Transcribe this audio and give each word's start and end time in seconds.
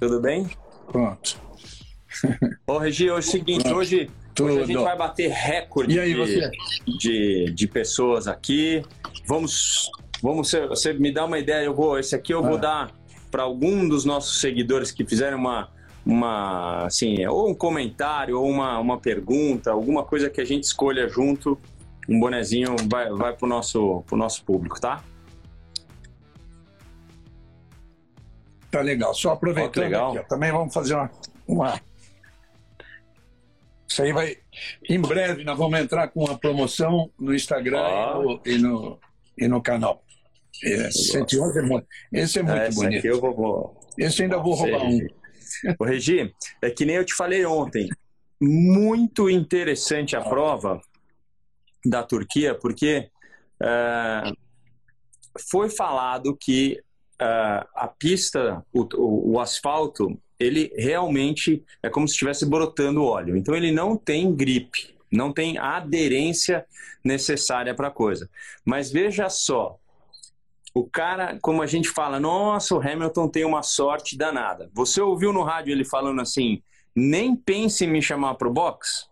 Tudo 0.00 0.18
bem? 0.18 0.48
Pronto. 0.90 1.38
Ô, 2.66 2.78
Regi, 2.78 3.08
é 3.08 3.12
o 3.12 3.20
seguinte, 3.20 3.68
hoje, 3.68 4.10
hoje 4.40 4.60
a 4.60 4.64
gente 4.64 4.82
vai 4.82 4.96
bater 4.96 5.30
recorde 5.30 6.00
aí, 6.00 6.14
de, 6.14 6.98
de, 6.98 7.52
de, 7.52 7.68
pessoas 7.68 8.26
aqui. 8.26 8.82
Vamos, 9.26 9.90
vamos 10.22 10.50
você 10.68 10.94
me 10.94 11.12
dá 11.12 11.26
uma 11.26 11.38
ideia, 11.38 11.66
eu 11.66 11.74
vou, 11.74 11.98
esse 11.98 12.14
aqui 12.14 12.32
eu 12.32 12.42
vou 12.42 12.54
ah. 12.56 12.60
dar 12.60 12.90
para 13.30 13.42
algum 13.42 13.86
dos 13.86 14.06
nossos 14.06 14.40
seguidores 14.40 14.90
que 14.90 15.04
fizeram 15.04 15.36
uma, 15.36 15.68
uma 16.04 16.86
assim, 16.86 17.24
ou 17.26 17.50
um 17.50 17.54
comentário, 17.54 18.40
ou 18.40 18.48
uma, 18.48 18.78
uma 18.78 18.98
pergunta, 18.98 19.70
alguma 19.70 20.02
coisa 20.02 20.30
que 20.30 20.40
a 20.40 20.44
gente 20.46 20.64
escolha 20.64 21.08
junto, 21.08 21.58
um 22.08 22.18
bonezinho 22.18 22.74
vai, 22.90 23.10
vai 23.10 23.36
pro 23.36 23.46
nosso, 23.46 24.02
pro 24.06 24.16
nosso 24.16 24.42
público, 24.44 24.80
tá? 24.80 25.04
Tá 28.70 28.80
legal. 28.80 29.12
Só 29.14 29.32
aproveitando 29.32 29.84
legal. 29.84 30.10
Aqui, 30.10 30.18
ó, 30.18 30.22
também 30.24 30.52
vamos 30.52 30.72
fazer 30.72 30.94
uma, 30.94 31.10
uma. 31.46 31.80
Isso 33.88 34.02
aí 34.02 34.12
vai. 34.12 34.36
Em 34.88 35.00
breve 35.00 35.42
nós 35.44 35.58
vamos 35.58 35.78
entrar 35.80 36.08
com 36.08 36.24
uma 36.24 36.38
promoção 36.38 37.10
no 37.18 37.34
Instagram 37.34 37.80
ah. 37.80 38.14
e, 38.14 38.22
no, 38.22 38.42
e, 38.46 38.58
no, 38.58 39.00
e 39.38 39.48
no 39.48 39.62
canal. 39.62 40.04
É, 40.62 40.90
111 40.90 41.58
é 41.58 41.62
muito, 41.62 41.86
esse 42.12 42.38
é 42.38 42.42
muito 42.42 42.58
é, 42.58 42.70
bonito. 42.70 43.04
Eu 43.06 43.20
vou, 43.20 43.80
esse 43.98 44.22
ainda 44.22 44.38
vou 44.38 44.54
roubar 44.54 44.84
um. 44.84 45.06
Ô, 45.78 45.84
Regi, 45.84 46.32
é 46.62 46.70
que 46.70 46.84
nem 46.84 46.96
eu 46.96 47.04
te 47.04 47.14
falei 47.14 47.44
ontem. 47.44 47.88
Muito 48.40 49.28
interessante 49.28 50.16
a 50.16 50.20
prova 50.20 50.80
da 51.84 52.02
Turquia, 52.02 52.54
porque 52.54 53.10
uh, 53.60 54.36
foi 55.50 55.68
falado 55.68 56.36
que 56.36 56.80
uh, 57.20 57.66
a 57.74 57.86
pista, 57.86 58.64
o, 58.72 58.82
o, 58.94 59.32
o, 59.32 59.40
asfalto, 59.40 60.18
ele 60.38 60.72
realmente 60.76 61.62
é 61.82 61.90
como 61.90 62.08
se 62.08 62.14
estivesse 62.14 62.46
brotando 62.46 63.04
óleo. 63.04 63.36
Então 63.36 63.54
ele 63.54 63.70
não 63.70 63.96
tem 63.96 64.34
gripe, 64.34 64.96
não 65.12 65.32
tem 65.32 65.58
aderência 65.58 66.64
necessária 67.04 67.74
para 67.74 67.88
a 67.88 67.92
coisa. 67.92 68.28
Mas 68.64 68.90
veja 68.90 69.28
só, 69.28 69.78
o 70.74 70.84
cara, 70.84 71.38
como 71.42 71.62
a 71.62 71.66
gente 71.66 71.88
fala, 71.88 72.18
nossa, 72.18 72.74
o 72.74 72.80
Hamilton 72.80 73.28
tem 73.28 73.44
uma 73.44 73.62
sorte 73.62 74.16
danada. 74.16 74.70
Você 74.72 75.00
ouviu 75.00 75.32
no 75.32 75.42
rádio 75.42 75.72
ele 75.72 75.84
falando 75.84 76.20
assim, 76.20 76.62
nem 76.94 77.36
pense 77.36 77.84
em 77.84 77.90
me 77.90 78.00
chamar 78.00 78.34
para 78.36 78.48
o 78.48 78.52
box? 78.52 79.08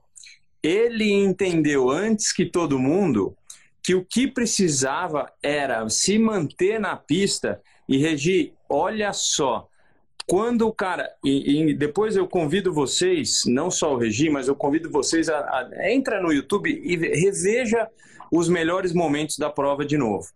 Ele 0.62 1.12
entendeu 1.12 1.90
antes 1.90 2.32
que 2.32 2.46
todo 2.46 2.78
mundo 2.78 3.36
que 3.82 3.94
o 3.94 4.04
que 4.04 4.26
precisava 4.28 5.32
era 5.42 5.88
se 5.88 6.18
manter 6.18 6.78
na 6.78 6.94
pista 6.94 7.60
e 7.88 7.96
Regi, 7.96 8.52
olha 8.68 9.12
só, 9.12 9.68
quando 10.26 10.66
o 10.68 10.72
cara. 10.72 11.10
E, 11.24 11.70
e, 11.70 11.74
depois 11.74 12.14
eu 12.14 12.28
convido 12.28 12.72
vocês, 12.72 13.42
não 13.46 13.70
só 13.70 13.94
o 13.94 13.96
Regi, 13.96 14.28
mas 14.28 14.46
eu 14.46 14.54
convido 14.54 14.90
vocês 14.90 15.28
a, 15.30 15.38
a. 15.38 15.90
Entra 15.90 16.20
no 16.20 16.30
YouTube 16.30 16.70
e 16.70 16.96
reveja 16.96 17.88
os 18.30 18.46
melhores 18.48 18.92
momentos 18.92 19.38
da 19.38 19.48
prova 19.48 19.86
de 19.86 19.96
novo. 19.96 20.28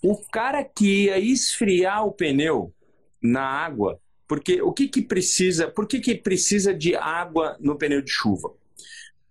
O 0.00 0.16
cara 0.30 0.62
que 0.62 1.06
ia 1.06 1.18
esfriar 1.18 2.06
o 2.06 2.12
pneu 2.12 2.72
na 3.20 3.42
água, 3.42 3.98
porque 4.28 4.62
o 4.62 4.72
que, 4.72 4.86
que 4.86 5.02
precisa. 5.02 5.68
Por 5.68 5.88
que, 5.88 5.98
que 5.98 6.14
precisa 6.14 6.72
de 6.72 6.94
água 6.94 7.56
no 7.58 7.76
pneu 7.76 8.00
de 8.00 8.10
chuva? 8.10 8.52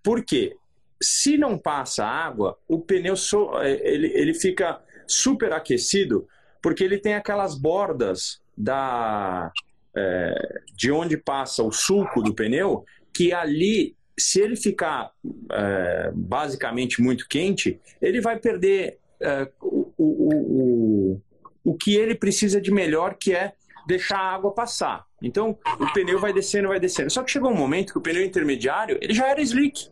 Porque 0.04 0.58
se 1.02 1.38
não 1.38 1.58
passa 1.58 2.06
água, 2.06 2.58
o 2.68 2.80
pneu 2.80 3.16
so, 3.16 3.52
ele, 3.64 4.12
ele 4.14 4.34
fica 4.34 4.82
super 5.08 5.54
aquecido 5.54 6.28
porque 6.66 6.84
ele 6.84 6.98
tem 6.98 7.14
aquelas 7.14 7.54
bordas 7.54 8.42
da 8.58 9.52
é, 9.96 10.62
de 10.76 10.92
onde 10.92 11.16
passa 11.16 11.62
o 11.62 11.72
sulco 11.72 12.24
do 12.24 12.34
pneu, 12.34 12.84
que 13.14 13.32
ali, 13.32 13.96
se 14.18 14.42
ele 14.42 14.56
ficar 14.56 15.12
é, 15.52 16.12
basicamente 16.12 17.04
muito 17.04 17.28
quente, 17.30 17.80
ele 18.02 18.20
vai 18.20 18.40
perder 18.40 18.98
é, 19.22 19.48
o, 19.62 19.94
o, 19.96 20.34
o, 20.34 21.22
o 21.64 21.78
que 21.78 21.96
ele 21.96 22.16
precisa 22.16 22.60
de 22.60 22.72
melhor, 22.72 23.14
que 23.14 23.32
é 23.32 23.54
deixar 23.86 24.18
a 24.18 24.34
água 24.34 24.52
passar. 24.52 25.06
Então, 25.22 25.60
o 25.80 25.94
pneu 25.94 26.18
vai 26.20 26.34
descendo, 26.34 26.70
vai 26.70 26.80
descendo. 26.80 27.12
Só 27.12 27.22
que 27.22 27.30
chegou 27.30 27.52
um 27.52 27.56
momento 27.56 27.94
que 27.94 28.00
o 28.00 28.02
pneu 28.02 28.26
intermediário, 28.26 28.98
ele 29.00 29.14
já 29.14 29.30
era 29.30 29.40
slick. 29.40 29.88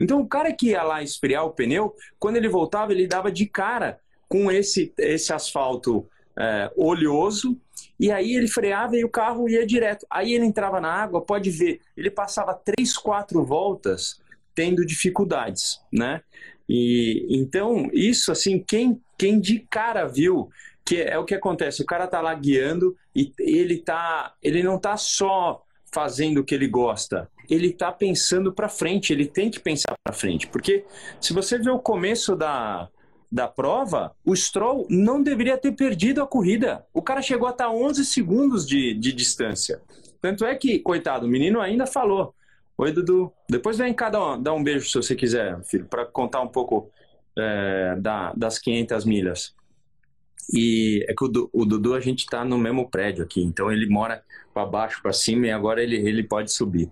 Então, 0.00 0.22
o 0.22 0.26
cara 0.26 0.54
que 0.54 0.68
ia 0.68 0.82
lá 0.82 1.02
esfriar 1.02 1.44
o 1.44 1.52
pneu, 1.52 1.94
quando 2.18 2.38
ele 2.38 2.48
voltava, 2.48 2.92
ele 2.92 3.06
dava 3.06 3.30
de 3.30 3.44
cara 3.44 4.00
com 4.28 4.50
esse, 4.50 4.92
esse 4.98 5.32
asfalto 5.32 6.06
é, 6.38 6.70
oleoso, 6.76 7.58
e 7.98 8.12
aí 8.12 8.34
ele 8.34 8.48
freava 8.48 8.96
e 8.96 9.04
o 9.04 9.08
carro 9.08 9.48
ia 9.48 9.66
direto. 9.66 10.06
Aí 10.08 10.32
ele 10.32 10.44
entrava 10.44 10.80
na 10.80 10.92
água, 10.92 11.20
pode 11.20 11.50
ver, 11.50 11.80
ele 11.96 12.10
passava 12.10 12.54
três, 12.54 12.96
quatro 12.96 13.44
voltas 13.44 14.20
tendo 14.54 14.84
dificuldades, 14.84 15.80
né? 15.92 16.22
E 16.68 17.26
então 17.30 17.88
isso 17.92 18.30
assim, 18.30 18.58
quem 18.58 19.00
quem 19.16 19.40
de 19.40 19.60
cara 19.70 20.06
viu 20.06 20.48
que 20.84 21.02
é 21.02 21.18
o 21.18 21.24
que 21.24 21.34
acontece, 21.34 21.82
o 21.82 21.86
cara 21.86 22.06
tá 22.06 22.18
lá 22.20 22.32
guiando 22.32 22.96
e 23.14 23.30
ele 23.38 23.76
tá, 23.76 24.32
ele 24.42 24.62
não 24.62 24.78
tá 24.78 24.96
só 24.96 25.62
fazendo 25.92 26.38
o 26.38 26.44
que 26.44 26.54
ele 26.54 26.66
gosta, 26.66 27.28
ele 27.50 27.72
tá 27.72 27.92
pensando 27.92 28.54
para 28.54 28.70
frente, 28.70 29.12
ele 29.12 29.26
tem 29.26 29.50
que 29.50 29.60
pensar 29.60 29.94
para 30.02 30.14
frente, 30.14 30.46
porque 30.46 30.86
se 31.20 31.34
você 31.34 31.58
vê 31.58 31.68
o 31.68 31.78
começo 31.78 32.34
da 32.34 32.88
da 33.30 33.46
prova, 33.46 34.14
o 34.24 34.34
Stroll 34.34 34.86
não 34.88 35.22
deveria 35.22 35.58
ter 35.58 35.72
perdido 35.72 36.22
a 36.22 36.26
corrida. 36.26 36.84
O 36.92 37.02
cara 37.02 37.20
chegou 37.20 37.46
a 37.46 37.50
estar 37.50 37.70
11 37.70 38.04
segundos 38.04 38.66
de, 38.66 38.94
de 38.94 39.12
distância. 39.12 39.80
Tanto 40.20 40.44
é 40.44 40.54
que, 40.54 40.78
coitado, 40.78 41.26
o 41.26 41.28
menino 41.28 41.60
ainda 41.60 41.86
falou. 41.86 42.34
Oi, 42.76 42.92
Dudu. 42.92 43.32
Depois 43.48 43.76
vem 43.76 43.92
cá 43.92 44.08
um, 44.08 44.42
dar 44.42 44.54
um 44.54 44.62
beijo 44.62 44.88
se 44.88 44.94
você 44.94 45.14
quiser, 45.14 45.62
filho, 45.64 45.86
para 45.86 46.06
contar 46.06 46.40
um 46.40 46.48
pouco 46.48 46.90
é, 47.36 47.96
da, 47.98 48.32
das 48.34 48.58
500 48.58 49.04
milhas. 49.04 49.54
E 50.52 51.04
é 51.08 51.14
que 51.14 51.24
o, 51.24 51.50
o 51.52 51.64
Dudu, 51.66 51.94
a 51.94 52.00
gente 52.00 52.20
está 52.20 52.44
no 52.44 52.56
mesmo 52.56 52.88
prédio 52.88 53.22
aqui, 53.22 53.42
então 53.42 53.70
ele 53.70 53.86
mora 53.86 54.22
para 54.54 54.64
baixo, 54.64 55.02
para 55.02 55.12
cima, 55.12 55.46
e 55.46 55.50
agora 55.50 55.82
ele, 55.82 55.96
ele 55.96 56.22
pode 56.22 56.52
subir. 56.52 56.90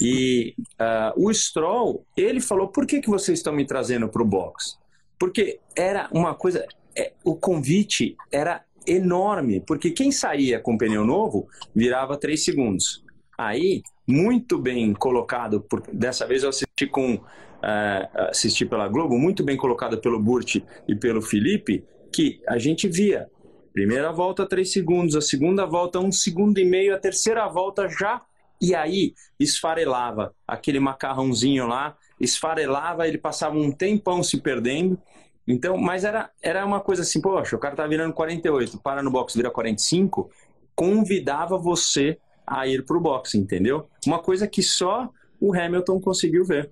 E 0.00 0.54
uh, 0.80 1.12
o 1.16 1.32
Stroll, 1.32 2.06
ele 2.16 2.40
falou: 2.40 2.68
por 2.68 2.86
que, 2.86 3.00
que 3.00 3.08
vocês 3.08 3.38
estão 3.38 3.52
me 3.52 3.66
trazendo 3.66 4.08
para 4.08 4.22
o 4.22 4.26
box? 4.26 4.78
Porque 5.18 5.60
era 5.74 6.08
uma 6.12 6.34
coisa. 6.34 6.66
É, 6.96 7.12
o 7.24 7.36
convite 7.36 8.16
era 8.32 8.64
enorme, 8.86 9.60
porque 9.60 9.90
quem 9.90 10.12
saía 10.12 10.60
com 10.60 10.78
pneu 10.78 11.04
novo 11.04 11.48
virava 11.74 12.16
3 12.16 12.42
segundos. 12.42 13.04
Aí, 13.36 13.82
muito 14.06 14.58
bem 14.58 14.94
colocado, 14.94 15.60
por, 15.60 15.82
dessa 15.92 16.26
vez 16.26 16.42
eu 16.42 16.50
assisti 16.50 16.86
com. 16.90 17.14
Uh, 17.56 18.30
assisti 18.30 18.64
pela 18.64 18.86
Globo, 18.86 19.18
muito 19.18 19.42
bem 19.42 19.56
colocado 19.56 19.98
pelo 19.98 20.20
Burt 20.20 20.56
e 20.86 20.94
pelo 20.94 21.22
Felipe, 21.22 21.84
que 22.12 22.40
a 22.46 22.58
gente 22.58 22.86
via. 22.86 23.28
Primeira 23.72 24.12
volta, 24.12 24.46
3 24.46 24.70
segundos, 24.70 25.16
a 25.16 25.20
segunda 25.20 25.66
volta, 25.66 25.98
1 25.98 26.06
um 26.06 26.12
segundo 26.12 26.58
e 26.58 26.64
meio, 26.64 26.94
a 26.94 26.98
terceira 26.98 27.46
volta 27.48 27.88
já. 27.88 28.22
E 28.60 28.74
aí 28.74 29.14
esfarelava 29.38 30.34
aquele 30.46 30.80
macarrãozinho 30.80 31.66
lá, 31.66 31.96
esfarelava, 32.18 33.06
ele 33.06 33.18
passava 33.18 33.56
um 33.56 33.70
tempão 33.70 34.22
se 34.22 34.40
perdendo. 34.40 34.98
Então, 35.46 35.76
mas 35.76 36.04
era, 36.04 36.30
era 36.42 36.64
uma 36.66 36.80
coisa 36.80 37.02
assim, 37.02 37.20
poxa, 37.20 37.54
o 37.54 37.58
cara 37.58 37.76
tá 37.76 37.86
virando 37.86 38.12
48, 38.12 38.78
para 38.78 39.02
no 39.02 39.10
box, 39.10 39.34
vira 39.34 39.50
45, 39.50 40.30
convidava 40.74 41.56
você 41.56 42.18
a 42.46 42.66
ir 42.66 42.84
pro 42.84 43.00
box, 43.00 43.34
entendeu? 43.34 43.88
Uma 44.06 44.20
coisa 44.20 44.46
que 44.46 44.62
só 44.62 45.08
o 45.40 45.54
Hamilton 45.54 46.00
conseguiu 46.00 46.44
ver. 46.44 46.70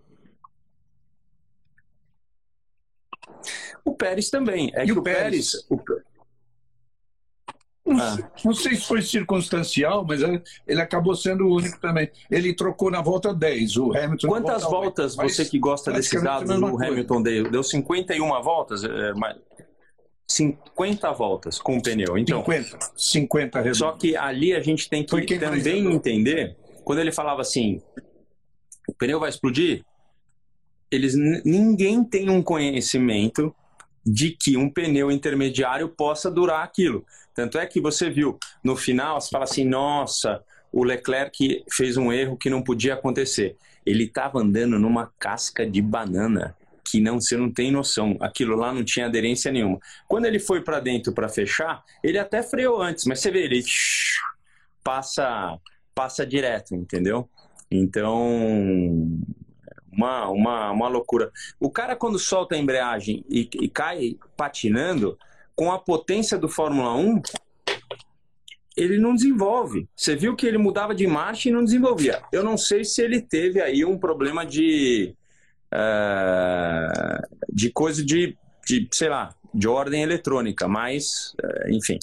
O 3.85 3.95
Pérez 3.95 4.31
também. 4.31 4.73
É 4.75 4.83
e 4.83 4.87
que 4.87 4.93
o 4.93 5.03
Pérez, 5.03 5.53
Pérez 5.53 5.67
o, 5.69 5.79
não, 7.87 8.01
ah. 8.01 8.17
não, 8.43 8.55
sei 8.55 8.77
se 8.77 8.87
foi 8.87 9.03
circunstancial, 9.03 10.07
mas 10.07 10.23
ele 10.67 10.81
acabou 10.81 11.15
sendo 11.15 11.45
o 11.45 11.57
único 11.57 11.79
também. 11.79 12.11
Ele 12.31 12.55
trocou 12.55 12.91
na 12.91 13.03
volta 13.03 13.35
10, 13.35 13.77
o 13.77 13.97
Hamilton. 13.97 14.27
Quantas 14.27 14.63
voltas 14.63 15.19
8, 15.19 15.31
você 15.31 15.45
que 15.45 15.59
gosta 15.59 15.93
desses 15.93 16.23
dados 16.23 16.51
o 16.51 16.83
Hamilton 16.83 17.23
deu? 17.23 17.51
Deu 17.51 17.63
51 17.63 18.43
voltas? 18.43 18.85
É, 18.85 19.13
50 20.27 21.13
voltas 21.13 21.59
com 21.59 21.77
o 21.77 21.83
pneu. 21.83 22.17
Então, 22.17 22.41
50, 22.41 22.79
50 22.97 23.59
redondo. 23.59 23.77
Só 23.77 23.93
que 23.93 24.17
ali 24.17 24.55
a 24.55 24.63
gente 24.63 24.89
tem 24.89 25.05
que 25.05 25.39
também 25.39 25.93
entender, 25.93 26.57
quando 26.85 27.01
ele 27.01 27.13
falava 27.13 27.43
assim, 27.43 27.83
o 28.89 28.95
pneu 28.95 29.21
vai 29.21 29.29
explodir, 29.29 29.85
eles 30.91 31.15
ninguém 31.45 32.03
tem 32.03 32.31
um 32.31 32.43
conhecimento 32.43 33.55
de 34.05 34.31
que 34.31 34.57
um 34.57 34.69
pneu 34.69 35.11
intermediário 35.11 35.89
possa 35.89 36.31
durar 36.31 36.63
aquilo. 36.63 37.05
Tanto 37.35 37.59
é 37.59 37.67
que 37.67 37.81
você 37.81 38.11
viu 38.11 38.39
no 38.63 38.77
final, 38.77 39.21
você 39.21 39.31
fala 39.31 39.45
assim: 39.45 39.65
nossa, 39.65 40.43
o 40.73 40.85
Leclerc 40.85 41.65
fez 41.71 41.97
um 41.97 42.13
erro 42.13 42.37
que 42.37 42.51
não 42.51 42.63
podia 42.63 42.95
acontecer. 42.95 43.57
Ele 43.85 44.05
estava 44.05 44.41
andando 44.41 44.79
numa 44.79 45.13
casca 45.19 45.69
de 45.69 45.83
banana 45.83 46.57
que 46.85 47.01
não 47.01 47.21
você 47.21 47.37
não 47.37 47.51
tem 47.51 47.73
noção. 47.73 48.17
Aquilo 48.21 48.57
lá 48.57 48.73
não 48.73 48.85
tinha 48.85 49.07
aderência 49.07 49.51
nenhuma. 49.51 49.81
Quando 50.07 50.27
ele 50.27 50.39
foi 50.39 50.63
para 50.63 50.81
dentro 50.81 51.13
para 51.13 51.29
fechar, 51.29 51.83
ele 52.03 52.19
até 52.19 52.43
freou 52.43 52.81
antes, 52.81 53.05
mas 53.05 53.21
você 53.21 53.31
vê 53.31 53.45
ele 53.45 53.63
passa 54.83 55.59
passa 55.95 56.27
direto, 56.27 56.75
entendeu? 56.75 57.29
Então, 57.71 59.19
uma, 59.97 60.29
uma, 60.29 60.71
uma 60.71 60.89
loucura. 60.89 61.31
O 61.61 61.71
cara, 61.71 61.97
quando 61.97 62.19
solta 62.19 62.55
a 62.55 62.59
embreagem 62.59 63.25
e, 63.29 63.49
e 63.61 63.69
cai 63.69 64.17
patinando, 64.37 65.19
com 65.55 65.73
a 65.73 65.79
potência 65.79 66.37
do 66.37 66.49
Fórmula 66.49 66.95
1, 66.95 67.23
ele 68.77 68.99
não 68.99 69.15
desenvolve. 69.15 69.89
Você 69.95 70.17
viu 70.17 70.35
que 70.35 70.47
ele 70.47 70.59
mudava 70.59 70.95
de 70.95 71.07
marcha 71.07 71.49
e 71.49 71.53
não 71.53 71.65
desenvolvia. 71.65 72.23
Eu 72.33 72.43
não 72.43 72.57
sei 72.57 72.85
se 72.85 73.03
ele 73.03 73.21
teve 73.21 73.61
aí 73.61 73.85
um 73.85 73.99
problema 73.99 74.45
de. 74.45 75.15
Uh, 75.73 77.27
de 77.53 77.71
coisa 77.71 78.05
de, 78.05 78.37
de, 78.65 78.89
sei 78.93 79.09
lá, 79.09 79.35
de 79.53 79.67
ordem 79.67 80.03
eletrônica, 80.03 80.69
mas, 80.69 81.35
uh, 81.43 81.71
enfim. 81.71 81.99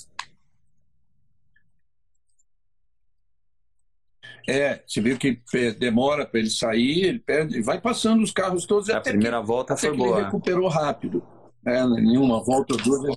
É, 4.48 4.82
você 4.86 5.02
viu 5.02 5.18
que 5.18 5.42
demora 5.80 6.26
para 6.26 6.40
ele 6.40 6.50
sair, 6.50 7.06
ele 7.06 7.20
perde, 7.20 7.62
vai 7.62 7.80
passando 7.80 8.24
os 8.24 8.32
carros 8.32 8.66
todos. 8.66 8.90
A 8.90 9.02
primeira 9.02 9.40
que, 9.40 9.48
volta 9.48 9.78
foi 9.78 9.96
boa. 9.96 10.18
Ele 10.18 10.26
recuperou 10.26 10.68
rápido. 10.68 11.24
É, 11.66 11.86
nenhuma 11.88 12.44
volta 12.44 12.74
ou 12.74 12.82
duas 12.82 13.16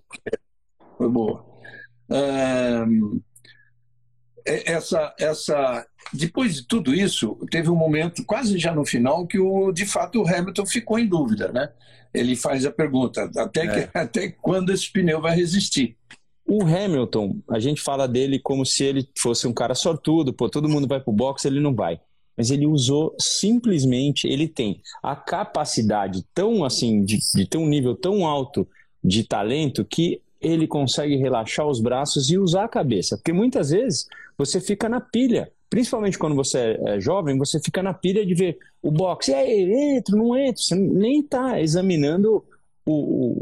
foi 0.98 1.08
boa. 1.08 1.44
essa, 4.44 5.14
essa, 5.18 5.86
depois 6.12 6.56
de 6.56 6.66
tudo 6.66 6.94
isso, 6.94 7.38
teve 7.50 7.70
um 7.70 7.76
momento, 7.76 8.24
quase 8.24 8.58
já 8.58 8.74
no 8.74 8.84
final, 8.84 9.26
que 9.26 9.38
o, 9.38 9.72
de 9.72 9.86
fato 9.86 10.20
o 10.20 10.28
Hamilton 10.28 10.66
ficou 10.66 10.98
em 10.98 11.06
dúvida. 11.06 11.50
Né? 11.50 11.70
Ele 12.12 12.36
faz 12.36 12.64
a 12.66 12.70
pergunta: 12.70 13.30
até, 13.36 13.66
que, 13.66 13.78
é. 13.78 13.90
até 14.00 14.28
quando 14.28 14.72
esse 14.72 14.90
pneu 14.92 15.20
vai 15.20 15.34
resistir? 15.34 15.96
O 16.46 16.62
Hamilton, 16.62 17.37
a 17.49 17.58
gente 17.58 17.81
fala 17.81 18.06
dele 18.06 18.38
como 18.38 18.67
se 18.67 18.85
ele 18.85 19.08
fosse 19.17 19.46
um 19.46 19.52
cara 19.52 19.75
sortudo, 19.75 20.32
pô, 20.32 20.49
todo 20.49 20.69
mundo 20.69 20.87
vai 20.87 21.00
pro 21.00 21.12
boxe, 21.12 21.49
ele 21.49 21.61
não 21.61 21.75
vai. 21.75 21.99
Mas 22.37 22.50
ele 22.50 22.67
usou 22.67 23.14
simplesmente, 23.19 24.26
ele 24.26 24.46
tem 24.46 24.81
a 25.02 25.17
capacidade 25.17 26.25
tão 26.35 26.64
assim, 26.64 27.05
de, 27.05 27.19
de 27.35 27.46
ter 27.46 27.58
um 27.58 27.67
nível 27.67 27.94
tão 27.94 28.26
alto 28.26 28.67
de 29.02 29.25
talento 29.25 29.85
que 29.85 30.20
ele 30.41 30.67
consegue 30.67 31.17
relaxar 31.17 31.67
os 31.67 31.81
braços 31.81 32.31
e 32.31 32.38
usar 32.38 32.64
a 32.64 32.69
cabeça. 32.69 33.17
Porque 33.17 33.32
muitas 33.32 33.70
vezes 33.70 34.06
você 34.37 34.61
fica 34.61 34.88
na 34.88 35.00
pilha, 35.00 35.50
principalmente 35.70 36.19
quando 36.19 36.37
você 36.37 36.79
é 36.85 37.00
jovem, 37.00 37.38
você 37.38 37.58
fica 37.61 37.82
na 37.82 37.94
pilha 37.94 38.25
de 38.26 38.35
ver 38.35 38.58
o 38.82 38.91
boxe, 38.91 39.31
e 39.31 39.35
aí, 39.35 39.96
entro, 39.96 40.17
não 40.17 40.37
entro, 40.37 40.62
você 40.62 40.75
nem 40.75 41.20
está 41.20 41.61
examinando 41.61 42.44
o, 42.85 42.93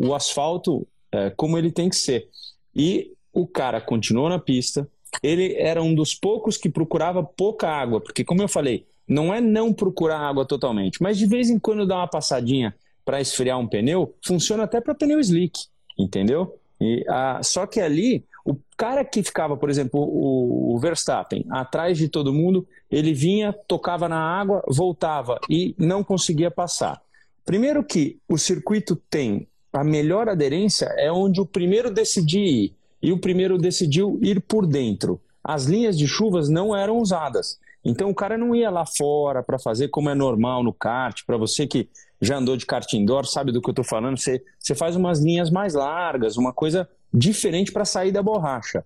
o, 0.04 0.08
o 0.08 0.14
asfalto 0.14 0.86
é, 1.10 1.30
como 1.30 1.58
ele 1.58 1.72
tem 1.72 1.88
que 1.88 1.96
ser. 1.96 2.28
E 2.74 3.12
o 3.32 3.46
cara 3.46 3.80
continuou 3.80 4.28
na 4.28 4.38
pista. 4.38 4.88
Ele 5.22 5.54
era 5.56 5.82
um 5.82 5.94
dos 5.94 6.14
poucos 6.14 6.56
que 6.56 6.70
procurava 6.70 7.22
pouca 7.22 7.68
água, 7.68 8.00
porque, 8.00 8.24
como 8.24 8.42
eu 8.42 8.48
falei, 8.48 8.86
não 9.06 9.32
é 9.32 9.40
não 9.40 9.72
procurar 9.72 10.20
água 10.20 10.46
totalmente, 10.46 11.02
mas 11.02 11.18
de 11.18 11.26
vez 11.26 11.50
em 11.50 11.58
quando 11.58 11.86
dar 11.86 11.96
uma 11.96 12.08
passadinha 12.08 12.74
para 13.04 13.20
esfriar 13.20 13.58
um 13.58 13.66
pneu, 13.66 14.14
funciona 14.24 14.62
até 14.62 14.80
para 14.80 14.94
pneu 14.94 15.20
slick, 15.20 15.66
entendeu? 15.98 16.58
E, 16.80 17.04
a, 17.08 17.42
só 17.42 17.66
que 17.66 17.80
ali, 17.80 18.24
o 18.44 18.56
cara 18.76 19.04
que 19.04 19.22
ficava, 19.22 19.56
por 19.56 19.68
exemplo, 19.68 20.00
o, 20.00 20.74
o 20.74 20.78
Verstappen, 20.78 21.44
atrás 21.50 21.98
de 21.98 22.08
todo 22.08 22.32
mundo, 22.32 22.66
ele 22.90 23.12
vinha, 23.12 23.52
tocava 23.52 24.08
na 24.08 24.20
água, 24.20 24.62
voltava 24.68 25.38
e 25.48 25.74
não 25.78 26.02
conseguia 26.02 26.50
passar. 26.50 27.00
Primeiro 27.44 27.84
que 27.84 28.18
o 28.28 28.38
circuito 28.38 28.96
tem 29.10 29.48
a 29.72 29.82
melhor 29.82 30.28
aderência 30.28 30.86
é 30.96 31.10
onde 31.10 31.40
o 31.40 31.46
primeiro 31.46 31.90
decidiu 31.90 32.42
ir. 32.42 32.74
E 33.02 33.12
o 33.12 33.18
primeiro 33.18 33.58
decidiu 33.58 34.18
ir 34.22 34.40
por 34.40 34.66
dentro. 34.66 35.20
As 35.42 35.64
linhas 35.64 35.98
de 35.98 36.06
chuvas 36.06 36.48
não 36.48 36.76
eram 36.76 36.98
usadas. 36.98 37.58
Então 37.84 38.10
o 38.10 38.14
cara 38.14 38.38
não 38.38 38.54
ia 38.54 38.70
lá 38.70 38.86
fora 38.86 39.42
para 39.42 39.58
fazer 39.58 39.88
como 39.88 40.08
é 40.08 40.14
normal 40.14 40.62
no 40.62 40.72
kart. 40.72 41.22
Para 41.26 41.36
você 41.36 41.66
que 41.66 41.88
já 42.20 42.36
andou 42.36 42.56
de 42.56 42.64
kart 42.64 42.92
indoor, 42.92 43.26
sabe 43.26 43.50
do 43.50 43.60
que 43.60 43.68
eu 43.68 43.72
estou 43.72 43.84
falando. 43.84 44.18
Você, 44.18 44.44
você 44.58 44.74
faz 44.74 44.94
umas 44.94 45.18
linhas 45.18 45.50
mais 45.50 45.74
largas, 45.74 46.36
uma 46.36 46.52
coisa 46.52 46.88
diferente 47.12 47.72
para 47.72 47.84
sair 47.84 48.12
da 48.12 48.22
borracha. 48.22 48.84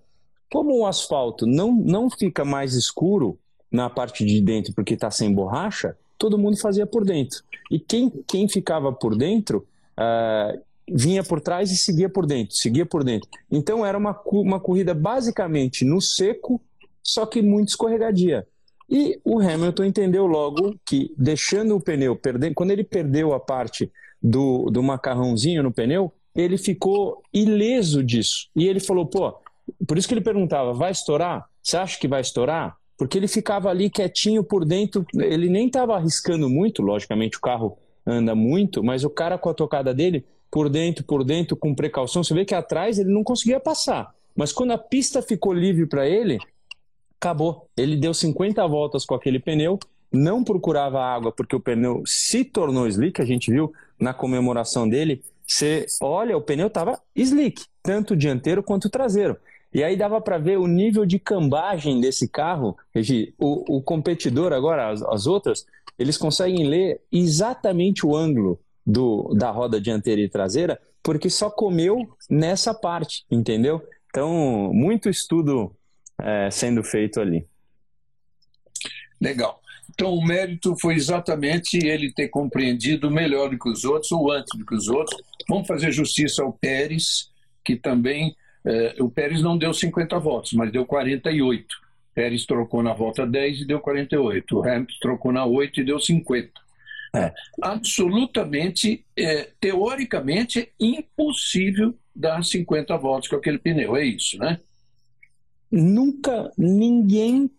Como 0.49 0.79
o 0.79 0.87
asfalto 0.87 1.45
não, 1.45 1.71
não 1.71 2.09
fica 2.09 2.43
mais 2.43 2.73
escuro 2.73 3.37
na 3.71 3.89
parte 3.89 4.25
de 4.25 4.41
dentro 4.41 4.73
porque 4.73 4.95
está 4.95 5.11
sem 5.11 5.31
borracha, 5.31 5.95
todo 6.17 6.37
mundo 6.37 6.57
fazia 6.57 6.87
por 6.87 7.05
dentro. 7.05 7.43
E 7.69 7.77
quem, 7.77 8.09
quem 8.25 8.47
ficava 8.47 8.91
por 8.91 9.15
dentro 9.15 9.67
uh, 9.97 10.59
vinha 10.89 11.23
por 11.23 11.41
trás 11.41 11.71
e 11.71 11.77
seguia 11.77 12.09
por 12.09 12.25
dentro, 12.25 12.55
seguia 12.55 12.85
por 12.85 13.03
dentro. 13.03 13.29
Então 13.51 13.85
era 13.85 13.97
uma, 13.97 14.19
uma 14.25 14.59
corrida 14.59 14.93
basicamente 14.93 15.83
no 15.83 15.99
seco, 15.99 16.61
só 17.03 17.25
que 17.25 17.41
muito 17.41 17.69
escorregadia. 17.69 18.47
E 18.89 19.19
o 19.23 19.39
Hamilton 19.39 19.83
entendeu 19.83 20.25
logo 20.25 20.75
que 20.85 21.13
deixando 21.17 21.75
o 21.75 21.81
pneu, 21.81 22.15
perder, 22.15 22.53
quando 22.53 22.71
ele 22.71 22.83
perdeu 22.83 23.33
a 23.33 23.39
parte 23.39 23.91
do, 24.21 24.69
do 24.69 24.81
macarrãozinho 24.81 25.61
no 25.61 25.73
pneu, 25.73 26.11
ele 26.33 26.57
ficou 26.57 27.21
ileso 27.33 28.01
disso. 28.01 28.47
E 28.55 28.67
ele 28.67 28.79
falou, 28.79 29.05
pô, 29.05 29.33
por 29.85 29.97
isso 29.97 30.07
que 30.07 30.13
ele 30.13 30.21
perguntava, 30.21 30.73
vai 30.73 30.91
estourar? 30.91 31.45
Você 31.61 31.75
acha 31.75 31.99
que 31.99 32.07
vai 32.07 32.21
estourar? 32.21 32.77
Porque 32.97 33.17
ele 33.17 33.27
ficava 33.27 33.69
ali 33.69 33.89
quietinho 33.89 34.43
por 34.43 34.63
dentro, 34.63 35.05
ele 35.15 35.49
nem 35.49 35.67
estava 35.67 35.95
arriscando 35.95 36.49
muito, 36.49 36.81
logicamente 36.81 37.37
o 37.37 37.41
carro 37.41 37.77
anda 38.05 38.33
muito, 38.33 38.81
mas 38.81 39.03
o 39.03 39.09
cara 39.09 39.37
com 39.37 39.49
a 39.49 39.53
tocada 39.53 39.93
dele 39.93 40.25
por 40.51 40.69
dentro, 40.69 41.03
por 41.03 41.23
dentro, 41.23 41.55
com 41.55 41.75
precaução. 41.75 42.23
Você 42.23 42.33
vê 42.33 42.45
que 42.45 42.55
atrás 42.55 42.97
ele 42.99 43.11
não 43.11 43.23
conseguia 43.23 43.59
passar. 43.59 44.13
Mas 44.35 44.51
quando 44.51 44.71
a 44.71 44.77
pista 44.77 45.21
ficou 45.21 45.53
livre 45.53 45.85
para 45.85 46.07
ele, 46.07 46.37
acabou. 47.19 47.67
Ele 47.75 47.95
deu 47.95 48.13
50 48.13 48.65
voltas 48.67 49.05
com 49.05 49.15
aquele 49.15 49.39
pneu, 49.39 49.79
não 50.11 50.43
procurava 50.43 51.01
água 51.01 51.31
porque 51.31 51.55
o 51.55 51.59
pneu 51.59 52.03
se 52.05 52.45
tornou 52.45 52.87
slick, 52.87 53.21
a 53.21 53.25
gente 53.25 53.51
viu 53.51 53.73
na 53.99 54.13
comemoração 54.13 54.87
dele. 54.87 55.23
Você 55.45 55.85
olha, 56.01 56.37
o 56.37 56.41
pneu 56.41 56.67
estava 56.67 57.01
slick, 57.15 57.65
tanto 57.81 58.15
dianteiro 58.15 58.61
quanto 58.61 58.89
traseiro. 58.89 59.37
E 59.73 59.83
aí 59.83 59.97
dava 59.97 60.21
para 60.21 60.37
ver 60.37 60.57
o 60.57 60.67
nível 60.67 61.05
de 61.05 61.19
cambagem 61.19 61.99
desse 61.99 62.27
carro. 62.27 62.77
Regi, 62.93 63.33
o, 63.37 63.77
o 63.77 63.81
competidor 63.81 64.53
agora, 64.53 64.89
as, 64.89 65.01
as 65.03 65.27
outras, 65.27 65.65
eles 65.99 66.17
conseguem 66.17 66.67
ler 66.67 67.01
exatamente 67.11 68.05
o 68.05 68.15
ângulo 68.15 68.59
do, 68.87 69.33
da 69.35 69.51
roda 69.51 69.81
dianteira 69.81 70.21
e 70.21 70.29
traseira, 70.29 70.79
porque 71.03 71.29
só 71.29 71.49
comeu 71.49 72.07
nessa 72.29 72.73
parte, 72.73 73.25
entendeu? 73.29 73.85
Então, 74.09 74.71
muito 74.73 75.09
estudo 75.09 75.75
é, 76.21 76.49
sendo 76.49 76.81
feito 76.81 77.19
ali. 77.19 77.45
Legal. 79.19 79.59
Então, 79.89 80.13
o 80.13 80.25
mérito 80.25 80.75
foi 80.79 80.95
exatamente 80.95 81.77
ele 81.77 82.13
ter 82.13 82.29
compreendido 82.29 83.11
melhor 83.11 83.49
do 83.49 83.59
que 83.59 83.69
os 83.69 83.83
outros, 83.83 84.11
ou 84.11 84.31
antes 84.31 84.57
do 84.57 84.65
que 84.65 84.75
os 84.75 84.87
outros. 84.87 85.19
Vamos 85.49 85.67
fazer 85.67 85.91
justiça 85.91 86.43
ao 86.43 86.53
Pérez, 86.53 87.29
que 87.65 87.75
também. 87.75 88.35
Eh, 88.63 88.95
o 88.99 89.09
Pérez 89.09 89.41
não 89.41 89.57
deu 89.57 89.73
50 89.73 90.19
votos, 90.19 90.53
mas 90.53 90.71
deu 90.71 90.85
48. 90.85 91.65
Pérez 92.13 92.45
trocou 92.45 92.83
na 92.83 92.93
volta 92.93 93.25
10 93.25 93.61
e 93.61 93.65
deu 93.65 93.79
48. 93.79 94.57
O 94.57 94.63
Hamilton 94.63 94.93
trocou 95.01 95.31
na 95.31 95.45
8 95.45 95.81
e 95.81 95.83
deu 95.83 95.99
50. 95.99 96.66
É 97.15 97.33
absolutamente, 97.61 99.05
é, 99.17 99.49
teoricamente, 99.59 100.71
impossível 100.79 101.95
dar 102.15 102.43
50 102.43 102.97
voltas 102.97 103.29
com 103.29 103.35
aquele 103.35 103.57
pneu. 103.57 103.95
É 103.95 104.05
isso, 104.05 104.37
né? 104.37 104.59
Nunca 105.71 106.51
ninguém 106.57 107.49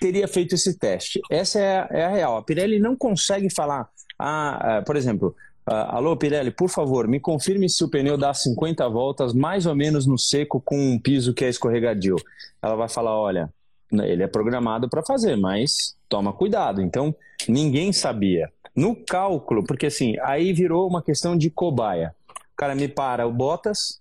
teria 0.00 0.26
feito 0.26 0.54
esse 0.54 0.78
teste. 0.78 1.20
Essa 1.30 1.60
é 1.60 1.78
a, 1.78 1.88
é 1.90 2.04
a 2.04 2.08
real. 2.08 2.36
A 2.36 2.42
Pirelli 2.42 2.78
não 2.78 2.96
consegue 2.96 3.48
falar, 3.48 3.88
ah, 4.18 4.78
ah 4.78 4.82
por 4.82 4.96
exemplo, 4.96 5.34
ah, 5.64 5.96
alô 5.96 6.16
Pirelli, 6.16 6.50
por 6.50 6.68
favor, 6.68 7.06
me 7.06 7.20
confirme 7.20 7.68
se 7.68 7.84
o 7.84 7.88
pneu 7.88 8.18
dá 8.18 8.34
50 8.34 8.88
voltas 8.88 9.32
mais 9.32 9.64
ou 9.64 9.74
menos 9.74 10.06
no 10.06 10.18
seco 10.18 10.60
com 10.60 10.76
um 10.76 10.98
piso 10.98 11.32
que 11.32 11.44
é 11.44 11.48
escorregadio. 11.48 12.16
Ela 12.60 12.74
vai 12.74 12.88
falar, 12.88 13.16
olha, 13.16 13.48
ele 13.92 14.22
é 14.22 14.26
programado 14.26 14.88
para 14.88 15.04
fazer, 15.04 15.36
mas 15.36 15.96
toma 16.08 16.32
cuidado. 16.32 16.82
Então, 16.82 17.14
ninguém 17.48 17.92
sabia. 17.92 18.50
No 18.74 18.96
cálculo, 18.96 19.64
porque 19.64 19.86
assim, 19.86 20.14
aí 20.22 20.52
virou 20.52 20.88
uma 20.88 21.02
questão 21.02 21.36
de 21.36 21.50
cobaia. 21.50 22.14
O 22.28 22.56
cara 22.56 22.74
me 22.74 22.88
para 22.88 23.26
o 23.26 23.32
Bottas 23.32 24.00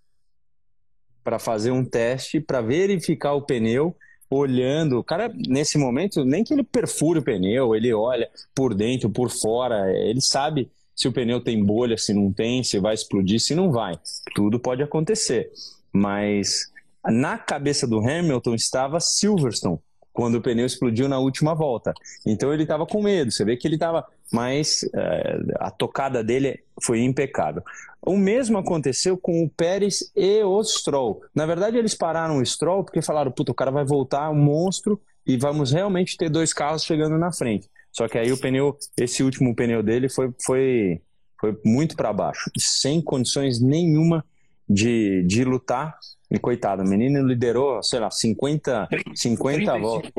para 1.23 1.37
fazer 1.37 1.71
um 1.71 1.85
teste, 1.85 2.39
para 2.39 2.61
verificar 2.61 3.33
o 3.33 3.41
pneu, 3.41 3.95
olhando. 4.29 4.99
O 4.99 5.03
cara, 5.03 5.31
nesse 5.47 5.77
momento, 5.77 6.23
nem 6.23 6.43
que 6.43 6.53
ele 6.53 6.63
perfure 6.63 7.19
o 7.19 7.23
pneu, 7.23 7.75
ele 7.75 7.93
olha 7.93 8.29
por 8.55 8.73
dentro, 8.73 9.09
por 9.09 9.29
fora, 9.29 9.91
ele 9.91 10.21
sabe 10.21 10.71
se 10.95 11.07
o 11.07 11.11
pneu 11.11 11.41
tem 11.41 11.63
bolha, 11.63 11.97
se 11.97 12.13
não 12.13 12.31
tem, 12.31 12.63
se 12.63 12.79
vai 12.79 12.93
explodir, 12.93 13.39
se 13.39 13.53
não 13.55 13.71
vai. 13.71 13.99
Tudo 14.35 14.59
pode 14.59 14.81
acontecer. 14.81 15.51
Mas 15.91 16.71
na 17.03 17.37
cabeça 17.37 17.87
do 17.87 17.99
Hamilton 17.99 18.55
estava 18.55 18.99
Silverstone 18.99 19.79
quando 20.13 20.35
o 20.35 20.41
pneu 20.41 20.65
explodiu 20.65 21.07
na 21.07 21.19
última 21.19 21.53
volta. 21.53 21.93
Então 22.25 22.53
ele 22.53 22.63
estava 22.63 22.85
com 22.85 23.01
medo. 23.01 23.31
Você 23.31 23.45
vê 23.45 23.55
que 23.55 23.67
ele 23.67 23.75
estava, 23.75 24.05
mas 24.31 24.83
é, 24.93 25.39
a 25.59 25.71
tocada 25.71 26.23
dele 26.23 26.59
foi 26.81 27.01
impecável. 27.01 27.63
O 28.01 28.17
mesmo 28.17 28.57
aconteceu 28.57 29.17
com 29.17 29.43
o 29.43 29.49
Pérez 29.49 30.11
e 30.15 30.43
o 30.43 30.63
Stroll. 30.63 31.21
Na 31.35 31.45
verdade, 31.45 31.77
eles 31.77 31.93
pararam 31.93 32.37
o 32.37 32.45
Stroll 32.45 32.83
porque 32.83 33.01
falaram: 33.01 33.31
puta, 33.31 33.51
o 33.51 33.55
cara 33.55 33.71
vai 33.71 33.85
voltar, 33.85 34.29
um 34.29 34.35
monstro, 34.35 34.99
e 35.25 35.37
vamos 35.37 35.71
realmente 35.71 36.17
ter 36.17 36.29
dois 36.29 36.53
carros 36.53 36.83
chegando 36.83 37.17
na 37.17 37.31
frente. 37.31 37.69
Só 37.91 38.07
que 38.07 38.17
aí 38.17 38.31
o 38.31 38.37
pneu, 38.37 38.77
esse 38.97 39.21
último 39.21 39.55
pneu 39.55 39.83
dele 39.83 40.09
foi, 40.09 40.33
foi, 40.43 41.01
foi 41.39 41.59
muito 41.63 41.95
para 41.95 42.13
baixo, 42.13 42.49
sem 42.57 43.01
condições 43.01 43.59
nenhuma 43.59 44.25
de, 44.71 45.23
de 45.23 45.43
lutar. 45.43 45.97
E 46.29 46.39
coitado, 46.39 46.81
o 46.81 46.87
menino 46.87 47.27
liderou, 47.27 47.83
sei 47.83 47.99
lá, 47.99 48.09
50, 48.09 48.87
50 49.13 49.77
voltas. 49.79 50.11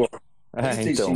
É, 0.54 0.82
então, 0.82 1.14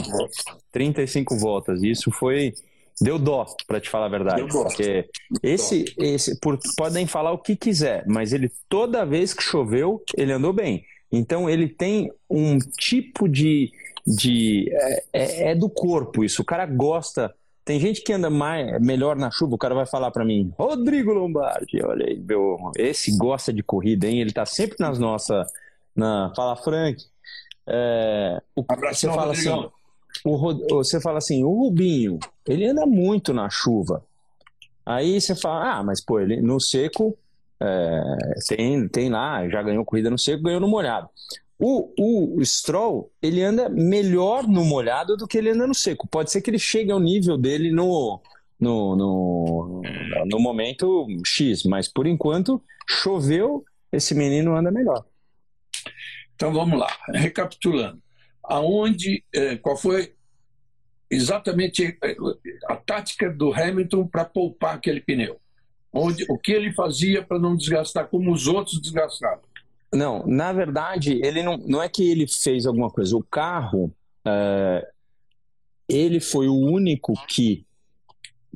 35 0.73 1.37
voltas. 1.37 1.83
Isso 1.83 2.11
foi. 2.11 2.55
Deu 2.99 3.19
dó, 3.19 3.45
para 3.67 3.79
te 3.79 3.91
falar 3.91 4.07
a 4.07 4.09
verdade. 4.09 4.47
Porque 4.49 5.07
esse, 5.43 5.85
esse 5.99 6.41
por, 6.41 6.59
podem 6.79 7.07
falar 7.07 7.33
o 7.33 7.39
que 7.39 7.55
quiser, 7.55 8.05
mas 8.07 8.33
ele, 8.33 8.51
toda 8.71 9.05
vez 9.05 9.35
que 9.35 9.43
choveu, 9.43 10.03
ele 10.17 10.33
andou 10.33 10.55
bem. 10.55 10.83
Então, 11.13 11.49
ele 11.49 11.69
tem 11.69 12.11
um 12.29 12.59
tipo 12.59 13.29
de. 13.29 13.71
de 14.07 14.71
é, 14.73 15.05
é, 15.13 15.51
é 15.51 15.55
do 15.55 15.69
corpo 15.69 16.25
isso. 16.25 16.41
O 16.41 16.45
cara 16.45 16.65
gosta 16.65 17.35
tem 17.67 17.81
gente 17.81 18.01
que 18.01 18.13
anda 18.13 18.31
mais, 18.31 18.81
melhor 18.81 19.17
na 19.17 19.29
chuva, 19.29 19.57
o 19.57 19.59
cara 19.59 19.75
vai 19.75 19.85
falar 19.85 20.13
para 20.13 20.25
mim, 20.25 20.55
Rodrigo 20.57 21.13
Lombardi, 21.13 21.83
olha 21.83 22.07
aí, 22.07 22.17
meu, 22.17 22.71
esse 22.79 23.19
gosta 23.19 23.53
de 23.53 23.61
corrida, 23.61 24.07
hein? 24.07 24.21
Ele 24.21 24.33
tá 24.33 24.47
sempre 24.47 24.77
nas 24.79 25.01
nossas. 25.01 25.53
Na, 25.95 26.33
fala, 26.37 26.55
Frank. 26.55 27.05
É, 27.67 28.41
o, 28.55 28.63
você 28.63 29.09
fala 29.09 29.33
assim, 29.33 29.69
o, 30.25 30.69
você 30.69 31.01
fala 31.01 31.19
assim, 31.19 31.43
o 31.43 31.51
Rubinho, 31.65 32.21
ele 32.47 32.67
anda 32.67 32.87
muito 32.87 33.35
na 33.35 33.51
chuva. 33.51 34.05
Aí 34.85 35.21
você 35.21 35.35
fala, 35.35 35.79
ah, 35.79 35.83
mas 35.83 36.01
pô, 36.01 36.21
ele 36.21 36.41
no 36.41 36.61
seco 36.61 37.19
é, 37.61 38.01
tem, 38.47 38.87
tem 38.87 39.11
lá, 39.11 39.49
já 39.49 39.61
ganhou 39.61 39.85
corrida 39.85 40.09
no 40.09 40.19
seco, 40.19 40.45
ganhou 40.45 40.61
no 40.61 40.69
molhado. 40.69 41.09
O, 41.59 42.39
o 42.39 42.45
Stroll, 42.45 43.11
ele 43.23 43.43
anda 43.43 43.69
melhor 43.69 44.47
no 44.47 44.65
molhado 44.65 45.17
do 45.17 45.27
que 45.27 45.39
ele 45.39 45.51
anda 45.51 45.67
no 45.67 45.75
seco. 45.75 46.07
Pode 46.07 46.31
ser 46.31 46.43
que 46.43 46.51
ele 46.51 46.59
chegue 46.59 46.93
ao 46.93 47.01
nível 47.01 47.39
dele 47.39 47.71
no, 47.71 48.21
no, 48.61 48.95
no, 48.95 49.83
no 50.27 50.39
momento 50.39 51.07
X, 51.25 51.65
mas 51.65 51.89
por 51.89 52.07
enquanto 52.07 52.63
choveu, 52.89 53.65
esse 53.91 54.15
menino 54.15 54.55
anda 54.55 54.71
melhor. 54.71 55.05
Então 56.35 56.53
vamos 56.53 56.79
lá, 56.79 56.89
recapitulando. 57.09 58.03
Aonde, 58.45 59.25
eh, 59.33 59.57
qual 59.57 59.77
foi 59.77 60.15
exatamente 61.11 61.99
eh, 62.03 62.17
a 62.69 62.77
tática 62.77 63.31
do 63.31 63.53
Hamilton 63.53 64.07
para 64.07 64.25
poupar 64.25 64.75
aquele 64.75 65.01
pneu? 65.01 65.41
Onde, 65.93 66.27
o 66.29 66.39
que 66.39 66.53
ele 66.53 66.73
fazia 66.73 67.23
para 67.23 67.39
não 67.39 67.57
desgastar 67.57 68.07
como 68.09 68.31
os 68.31 68.47
outros 68.47 68.81
desgastaram? 68.81 69.41
Não, 69.97 70.27
na 70.27 70.53
verdade, 70.53 71.19
ele 71.25 71.43
não, 71.43 71.57
não 71.57 71.83
é 71.83 71.89
que 71.89 72.09
ele 72.09 72.27
fez 72.29 72.67
alguma 72.67 72.91
coisa. 72.91 73.17
O 73.17 73.23
carro, 73.23 73.91
é, 74.27 74.87
ele 75.89 76.21
foi 76.21 76.49
o 76.49 76.55
único 76.55 77.15
que, 77.27 77.65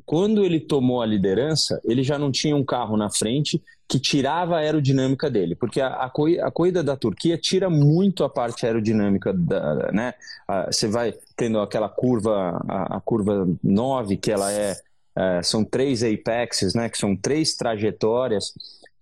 quando 0.05 0.45
ele 0.45 0.59
tomou 0.59 1.01
a 1.01 1.05
liderança, 1.05 1.81
ele 1.83 2.03
já 2.03 2.19
não 2.19 2.31
tinha 2.31 2.55
um 2.55 2.63
carro 2.63 2.95
na 2.95 3.09
frente 3.09 3.61
que 3.87 3.99
tirava 3.99 4.55
a 4.55 4.59
aerodinâmica 4.59 5.29
dele, 5.29 5.55
porque 5.55 5.81
a, 5.81 5.87
a, 5.87 6.05
a 6.05 6.51
corrida 6.51 6.83
da 6.83 6.95
Turquia 6.95 7.37
tira 7.37 7.69
muito 7.69 8.23
a 8.23 8.29
parte 8.29 8.65
aerodinâmica, 8.65 9.33
da, 9.33 9.91
né? 9.91 10.13
Você 10.67 10.87
vai 10.87 11.13
tendo 11.35 11.59
aquela 11.59 11.89
curva, 11.89 12.63
a, 12.69 12.97
a 12.97 13.01
curva 13.01 13.49
9, 13.63 14.15
que 14.15 14.31
ela 14.31 14.51
é, 14.51 14.77
é, 15.17 15.43
são 15.43 15.65
três 15.65 16.03
apexes, 16.03 16.73
né? 16.73 16.87
Que 16.87 16.97
são 16.97 17.15
três 17.15 17.55
trajetórias 17.55 18.53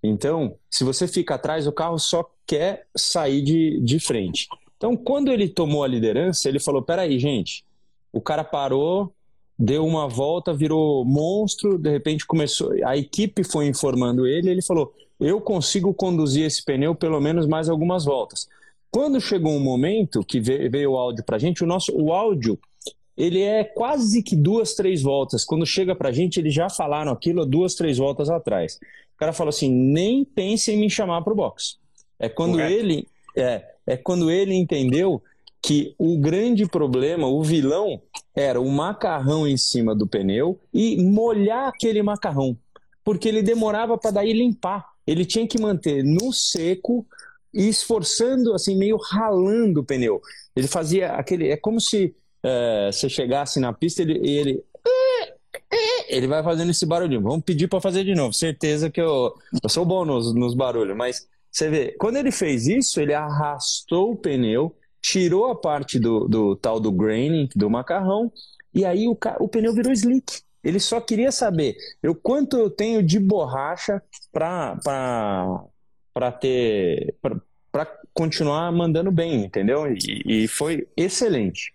então, 0.01 0.55
se 0.69 0.83
você 0.83 1.07
fica 1.07 1.35
atrás, 1.35 1.67
o 1.67 1.71
carro 1.71 1.99
só 1.99 2.29
quer 2.45 2.87
sair 2.95 3.41
de, 3.41 3.79
de 3.81 3.99
frente. 3.99 4.47
Então, 4.77 4.95
quando 4.95 5.31
ele 5.31 5.47
tomou 5.47 5.83
a 5.83 5.87
liderança, 5.87 6.47
ele 6.47 6.59
falou: 6.59 6.81
peraí, 6.81 7.19
gente, 7.19 7.65
o 8.11 8.21
cara 8.21 8.43
parou, 8.43 9.13
deu 9.57 9.85
uma 9.85 10.07
volta, 10.07 10.53
virou 10.53 11.03
monstro, 11.03 11.77
de 11.77 11.89
repente 11.89 12.25
começou. 12.25 12.71
A 12.85 12.95
equipe 12.95 13.43
foi 13.43 13.67
informando 13.67 14.25
ele, 14.25 14.49
ele 14.49 14.61
falou: 14.61 14.93
eu 15.19 15.41
consigo 15.41 15.93
conduzir 15.93 16.45
esse 16.45 16.63
pneu 16.63 16.95
pelo 16.95 17.19
menos 17.19 17.45
mais 17.45 17.69
algumas 17.69 18.05
voltas. 18.05 18.47
Quando 18.89 19.19
chegou 19.21 19.51
um 19.51 19.59
momento 19.59 20.23
que 20.23 20.39
veio 20.39 20.93
o 20.93 20.97
áudio 20.97 21.23
para 21.23 21.35
a 21.35 21.39
gente, 21.39 21.63
o 21.63 21.67
nosso 21.67 21.91
o 21.95 22.11
áudio 22.11 22.57
ele 23.15 23.41
é 23.41 23.65
quase 23.65 24.23
que 24.23 24.33
duas, 24.33 24.73
três 24.75 25.01
voltas. 25.01 25.43
Quando 25.43 25.65
chega 25.65 25.93
para 25.93 26.07
a 26.07 26.11
gente, 26.11 26.39
eles 26.39 26.53
já 26.53 26.69
falaram 26.69 27.11
aquilo 27.11 27.45
duas, 27.45 27.75
três 27.75 27.97
voltas 27.97 28.29
atrás. 28.29 28.79
O 29.19 29.25
cara 29.27 29.33
falou 29.33 29.49
assim: 29.49 29.69
nem 29.69 30.23
pense 30.23 30.71
em 30.71 30.77
me 30.77 30.89
chamar 30.89 31.21
para 31.23 31.33
o 31.33 31.35
box. 31.35 31.77
É 32.17 32.29
quando 32.29 32.53
Correto. 32.53 32.73
ele 32.73 33.07
é, 33.35 33.65
é 33.85 33.97
quando 33.97 34.31
ele 34.31 34.53
entendeu 34.53 35.21
que 35.61 35.93
o 35.97 36.17
grande 36.17 36.65
problema, 36.65 37.27
o 37.27 37.43
vilão, 37.43 38.01
era 38.33 38.61
o 38.61 38.69
macarrão 38.71 39.45
em 39.45 39.57
cima 39.57 39.93
do 39.93 40.07
pneu 40.07 40.57
e 40.73 40.95
molhar 41.03 41.67
aquele 41.67 42.01
macarrão, 42.01 42.57
porque 43.03 43.27
ele 43.27 43.41
demorava 43.41 43.97
para 43.97 44.11
daí 44.11 44.31
limpar. 44.31 44.85
Ele 45.05 45.25
tinha 45.25 45.45
que 45.45 45.59
manter 45.59 46.01
no 46.01 46.31
seco 46.31 47.05
e 47.53 47.67
esforçando, 47.67 48.53
assim, 48.53 48.77
meio 48.77 48.95
ralando 48.97 49.81
o 49.81 49.83
pneu. 49.83 50.21
Ele 50.55 50.67
fazia 50.67 51.11
aquele. 51.11 51.49
É 51.49 51.57
como 51.57 51.81
se 51.81 52.15
é, 52.41 52.89
você 52.89 53.09
chegasse 53.09 53.59
na 53.59 53.73
pista 53.73 54.01
e 54.01 54.05
ele, 54.05 54.29
ele 54.29 54.63
ele 56.09 56.27
vai 56.27 56.43
fazendo 56.43 56.71
esse 56.71 56.85
barulhinho. 56.85 57.21
Vamos 57.21 57.43
pedir 57.43 57.67
para 57.67 57.79
fazer 57.79 58.03
de 58.03 58.15
novo. 58.15 58.33
Certeza 58.33 58.89
que 58.89 58.99
eu, 58.99 59.33
eu 59.61 59.69
sou 59.69 59.85
bom 59.85 60.03
nos, 60.03 60.33
nos 60.33 60.55
barulhos, 60.55 60.97
mas 60.97 61.27
você 61.51 61.69
vê, 61.69 61.95
quando 61.99 62.17
ele 62.17 62.31
fez 62.31 62.67
isso, 62.67 62.99
ele 62.99 63.13
arrastou 63.13 64.11
o 64.11 64.15
pneu, 64.15 64.75
tirou 65.01 65.49
a 65.49 65.55
parte 65.55 65.99
do, 65.99 66.27
do 66.27 66.55
tal 66.55 66.79
do 66.79 66.91
graining, 66.91 67.47
do 67.55 67.69
macarrão, 67.69 68.31
e 68.73 68.85
aí 68.85 69.07
o, 69.07 69.17
o 69.39 69.47
pneu 69.47 69.73
virou 69.73 69.93
slick. 69.93 70.41
Ele 70.63 70.79
só 70.79 70.99
queria 70.99 71.31
saber 71.31 71.77
eu 72.03 72.13
quanto 72.13 72.57
eu 72.57 72.69
tenho 72.69 73.01
de 73.01 73.17
borracha 73.17 74.01
para 74.31 75.61
ter 76.39 77.15
para 77.71 77.85
continuar 78.13 78.71
mandando 78.71 79.11
bem, 79.11 79.45
entendeu? 79.45 79.85
E, 79.87 80.43
e 80.43 80.47
foi 80.47 80.87
excelente. 80.97 81.73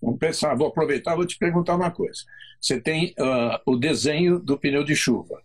Vamos 0.00 0.18
pensar, 0.18 0.54
vou 0.54 0.68
aproveitar, 0.68 1.16
vou 1.16 1.26
te 1.26 1.38
perguntar 1.38 1.74
uma 1.74 1.90
coisa. 1.90 2.22
Você 2.60 2.80
tem 2.80 3.14
uh, 3.18 3.58
o 3.64 3.76
desenho 3.76 4.38
do 4.38 4.58
pneu 4.58 4.84
de 4.84 4.94
chuva. 4.94 5.42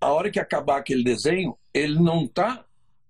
A 0.00 0.12
hora 0.12 0.30
que 0.30 0.38
acabar 0.38 0.78
aquele 0.78 1.02
desenho, 1.02 1.56
ele 1.72 1.98
não 1.98 2.24
está 2.24 2.64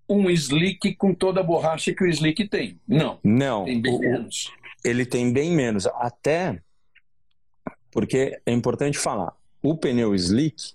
um 0.09 0.31
slick 0.31 0.95
com 0.95 1.12
toda 1.12 1.41
a 1.41 1.43
borracha 1.43 1.93
que 1.93 2.05
o 2.05 2.07
slick 2.07 2.49
tem. 2.49 2.81
Não. 2.87 3.19
Não. 3.25 3.65
Tem 3.65 3.81
bem 3.81 3.95
o, 3.95 3.99
menos. 3.99 4.53
Ele 4.85 5.05
tem 5.05 5.33
bem 5.33 5.50
menos. 5.50 5.87
Até 5.87 6.61
porque 7.91 8.38
é 8.47 8.53
importante 8.53 8.99
falar. 8.99 9.33
O 9.62 9.76
pneu 9.76 10.15
slick, 10.15 10.75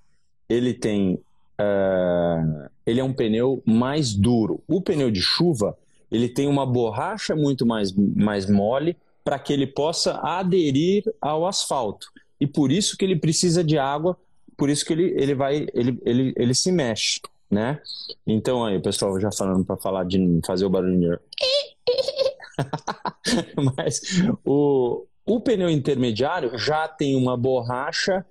ele 0.49 0.73
tem. 0.73 1.13
Uh, 1.59 2.69
ele 2.85 2.99
é 2.99 3.03
um 3.03 3.13
pneu 3.13 3.61
mais 3.65 4.13
duro. 4.13 4.61
O 4.67 4.81
pneu 4.81 5.09
de 5.09 5.21
chuva, 5.21 5.77
ele 6.11 6.27
tem 6.27 6.47
uma 6.47 6.65
borracha 6.65 7.35
muito 7.35 7.65
mais, 7.65 7.93
mais 7.93 8.49
mole 8.49 8.97
para 9.23 9.39
que 9.39 9.53
ele 9.53 9.67
possa 9.67 10.19
aderir 10.21 11.03
ao 11.21 11.45
asfalto. 11.45 12.07
E 12.39 12.47
por 12.47 12.71
isso 12.71 12.97
que 12.97 13.05
ele 13.05 13.15
precisa 13.15 13.63
de 13.63 13.77
água, 13.77 14.17
por 14.57 14.69
isso 14.69 14.85
que 14.85 14.93
ele, 14.93 15.13
ele 15.17 15.35
vai, 15.35 15.67
ele, 15.73 15.99
ele, 16.03 16.33
ele 16.35 16.53
se 16.55 16.71
mexe, 16.71 17.21
né? 17.49 17.79
Então 18.25 18.65
aí, 18.65 18.79
pessoal, 18.79 19.19
já 19.19 19.31
falando 19.31 19.63
para 19.65 19.77
falar 19.77 20.05
de 20.05 20.39
fazer 20.45 20.65
o 20.65 20.69
barulho. 20.69 21.19
Mas 23.77 24.01
o, 24.45 25.05
o 25.25 25.39
pneu 25.39 25.69
intermediário 25.69 26.57
já 26.57 26.87
tem 26.87 27.15
uma 27.15 27.37
borracha, 27.37 28.25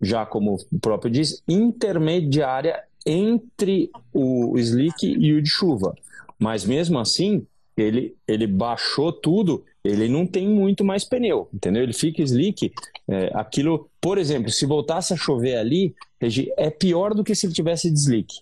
já 0.00 0.26
como 0.26 0.56
o 0.70 0.78
próprio 0.78 1.10
diz, 1.10 1.42
intermediária 1.48 2.82
entre 3.06 3.90
o 4.12 4.58
slick 4.58 5.06
e 5.06 5.32
o 5.32 5.42
de 5.42 5.48
chuva. 5.48 5.94
Mas 6.38 6.64
mesmo 6.64 6.98
assim, 6.98 7.46
ele, 7.76 8.16
ele 8.26 8.46
baixou 8.46 9.12
tudo, 9.12 9.64
ele 9.84 10.08
não 10.08 10.26
tem 10.26 10.48
muito 10.48 10.84
mais 10.84 11.04
pneu, 11.04 11.48
entendeu? 11.52 11.82
Ele 11.82 11.92
fica 11.92 12.22
slick. 12.22 12.72
É, 13.08 13.30
aquilo, 13.34 13.90
por 14.00 14.16
exemplo, 14.16 14.50
se 14.50 14.64
voltasse 14.64 15.12
a 15.12 15.16
chover 15.16 15.56
ali, 15.56 15.94
é 16.56 16.70
pior 16.70 17.14
do 17.14 17.24
que 17.24 17.34
se 17.34 17.46
ele 17.46 17.54
tivesse 17.54 17.90
de 17.90 17.98
slick. 17.98 18.40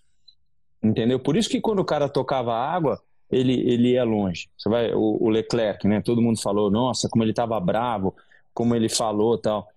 Entendeu? 0.82 1.18
Por 1.18 1.37
isso 1.37 1.49
que 1.49 1.61
quando 1.61 1.80
o 1.80 1.85
cara 1.85 2.09
tocava 2.09 2.54
água, 2.54 3.00
ele, 3.30 3.54
ele 3.70 3.92
ia 3.92 4.04
longe. 4.04 4.49
Você 4.56 4.68
vai, 4.68 4.92
o, 4.92 5.18
o 5.20 5.28
Leclerc, 5.30 5.87
né? 5.87 6.02
Todo 6.02 6.23
mundo 6.23 6.40
falou, 6.40 6.70
nossa, 6.70 7.09
como 7.09 7.25
ele 7.25 7.32
tava 7.32 7.59
bravo, 7.61 8.14
como 8.52 8.75
ele 8.75 8.88
falou 8.88 9.38
tal. 9.38 9.68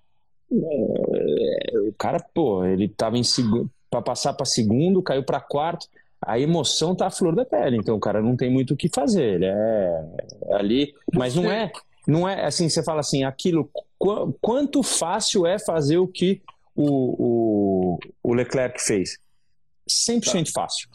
É, 0.52 1.80
o 1.88 1.94
cara, 1.98 2.20
pô, 2.34 2.66
ele 2.66 2.88
tava 2.90 3.18
em 3.18 3.24
segundo, 3.24 3.70
para 3.90 4.02
passar 4.02 4.34
para 4.34 4.46
segundo, 4.46 5.02
caiu 5.02 5.24
para 5.24 5.40
quarto. 5.40 5.88
A 6.26 6.40
emoção 6.40 6.96
tá 6.96 7.08
à 7.08 7.12
flor 7.12 7.36
da 7.36 7.46
pele, 7.46 7.78
então 7.78 7.96
o 7.96 8.00
cara 8.00 8.22
não 8.22 8.36
tem 8.36 8.50
muito 8.50 8.74
o 8.74 8.78
que 8.78 8.90
fazer, 8.94 9.36
ele 9.36 9.46
é, 9.46 10.06
é 10.50 10.56
ali, 10.56 10.94
mas 11.14 11.36
não 11.36 11.52
é, 11.52 11.72
não 12.08 12.28
é 12.28 12.46
assim, 12.46 12.70
você 12.70 12.84
fala 12.84 13.00
assim, 13.00 13.24
aquilo, 13.24 13.70
quanto 14.42 14.84
fácil 14.84 15.46
é 15.46 15.58
fazer 15.60 15.98
o 15.98 16.08
que 16.08 16.42
o, 16.76 17.96
o, 17.96 18.00
o 18.24 18.34
Leclerc 18.34 18.82
fez? 18.82 19.18
100% 19.90 20.46
tá. 20.46 20.62
fácil. 20.62 20.90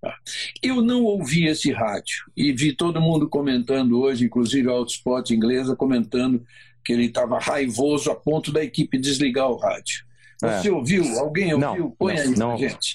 Tá. 0.00 0.14
Eu 0.62 0.82
não 0.82 1.04
ouvi 1.04 1.46
esse 1.46 1.72
rádio 1.72 2.30
e 2.36 2.52
vi 2.52 2.74
todo 2.74 3.00
mundo 3.00 3.28
comentando 3.28 4.00
hoje, 4.00 4.26
inclusive 4.26 4.68
a 4.68 4.72
Outspot 4.72 5.34
inglesa, 5.34 5.74
comentando 5.74 6.44
que 6.84 6.92
ele 6.92 7.06
estava 7.06 7.38
raivoso 7.38 8.10
a 8.10 8.14
ponto 8.14 8.52
da 8.52 8.62
equipe 8.62 8.98
desligar 8.98 9.50
o 9.50 9.56
rádio. 9.56 10.04
Você 10.40 10.68
é. 10.68 10.72
ouviu? 10.72 11.02
Alguém 11.18 11.54
ouviu? 11.54 11.58
Não, 11.58 11.90
Põe 11.92 12.14
não, 12.14 12.22
aí, 12.22 12.36
não, 12.36 12.58
gente. 12.58 12.94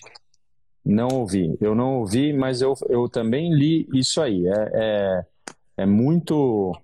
Não 0.84 1.08
ouvi. 1.10 1.56
Eu 1.62 1.76
não 1.76 2.00
ouvi, 2.00 2.34
mas 2.34 2.62
eu, 2.62 2.74
eu 2.90 3.08
também 3.08 3.54
li 3.54 3.88
isso 3.94 4.22
aí. 4.22 4.48
É, 4.48 4.72
é, 4.74 5.26
é 5.78 5.86
muito 5.86 6.76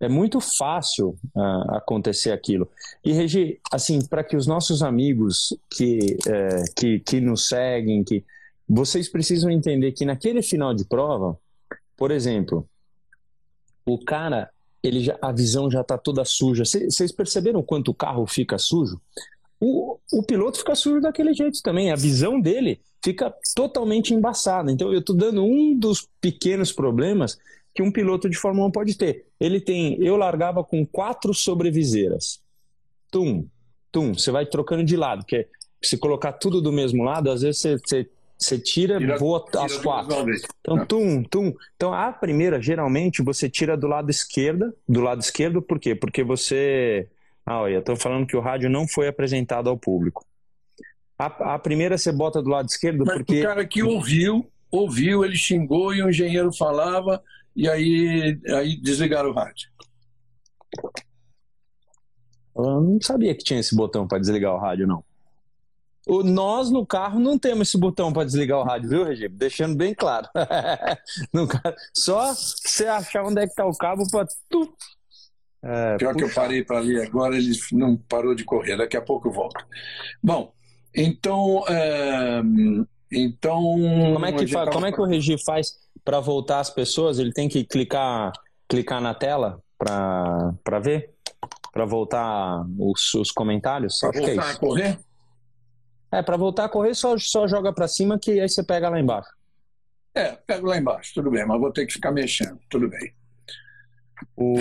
é 0.00 0.08
muito 0.08 0.40
fácil 0.40 1.14
uh, 1.36 1.74
acontecer 1.74 2.32
aquilo. 2.32 2.66
E, 3.04 3.12
Regi, 3.12 3.60
assim, 3.70 4.02
para 4.02 4.24
que 4.24 4.34
os 4.34 4.46
nossos 4.46 4.82
amigos 4.82 5.54
que, 5.68 6.16
é, 6.26 6.64
que, 6.74 7.00
que 7.00 7.20
nos 7.20 7.46
seguem, 7.46 8.02
que 8.02 8.24
vocês 8.66 9.10
precisam 9.10 9.50
entender 9.50 9.92
que 9.92 10.06
naquele 10.06 10.40
final 10.40 10.72
de 10.72 10.86
prova, 10.86 11.38
por 11.98 12.10
exemplo, 12.10 12.66
o 13.84 14.02
cara, 14.02 14.48
ele 14.82 15.04
já, 15.04 15.18
a 15.20 15.32
visão 15.32 15.70
já 15.70 15.82
está 15.82 15.98
toda 15.98 16.24
suja. 16.24 16.64
Vocês 16.64 17.12
perceberam 17.12 17.62
quanto 17.62 17.90
o 17.90 17.94
carro 17.94 18.26
fica 18.26 18.56
sujo? 18.56 18.98
O, 19.60 19.98
o 20.12 20.22
piloto 20.22 20.58
fica 20.58 20.74
sujo 20.74 21.00
daquele 21.00 21.32
jeito 21.32 21.62
também. 21.62 21.92
A 21.92 21.96
visão 21.96 22.40
dele 22.40 22.80
fica 23.02 23.32
totalmente 23.54 24.12
embaçada. 24.12 24.70
Então, 24.70 24.92
eu 24.92 25.00
estou 25.00 25.16
dando 25.16 25.44
um 25.44 25.78
dos 25.78 26.06
pequenos 26.20 26.72
problemas 26.72 27.38
que 27.74 27.82
um 27.82 27.92
piloto 27.92 28.28
de 28.28 28.36
Fórmula 28.36 28.68
1 28.68 28.70
pode 28.70 28.96
ter. 28.96 29.26
Ele 29.38 29.60
tem, 29.60 30.02
eu 30.02 30.16
largava 30.16 30.64
com 30.64 30.84
quatro 30.84 31.32
sobreviseiras. 31.32 32.40
Tum, 33.10 33.46
tum, 33.92 34.14
você 34.14 34.30
vai 34.30 34.46
trocando 34.46 34.84
de 34.84 34.96
lado, 34.96 35.20
porque 35.20 35.48
se 35.82 35.96
colocar 35.96 36.32
tudo 36.32 36.60
do 36.60 36.72
mesmo 36.72 37.04
lado, 37.04 37.30
às 37.30 37.42
vezes 37.42 37.60
você, 37.60 37.78
você, 37.78 38.10
você 38.36 38.58
tira, 38.58 38.98
tira 38.98 39.16
voa 39.16 39.44
tira 39.46 39.64
as 39.64 39.76
quatro. 39.76 40.16
Então, 40.60 40.76
ah. 40.76 40.86
tum, 40.86 41.22
tum. 41.22 41.54
Então, 41.76 41.92
a 41.94 42.12
primeira, 42.12 42.60
geralmente, 42.60 43.22
você 43.22 43.48
tira 43.48 43.76
do 43.76 43.86
lado 43.86 44.10
esquerdo, 44.10 44.74
do 44.88 45.00
lado 45.00 45.20
esquerdo, 45.20 45.62
por 45.62 45.78
quê? 45.78 45.94
Porque 45.94 46.24
você... 46.24 47.08
Ah, 47.50 47.62
olha, 47.62 47.78
estou 47.78 47.96
falando 47.96 48.28
que 48.28 48.36
o 48.36 48.40
rádio 48.40 48.70
não 48.70 48.86
foi 48.86 49.08
apresentado 49.08 49.68
ao 49.68 49.76
público. 49.76 50.24
A, 51.18 51.54
a 51.54 51.58
primeira 51.58 51.98
você 51.98 52.12
bota 52.12 52.40
do 52.40 52.48
lado 52.48 52.68
esquerdo 52.68 53.04
Mas 53.04 53.16
porque... 53.16 53.40
o 53.40 53.42
cara 53.42 53.66
que 53.66 53.82
ouviu, 53.82 54.48
ouviu, 54.70 55.24
ele 55.24 55.34
xingou 55.34 55.92
e 55.92 56.00
o 56.00 56.08
engenheiro 56.08 56.52
falava 56.56 57.20
e 57.56 57.68
aí, 57.68 58.40
aí 58.50 58.80
desligaram 58.80 59.30
o 59.30 59.32
rádio. 59.32 59.68
Eu 62.54 62.80
não 62.82 63.00
sabia 63.02 63.34
que 63.34 63.42
tinha 63.42 63.58
esse 63.58 63.74
botão 63.74 64.06
para 64.06 64.20
desligar 64.20 64.54
o 64.54 64.60
rádio, 64.60 64.86
não. 64.86 65.02
O, 66.06 66.22
nós 66.22 66.70
no 66.70 66.86
carro 66.86 67.18
não 67.18 67.36
temos 67.36 67.66
esse 67.66 67.76
botão 67.76 68.12
para 68.12 68.24
desligar 68.24 68.60
o 68.60 68.62
rádio, 68.62 68.90
viu, 68.90 69.04
Regime? 69.04 69.36
Deixando 69.36 69.74
bem 69.74 69.92
claro. 69.92 70.28
no 71.34 71.48
carro, 71.48 71.74
só 71.92 72.32
você 72.32 72.86
achar 72.86 73.24
onde 73.24 73.42
é 73.42 73.48
que 73.48 73.54
tá 73.56 73.66
o 73.66 73.76
cabo 73.76 74.08
para. 74.08 74.28
É, 75.62 75.96
Pior 75.96 76.14
puxa. 76.14 76.24
que 76.24 76.30
eu 76.30 76.34
parei 76.34 76.64
para 76.64 76.78
ali 76.78 77.00
agora, 77.00 77.36
ele 77.36 77.52
não 77.72 77.96
parou 77.96 78.34
de 78.34 78.44
correr. 78.44 78.76
Daqui 78.76 78.96
a 78.96 79.02
pouco 79.02 79.28
eu 79.28 79.32
volto. 79.32 79.64
Bom, 80.22 80.52
então, 80.94 81.64
é, 81.68 82.40
então. 83.12 83.76
Como 84.14 84.26
é 84.26 84.32
que, 84.32 84.46
fa... 84.46 84.66
Como 84.70 84.86
é 84.86 84.92
que 84.92 85.00
o 85.00 85.04
Regi 85.04 85.36
faz? 85.44 85.74
para 86.04 86.20
voltar 86.20 86.60
as 86.60 86.70
pessoas, 86.70 87.18
ele 87.18 87.32
tem 87.32 87.48
que 87.48 87.64
clicar, 87.64 88.32
clicar 88.68 89.00
na 89.00 89.14
tela 89.14 89.62
para 89.78 90.78
ver? 90.82 91.10
Para 91.72 91.84
voltar 91.84 92.64
os, 92.78 93.14
os 93.14 93.30
comentários? 93.30 93.98
Para 93.98 94.12
voltar 94.12 94.48
é 94.48 94.50
a 94.50 94.56
correr? 94.56 94.98
É, 96.12 96.22
para 96.22 96.36
voltar 96.36 96.64
a 96.64 96.68
correr, 96.68 96.94
só, 96.94 97.16
só 97.18 97.46
joga 97.46 97.72
para 97.72 97.86
cima 97.86 98.18
que 98.18 98.40
aí 98.40 98.48
você 98.48 98.64
pega 98.64 98.88
lá 98.88 98.98
embaixo. 98.98 99.30
É, 100.14 100.32
pego 100.32 100.66
lá 100.66 100.76
embaixo, 100.76 101.12
tudo 101.14 101.30
bem, 101.30 101.46
mas 101.46 101.60
vou 101.60 101.72
ter 101.72 101.86
que 101.86 101.92
ficar 101.92 102.10
mexendo, 102.10 102.58
tudo 102.68 102.88
bem. 102.88 103.14
O, 104.36 104.54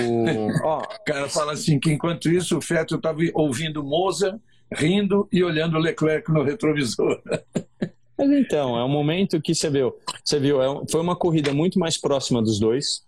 Ó, 0.64 0.80
o 0.80 1.04
cara 1.06 1.30
fala 1.30 1.54
assim 1.54 1.80
que 1.80 1.92
enquanto 1.92 2.30
isso 2.30 2.58
o 2.58 2.62
Feto 2.62 2.96
estava 2.96 3.20
ouvindo 3.34 3.84
Moza, 3.84 4.40
rindo 4.72 5.28
e 5.32 5.44
olhando 5.44 5.78
o 5.78 5.80
Leclerc 5.80 6.32
no 6.32 6.44
retrovisor. 6.44 7.22
Mas 8.18 8.30
então, 8.32 8.78
é 8.78 8.84
um 8.84 8.90
momento 8.90 9.42
que 9.42 9.56
você 9.56 9.70
viu. 9.70 9.96
Você 10.24 10.40
viu, 10.40 10.62
é, 10.62 10.68
foi 10.92 11.00
uma 11.00 11.16
corrida 11.16 11.54
muito 11.54 11.80
mais 11.80 11.98
próxima 11.98 12.42
dos 12.42 12.60
dois. 12.60 13.08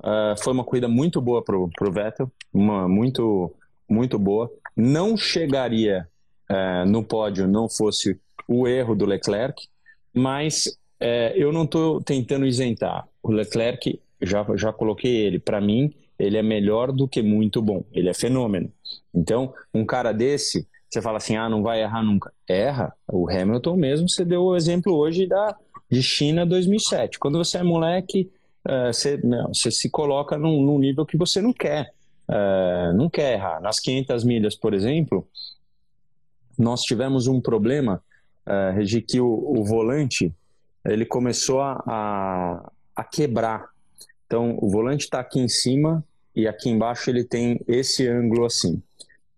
Uh, 0.00 0.36
foi 0.42 0.52
uma 0.52 0.64
corrida 0.64 0.86
muito 0.86 1.18
boa 1.18 1.42
pro, 1.42 1.70
pro 1.74 1.90
Vettel, 1.90 2.30
uma 2.52 2.86
muito, 2.86 3.50
muito 3.88 4.18
boa. 4.18 4.52
Não 4.76 5.16
chegaria 5.16 6.06
uh, 6.50 6.86
no 6.86 7.02
pódio 7.02 7.48
não 7.48 7.68
fosse 7.68 8.18
o 8.46 8.68
erro 8.68 8.94
do 8.94 9.06
Leclerc, 9.06 9.66
mas 10.12 10.66
uh, 11.00 11.32
eu 11.34 11.52
não 11.52 11.64
estou 11.64 12.02
tentando 12.02 12.46
isentar. 12.46 13.08
O 13.22 13.32
Leclerc, 13.32 13.98
já, 14.26 14.46
já 14.56 14.72
coloquei 14.72 15.14
ele, 15.16 15.38
para 15.38 15.60
mim, 15.60 15.92
ele 16.18 16.36
é 16.36 16.42
melhor 16.42 16.92
do 16.92 17.08
que 17.08 17.22
muito 17.22 17.60
bom. 17.60 17.84
Ele 17.92 18.08
é 18.08 18.14
fenômeno. 18.14 18.70
Então, 19.12 19.52
um 19.72 19.84
cara 19.84 20.12
desse, 20.12 20.66
você 20.88 21.02
fala 21.02 21.18
assim, 21.18 21.36
ah, 21.36 21.48
não 21.48 21.62
vai 21.62 21.82
errar 21.82 22.02
nunca. 22.02 22.32
Erra. 22.48 22.92
O 23.08 23.28
Hamilton 23.28 23.76
mesmo, 23.76 24.08
você 24.08 24.24
deu 24.24 24.42
o 24.42 24.56
exemplo 24.56 24.94
hoje 24.94 25.26
da, 25.26 25.56
de 25.90 26.02
China 26.02 26.46
2007. 26.46 27.18
Quando 27.18 27.38
você 27.38 27.58
é 27.58 27.62
moleque, 27.62 28.30
uh, 28.66 28.92
você, 28.92 29.16
não, 29.22 29.48
você 29.48 29.70
se 29.70 29.90
coloca 29.90 30.38
num, 30.38 30.62
num, 30.62 30.78
nível 30.78 31.04
que 31.04 31.16
você 31.16 31.40
não 31.40 31.52
quer. 31.52 31.92
Uh, 32.28 32.96
não 32.96 33.10
quer 33.10 33.34
errar. 33.34 33.60
Nas 33.60 33.80
500 33.80 34.24
milhas, 34.24 34.54
por 34.54 34.72
exemplo, 34.72 35.26
nós 36.58 36.82
tivemos 36.82 37.26
um 37.26 37.40
problema, 37.40 38.02
uh, 38.46 38.74
Regi, 38.74 39.02
que 39.02 39.20
o, 39.20 39.26
o, 39.26 39.64
volante 39.64 40.32
ele 40.84 41.04
começou 41.04 41.60
a, 41.60 41.82
a, 41.86 42.72
a 42.94 43.04
quebrar. 43.04 43.73
Então, 44.26 44.58
o 44.60 44.68
volante 44.68 45.04
está 45.04 45.20
aqui 45.20 45.40
em 45.40 45.48
cima 45.48 46.04
e 46.34 46.48
aqui 46.48 46.68
embaixo 46.68 47.10
ele 47.10 47.24
tem 47.24 47.60
esse 47.68 48.08
ângulo 48.08 48.44
assim. 48.44 48.82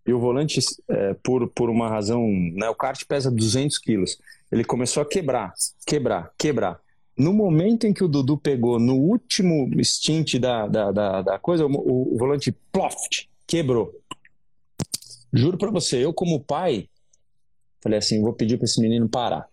E 0.06 0.12
o 0.12 0.20
volante, 0.20 0.60
é, 0.88 1.14
por, 1.14 1.48
por 1.48 1.68
uma 1.68 1.88
razão, 1.88 2.26
né, 2.54 2.68
o 2.68 2.74
kart 2.74 3.02
pesa 3.04 3.30
200 3.30 3.76
quilos. 3.78 4.18
Ele 4.52 4.64
começou 4.64 5.02
a 5.02 5.06
quebrar, 5.06 5.52
quebrar, 5.84 6.32
quebrar. 6.38 6.80
No 7.18 7.32
momento 7.32 7.86
em 7.86 7.92
que 7.92 8.04
o 8.04 8.08
Dudu 8.08 8.36
pegou 8.36 8.78
no 8.78 8.94
último 8.94 9.68
stint 9.82 10.38
da, 10.38 10.68
da, 10.68 10.92
da, 10.92 11.22
da 11.22 11.38
coisa, 11.38 11.66
o, 11.66 12.14
o, 12.14 12.16
volante 12.16 12.52
ploft, 12.70 13.28
quebrou. 13.46 13.92
Juro 15.32 15.58
para 15.58 15.70
você, 15.70 16.04
eu 16.04 16.12
como 16.12 16.40
pai, 16.40 16.88
falei 17.82 17.98
assim, 17.98 18.22
vou 18.22 18.32
pedir 18.32 18.58
para 18.58 18.66
esse 18.66 18.80
menino 18.80 19.08
parar. 19.08 19.48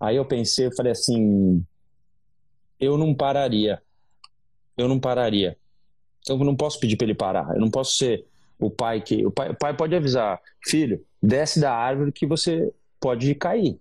Aí 0.00 0.16
eu 0.16 0.24
pensei, 0.24 0.66
eu 0.66 0.74
falei 0.74 0.92
assim, 0.92 1.64
eu 2.78 2.96
não 2.98 3.14
pararia. 3.14 3.82
Eu 4.76 4.88
não 4.88 4.98
pararia. 4.98 5.56
Eu 6.28 6.38
não 6.38 6.56
posso 6.56 6.80
pedir 6.80 6.96
para 6.96 7.06
ele 7.06 7.14
parar. 7.14 7.54
Eu 7.54 7.60
não 7.60 7.70
posso 7.70 7.96
ser 7.96 8.26
o 8.58 8.70
pai 8.70 9.00
que 9.00 9.24
o 9.26 9.30
pai, 9.30 9.50
o 9.50 9.54
pai 9.54 9.76
pode 9.76 9.94
avisar, 9.94 10.40
filho, 10.64 11.04
desce 11.22 11.60
da 11.60 11.72
árvore 11.72 12.12
que 12.12 12.26
você 12.26 12.72
pode 13.00 13.34
cair. 13.34 13.78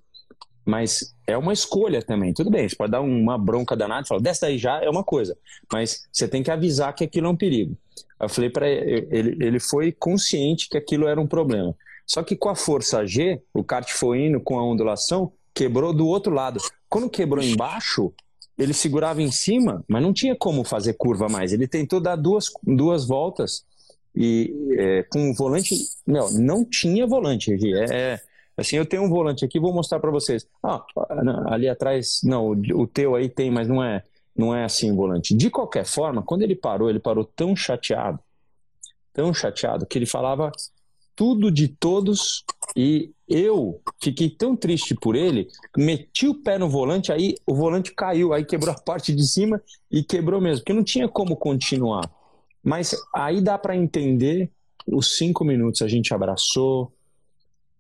Mas 0.66 1.14
é 1.28 1.38
uma 1.38 1.54
escolha 1.54 2.02
também. 2.02 2.34
Tudo 2.34 2.50
bem, 2.50 2.68
você 2.68 2.76
pode 2.76 2.92
dar 2.92 3.02
uma 3.02 3.38
bronca 3.38 3.76
danada 3.76 4.04
e 4.04 4.08
falar, 4.08 4.22
desce 4.22 4.42
daí 4.42 4.58
já, 4.58 4.82
é 4.82 4.90
uma 4.90 5.04
coisa. 5.04 5.38
Mas 5.72 6.08
você 6.12 6.28
tem 6.28 6.42
que 6.42 6.52
avisar 6.52 6.94
que 6.94 7.04
aquilo 7.04 7.28
é 7.28 7.30
um 7.30 7.36
perigo. 7.36 7.78
Eu 8.20 8.30
falei 8.30 8.50
para 8.50 8.70
ele, 8.70 9.08
ele, 9.12 9.46
ele 9.46 9.60
foi 9.60 9.92
consciente 9.92 10.70
que 10.70 10.78
aquilo 10.78 11.08
era 11.08 11.20
um 11.20 11.28
problema. 11.28 11.76
Só 12.06 12.24
que 12.24 12.36
com 12.36 12.50
a 12.50 12.56
força 12.56 13.06
G, 13.06 13.42
o 13.54 13.64
kart 13.64 13.90
foi 13.92 14.26
indo 14.26 14.40
com 14.40 14.58
a 14.58 14.64
ondulação, 14.64 15.32
quebrou 15.54 15.94
do 15.94 16.08
outro 16.08 16.34
lado. 16.34 16.60
Quando 16.90 17.10
quebrou 17.10 17.44
embaixo, 17.44 18.14
ele 18.58 18.74
segurava 18.74 19.22
em 19.22 19.32
cima, 19.32 19.84
mas 19.88 20.02
não 20.02 20.14
tinha 20.14 20.36
como 20.36 20.64
fazer 20.64 20.94
curva 20.94 21.28
mais. 21.28 21.54
Ele 21.54 21.68
tentou 21.68 22.00
dar 22.00 22.16
duas, 22.16 22.52
duas 22.64 23.06
voltas 23.06 23.66
e 24.16 24.54
é, 24.78 25.04
com 25.04 25.32
o 25.32 25.34
volante, 25.34 25.76
não, 26.06 26.32
não 26.32 26.66
tinha 26.66 27.08
volante. 27.08 27.52
É, 27.52 28.14
é, 28.14 28.22
assim, 28.56 28.76
eu 28.76 28.86
tenho 28.86 29.04
um 29.04 29.10
volante 29.10 29.44
aqui, 29.44 29.60
vou 29.60 29.74
mostrar 29.74 30.00
para 30.00 30.12
vocês. 30.12 30.48
Ah, 30.62 30.84
ali 31.48 31.68
atrás, 31.68 32.22
não, 32.24 32.52
o, 32.52 32.88
teu 32.88 33.16
aí 33.16 33.28
tem, 33.28 33.50
mas 33.50 33.68
não 33.68 33.84
é, 33.84 34.04
não 34.36 34.56
é 34.56 34.64
assim 34.64 34.92
o 34.92 34.96
volante. 34.96 35.36
De 35.36 35.50
qualquer 35.50 35.86
forma, 35.86 36.22
quando 36.22 36.44
ele 36.44 36.56
parou, 36.56 36.90
ele 36.90 37.00
parou 37.00 37.26
tão 37.26 37.56
chateado, 37.56 38.20
tão 39.12 39.34
chateado, 39.34 39.86
que 39.86 39.98
ele 39.98 40.06
falava 40.06 40.52
tudo 41.16 41.52
de 41.52 41.68
todos 41.68 42.44
e 42.76 43.12
eu 43.34 43.82
fiquei 44.00 44.30
tão 44.30 44.56
triste 44.56 44.94
por 44.94 45.16
ele, 45.16 45.48
meti 45.76 46.28
o 46.28 46.36
pé 46.36 46.60
no 46.60 46.70
volante, 46.70 47.12
aí 47.12 47.34
o 47.48 47.56
volante 47.56 47.92
caiu, 47.92 48.32
aí 48.32 48.46
quebrou 48.46 48.74
a 48.74 48.80
parte 48.80 49.12
de 49.14 49.28
cima 49.28 49.60
e 49.90 50.04
quebrou 50.04 50.40
mesmo, 50.40 50.60
porque 50.60 50.74
não 50.74 50.84
tinha 50.84 51.08
como 51.08 51.36
continuar. 51.36 52.08
Mas 52.64 52.96
aí 53.14 53.42
dá 53.42 53.58
para 53.58 53.76
entender 53.76 54.52
os 54.86 55.18
cinco 55.18 55.44
minutos 55.44 55.82
a 55.82 55.88
gente 55.88 56.14
abraçou, 56.14 56.94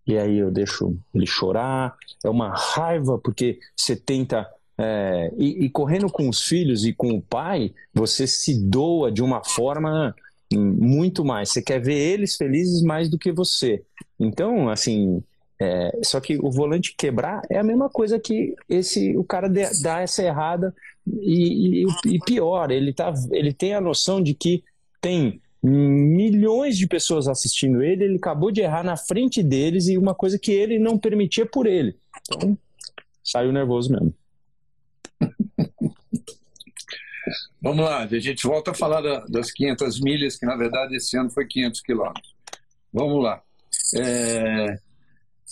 e 0.07 0.17
aí 0.17 0.39
eu 0.39 0.49
deixo 0.49 0.97
ele 1.13 1.27
chorar. 1.27 1.95
É 2.25 2.29
uma 2.29 2.49
raiva 2.49 3.19
porque 3.19 3.59
você 3.75 3.95
tenta 3.95 4.49
é, 4.77 5.31
e, 5.37 5.65
e, 5.65 5.69
correndo 5.69 6.09
com 6.09 6.27
os 6.27 6.41
filhos 6.41 6.83
e 6.83 6.93
com 6.93 7.11
o 7.11 7.21
pai, 7.21 7.71
você 7.93 8.25
se 8.25 8.59
doa 8.59 9.11
de 9.11 9.21
uma 9.21 9.43
forma 9.43 10.15
muito 10.51 11.23
mais. 11.23 11.49
Você 11.49 11.61
quer 11.61 11.79
ver 11.79 11.95
eles 11.95 12.35
felizes 12.35 12.81
mais 12.81 13.07
do 13.07 13.17
que 13.17 13.31
você. 13.31 13.83
Então, 14.19 14.69
assim, 14.69 15.23
é, 15.63 15.99
só 16.03 16.19
que 16.19 16.37
o 16.37 16.51
volante 16.51 16.93
quebrar 16.97 17.41
é 17.49 17.57
a 17.57 17.63
mesma 17.63 17.89
coisa 17.89 18.19
que 18.19 18.53
esse 18.67 19.15
o 19.15 19.23
cara 19.23 19.47
dá 19.47 20.01
essa 20.01 20.21
errada 20.21 20.75
e, 21.07 21.83
e, 21.83 21.87
e, 22.05 22.19
pior, 22.19 22.69
ele, 22.69 22.91
tá, 22.91 23.13
ele 23.31 23.53
tem 23.53 23.73
a 23.73 23.79
noção 23.79 24.21
de 24.21 24.33
que 24.33 24.61
tem 24.99 25.41
milhões 25.63 26.77
de 26.77 26.85
pessoas 26.85 27.29
assistindo 27.29 27.81
ele, 27.81 28.03
ele 28.03 28.17
acabou 28.17 28.51
de 28.51 28.59
errar 28.59 28.83
na 28.83 28.97
frente 28.97 29.41
deles 29.41 29.87
e 29.87 29.97
uma 29.97 30.13
coisa 30.13 30.37
que 30.37 30.51
ele 30.51 30.77
não 30.77 30.97
permitia 30.97 31.45
por 31.45 31.65
ele. 31.65 31.95
Então, 32.29 32.57
saiu 33.23 33.53
nervoso 33.53 33.89
mesmo. 33.89 34.13
Vamos 37.61 37.85
lá, 37.85 38.03
a 38.03 38.19
gente 38.19 38.45
volta 38.45 38.71
a 38.71 38.73
falar 38.73 39.01
das 39.29 39.49
500 39.49 40.01
milhas, 40.01 40.35
que 40.35 40.45
na 40.45 40.57
verdade 40.57 40.97
esse 40.97 41.17
ano 41.17 41.29
foi 41.29 41.47
500 41.47 41.79
quilômetros. 41.79 42.35
Vamos 42.91 43.23
lá. 43.23 43.41
É, 43.95 44.77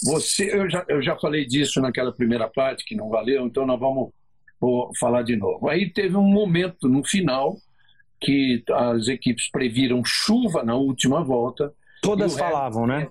você, 0.03 0.55
eu 0.55 0.69
já, 0.69 0.85
eu 0.87 1.01
já 1.01 1.17
falei 1.17 1.45
disso 1.45 1.79
naquela 1.81 2.11
primeira 2.11 2.47
parte 2.47 2.83
que 2.83 2.95
não 2.95 3.09
valeu, 3.09 3.45
então 3.45 3.65
nós 3.65 3.79
vamos 3.79 4.11
vou 4.59 4.91
falar 4.99 5.23
de 5.23 5.35
novo. 5.35 5.67
Aí 5.67 5.91
teve 5.91 6.15
um 6.15 6.23
momento 6.23 6.87
no 6.87 7.03
final 7.03 7.57
que 8.19 8.63
as 8.71 9.07
equipes 9.07 9.49
previram 9.49 10.05
chuva 10.05 10.63
na 10.63 10.75
última 10.75 11.23
volta. 11.23 11.73
Todas 12.03 12.37
falavam, 12.37 12.85
né? 12.85 13.09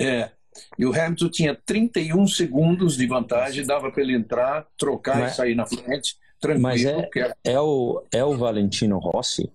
É. 0.00 0.30
E 0.76 0.84
o 0.84 0.92
Hamilton 0.92 1.28
tinha 1.30 1.54
31 1.54 2.26
segundos 2.26 2.96
de 2.96 3.06
vantagem, 3.06 3.64
dava 3.64 3.90
para 3.90 4.02
ele 4.02 4.14
entrar, 4.14 4.66
trocar 4.76 5.18
Mas... 5.18 5.32
e 5.32 5.36
sair 5.36 5.54
na 5.54 5.64
frente, 5.64 6.16
tranquilo. 6.40 6.62
Mas 6.62 6.84
é, 6.84 7.08
é, 7.44 7.60
o, 7.60 8.04
é 8.12 8.24
o 8.24 8.36
Valentino 8.36 8.98
Rossi? 8.98 9.50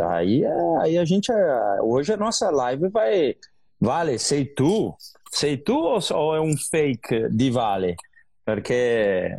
Aí, 0.00 0.42
aí 0.80 0.96
a 0.96 1.04
gente. 1.04 1.30
Hoje 1.82 2.12
a 2.12 2.16
nossa 2.16 2.50
live 2.50 2.88
vai. 2.88 3.36
Vale, 3.82 4.16
sei 4.18 4.52
tu? 4.52 4.94
Sei 5.28 5.56
tu 5.56 5.74
ou 5.74 6.36
é 6.36 6.40
um 6.40 6.56
fake 6.56 7.28
de 7.30 7.50
Vale? 7.50 7.96
Perché 8.44 9.34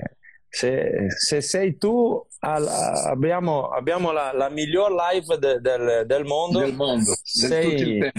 se, 0.50 1.10
se 1.10 1.42
sei 1.42 1.78
tu 1.78 2.26
abbiamo, 2.40 3.70
abbiamo 3.70 4.12
la, 4.12 4.34
la, 4.34 4.50
miglior 4.50 4.92
live 4.92 5.38
de, 5.38 5.62
del, 5.62 6.06
del, 6.06 6.26
mondo. 6.26 6.60
Del 6.60 6.74
mondo, 6.74 7.14
sei, 7.24 8.12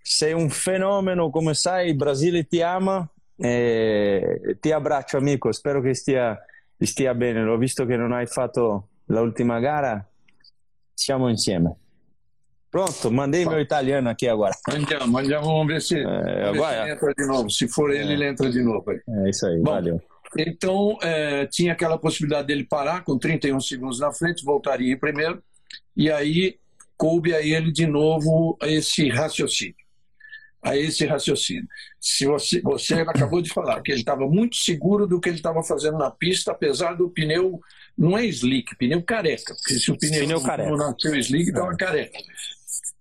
sei 0.00 0.32
un 0.32 0.48
fenomeno, 0.48 1.30
come 1.30 1.54
sai, 1.54 1.94
Brasile 1.94 2.44
ti 2.44 2.62
ama. 2.62 3.08
E 3.36 4.56
ti 4.60 4.70
abbraccio 4.70 5.16
amico, 5.16 5.50
spero 5.50 5.80
che 5.80 5.94
stia, 5.94 6.38
stia 6.78 7.14
bene. 7.14 7.42
L'ho 7.42 7.56
visto 7.56 7.84
che 7.84 7.96
non 7.96 8.12
hai 8.12 8.26
fatto 8.26 8.90
l'ultima 9.06 9.58
gara. 9.58 10.08
Siamo 10.92 11.28
insieme. 11.28 11.78
Pronto, 12.74 13.08
mandei 13.08 13.46
meu 13.46 13.60
italiano 13.60 14.10
aqui 14.10 14.26
agora. 14.26 14.52
Andiamo, 14.68 15.16
andiamo, 15.16 15.46
vamos 15.46 15.68
ver 15.68 15.80
se, 15.80 15.96
é, 15.96 16.50
ver 16.50 16.58
se 16.58 16.74
ele 16.74 16.90
entra 16.90 17.14
de 17.14 17.24
novo. 17.24 17.48
Se 17.48 17.68
for 17.68 17.94
ele, 17.94 18.10
é. 18.10 18.12
ele 18.14 18.24
entra 18.26 18.50
de 18.50 18.60
novo. 18.64 18.90
É 18.90 19.30
isso 19.30 19.46
aí, 19.46 19.58
Bom, 19.58 19.70
valeu. 19.70 20.02
Então, 20.36 20.98
é, 21.00 21.46
tinha 21.46 21.72
aquela 21.72 21.96
possibilidade 21.96 22.48
dele 22.48 22.66
parar 22.68 23.04
com 23.04 23.16
31 23.16 23.60
segundos 23.60 24.00
na 24.00 24.12
frente, 24.12 24.44
voltaria 24.44 24.92
em 24.92 24.98
primeiro, 24.98 25.40
e 25.96 26.10
aí 26.10 26.58
coube 26.96 27.32
a 27.32 27.40
ele 27.40 27.70
de 27.70 27.86
novo 27.86 28.58
esse 28.62 29.08
raciocínio. 29.08 29.76
A 30.60 30.76
esse 30.76 31.06
raciocínio. 31.06 31.68
Se 32.00 32.26
você, 32.26 32.60
você 32.60 32.94
acabou 32.94 33.40
de 33.40 33.50
falar 33.50 33.80
que 33.82 33.92
ele 33.92 34.00
estava 34.00 34.26
muito 34.26 34.56
seguro 34.56 35.06
do 35.06 35.20
que 35.20 35.28
ele 35.28 35.36
estava 35.36 35.62
fazendo 35.62 35.96
na 35.96 36.10
pista, 36.10 36.50
apesar 36.50 36.94
do 36.94 37.08
pneu 37.08 37.60
não 37.96 38.18
é 38.18 38.26
slick, 38.26 38.74
pneu 38.76 39.00
careca, 39.00 39.54
porque 39.54 39.78
se 39.78 39.92
o 39.92 39.96
pneu, 39.96 40.22
pneu 40.24 40.42
careca. 40.42 40.70
não 40.70 40.76
nasceu 40.76 41.14
slick, 41.14 41.50
estava 41.50 41.72
é. 41.72 41.76
careca. 41.76 42.18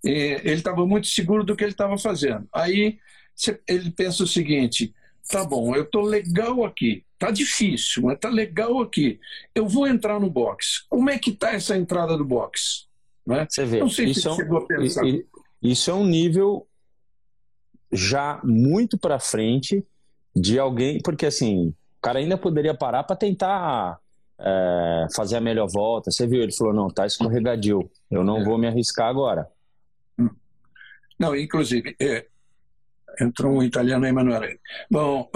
E 0.03 0.09
ele 0.43 0.55
estava 0.55 0.85
muito 0.85 1.07
seguro 1.07 1.43
do 1.43 1.55
que 1.55 1.63
ele 1.63 1.71
estava 1.71 1.97
fazendo. 1.97 2.47
Aí 2.53 2.97
ele 3.67 3.91
pensa 3.91 4.23
o 4.23 4.27
seguinte: 4.27 4.93
tá 5.29 5.45
bom, 5.45 5.75
eu 5.75 5.83
estou 5.83 6.01
legal 6.01 6.63
aqui, 6.65 7.05
tá 7.17 7.31
difícil, 7.31 8.03
mas 8.03 8.19
tá 8.19 8.29
legal 8.29 8.81
aqui. 8.81 9.19
Eu 9.55 9.67
vou 9.67 9.87
entrar 9.87 10.19
no 10.19 10.29
box. 10.29 10.85
Como 10.89 11.09
é 11.09 11.17
que 11.17 11.31
tá 11.31 11.53
essa 11.53 11.77
entrada 11.77 12.17
do 12.17 12.25
box? 12.25 12.87
Né? 13.25 13.47
Você 13.49 13.65
vê, 13.65 13.79
Não 13.79 13.89
sei 13.89 14.07
isso 14.07 14.21
se 14.21 14.29
é 14.29 14.35
chegou 14.35 14.57
a 14.57 14.67
pensar. 14.67 15.03
Isso 15.61 15.89
é 15.89 15.93
um 15.93 16.05
nível 16.05 16.67
já 17.91 18.41
muito 18.43 18.97
para 18.97 19.19
frente 19.19 19.85
de 20.35 20.59
alguém, 20.59 20.99
porque 21.01 21.25
assim, 21.25 21.67
o 21.69 22.01
cara 22.01 22.19
ainda 22.19 22.37
poderia 22.37 22.73
parar 22.73 23.03
para 23.03 23.15
tentar 23.15 23.97
é, 24.39 25.07
fazer 25.15 25.37
a 25.37 25.41
melhor 25.41 25.67
volta. 25.67 26.11
Você 26.11 26.27
viu? 26.27 26.41
Ele 26.41 26.51
falou: 26.51 26.73
não, 26.73 26.89
tá 26.89 27.05
escorregadio, 27.05 27.89
eu 28.11 28.23
não 28.23 28.39
é. 28.39 28.43
vou 28.43 28.57
me 28.57 28.67
arriscar 28.67 29.07
agora. 29.07 29.47
Não, 31.19 31.35
inclusive, 31.35 31.95
é, 31.99 32.25
entrou 33.19 33.57
um 33.57 33.63
italiano, 33.63 34.05
Emanuele. 34.05 34.59
Bom, 34.89 35.29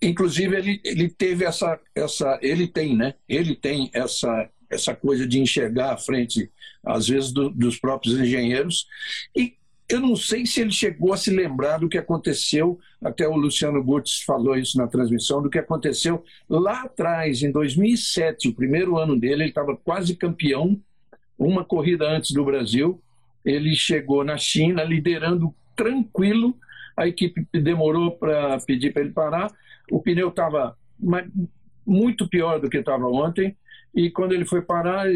inclusive 0.00 0.56
ele, 0.56 0.80
ele 0.84 1.08
teve 1.08 1.44
essa, 1.44 1.78
essa, 1.94 2.38
ele 2.42 2.66
tem, 2.66 2.96
né? 2.96 3.14
Ele 3.28 3.54
tem 3.54 3.90
essa, 3.92 4.48
essa 4.70 4.94
coisa 4.94 5.26
de 5.26 5.40
enxergar 5.40 5.92
à 5.92 5.96
frente, 5.96 6.50
às 6.84 7.08
vezes, 7.08 7.32
do, 7.32 7.50
dos 7.50 7.78
próprios 7.78 8.18
engenheiros. 8.18 8.86
E 9.36 9.54
eu 9.88 10.00
não 10.00 10.14
sei 10.14 10.46
se 10.46 10.60
ele 10.60 10.70
chegou 10.70 11.12
a 11.12 11.16
se 11.16 11.30
lembrar 11.30 11.78
do 11.78 11.88
que 11.88 11.98
aconteceu, 11.98 12.78
até 13.02 13.26
o 13.26 13.34
Luciano 13.34 13.82
Gutz 13.82 14.22
falou 14.22 14.56
isso 14.56 14.78
na 14.78 14.86
transmissão, 14.86 15.42
do 15.42 15.50
que 15.50 15.58
aconteceu 15.58 16.22
lá 16.48 16.82
atrás, 16.82 17.42
em 17.42 17.50
2007, 17.50 18.48
o 18.48 18.54
primeiro 18.54 18.96
ano 18.96 19.18
dele, 19.18 19.42
ele 19.42 19.48
estava 19.48 19.76
quase 19.76 20.14
campeão, 20.14 20.80
uma 21.36 21.64
corrida 21.64 22.08
antes 22.08 22.30
do 22.30 22.44
Brasil. 22.44 23.02
Ele 23.44 23.74
chegou 23.74 24.24
na 24.24 24.36
China 24.36 24.82
liderando 24.82 25.54
tranquilo. 25.74 26.56
A 26.96 27.06
equipe 27.06 27.46
demorou 27.52 28.12
para 28.12 28.58
pedir 28.60 28.92
para 28.92 29.02
ele 29.02 29.12
parar. 29.12 29.50
O 29.90 30.00
pneu 30.00 30.28
estava 30.28 30.76
muito 31.86 32.28
pior 32.28 32.60
do 32.60 32.68
que 32.68 32.78
estava 32.78 33.06
ontem. 33.06 33.56
E 33.94 34.10
quando 34.10 34.32
ele 34.32 34.44
foi 34.44 34.62
parar, 34.62 35.06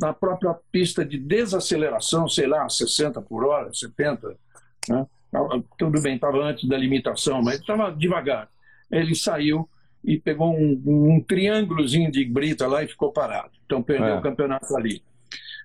na, 0.00 0.12
própria 0.12 0.54
pista 0.70 1.04
de 1.04 1.18
desaceleração, 1.18 2.28
sei 2.28 2.46
lá, 2.46 2.68
60 2.68 3.22
por 3.22 3.44
hora, 3.44 3.72
70, 3.72 4.36
né? 4.88 5.06
tudo 5.78 6.00
bem, 6.02 6.16
estava 6.16 6.38
antes 6.38 6.68
da 6.68 6.76
limitação, 6.76 7.42
mas 7.42 7.60
estava 7.60 7.90
devagar. 7.90 8.48
Ele 8.90 9.14
saiu 9.14 9.68
e 10.04 10.18
pegou 10.18 10.54
um, 10.54 10.82
um 10.86 11.20
triângulozinho 11.22 12.10
de 12.10 12.24
brita 12.24 12.66
lá 12.66 12.82
e 12.82 12.88
ficou 12.88 13.12
parado. 13.12 13.52
Então 13.64 13.82
perdeu 13.82 14.08
é. 14.08 14.18
o 14.18 14.22
campeonato 14.22 14.76
ali. 14.76 15.02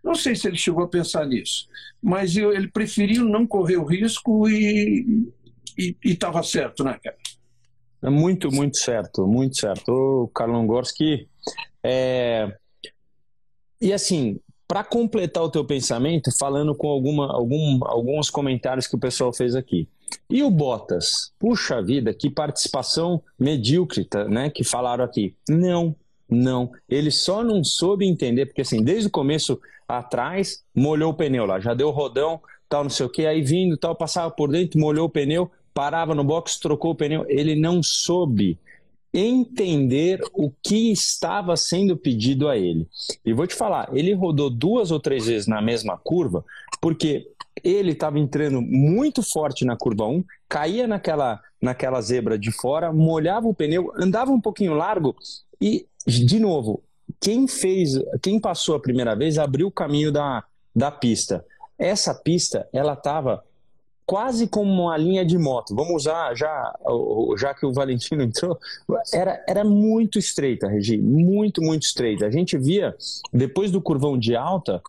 Não 0.03 0.15
sei 0.15 0.35
se 0.35 0.47
ele 0.47 0.57
chegou 0.57 0.83
a 0.83 0.87
pensar 0.87 1.25
nisso, 1.25 1.67
mas 2.01 2.35
ele 2.35 2.67
preferiu 2.67 3.25
não 3.25 3.47
correr 3.47 3.77
o 3.77 3.85
risco 3.85 4.47
e 4.49 5.31
estava 6.03 6.43
certo, 6.43 6.83
né, 6.83 6.99
cara? 7.01 7.17
É 8.03 8.09
muito, 8.09 8.51
muito 8.51 8.77
certo, 8.77 9.25
muito 9.25 9.57
certo. 9.57 9.89
O 9.89 10.27
Carlon 10.27 10.67
Gorski. 10.67 11.29
É... 11.81 12.53
E 13.79 13.93
assim, 13.93 14.39
para 14.67 14.83
completar 14.83 15.41
o 15.41 15.49
teu 15.49 15.63
pensamento, 15.63 16.29
falando 16.37 16.75
com 16.75 16.89
alguma, 16.89 17.31
algum, 17.31 17.79
alguns 17.85 18.29
comentários 18.29 18.87
que 18.87 18.95
o 18.95 18.99
pessoal 18.99 19.31
fez 19.31 19.55
aqui. 19.55 19.87
E 20.29 20.43
o 20.43 20.51
Bottas? 20.51 21.31
Puxa 21.39 21.81
vida, 21.81 22.13
que 22.13 22.29
participação 22.29 23.23
medíocre, 23.39 24.03
tá, 24.03 24.25
né? 24.25 24.49
Que 24.49 24.65
falaram 24.65 25.05
aqui. 25.05 25.35
Não, 25.49 25.95
não. 26.29 26.71
Ele 26.89 27.09
só 27.09 27.41
não 27.41 27.63
soube 27.63 28.05
entender, 28.05 28.47
porque 28.47 28.61
assim, 28.61 28.83
desde 28.83 29.07
o 29.07 29.11
começo 29.11 29.59
atrás, 29.99 30.63
molhou 30.75 31.12
o 31.12 31.13
pneu 31.13 31.45
lá, 31.45 31.60
já 31.60 31.73
deu 31.73 31.89
rodão, 31.89 32.39
tal, 32.67 32.84
não 32.84 32.89
sei 32.89 33.06
o 33.06 33.10
que, 33.10 33.25
aí 33.25 33.41
vindo, 33.41 33.77
tal, 33.77 33.95
passava 33.95 34.32
por 34.32 34.49
dentro, 34.49 34.79
molhou 34.79 35.06
o 35.06 35.10
pneu, 35.10 35.51
parava 35.73 36.13
no 36.15 36.23
box, 36.23 36.60
trocou 36.60 36.91
o 36.91 36.95
pneu. 36.95 37.25
Ele 37.27 37.56
não 37.56 37.82
soube 37.84 38.58
entender 39.13 40.19
o 40.34 40.51
que 40.63 40.91
estava 40.91 41.56
sendo 41.56 41.95
pedido 41.95 42.49
a 42.49 42.58
ele. 42.58 42.88
E 43.23 43.32
vou 43.32 43.45
te 43.45 43.53
falar, 43.53 43.89
ele 43.93 44.13
rodou 44.13 44.49
duas 44.49 44.89
ou 44.89 44.99
três 44.99 45.27
vezes 45.27 45.47
na 45.47 45.62
mesma 45.62 45.97
curva, 45.97 46.43
porque 46.82 47.27
ele 47.63 47.91
estava 47.91 48.17
entrando 48.17 48.62
muito 48.62 49.21
forte 49.21 49.63
na 49.63 49.77
curva 49.77 50.08
1, 50.08 50.23
caía 50.49 50.88
naquela, 50.88 51.39
naquela 51.62 52.01
zebra 52.01 52.39
de 52.39 52.51
fora, 52.51 52.91
molhava 52.91 53.47
o 53.47 53.53
pneu, 53.53 53.91
andava 53.95 54.32
um 54.32 54.41
pouquinho 54.41 54.73
largo 54.73 55.15
e, 55.62 55.86
de 56.08 56.39
novo, 56.39 56.82
quem 57.19 57.47
fez, 57.47 57.93
quem 58.21 58.39
passou 58.39 58.75
a 58.75 58.79
primeira 58.79 59.15
vez 59.15 59.37
abriu 59.37 59.67
o 59.67 59.71
caminho 59.71 60.11
da, 60.11 60.43
da 60.75 60.91
pista. 60.91 61.45
Essa 61.77 62.13
pista, 62.13 62.67
ela 62.71 62.93
estava 62.93 63.43
quase 64.05 64.47
como 64.47 64.83
uma 64.83 64.97
linha 64.97 65.25
de 65.25 65.37
moto. 65.37 65.75
Vamos 65.75 66.03
usar 66.03 66.35
já, 66.35 66.73
já 67.37 67.53
que 67.53 67.65
o 67.65 67.73
Valentino 67.73 68.21
entrou, 68.23 68.57
era, 69.13 69.43
era 69.47 69.63
muito 69.63 70.19
estreita, 70.19 70.67
Regi, 70.67 70.97
muito, 70.97 71.61
muito 71.61 71.83
estreita. 71.83 72.25
A 72.25 72.31
gente 72.31 72.57
via, 72.57 72.95
depois 73.31 73.71
do 73.71 73.81
curvão 73.81 74.17
de 74.17 74.35
alta, 74.35 74.81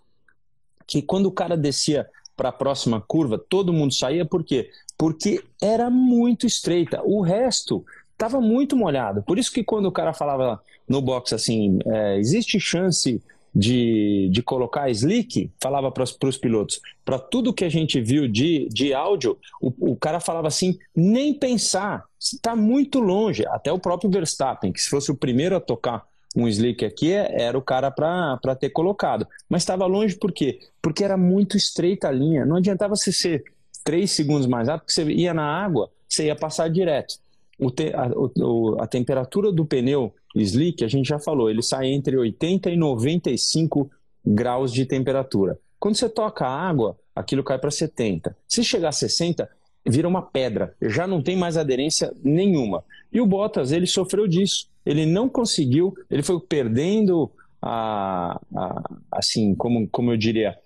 que 0.86 1.00
quando 1.00 1.26
o 1.26 1.32
cara 1.32 1.56
descia 1.56 2.08
para 2.36 2.48
a 2.48 2.52
próxima 2.52 3.00
curva, 3.00 3.38
todo 3.38 3.72
mundo 3.72 3.94
saía, 3.94 4.24
por 4.24 4.42
quê? 4.42 4.70
Porque 4.98 5.42
era 5.62 5.88
muito 5.88 6.46
estreita. 6.46 7.00
O 7.04 7.20
resto 7.20 7.84
estava 8.12 8.40
muito 8.40 8.76
molhado. 8.76 9.22
Por 9.22 9.38
isso 9.38 9.52
que 9.52 9.62
quando 9.62 9.86
o 9.86 9.92
cara 9.92 10.12
falava 10.12 10.60
no 10.88 11.00
box 11.00 11.34
assim, 11.34 11.78
é, 11.86 12.18
existe 12.18 12.58
chance 12.60 13.22
de, 13.54 14.28
de 14.32 14.42
colocar 14.42 14.90
slick, 14.90 15.50
falava 15.62 15.90
para 15.92 16.02
os 16.02 16.36
pilotos, 16.36 16.80
para 17.04 17.18
tudo 17.18 17.54
que 17.54 17.64
a 17.64 17.68
gente 17.68 18.00
viu 18.00 18.26
de, 18.26 18.68
de 18.68 18.92
áudio, 18.92 19.38
o, 19.60 19.92
o 19.92 19.96
cara 19.96 20.18
falava 20.18 20.48
assim, 20.48 20.76
nem 20.94 21.32
pensar, 21.32 22.04
está 22.18 22.56
muito 22.56 22.98
longe. 22.98 23.46
Até 23.46 23.72
o 23.72 23.78
próprio 23.78 24.10
Verstappen, 24.10 24.72
que 24.72 24.80
se 24.80 24.90
fosse 24.90 25.10
o 25.10 25.16
primeiro 25.16 25.54
a 25.54 25.60
tocar 25.60 26.04
um 26.34 26.48
slick 26.48 26.84
aqui, 26.84 27.12
era 27.12 27.56
o 27.56 27.62
cara 27.62 27.92
para 27.92 28.56
ter 28.56 28.70
colocado. 28.70 29.26
Mas 29.48 29.62
estava 29.62 29.86
longe 29.86 30.16
por 30.16 30.32
quê? 30.32 30.58
Porque 30.82 31.04
era 31.04 31.16
muito 31.16 31.56
estreita 31.56 32.08
a 32.08 32.12
linha. 32.12 32.44
Não 32.44 32.56
adiantava 32.56 32.96
você 32.96 33.12
ser 33.12 33.44
três 33.84 34.10
segundos 34.10 34.46
mais 34.46 34.66
rápido, 34.66 34.86
porque 34.86 34.94
você 34.94 35.12
ia 35.12 35.32
na 35.32 35.44
água, 35.44 35.90
você 36.08 36.26
ia 36.26 36.34
passar 36.34 36.68
direto. 36.68 37.14
O 37.56 37.70
te, 37.70 37.92
a, 37.94 38.08
o, 38.16 38.76
a 38.80 38.86
temperatura 38.86 39.52
do 39.52 39.64
pneu 39.64 40.12
slick, 40.42 40.84
a 40.84 40.88
gente 40.88 41.08
já 41.08 41.18
falou, 41.18 41.48
ele 41.48 41.62
sai 41.62 41.88
entre 41.88 42.16
80 42.16 42.70
e 42.70 42.76
95 42.76 43.90
graus 44.24 44.72
de 44.72 44.86
temperatura. 44.86 45.58
Quando 45.78 45.96
você 45.96 46.08
toca 46.08 46.46
a 46.46 46.68
água, 46.68 46.98
aquilo 47.14 47.44
cai 47.44 47.58
para 47.58 47.70
70. 47.70 48.36
Se 48.48 48.64
chegar 48.64 48.88
a 48.88 48.92
60, 48.92 49.48
vira 49.86 50.08
uma 50.08 50.22
pedra, 50.22 50.74
já 50.80 51.06
não 51.06 51.22
tem 51.22 51.36
mais 51.36 51.56
aderência 51.56 52.12
nenhuma. 52.22 52.82
E 53.12 53.20
o 53.20 53.26
Bottas, 53.26 53.70
ele 53.70 53.86
sofreu 53.86 54.26
disso. 54.26 54.68
Ele 54.84 55.06
não 55.06 55.28
conseguiu, 55.28 55.94
ele 56.10 56.22
foi 56.22 56.40
perdendo 56.40 57.30
a, 57.60 58.40
a 58.54 58.90
assim, 59.12 59.54
como, 59.54 59.88
como 59.88 60.12
eu 60.12 60.16
diria, 60.16 60.58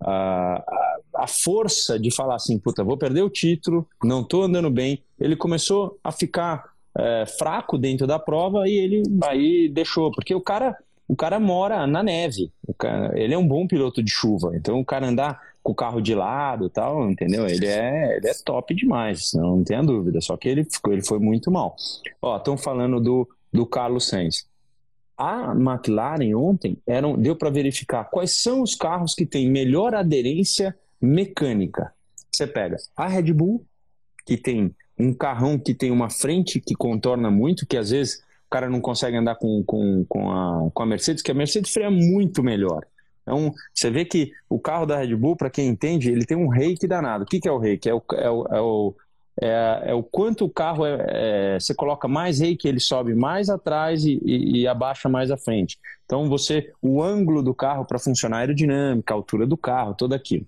a, 0.00 0.64
a 1.14 1.26
força 1.26 1.98
de 1.98 2.10
falar 2.10 2.36
assim, 2.36 2.58
puta, 2.58 2.82
vou 2.82 2.96
perder 2.96 3.22
o 3.22 3.30
título, 3.30 3.86
não 4.02 4.22
estou 4.22 4.44
andando 4.44 4.70
bem. 4.70 5.02
Ele 5.18 5.36
começou 5.36 5.98
a 6.02 6.10
ficar 6.10 6.69
é, 6.96 7.24
fraco 7.26 7.78
dentro 7.78 8.06
da 8.06 8.18
prova 8.18 8.68
e 8.68 8.72
ele 8.72 9.02
aí 9.24 9.68
deixou, 9.68 10.10
porque 10.10 10.34
o 10.34 10.40
cara, 10.40 10.76
o 11.06 11.14
cara 11.14 11.38
mora 11.38 11.86
na 11.86 12.02
neve, 12.02 12.50
cara, 12.78 13.18
ele 13.18 13.34
é 13.34 13.38
um 13.38 13.46
bom 13.46 13.66
piloto 13.66 14.02
de 14.02 14.10
chuva, 14.10 14.52
então 14.54 14.80
o 14.80 14.84
cara 14.84 15.06
andar 15.06 15.40
com 15.62 15.72
o 15.72 15.74
carro 15.74 16.00
de 16.00 16.14
lado 16.14 16.68
tal, 16.68 17.10
entendeu? 17.10 17.46
Ele 17.46 17.66
é, 17.66 18.16
ele 18.16 18.28
é 18.28 18.34
top 18.44 18.74
demais, 18.74 19.32
não 19.34 19.62
tenha 19.62 19.82
dúvida, 19.82 20.20
só 20.20 20.36
que 20.36 20.48
ele, 20.48 20.66
ele 20.88 21.02
foi 21.02 21.18
muito 21.18 21.50
mal. 21.50 21.76
Ó, 22.20 22.36
estão 22.36 22.56
falando 22.56 23.00
do, 23.00 23.28
do 23.52 23.66
Carlos 23.66 24.08
Sainz. 24.08 24.48
A 25.16 25.52
McLaren 25.52 26.34
ontem 26.34 26.78
eram, 26.86 27.14
deu 27.14 27.36
para 27.36 27.50
verificar 27.50 28.04
quais 28.04 28.40
são 28.42 28.62
os 28.62 28.74
carros 28.74 29.14
que 29.14 29.26
têm 29.26 29.50
melhor 29.50 29.94
aderência 29.94 30.74
mecânica. 31.00 31.92
Você 32.32 32.46
pega 32.46 32.78
a 32.96 33.06
Red 33.06 33.32
Bull, 33.34 33.62
que 34.24 34.38
tem 34.38 34.74
um 35.00 35.14
carrão 35.14 35.58
que 35.58 35.74
tem 35.74 35.90
uma 35.90 36.10
frente 36.10 36.60
que 36.60 36.74
contorna 36.74 37.30
muito, 37.30 37.66
que 37.66 37.76
às 37.76 37.90
vezes 37.90 38.22
o 38.46 38.50
cara 38.50 38.68
não 38.68 38.80
consegue 38.80 39.16
andar 39.16 39.36
com, 39.36 39.62
com, 39.64 40.04
com, 40.08 40.30
a, 40.30 40.70
com 40.72 40.82
a 40.82 40.86
Mercedes, 40.86 41.22
que 41.22 41.30
a 41.30 41.34
Mercedes 41.34 41.72
freia 41.72 41.90
muito 41.90 42.42
melhor. 42.42 42.84
Então, 43.22 43.54
você 43.72 43.90
vê 43.90 44.04
que 44.04 44.32
o 44.48 44.58
carro 44.58 44.86
da 44.86 44.98
Red 44.98 45.14
Bull, 45.14 45.36
para 45.36 45.50
quem 45.50 45.68
entende, 45.68 46.10
ele 46.10 46.26
tem 46.26 46.36
um 46.36 46.48
reiki 46.48 46.86
danado. 46.86 47.24
O 47.24 47.26
que, 47.26 47.40
que 47.40 47.48
é 47.48 47.52
o 47.52 47.58
reiki? 47.58 47.88
É 47.88 47.94
o, 47.94 48.02
é 48.14 48.30
o, 48.30 48.46
é 48.50 48.60
o, 48.60 48.94
é, 49.40 49.82
é 49.86 49.94
o 49.94 50.02
quanto 50.02 50.44
o 50.44 50.50
carro 50.50 50.84
é, 50.84 51.06
é, 51.08 51.60
você 51.60 51.74
coloca 51.74 52.08
mais 52.08 52.40
reiki, 52.40 52.66
ele 52.66 52.80
sobe 52.80 53.14
mais 53.14 53.48
atrás 53.48 54.04
e, 54.04 54.20
e, 54.24 54.60
e, 54.60 54.66
abaixa 54.66 55.08
mais 55.08 55.30
à 55.30 55.36
frente. 55.36 55.78
Então, 56.04 56.28
você, 56.28 56.72
o 56.82 57.02
ângulo 57.02 57.42
do 57.42 57.54
carro 57.54 57.84
para 57.84 57.98
funcionar 57.98 58.38
a 58.38 58.40
aerodinâmica, 58.40 59.14
a 59.14 59.16
altura 59.16 59.46
do 59.46 59.56
carro, 59.56 59.94
tudo 59.94 60.14
aquilo. 60.14 60.46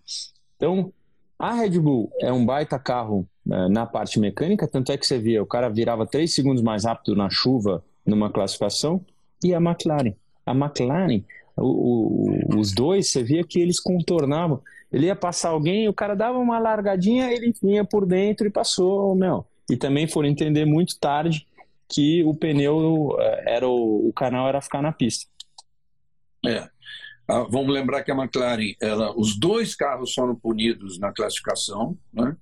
Então, 0.57 0.93
a 1.39 1.55
Red 1.55 1.79
Bull 1.79 2.11
é 2.21 2.33
um 2.33 2.45
baita 2.45 2.79
carro 2.79 3.29
na 3.45 3.85
parte 3.87 4.21
mecânica, 4.21 4.69
tanto 4.69 4.93
é 4.93 4.97
que 4.97 5.07
você 5.07 5.19
via, 5.19 5.43
o 5.43 5.47
cara 5.47 5.69
virava 5.69 6.07
3 6.07 6.33
segundos 6.33 6.63
mais 6.63 6.85
rápido 6.85 7.17
na 7.17 7.29
chuva 7.29 7.85
numa 8.07 8.31
classificação, 8.31 9.05
e 9.43 9.55
a 9.55 9.59
McLaren. 9.59 10.15
A 10.47 10.53
McLaren, 10.53 11.25
o, 11.57 12.55
o, 12.55 12.59
os 12.59 12.73
dois, 12.73 13.11
você 13.11 13.23
via 13.23 13.45
que 13.45 13.61
eles 13.61 13.81
contornavam. 13.81 14.61
Ele 14.93 15.07
ia 15.07 15.17
passar 15.17 15.51
alguém, 15.51 15.89
o 15.89 15.93
cara 15.93 16.15
dava 16.15 16.39
uma 16.39 16.59
largadinha, 16.59 17.33
ele 17.33 17.53
vinha 17.63 17.85
por 17.85 18.07
dentro 18.07 18.47
e 18.47 18.51
passou, 18.51 19.15
meu. 19.15 19.45
E 19.71 19.77
também 19.77 20.07
foram 20.07 20.29
entender 20.29 20.65
muito 20.65 20.99
tarde 20.99 21.47
que 21.89 22.23
o 22.25 22.35
pneu 22.35 23.17
é, 23.19 23.57
era 23.57 23.69
o, 23.69 24.09
o 24.09 24.13
canal 24.13 24.49
era 24.49 24.61
ficar 24.61 24.83
na 24.83 24.93
pista. 24.93 25.27
É. 26.45 26.69
Ah, 27.29 27.47
vamos 27.49 27.73
lembrar 27.73 28.03
que 28.03 28.11
a 28.11 28.17
McLaren, 28.17 28.75
ela, 28.81 29.17
os 29.17 29.39
dois 29.39 29.75
carros 29.75 30.13
foram 30.13 30.35
punidos 30.35 30.99
na 30.99 31.13
classificação, 31.13 31.97
né? 32.13 32.37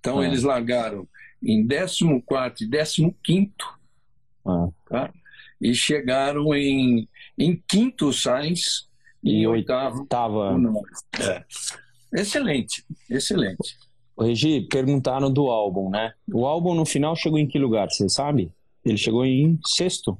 Então 0.00 0.22
é. 0.22 0.26
eles 0.26 0.42
largaram 0.42 1.06
em 1.42 1.66
14 1.66 2.64
e 2.64 3.14
15 3.22 3.52
ah. 4.46 4.68
tá? 4.88 5.12
e 5.60 5.74
chegaram 5.74 6.54
em, 6.54 7.08
em 7.38 7.62
quinto 7.68 8.12
Sainz 8.12 8.88
e, 9.22 9.46
oitavo. 9.46 10.06
Tava... 10.06 10.56
É. 11.18 11.44
Excelente, 12.12 12.84
excelente. 13.08 13.76
Regi, 14.18 14.62
perguntaram 14.62 15.32
do 15.32 15.48
álbum, 15.48 15.90
né? 15.90 16.12
O 16.32 16.46
álbum 16.46 16.74
no 16.74 16.84
final 16.84 17.14
chegou 17.14 17.38
em 17.38 17.46
que 17.46 17.58
lugar, 17.58 17.90
você 17.90 18.08
sabe? 18.08 18.50
Ele 18.84 18.96
chegou 18.96 19.24
em 19.24 19.58
sexto? 19.66 20.18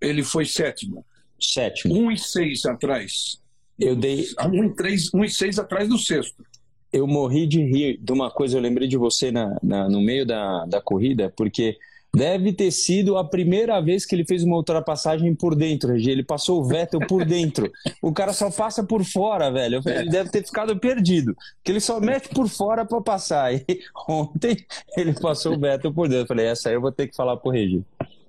Ele 0.00 0.22
foi 0.22 0.44
sétimo. 0.44 1.04
Sétimo. 1.38 1.94
Um 1.94 2.10
e 2.10 2.18
seis 2.18 2.64
atrás. 2.64 3.40
Eu 3.78 3.96
dei. 3.96 4.26
Um 4.52 4.64
e, 4.64 4.74
três, 4.74 5.12
um 5.12 5.24
e 5.24 5.30
seis 5.30 5.58
atrás 5.58 5.88
do 5.88 5.98
sexto. 5.98 6.44
Eu 6.92 7.06
morri 7.06 7.46
de 7.46 7.62
rir 7.62 7.98
de 7.98 8.12
uma 8.12 8.30
coisa, 8.30 8.56
eu 8.56 8.60
lembrei 8.60 8.88
de 8.88 8.96
você 8.96 9.30
na, 9.30 9.56
na 9.62 9.88
no 9.88 10.00
meio 10.00 10.26
da, 10.26 10.64
da 10.66 10.80
corrida, 10.80 11.32
porque 11.36 11.78
deve 12.12 12.52
ter 12.52 12.70
sido 12.70 13.16
a 13.16 13.24
primeira 13.24 13.80
vez 13.80 14.04
que 14.04 14.14
ele 14.14 14.24
fez 14.24 14.42
uma 14.42 14.56
ultrapassagem 14.56 15.34
por 15.34 15.54
dentro, 15.54 15.92
Regi. 15.92 16.10
Ele 16.10 16.24
passou 16.24 16.60
o 16.60 16.64
Vettel 16.64 17.00
por 17.06 17.24
dentro. 17.24 17.70
O 18.02 18.12
cara 18.12 18.32
só 18.32 18.50
passa 18.50 18.82
por 18.82 19.04
fora, 19.04 19.50
velho. 19.50 19.80
Ele 19.86 20.10
deve 20.10 20.30
ter 20.30 20.44
ficado 20.44 20.76
perdido. 20.78 21.36
Que 21.62 21.70
ele 21.70 21.80
só 21.80 22.00
mete 22.00 22.28
por 22.28 22.48
fora 22.48 22.84
para 22.84 23.00
passar. 23.00 23.54
E 23.54 23.64
ontem 24.08 24.56
ele 24.96 25.12
passou 25.12 25.54
o 25.54 25.60
Vettel 25.60 25.94
por 25.94 26.08
dentro. 26.08 26.24
Eu 26.24 26.28
falei, 26.28 26.46
essa 26.46 26.68
aí 26.68 26.74
eu 26.74 26.80
vou 26.80 26.92
ter 26.92 27.06
que 27.06 27.14
falar 27.14 27.36
pro 27.36 27.52
Regi. 27.52 27.84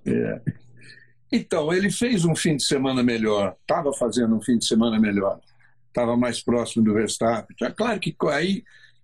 É. 0.06 0.41
Então, 1.32 1.71
ele 1.71 1.89
fez 1.89 2.26
um 2.26 2.36
fim 2.36 2.58
de 2.58 2.63
semana 2.63 3.02
melhor, 3.02 3.56
estava 3.62 3.93
fazendo 3.93 4.36
um 4.36 4.41
fim 4.41 4.58
de 4.58 4.65
semana 4.65 5.00
melhor, 5.00 5.39
estava 5.92 6.18
mais 6.18 6.42
próximo 6.42 6.84
do 6.84 6.94
Verstappen. 6.94 7.56
É 7.62 7.70
claro 7.70 8.00
que 8.00 8.16
aí, 8.32 8.64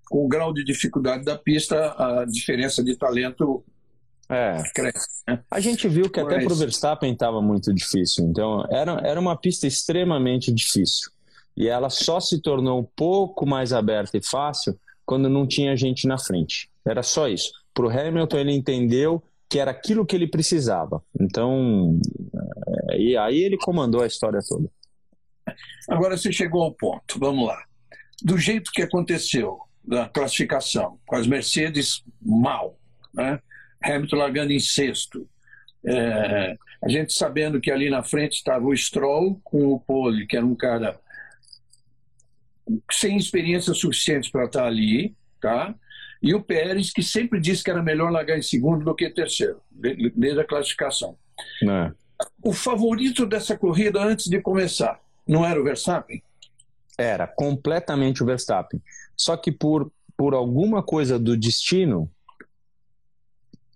com 0.09 0.25
o 0.25 0.27
grau 0.27 0.53
de 0.53 0.63
dificuldade 0.63 1.23
da 1.23 1.37
pista, 1.37 1.93
a 1.97 2.25
diferença 2.25 2.83
de 2.83 2.95
talento 2.95 3.63
é. 4.29 4.61
cresce. 4.73 5.23
Né? 5.27 5.39
A 5.51 5.59
gente 5.59 5.87
viu 5.87 6.09
que 6.09 6.19
até 6.19 6.43
para 6.43 6.53
o 6.53 6.55
Verstappen 6.55 7.13
estava 7.13 7.41
muito 7.41 7.73
difícil. 7.73 8.25
Então, 8.25 8.65
era, 8.69 8.99
era 9.03 9.19
uma 9.19 9.35
pista 9.35 9.67
extremamente 9.67 10.51
difícil. 10.51 11.11
E 11.55 11.67
ela 11.67 11.89
só 11.89 12.19
se 12.19 12.41
tornou 12.41 12.79
um 12.79 12.87
pouco 12.95 13.45
mais 13.45 13.73
aberta 13.73 14.17
e 14.17 14.23
fácil 14.23 14.77
quando 15.05 15.29
não 15.29 15.47
tinha 15.47 15.75
gente 15.75 16.07
na 16.07 16.17
frente. 16.17 16.69
Era 16.85 17.01
só 17.01 17.27
isso. 17.27 17.51
Para 17.73 17.85
o 17.85 17.89
Hamilton, 17.89 18.37
ele 18.37 18.51
entendeu 18.53 19.23
que 19.49 19.59
era 19.59 19.71
aquilo 19.71 20.05
que 20.05 20.15
ele 20.15 20.27
precisava. 20.27 21.01
Então, 21.19 21.99
é, 22.89 22.99
e 22.99 23.17
aí 23.17 23.41
ele 23.41 23.57
comandou 23.57 24.01
a 24.01 24.07
história 24.07 24.39
toda. 24.47 24.69
Agora 25.89 26.17
você 26.17 26.31
chegou 26.31 26.63
ao 26.63 26.73
ponto, 26.73 27.19
vamos 27.19 27.47
lá. 27.47 27.63
Do 28.21 28.37
jeito 28.37 28.71
que 28.71 28.81
aconteceu 28.81 29.59
da 29.83 30.07
classificação, 30.09 30.99
com 31.05 31.15
as 31.15 31.27
Mercedes 31.27 32.03
mal, 32.21 32.77
né? 33.13 33.39
Hamilton 33.81 34.15
largando 34.17 34.51
em 34.51 34.59
sexto, 34.59 35.29
é, 35.85 36.55
a 36.83 36.89
gente 36.89 37.13
sabendo 37.13 37.61
que 37.61 37.71
ali 37.71 37.89
na 37.89 38.03
frente 38.03 38.33
estava 38.33 38.65
o 38.65 38.75
Stroll 38.75 39.39
com 39.43 39.67
o 39.67 39.79
Pole, 39.79 40.27
que 40.27 40.35
era 40.35 40.45
um 40.45 40.55
cara 40.55 40.99
sem 42.91 43.15
experiência 43.15 43.73
suficiente 43.73 44.29
para 44.29 44.45
estar 44.45 44.65
ali, 44.65 45.15
tá? 45.39 45.73
E 46.21 46.33
o 46.33 46.41
Pérez, 46.41 46.91
que 46.91 47.03
sempre 47.03 47.39
disse 47.39 47.63
que 47.63 47.69
era 47.69 47.81
melhor 47.81 48.11
largar 48.11 48.37
em 48.37 48.41
segundo 48.41 48.83
do 48.83 48.95
que 48.95 49.09
terceiro, 49.09 49.61
desde 49.71 50.41
a 50.41 50.43
classificação. 50.43 51.17
É. 51.63 51.91
O 52.43 52.51
favorito 52.51 53.25
dessa 53.25 53.55
corrida 53.55 54.01
antes 54.01 54.25
de 54.25 54.41
começar 54.41 54.99
não 55.27 55.45
era 55.45 55.59
o 55.59 55.63
Verstappen? 55.63 56.21
Era, 56.97 57.27
completamente 57.27 58.23
o 58.23 58.25
Verstappen. 58.25 58.81
Só 59.15 59.37
que 59.37 59.51
por, 59.51 59.91
por 60.15 60.33
alguma 60.33 60.81
coisa 60.81 61.19
do 61.19 61.37
destino, 61.37 62.09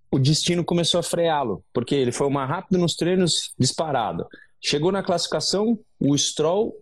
o 0.09 0.17
destino 0.19 0.63
começou 0.63 0.99
a 0.99 1.03
freá-lo, 1.03 1.63
porque 1.73 1.95
ele 1.95 2.11
foi 2.11 2.29
mais 2.29 2.49
rápido 2.49 2.79
nos 2.79 2.95
treinos 2.95 3.53
disparado. 3.57 4.27
Chegou 4.59 4.91
na 4.91 5.03
classificação, 5.03 5.79
o 5.99 6.17
Stroll 6.17 6.75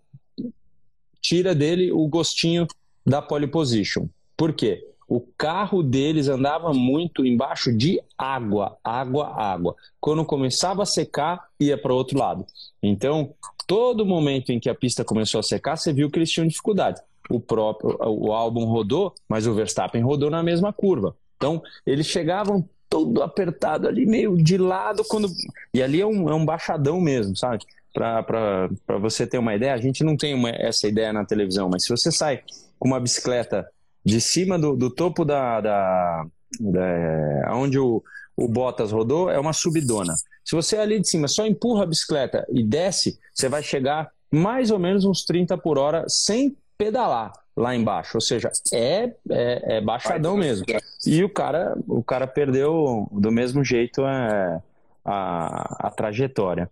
tira 1.22 1.54
dele 1.54 1.92
o 1.92 2.08
gostinho 2.08 2.68
da 3.06 3.22
pole 3.22 3.48
position. 3.48 4.08
Por 4.36 4.54
quê? 4.54 4.86
O 5.10 5.20
carro 5.36 5.82
deles 5.82 6.30
andava 6.30 6.72
muito 6.72 7.26
embaixo 7.26 7.76
de 7.76 8.00
água, 8.16 8.78
água, 8.84 9.34
água. 9.36 9.76
Quando 10.00 10.24
começava 10.24 10.84
a 10.84 10.86
secar, 10.86 11.48
ia 11.60 11.76
para 11.76 11.92
o 11.92 11.96
outro 11.96 12.18
lado. 12.18 12.46
Então, 12.82 13.34
todo 13.66 14.06
momento 14.06 14.52
em 14.52 14.60
que 14.60 14.70
a 14.70 14.76
pista 14.76 15.04
começou 15.04 15.40
a 15.40 15.44
secar, 15.44 15.78
você 15.78 15.92
viu 15.92 16.12
que 16.12 16.20
eles 16.20 16.32
tinham 16.32 16.48
dificuldade. 16.48 17.02
o 17.28 17.40
próprio 17.40 17.98
o 18.00 18.32
álbum 18.32 18.66
rodou, 18.66 19.14
mas 19.28 19.48
o 19.48 19.54
Verstappen 19.54 20.02
rodou 20.02 20.30
na 20.30 20.44
mesma 20.44 20.72
curva. 20.72 21.16
Então, 21.38 21.62
eles 21.88 22.06
chegavam 22.06 22.64
todo 22.88 23.24
apertado 23.24 23.88
ali, 23.88 24.06
meio 24.06 24.38
de 24.38 24.58
lado, 24.60 25.04
quando. 25.04 25.28
E 25.74 25.82
ali 25.82 26.02
é 26.02 26.06
um, 26.06 26.30
é 26.30 26.36
um 26.36 26.46
baixadão 26.46 27.02
mesmo, 27.02 27.36
sabe? 27.36 27.66
Para 27.94 28.70
você 29.00 29.26
ter 29.26 29.40
uma 29.40 29.56
ideia, 29.56 29.74
a 29.74 29.82
gente 29.82 30.04
não 30.04 30.16
tem 30.16 30.36
uma, 30.36 30.50
essa 30.50 30.88
ideia 30.88 31.12
na 31.12 31.26
televisão, 31.26 31.68
mas 31.68 31.84
se 31.84 31.90
você 31.90 32.12
sai 32.12 32.44
com 32.78 32.88
uma 32.88 33.00
bicicleta 33.00 33.68
de 34.06 34.22
cima 34.22 34.58
do, 34.58 34.76
do 34.76 34.90
topo 34.90 35.26
da, 35.26 35.62
da, 35.62 36.26
da. 36.60 37.56
onde 37.56 37.78
o, 37.78 38.04
o 38.36 38.48
Bottas 38.48 38.92
rodou, 38.92 39.30
é 39.30 39.40
uma 39.40 39.54
subidona. 39.54 40.16
Se 40.44 40.56
você 40.56 40.78
ali 40.78 41.00
de 41.00 41.08
cima 41.08 41.28
só 41.28 41.46
empurra 41.46 41.84
a 41.84 41.88
bicicleta 41.88 42.46
e 42.50 42.64
desce, 42.64 43.20
você 43.34 43.50
vai 43.50 43.62
chegar 43.62 44.10
mais 44.32 44.72
ou 44.72 44.80
menos 44.80 45.06
uns 45.06 45.24
30 45.26 45.58
por 45.58 45.78
hora 45.78 46.06
sem 46.08 46.56
pedalar 46.78 47.34
lá 47.56 47.76
embaixo. 47.76 48.18
Ou 48.18 48.22
seja, 48.22 48.50
é, 48.74 49.14
é, 49.30 49.78
é 49.78 49.82
baixadão 49.82 50.38
mesmo. 50.38 50.66
E 51.06 51.24
o 51.24 51.30
cara, 51.30 51.78
o 51.88 52.02
cara 52.02 52.26
perdeu 52.26 53.08
do 53.12 53.32
mesmo 53.32 53.64
jeito 53.64 54.04
a, 54.04 54.62
a, 55.04 55.88
a 55.88 55.92
trajetória. 55.92 56.70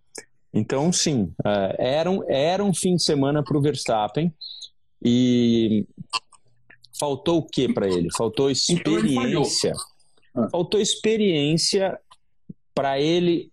Então, 0.54 0.92
sim, 0.92 1.32
é, 1.46 1.98
era 1.98 2.10
um, 2.10 2.24
era 2.28 2.64
um 2.64 2.74
fim 2.74 2.96
de 2.96 3.04
semana 3.04 3.44
para 3.44 3.58
o 3.58 3.62
Verstappen 3.62 4.34
e 5.04 5.86
faltou 7.00 7.40
o 7.40 7.44
que 7.44 7.72
para 7.72 7.88
ele? 7.88 8.10
Faltou 8.16 8.50
então 8.50 8.52
experiência. 8.52 9.74
Então 10.32 10.50
faltou 10.50 10.80
experiência 10.80 12.00
para 12.74 13.00
ele 13.00 13.52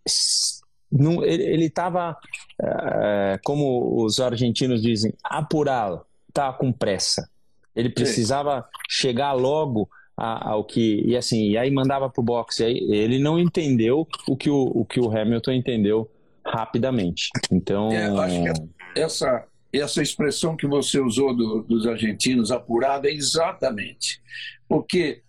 ele 1.24 1.64
estava, 1.64 2.16
é, 2.62 3.40
como 3.44 4.04
os 4.04 4.20
argentinos 4.20 4.80
dizem, 4.80 5.12
apurado, 5.24 6.02
tá 6.32 6.52
com 6.52 6.72
pressa. 6.72 7.28
Ele 7.74 7.88
precisava 7.88 8.62
Sim. 8.62 8.68
chegar 8.88 9.32
logo 9.32 9.88
ao 10.16 10.62
que 10.62 11.02
e 11.04 11.16
assim 11.16 11.50
e 11.50 11.58
aí 11.58 11.70
mandava 11.72 12.08
para 12.08 12.20
o 12.20 12.24
boxe. 12.24 12.62
Aí 12.62 12.78
ele 12.88 13.18
não 13.18 13.38
entendeu 13.38 14.06
o 14.28 14.36
que 14.36 14.48
o, 14.48 14.70
o 14.72 14.84
que 14.84 15.00
o 15.00 15.10
Hamilton 15.10 15.52
entendeu 15.52 16.08
rapidamente. 16.46 17.30
Então, 17.50 17.90
é, 17.90 18.06
acho 18.06 18.42
que 18.42 19.00
essa 19.00 19.44
essa 19.80 20.02
expressão 20.02 20.56
que 20.56 20.66
você 20.66 21.00
usou 21.00 21.34
do, 21.34 21.62
dos 21.62 21.86
argentinos 21.86 22.50
apurada 22.50 23.08
é 23.08 23.12
exatamente 23.12 24.22
porque 24.68 25.22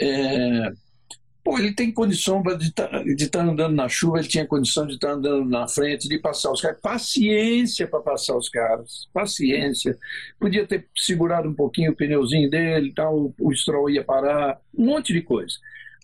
é, 0.00 0.72
Pô, 1.46 1.56
ele 1.60 1.72
tem 1.72 1.92
condição 1.92 2.42
de 2.42 2.66
estar 2.66 2.88
tá, 2.88 3.04
tá 3.30 3.40
andando 3.40 3.72
na 3.72 3.88
chuva, 3.88 4.18
ele 4.18 4.26
tinha 4.26 4.44
condição 4.44 4.84
de 4.84 4.94
estar 4.94 5.06
tá 5.06 5.14
andando 5.14 5.48
na 5.48 5.68
frente, 5.68 6.08
de 6.08 6.18
passar 6.18 6.50
os 6.50 6.60
caras. 6.60 6.80
Paciência 6.80 7.86
para 7.86 8.00
passar 8.00 8.36
os 8.36 8.48
caras, 8.48 9.06
paciência. 9.14 9.96
Podia 10.40 10.66
ter 10.66 10.88
segurado 10.96 11.48
um 11.48 11.54
pouquinho 11.54 11.92
o 11.92 11.94
pneuzinho 11.94 12.50
dele, 12.50 12.92
tal, 12.92 13.32
o 13.38 13.54
Stroll 13.54 13.88
ia 13.88 14.02
parar, 14.02 14.60
um 14.76 14.86
monte 14.86 15.12
de 15.12 15.22
coisa. 15.22 15.54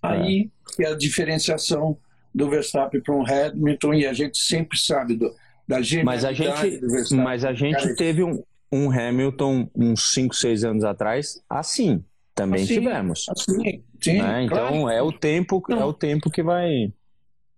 Aí 0.00 0.48
é, 0.78 0.84
é 0.84 0.92
a 0.92 0.94
diferenciação 0.94 1.98
do 2.32 2.48
Verstappen 2.48 3.00
para 3.00 3.12
um 3.12 3.24
Hamilton, 3.26 3.94
e 3.94 4.06
a 4.06 4.12
gente 4.12 4.38
sempre 4.38 4.78
sabe 4.78 5.16
do, 5.16 5.34
da 5.76 5.82
gente 5.82 6.04
mas 6.04 6.24
a 6.24 6.32
gente 6.32 6.80
Mas 7.14 7.44
a 7.44 7.52
gente 7.52 7.94
teve 7.96 8.22
um, 8.22 8.42
um 8.70 8.90
Hamilton 8.90 9.68
uns 9.74 10.12
5, 10.12 10.34
6 10.34 10.64
anos 10.64 10.84
atrás 10.84 11.40
assim 11.48 12.04
também 12.34 12.62
assim, 12.62 12.74
tivemos. 12.74 13.26
Assim, 13.28 13.84
sim, 14.00 14.22
né? 14.22 14.44
Então 14.44 14.68
claro. 14.68 14.90
é 14.90 15.02
o 15.02 15.12
tempo, 15.12 15.62
Não. 15.68 15.80
é 15.80 15.84
o 15.84 15.92
tempo 15.92 16.30
que 16.30 16.42
vai. 16.42 16.92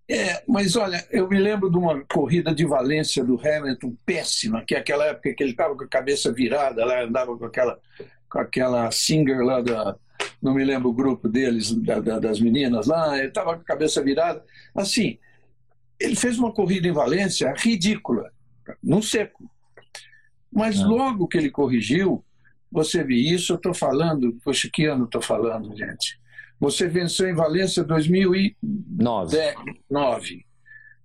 É, 0.08 0.42
mas 0.46 0.76
olha, 0.76 1.02
eu 1.10 1.28
me 1.28 1.38
lembro 1.38 1.70
de 1.70 1.78
uma 1.78 2.04
corrida 2.04 2.54
de 2.54 2.66
Valência 2.66 3.24
do 3.24 3.40
Hamilton 3.40 3.96
péssima, 4.04 4.62
que 4.66 4.74
é 4.74 4.78
aquela 4.78 5.06
época 5.06 5.32
que 5.32 5.42
ele 5.42 5.52
estava 5.52 5.74
com 5.74 5.84
a 5.84 5.88
cabeça 5.88 6.30
virada, 6.30 6.84
lá 6.84 7.02
andava 7.02 7.36
com 7.38 7.44
aquela, 7.46 7.78
com 8.28 8.38
aquela 8.38 8.90
singer 8.90 9.40
lá 9.42 9.62
da, 9.62 9.96
não 10.42 10.52
me 10.52 10.62
lembro 10.62 10.90
o 10.90 10.92
grupo 10.92 11.26
deles, 11.26 11.72
da, 11.72 12.00
da, 12.00 12.18
das 12.18 12.38
meninas 12.38 12.86
lá, 12.86 13.16
ele 13.16 13.28
estava 13.28 13.54
com 13.54 13.62
a 13.62 13.64
cabeça 13.64 14.02
virada. 14.02 14.44
Assim, 14.74 15.18
ele 16.04 16.16
fez 16.16 16.38
uma 16.38 16.52
corrida 16.52 16.86
em 16.86 16.92
Valência 16.92 17.54
ridícula, 17.56 18.30
no 18.82 19.02
seco. 19.02 19.50
Mas 20.52 20.80
ah. 20.80 20.86
logo 20.86 21.26
que 21.26 21.38
ele 21.38 21.50
corrigiu, 21.50 22.24
você 22.70 23.02
vê 23.04 23.16
isso, 23.16 23.52
eu 23.52 23.56
estou 23.56 23.74
falando, 23.74 24.36
poxa, 24.44 24.68
que 24.72 24.84
ano 24.84 25.04
estou 25.04 25.22
falando, 25.22 25.76
gente? 25.76 26.18
Você 26.60 26.88
venceu 26.88 27.28
em 27.28 27.34
Valência 27.34 27.84
2009. 27.84 30.46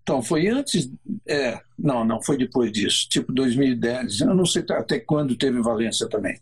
Então, 0.02 0.24
foi 0.24 0.48
antes. 0.48 0.92
É, 1.28 1.60
não, 1.78 2.04
não 2.04 2.22
foi 2.22 2.38
depois 2.38 2.72
disso, 2.72 3.08
tipo 3.10 3.32
2010. 3.32 4.22
Eu 4.22 4.36
não 4.36 4.46
sei 4.46 4.64
até 4.72 5.00
quando 5.00 5.36
teve 5.36 5.62
Valência 5.62 6.08
também. 6.08 6.40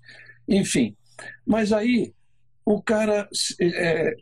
Enfim, 0.47 0.95
mas 1.45 1.73
aí 1.73 2.13
o 2.63 2.81
cara 2.81 3.27
é, 3.59 4.15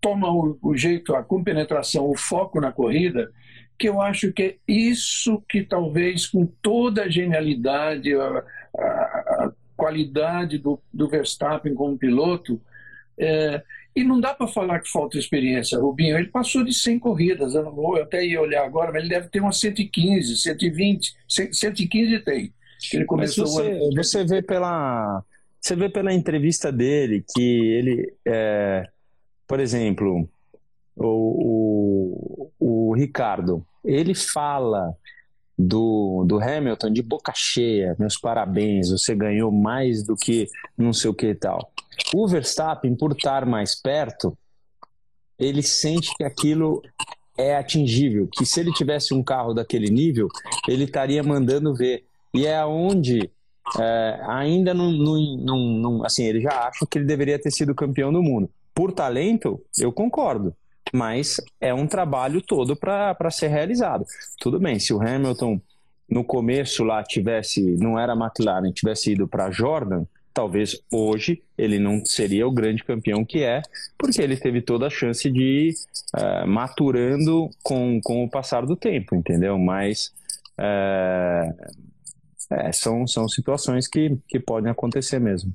toma 0.00 0.30
o, 0.30 0.58
o, 0.60 0.76
jeito, 0.76 1.14
a 1.14 1.22
compenetração, 1.22 2.10
o 2.10 2.16
foco 2.16 2.60
na 2.60 2.72
corrida, 2.72 3.30
que 3.78 3.88
eu 3.88 4.00
acho 4.00 4.32
que 4.32 4.42
é 4.42 4.56
isso 4.66 5.42
que 5.48 5.62
talvez 5.62 6.26
com 6.26 6.46
toda 6.46 7.04
a 7.04 7.08
genialidade, 7.08 8.14
a, 8.14 8.44
a, 8.76 9.52
qualidade 9.76 10.58
do, 10.58 10.80
do 10.92 11.08
Verstappen 11.08 11.74
como 11.74 11.98
piloto. 11.98 12.60
É, 13.18 13.62
e 13.94 14.04
não 14.04 14.20
dá 14.20 14.32
para 14.32 14.46
falar 14.46 14.80
que 14.80 14.90
falta 14.90 15.18
experiência, 15.18 15.78
Rubinho. 15.78 16.16
Ele 16.16 16.28
passou 16.28 16.64
de 16.64 16.72
100 16.72 16.98
corridas. 16.98 17.54
Eu, 17.54 17.64
não 17.64 17.74
vou, 17.74 17.96
eu 17.96 18.04
até 18.04 18.24
ia 18.24 18.40
olhar 18.40 18.64
agora, 18.64 18.92
mas 18.92 19.02
ele 19.02 19.10
deve 19.10 19.28
ter 19.28 19.40
umas 19.40 19.58
115, 19.58 20.36
120. 20.36 21.14
115 21.28 22.18
tem. 22.20 22.52
Ele 22.92 23.04
começou 23.04 23.44
mas 23.44 23.54
você, 23.54 23.90
você 23.94 24.24
vê 24.24 24.42
pela 24.42 25.22
você 25.62 25.76
vê 25.76 25.88
pela 25.88 26.12
entrevista 26.12 26.72
dele 26.72 27.24
que 27.34 27.40
ele, 27.40 28.12
é, 28.26 28.88
por 29.46 29.60
exemplo, 29.60 30.28
o, 30.96 32.50
o, 32.58 32.90
o 32.90 32.94
Ricardo, 32.94 33.64
ele 33.84 34.14
fala 34.14 34.94
do, 35.58 36.24
do 36.26 36.40
Hamilton 36.40 36.90
de 36.90 37.02
boca 37.02 37.32
cheia, 37.34 37.96
meus 37.98 38.16
parabéns, 38.16 38.90
você 38.90 39.14
ganhou 39.14 39.50
mais 39.50 40.04
do 40.04 40.16
que 40.16 40.48
não 40.76 40.92
sei 40.92 41.10
o 41.10 41.14
que 41.14 41.28
e 41.28 41.34
tal. 41.34 41.72
O 42.14 42.26
Verstappen, 42.26 42.94
por 42.96 43.12
estar 43.12 43.46
mais 43.46 43.74
perto, 43.80 44.36
ele 45.38 45.62
sente 45.62 46.14
que 46.16 46.24
aquilo 46.24 46.82
é 47.36 47.56
atingível, 47.56 48.28
que 48.30 48.44
se 48.44 48.60
ele 48.60 48.72
tivesse 48.72 49.14
um 49.14 49.22
carro 49.22 49.54
daquele 49.54 49.90
nível, 49.90 50.28
ele 50.68 50.84
estaria 50.84 51.22
mandando 51.22 51.74
ver. 51.74 52.04
E 52.34 52.46
é 52.46 52.64
onde 52.64 53.30
é, 53.78 54.20
ainda 54.26 54.74
não, 54.74 54.90
não, 54.90 55.36
não, 55.38 55.58
não, 55.58 56.04
assim, 56.04 56.24
ele 56.24 56.40
já 56.40 56.66
acha 56.66 56.86
que 56.88 56.98
ele 56.98 57.06
deveria 57.06 57.38
ter 57.38 57.50
sido 57.50 57.74
campeão 57.74 58.12
do 58.12 58.22
mundo. 58.22 58.50
Por 58.74 58.92
talento, 58.92 59.60
eu 59.78 59.92
concordo 59.92 60.54
mas 60.92 61.40
é 61.60 61.72
um 61.72 61.86
trabalho 61.86 62.40
todo 62.40 62.76
para 62.76 63.30
ser 63.30 63.48
realizado. 63.48 64.04
Tudo 64.38 64.58
bem, 64.58 64.78
se 64.78 64.92
o 64.92 65.00
Hamilton 65.00 65.60
no 66.08 66.22
começo 66.22 66.84
lá 66.84 67.02
tivesse, 67.02 67.62
não 67.78 67.98
era 67.98 68.14
McLaren, 68.14 68.70
tivesse 68.72 69.12
ido 69.12 69.26
para 69.26 69.50
Jordan, 69.50 70.04
talvez 70.32 70.82
hoje 70.90 71.42
ele 71.56 71.78
não 71.78 72.04
seria 72.04 72.46
o 72.46 72.52
grande 72.52 72.84
campeão 72.84 73.24
que 73.24 73.42
é, 73.42 73.62
porque 73.98 74.20
ele 74.20 74.36
teve 74.36 74.60
toda 74.60 74.86
a 74.86 74.90
chance 74.90 75.30
de 75.30 75.42
ir 75.42 75.74
uh, 76.16 76.46
maturando 76.46 77.48
com, 77.62 78.00
com 78.02 78.24
o 78.24 78.30
passar 78.30 78.66
do 78.66 78.76
tempo, 78.76 79.14
entendeu? 79.14 79.58
Mas 79.58 80.12
uh, 80.58 81.82
é, 82.50 82.72
são, 82.72 83.06
são 83.06 83.28
situações 83.28 83.86
que, 83.86 84.16
que 84.28 84.38
podem 84.38 84.70
acontecer 84.70 85.18
mesmo. 85.18 85.52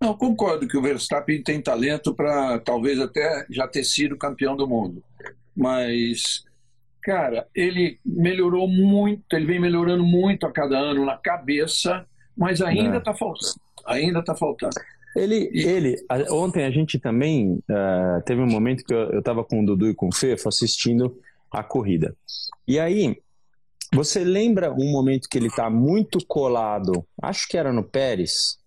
Não, 0.00 0.14
concordo 0.14 0.66
que 0.66 0.78
o 0.78 0.82
Verstappen 0.82 1.42
tem 1.42 1.60
talento 1.60 2.14
para 2.14 2.58
talvez 2.60 2.98
até 2.98 3.44
já 3.50 3.68
ter 3.68 3.84
sido 3.84 4.16
campeão 4.16 4.56
do 4.56 4.66
mundo. 4.66 5.04
Mas, 5.54 6.42
cara, 7.02 7.46
ele 7.54 8.00
melhorou 8.04 8.66
muito, 8.66 9.22
ele 9.32 9.44
vem 9.44 9.60
melhorando 9.60 10.02
muito 10.02 10.46
a 10.46 10.52
cada 10.52 10.78
ano 10.78 11.04
na 11.04 11.18
cabeça, 11.18 12.06
mas 12.34 12.62
ainda 12.62 12.96
está 12.96 13.10
é. 13.10 13.16
faltando. 13.16 13.54
Ainda 13.86 14.20
está 14.20 14.34
faltando. 14.34 14.74
Ele, 15.14 15.50
e... 15.52 15.64
ele, 15.64 15.96
ontem 16.30 16.64
a 16.64 16.70
gente 16.70 16.98
também 16.98 17.58
uh, 17.68 18.22
teve 18.24 18.40
um 18.40 18.46
momento 18.46 18.84
que 18.84 18.94
eu 18.94 19.18
estava 19.18 19.44
com 19.44 19.62
o 19.62 19.66
Dudu 19.66 19.88
e 19.88 19.94
com 19.94 20.08
o 20.08 20.14
Fefo 20.14 20.48
assistindo 20.48 21.14
a 21.50 21.62
corrida. 21.62 22.16
E 22.66 22.78
aí, 22.78 23.20
você 23.92 24.24
lembra 24.24 24.72
um 24.72 24.90
momento 24.90 25.28
que 25.28 25.36
ele 25.36 25.48
está 25.48 25.68
muito 25.68 26.24
colado, 26.26 27.04
acho 27.20 27.48
que 27.48 27.58
era 27.58 27.72
no 27.72 27.82
Pérez, 27.82 28.59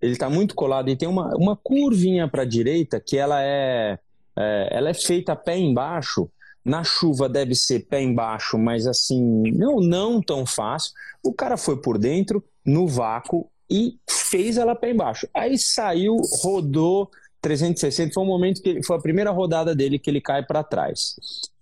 ele 0.00 0.12
está 0.12 0.30
muito 0.30 0.54
colado 0.54 0.88
e 0.88 0.96
tem 0.96 1.08
uma, 1.08 1.34
uma 1.36 1.56
curvinha 1.56 2.26
para 2.26 2.42
a 2.42 2.46
direita 2.46 3.00
que 3.00 3.16
ela 3.16 3.42
é, 3.42 3.98
é, 4.36 4.68
ela 4.70 4.88
é 4.88 4.94
feita 4.94 5.36
pé 5.36 5.58
embaixo. 5.58 6.28
Na 6.64 6.84
chuva 6.84 7.28
deve 7.28 7.54
ser 7.54 7.86
pé 7.86 8.02
embaixo, 8.02 8.58
mas 8.58 8.86
assim, 8.86 9.22
não, 9.52 9.76
não 9.80 10.20
tão 10.20 10.46
fácil. 10.46 10.92
O 11.22 11.32
cara 11.32 11.56
foi 11.56 11.80
por 11.80 11.98
dentro, 11.98 12.42
no 12.64 12.86
vácuo, 12.86 13.48
e 13.70 13.96
fez 14.08 14.56
ela 14.56 14.74
pé 14.74 14.90
embaixo. 14.90 15.28
Aí 15.34 15.58
saiu, 15.58 16.16
rodou 16.42 17.10
360, 17.40 18.12
foi 18.12 18.22
um 18.22 18.26
momento 18.26 18.62
que 18.62 18.82
foi 18.82 18.96
a 18.96 19.00
primeira 19.00 19.30
rodada 19.30 19.74
dele 19.74 19.98
que 19.98 20.10
ele 20.10 20.20
cai 20.20 20.42
para 20.42 20.62
trás. 20.62 21.16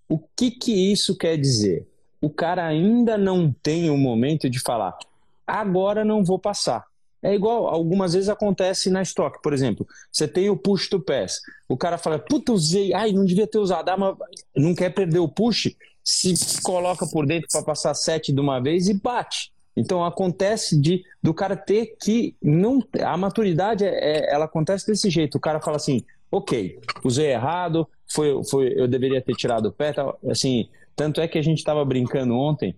O 0.09 0.19
que 0.19 0.51
que 0.51 0.93
isso 0.93 1.17
quer 1.17 1.37
dizer? 1.37 1.87
O 2.21 2.31
cara 2.31 2.67
ainda 2.67 3.17
não 3.17 3.55
tem 3.63 3.91
o 3.91 3.97
momento 3.97 4.51
de 4.51 4.59
falar, 4.59 4.99
agora 5.47 6.05
não 6.05 6.25
vou 6.25 6.39
passar 6.39 6.85
É 7.23 7.35
igual, 7.35 7.67
algumas 7.67 8.13
vezes 8.13 8.29
acontece 8.29 8.91
na 8.91 9.03
estoque, 9.03 9.43
por 9.43 9.53
exemplo, 9.53 9.87
você 10.13 10.29
tem 10.29 10.51
o 10.51 10.57
push 10.57 10.89
to 10.89 11.01
pass, 11.01 11.41
o 11.69 11.77
cara 11.77 11.99
fala, 11.99 12.19
puta, 12.19 12.53
usei, 12.53 12.95
ai, 12.95 13.13
não 13.13 13.25
devia 13.25 13.47
ter 13.47 13.59
usado, 13.59 13.89
ah, 13.89 13.97
mas 13.97 14.17
não 14.57 14.75
quer 14.75 14.91
perder 14.91 15.19
o 15.19 15.29
push, 15.29 15.75
se 16.05 16.63
coloca 16.63 17.07
por 17.07 17.27
dentro 17.27 17.49
para 17.53 17.63
passar 17.63 17.93
sete 17.95 18.33
de 18.33 18.41
uma 18.41 18.61
vez 18.61 18.89
e 18.89 18.95
bate. 18.95 19.53
Então 19.77 20.05
acontece 20.05 20.81
de 20.81 21.05
do 21.23 21.33
cara 21.33 21.57
ter 21.57 21.97
que 22.01 22.35
não 22.43 22.83
a 23.01 23.17
maturidade 23.17 23.85
é, 23.85 23.91
é, 23.91 24.35
ela 24.35 24.47
acontece 24.47 24.87
desse 24.87 25.09
jeito. 25.09 25.37
O 25.37 25.41
cara 25.41 25.61
fala 25.61 25.77
assim, 25.77 26.03
ok, 26.33 26.81
usei 27.05 27.33
errado, 27.33 27.89
foi, 28.11 28.43
foi 28.45 28.73
eu 28.77 28.89
deveria 28.89 29.23
ter 29.23 29.35
tirado 29.35 29.67
o 29.67 29.73
pé, 29.73 29.93
tá, 29.93 30.15
assim. 30.29 30.69
Tanto 30.97 31.21
é 31.21 31.29
que 31.29 31.39
a 31.39 31.43
gente 31.43 31.59
estava 31.59 31.85
brincando 31.85 32.35
ontem, 32.35 32.75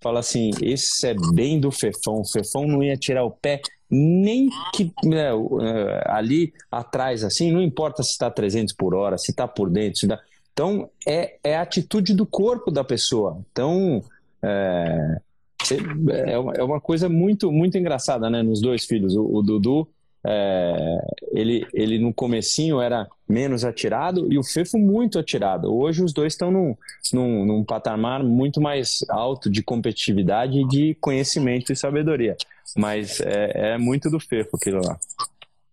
fala 0.00 0.20
assim, 0.20 0.52
esse 0.62 1.08
é 1.08 1.14
bem 1.32 1.58
do 1.58 1.72
Fefão. 1.72 2.20
O 2.20 2.24
Fefão 2.24 2.68
não 2.68 2.84
ia 2.84 2.96
tirar 2.96 3.24
o 3.24 3.32
pé 3.32 3.60
nem 3.90 4.48
que 4.72 4.92
né, 5.04 5.28
ali 6.06 6.52
atrás 6.70 7.22
assim, 7.24 7.52
não 7.52 7.62
importa 7.62 8.02
se 8.02 8.10
está 8.10 8.30
300 8.30 8.74
por 8.74 8.94
hora, 8.94 9.18
se 9.18 9.30
está 9.30 9.46
por 9.46 9.70
dentro, 9.70 10.00
se 10.00 10.06
dá. 10.06 10.20
Então 10.52 10.88
é, 11.06 11.36
é 11.42 11.56
a 11.56 11.62
atitude 11.62 12.14
do 12.14 12.24
corpo 12.24 12.70
da 12.70 12.84
pessoa. 12.84 13.38
Então 13.50 14.02
é, 14.42 15.18
é, 15.72 16.32
é 16.32 16.62
uma 16.62 16.80
coisa 16.80 17.08
muito, 17.08 17.50
muito 17.50 17.78
engraçada, 17.78 18.28
né? 18.28 18.42
Nos 18.42 18.60
dois 18.60 18.84
filhos. 18.84 19.16
O, 19.16 19.24
o 19.24 19.42
Dudu, 19.42 19.88
é, 20.26 20.98
ele, 21.32 21.66
ele 21.72 21.98
no 21.98 22.12
comecinho 22.12 22.80
era 22.80 23.06
menos 23.28 23.64
atirado 23.64 24.32
e 24.32 24.38
o 24.38 24.42
Fefo 24.42 24.78
muito 24.78 25.18
atirado. 25.18 25.74
Hoje 25.74 26.02
os 26.02 26.12
dois 26.12 26.32
estão 26.32 26.50
num, 26.50 26.76
num, 27.12 27.44
num 27.44 27.64
patamar 27.64 28.22
muito 28.22 28.60
mais 28.60 28.98
alto 29.08 29.50
de 29.50 29.62
competitividade 29.62 30.60
e 30.60 30.68
de 30.68 30.94
conhecimento 31.00 31.72
e 31.72 31.76
sabedoria. 31.76 32.36
Mas 32.76 33.20
é, 33.20 33.72
é 33.74 33.78
muito 33.78 34.10
do 34.10 34.18
Fefo 34.18 34.56
aquilo 34.56 34.80
lá. 34.84 34.98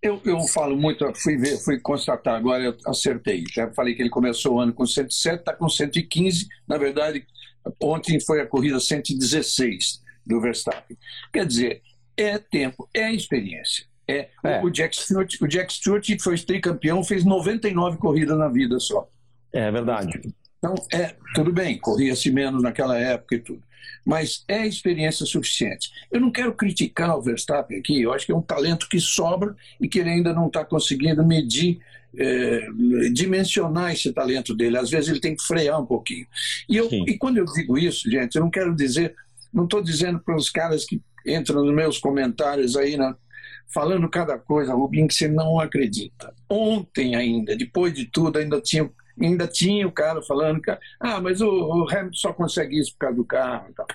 Eu, 0.01 0.19
eu 0.25 0.39
falo 0.47 0.75
muito, 0.75 1.05
fui 1.15 1.37
ver, 1.37 1.57
fui 1.57 1.79
constatar, 1.79 2.35
agora 2.35 2.63
eu 2.63 2.77
acertei. 2.87 3.43
Já 3.53 3.71
falei 3.71 3.93
que 3.93 4.01
ele 4.01 4.09
começou 4.09 4.55
o 4.55 4.59
ano 4.59 4.73
com 4.73 4.85
107, 4.85 5.39
está 5.39 5.53
com 5.53 5.69
115. 5.69 6.47
Na 6.67 6.77
verdade, 6.77 7.23
Ontem 7.81 8.19
foi 8.19 8.41
a 8.41 8.47
corrida 8.47 8.79
116 8.79 10.01
do 10.25 10.41
Verstappen. 10.41 10.97
Quer 11.31 11.45
dizer, 11.45 11.81
é 12.17 12.37
tempo, 12.37 12.89
é 12.93 13.11
experiência. 13.11 13.85
É, 14.07 14.29
é. 14.43 14.63
O, 14.63 14.69
Jack 14.69 14.95
Stewart, 14.95 15.35
o 15.41 15.47
Jack 15.47 15.73
Stewart 15.73 16.05
foi 16.19 16.37
tricampeão, 16.37 17.03
fez 17.03 17.23
99 17.23 17.97
corridas 17.97 18.37
na 18.37 18.49
vida 18.49 18.79
só. 18.79 19.07
É 19.53 19.71
verdade. 19.71 20.19
Então, 20.61 20.75
é, 20.93 21.15
tudo 21.33 21.51
bem, 21.51 21.79
corria-se 21.79 22.29
menos 22.31 22.61
naquela 22.61 22.95
época 22.95 23.35
e 23.35 23.39
tudo. 23.39 23.63
Mas 24.05 24.43
é 24.47 24.67
experiência 24.67 25.25
suficiente. 25.25 25.91
Eu 26.11 26.21
não 26.21 26.31
quero 26.31 26.53
criticar 26.53 27.17
o 27.17 27.21
Verstappen 27.21 27.79
aqui, 27.79 27.99
eu 27.99 28.13
acho 28.13 28.27
que 28.27 28.31
é 28.31 28.35
um 28.35 28.43
talento 28.43 28.87
que 28.87 28.99
sobra 28.99 29.55
e 29.79 29.87
que 29.87 29.99
ele 29.99 30.11
ainda 30.11 30.33
não 30.33 30.47
está 30.47 30.63
conseguindo 30.63 31.25
medir 31.25 31.79
é, 32.15 32.67
dimensionar 33.11 33.91
esse 33.91 34.11
talento 34.13 34.53
dele. 34.53 34.77
Às 34.77 34.91
vezes 34.91 35.09
ele 35.09 35.19
tem 35.19 35.35
que 35.35 35.43
frear 35.43 35.81
um 35.81 35.85
pouquinho. 35.85 36.27
E, 36.69 36.77
eu, 36.77 36.87
e 36.91 37.17
quando 37.17 37.37
eu 37.37 37.45
digo 37.45 37.77
isso, 37.77 38.09
gente, 38.09 38.35
eu 38.35 38.41
não 38.41 38.51
quero 38.51 38.75
dizer, 38.75 39.15
não 39.51 39.63
estou 39.63 39.81
dizendo 39.81 40.19
para 40.19 40.35
os 40.35 40.49
caras 40.49 40.85
que 40.85 41.01
entram 41.25 41.63
nos 41.63 41.73
meus 41.73 41.97
comentários 41.97 42.75
aí, 42.75 42.97
né, 42.97 43.15
falando 43.73 44.09
cada 44.09 44.37
coisa, 44.37 44.73
Rubinho, 44.73 45.07
que 45.07 45.13
você 45.13 45.27
não 45.27 45.59
acredita. 45.59 46.33
Ontem 46.49 47.15
ainda, 47.15 47.55
depois 47.55 47.93
de 47.93 48.05
tudo, 48.05 48.37
ainda 48.37 48.59
tinha 48.59 48.89
ainda 49.25 49.47
tinha 49.47 49.87
o 49.87 49.91
cara 49.91 50.21
falando 50.21 50.61
que 50.61 50.71
ah, 50.99 51.19
mas 51.21 51.41
o, 51.41 51.49
o 51.49 51.89
Hamilton 51.89 52.13
só 52.13 52.33
consegue 52.33 52.79
isso 52.79 52.93
por 52.93 52.99
causa 52.99 53.15
do 53.15 53.25
carro 53.25 53.67
e 53.69 53.73
tal. 53.73 53.87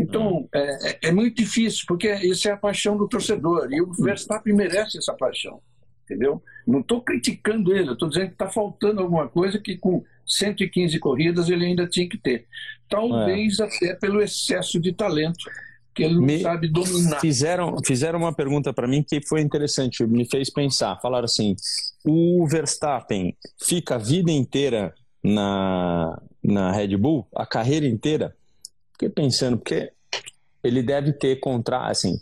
Então, 0.00 0.48
é, 0.54 0.90
é, 0.90 0.98
é, 1.08 1.12
muito 1.12 1.36
difícil, 1.36 1.84
porque 1.88 2.12
isso 2.14 2.48
é 2.48 2.52
a 2.52 2.56
paixão 2.56 2.96
do 2.96 3.08
torcedor, 3.08 3.66
e 3.72 3.80
o 3.80 3.92
Verstappen 3.92 4.54
merece 4.54 4.96
essa 4.96 5.12
paixão 5.12 5.60
entendeu? 6.08 6.42
Não 6.66 6.80
estou 6.80 7.02
criticando 7.02 7.74
ele, 7.74 7.92
estou 7.92 8.08
dizendo 8.08 8.28
que 8.28 8.32
está 8.32 8.48
faltando 8.48 9.00
alguma 9.00 9.28
coisa 9.28 9.58
que 9.58 9.76
com 9.76 10.02
115 10.26 10.98
corridas 10.98 11.48
ele 11.48 11.66
ainda 11.66 11.86
tinha 11.86 12.08
que 12.08 12.16
ter. 12.16 12.46
Talvez 12.88 13.58
é. 13.58 13.64
até 13.64 13.94
pelo 13.94 14.22
excesso 14.22 14.80
de 14.80 14.92
talento 14.92 15.38
que 15.94 16.02
ele 16.02 16.14
não 16.14 16.22
me 16.22 16.40
sabe 16.40 16.68
dominar. 16.68 17.20
Fizeram, 17.20 17.76
fizeram 17.84 18.18
uma 18.20 18.32
pergunta 18.32 18.72
para 18.72 18.88
mim 18.88 19.04
que 19.06 19.20
foi 19.26 19.40
interessante, 19.42 20.06
me 20.06 20.24
fez 20.24 20.50
pensar. 20.50 20.98
Falaram 21.00 21.26
assim: 21.26 21.54
o 22.08 22.46
Verstappen 22.46 23.36
fica 23.62 23.96
a 23.96 23.98
vida 23.98 24.32
inteira 24.32 24.94
na, 25.22 26.20
na 26.42 26.72
Red 26.72 26.96
Bull, 26.96 27.26
a 27.34 27.44
carreira 27.44 27.86
inteira? 27.86 28.34
Fiquei 28.92 29.10
pensando, 29.10 29.58
porque 29.58 29.92
ele 30.64 30.82
deve 30.82 31.12
ter 31.12 31.36
contra, 31.36 31.86
assim, 31.86 32.18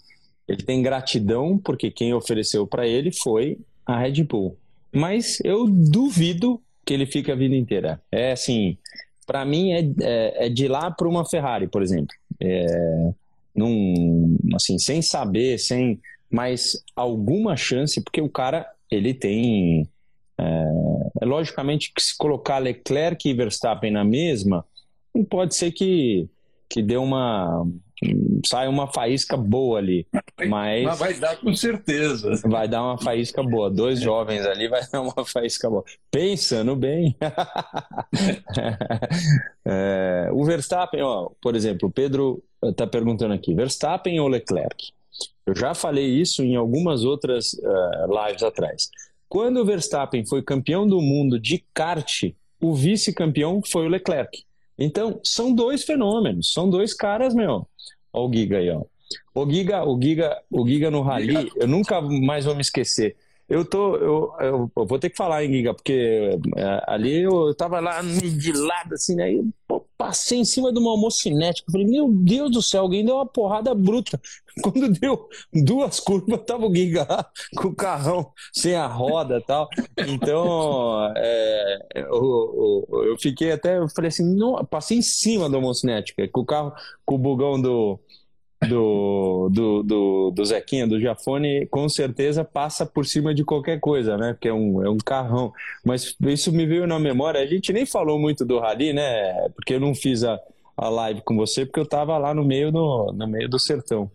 ele 0.48 0.62
tem 0.62 0.82
gratidão 0.82 1.56
porque 1.56 1.90
quem 1.90 2.12
ofereceu 2.12 2.66
para 2.66 2.86
ele 2.86 3.12
foi 3.12 3.58
a 3.84 3.96
Red 3.98 4.24
Bull. 4.24 4.58
Mas 4.92 5.38
eu 5.44 5.66
duvido 5.68 6.60
que 6.84 6.92
ele 6.92 7.06
fique 7.06 7.30
a 7.30 7.36
vida 7.36 7.54
inteira. 7.54 8.00
É 8.10 8.32
assim, 8.32 8.76
para 9.24 9.44
mim 9.44 9.72
é, 9.72 9.80
é, 10.00 10.46
é, 10.46 10.48
de 10.48 10.66
lá 10.66 10.90
para 10.90 11.08
uma 11.08 11.24
Ferrari, 11.24 11.68
por 11.68 11.82
exemplo. 11.82 12.14
É, 12.40 13.12
num, 13.54 14.36
assim, 14.54 14.78
sem 14.78 15.00
saber, 15.00 15.58
sem 15.58 16.00
mais 16.30 16.82
alguma 16.94 17.56
chance, 17.56 18.00
porque 18.02 18.20
o 18.20 18.28
cara 18.28 18.68
ele 18.90 19.14
tem 19.14 19.88
é, 20.38 20.64
é, 21.20 21.24
logicamente 21.24 21.92
que 21.94 22.02
se 22.02 22.16
colocar 22.16 22.58
Leclerc 22.58 23.28
e 23.28 23.34
Verstappen 23.34 23.90
na 23.90 24.04
mesma, 24.04 24.64
pode 25.28 25.54
ser 25.54 25.72
que 25.72 26.28
que 26.68 26.82
dê 26.82 26.96
uma 26.96 27.64
sai 28.44 28.68
uma 28.68 28.86
faísca 28.86 29.36
boa 29.36 29.78
ali. 29.78 30.06
Mas, 30.46 30.84
mas, 30.84 30.98
vai 30.98 31.14
dar 31.14 31.36
com 31.36 31.54
certeza. 31.54 32.32
Vai 32.44 32.68
dar 32.68 32.82
uma 32.82 32.98
faísca 32.98 33.42
boa. 33.42 33.70
Dois 33.70 34.00
jovens 34.00 34.44
ali 34.44 34.68
vai 34.68 34.86
dar 34.86 35.00
uma 35.00 35.14
faísca 35.24 35.70
boa. 35.70 35.84
Pensando 36.10 36.76
bem. 36.76 37.16
é, 39.64 40.28
o 40.32 40.44
Verstappen, 40.44 41.02
ó, 41.02 41.30
por 41.40 41.56
exemplo, 41.56 41.88
o 41.88 41.92
Pedro 41.92 42.42
está 42.62 42.86
perguntando 42.86 43.32
aqui: 43.32 43.54
Verstappen 43.54 44.20
ou 44.20 44.28
Leclerc? 44.28 44.92
Eu 45.46 45.54
já 45.54 45.74
falei 45.74 46.06
isso 46.06 46.42
em 46.42 46.56
algumas 46.56 47.04
outras 47.04 47.52
uh, 47.52 48.26
lives 48.26 48.42
atrás. 48.42 48.90
Quando 49.28 49.58
o 49.58 49.64
Verstappen 49.64 50.26
foi 50.26 50.42
campeão 50.42 50.86
do 50.86 51.00
mundo 51.00 51.38
de 51.38 51.64
kart, 51.72 52.24
o 52.60 52.74
vice-campeão 52.74 53.62
foi 53.64 53.86
o 53.86 53.88
Leclerc. 53.88 54.44
Então, 54.78 55.20
são 55.22 55.54
dois 55.54 55.84
fenômenos, 55.84 56.52
são 56.52 56.68
dois 56.68 56.92
caras, 56.92 57.34
meu. 57.34 57.66
Olha 58.12 58.28
o 58.28 58.32
Giga 58.32 58.58
aí, 58.58 58.70
ó. 58.70 58.82
O 59.34 59.48
Giga, 59.48 59.84
o 59.84 60.00
Giga, 60.00 60.42
o 60.50 60.66
Giga 60.66 60.90
no 60.90 61.02
Rally, 61.02 61.50
eu 61.56 61.68
nunca 61.68 62.00
mais 62.00 62.44
vou 62.44 62.54
me 62.54 62.60
esquecer. 62.60 63.16
Eu 63.48 63.64
tô, 63.64 63.94
eu, 63.96 64.32
eu, 64.40 64.72
eu, 64.76 64.86
vou 64.86 64.98
ter 64.98 65.08
que 65.08 65.16
falar, 65.16 65.44
hein, 65.44 65.52
Giga, 65.52 65.72
porque 65.72 66.38
é, 66.56 66.82
ali 66.88 67.22
eu, 67.22 67.48
eu 67.48 67.54
tava 67.54 67.78
lá 67.78 68.02
de 68.02 68.52
lado, 68.52 68.94
assim, 68.94 69.14
né? 69.14 69.32
Eu, 69.32 69.48
pô, 69.68 69.86
passei 69.96 70.38
em 70.38 70.44
cima 70.44 70.72
de 70.72 70.78
uma 70.78 70.92
homocinete. 70.92 71.62
Eu 71.66 71.72
falei, 71.72 71.86
meu 71.86 72.08
Deus 72.08 72.50
do 72.50 72.62
céu, 72.62 72.82
alguém 72.82 73.04
deu 73.04 73.14
uma 73.14 73.26
porrada 73.26 73.72
bruta. 73.74 74.20
Quando 74.62 74.88
deu 74.88 75.28
duas 75.52 76.00
curvas, 76.00 76.40
tava 76.46 76.66
o 76.66 76.74
Giga 76.74 77.06
lá 77.08 77.30
com 77.56 77.68
o 77.68 77.74
carrão 77.74 78.32
sem 78.52 78.74
a 78.74 78.86
roda 78.86 79.42
tal. 79.46 79.68
Então, 79.98 81.12
é, 81.16 81.78
eu, 81.94 82.86
eu, 82.90 83.04
eu, 83.04 83.18
fiquei 83.18 83.52
até, 83.52 83.78
eu 83.78 83.88
falei 83.88 84.08
assim, 84.08 84.24
não, 84.34 84.64
passei 84.64 84.98
em 84.98 85.02
cima 85.02 85.50
da 85.50 85.58
homocinete, 85.58 86.14
com 86.32 86.40
o 86.40 86.46
carro, 86.46 86.72
com 87.04 87.16
o 87.16 87.18
bugão 87.18 87.60
do 87.60 88.00
do, 88.66 89.50
do, 89.52 89.82
do, 89.82 90.30
do 90.30 90.44
Zequinha, 90.44 90.86
do 90.86 90.98
Jafone, 90.98 91.66
com 91.66 91.88
certeza 91.88 92.42
passa 92.42 92.86
por 92.86 93.04
cima 93.04 93.34
de 93.34 93.44
qualquer 93.44 93.78
coisa, 93.78 94.16
né? 94.16 94.32
Porque 94.32 94.48
é 94.48 94.52
um, 94.52 94.84
é 94.84 94.88
um 94.88 94.96
carrão. 94.96 95.52
Mas 95.84 96.16
isso 96.22 96.50
me 96.50 96.66
veio 96.66 96.86
na 96.86 96.98
memória. 96.98 97.40
A 97.40 97.46
gente 97.46 97.72
nem 97.72 97.84
falou 97.84 98.18
muito 98.18 98.44
do 98.44 98.58
Rally, 98.58 98.94
né? 98.94 99.48
Porque 99.54 99.74
eu 99.74 99.80
não 99.80 99.94
fiz 99.94 100.24
a, 100.24 100.40
a 100.76 100.88
live 100.88 101.22
com 101.22 101.36
você, 101.36 101.64
porque 101.64 101.80
eu 101.80 101.84
estava 101.84 102.18
lá 102.18 102.34
no 102.34 102.44
meio 102.44 102.70
do, 102.70 103.12
no 103.12 103.26
meio 103.26 103.48
do 103.48 103.58
sertão. 103.58 104.10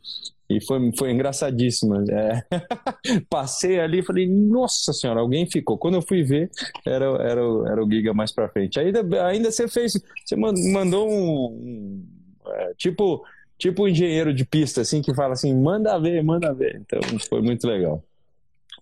E 0.49 0.59
foi, 0.59 0.91
foi 0.97 1.12
engraçadíssimo. 1.12 1.95
É. 2.12 2.45
Passei 3.30 3.80
ali 3.80 3.99
e 3.99 4.03
falei, 4.03 4.28
nossa 4.28 4.91
senhora, 4.91 5.22
alguém 5.22 5.49
ficou. 5.49 5.78
Quando 5.78 5.95
eu 5.95 6.01
fui 6.01 6.24
ver, 6.24 6.51
era, 6.86 7.05
era, 7.05 7.41
era 7.41 7.84
o 7.84 7.89
Giga 7.89 8.14
mais 8.14 8.32
pra 8.32 8.49
frente. 8.49 8.80
Ainda, 8.80 9.01
ainda 9.26 9.49
você 9.49 9.68
fez, 9.68 9.93
você 10.26 10.36
mandou 10.36 11.09
um, 11.09 11.45
um 11.45 12.05
é, 12.45 12.74
tipo 12.78 13.24
tipo 13.62 13.84
um 13.84 13.88
engenheiro 13.88 14.34
de 14.34 14.43
pista, 14.43 14.82
assim, 14.82 15.03
que 15.03 15.14
fala 15.14 15.34
assim, 15.34 15.53
manda 15.53 15.97
ver, 15.99 16.24
manda 16.24 16.51
ver. 16.51 16.82
Então 16.82 16.99
foi 17.30 17.43
muito 17.43 17.68
legal. 17.68 18.03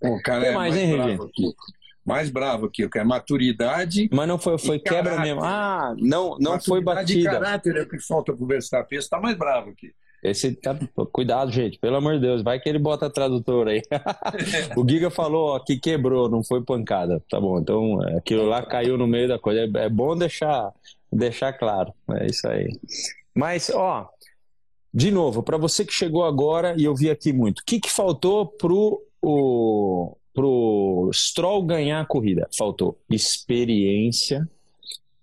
O 0.01 0.21
cara 0.21 0.45
é 0.47 0.51
mais, 0.53 0.73
mais 0.73 0.89
hein, 0.89 0.95
bravo. 0.95 1.29
Mais 2.09 2.31
bravo 2.31 2.65
aqui, 2.65 2.89
que 2.89 2.97
é 2.97 3.03
maturidade. 3.03 4.09
Mas 4.11 4.27
não 4.27 4.39
foi, 4.39 4.57
foi 4.57 4.79
quebra 4.79 5.11
caráter. 5.11 5.21
mesmo. 5.21 5.43
Ah, 5.43 5.93
não, 5.99 6.35
não 6.39 6.59
foi 6.59 6.81
batida. 6.81 7.19
de 7.19 7.23
caráter 7.23 7.75
é 7.77 7.81
o 7.83 7.87
que 7.87 7.99
falta 7.99 8.33
pro 8.33 8.47
Verstappen. 8.47 8.97
Esse 8.97 9.07
tá 9.07 9.21
mais 9.21 9.37
bravo 9.37 9.69
aqui. 9.69 9.93
Esse 10.23 10.53
tá... 10.53 10.75
Cuidado, 11.11 11.51
gente, 11.51 11.77
pelo 11.77 11.97
amor 11.97 12.15
de 12.15 12.21
Deus, 12.21 12.41
vai 12.41 12.59
que 12.59 12.67
ele 12.67 12.79
bota 12.79 13.11
tradutor 13.11 13.67
aí. 13.67 13.83
o 14.75 14.89
Giga 14.89 15.11
falou 15.11 15.55
ó, 15.55 15.59
que 15.59 15.77
quebrou, 15.77 16.27
não 16.27 16.43
foi 16.43 16.63
pancada. 16.63 17.23
Tá 17.29 17.39
bom, 17.39 17.59
então 17.59 18.01
aquilo 18.17 18.45
lá 18.45 18.65
caiu 18.65 18.97
no 18.97 19.05
meio 19.05 19.27
da 19.27 19.37
coisa. 19.37 19.61
É, 19.61 19.85
é 19.85 19.89
bom 19.89 20.17
deixar, 20.17 20.73
deixar 21.13 21.53
claro. 21.53 21.93
É 22.15 22.25
isso 22.25 22.47
aí. 22.47 22.69
Mas, 23.35 23.69
ó, 23.69 24.09
de 24.91 25.11
novo, 25.11 25.43
para 25.43 25.57
você 25.57 25.85
que 25.85 25.93
chegou 25.93 26.25
agora 26.25 26.73
e 26.75 26.85
eu 26.85 26.95
vi 26.95 27.11
aqui 27.11 27.31
muito, 27.31 27.59
o 27.59 27.63
que, 27.63 27.79
que 27.79 27.91
faltou 27.91 28.47
pro 28.47 28.99
o, 29.21 30.17
pro 30.33 31.09
Stroll 31.13 31.63
ganhar 31.63 32.01
a 32.01 32.05
corrida? 32.05 32.47
Faltou 32.57 32.97
experiência 33.09 34.47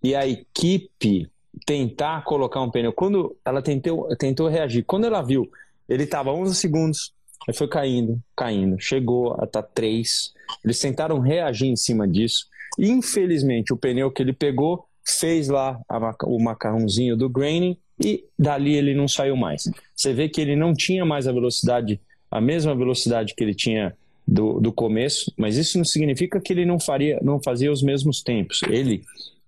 e 0.03 0.15
a 0.15 0.27
equipe 0.27 1.29
tentar 1.65 2.23
colocar 2.25 2.61
um 2.61 2.71
pneu. 2.71 2.93
Quando 2.93 3.37
ela 3.45 3.63
tentou, 3.63 4.09
tentou 4.17 4.49
reagir, 4.49 4.85
quando 4.85 5.07
ela 5.07 5.23
viu, 5.23 5.51
ele 5.89 6.05
estava 6.05 6.33
11 6.33 6.55
segundos, 6.55 7.13
aí 7.49 7.55
foi 7.55 7.69
caindo, 7.69 8.21
caindo, 8.37 8.79
chegou 8.79 9.33
a 9.41 9.45
estar 9.45 9.63
tá 9.63 9.69
3. 9.75 10.35
Eles 10.65 10.79
tentaram 10.79 11.19
reagir 11.19 11.69
em 11.69 11.77
cima 11.77 12.07
disso. 12.07 12.47
Infelizmente, 12.79 13.73
o 13.73 13.77
pneu 13.77 14.11
que 14.11 14.23
ele 14.23 14.33
pegou 14.33 14.87
fez 15.05 15.49
lá 15.49 15.81
o 16.25 16.43
macarrãozinho 16.43 17.17
do 17.17 17.29
graining 17.29 17.77
e 17.99 18.25
dali 18.39 18.75
ele 18.75 18.95
não 18.95 19.09
saiu 19.09 19.37
mais. 19.37 19.71
Você 19.95 20.13
vê 20.13 20.29
que 20.29 20.41
ele 20.41 20.57
não 20.57 20.75
tinha 20.75 21.05
mais 21.05 21.27
a 21.27 21.33
velocidade, 21.33 22.01
a 22.31 22.41
mesma 22.41 22.75
velocidade 22.75 23.35
que 23.35 23.43
ele 23.43 23.55
tinha 23.55 23.97
do, 24.27 24.61
do 24.61 24.73
começo, 24.73 25.33
mas 25.37 25.57
isso 25.57 25.79
não 25.79 25.85
significa 25.85 26.41
que 26.41 26.53
ele 26.53 26.67
não 26.67 26.81
faria, 26.81 27.21
não 27.23 27.41
fazia 27.41 27.71
os 27.71 27.83
mesmos 27.83 28.23
tempos. 28.23 28.61
Ele 28.69 29.03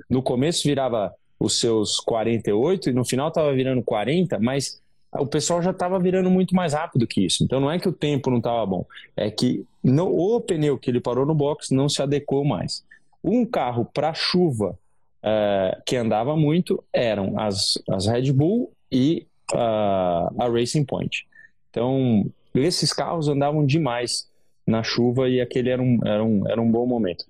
no 0.08 0.22
começo 0.22 0.66
virava 0.66 1.12
os 1.38 1.58
seus 1.58 1.98
48 2.00 2.90
e 2.90 2.92
no 2.92 3.04
final 3.04 3.28
estava 3.28 3.52
virando 3.52 3.82
40, 3.82 4.38
mas 4.38 4.80
o 5.12 5.26
pessoal 5.26 5.62
já 5.62 5.70
estava 5.70 5.98
virando 5.98 6.30
muito 6.30 6.54
mais 6.54 6.74
rápido 6.74 7.06
que 7.06 7.24
isso. 7.24 7.42
Então 7.42 7.60
não 7.60 7.70
é 7.70 7.78
que 7.78 7.88
o 7.88 7.92
tempo 7.92 8.30
não 8.30 8.38
estava 8.38 8.64
bom, 8.64 8.84
é 9.16 9.30
que 9.30 9.64
no, 9.82 10.06
o 10.06 10.40
pneu 10.40 10.78
que 10.78 10.90
ele 10.90 11.00
parou 11.00 11.26
no 11.26 11.34
box 11.34 11.72
não 11.72 11.88
se 11.88 12.02
adequou 12.02 12.44
mais. 12.44 12.84
Um 13.22 13.44
carro 13.44 13.84
para 13.84 14.14
chuva 14.14 14.78
é, 15.22 15.78
que 15.84 15.96
andava 15.96 16.36
muito 16.36 16.82
eram 16.92 17.38
as, 17.38 17.78
as 17.88 18.06
Red 18.06 18.32
Bull 18.32 18.70
e 18.90 19.26
uh, 19.52 20.42
a 20.42 20.48
Racing 20.48 20.84
Point. 20.84 21.26
Então 21.70 22.30
esses 22.54 22.92
carros 22.92 23.28
andavam 23.28 23.64
demais 23.64 24.28
na 24.68 24.82
chuva 24.82 25.30
e 25.30 25.40
aquele 25.40 25.70
era 25.70 25.82
um, 25.82 25.98
era 26.04 26.22
um, 26.22 26.46
era 26.46 26.60
um 26.60 26.70
bom 26.70 26.86
momento. 26.86 27.24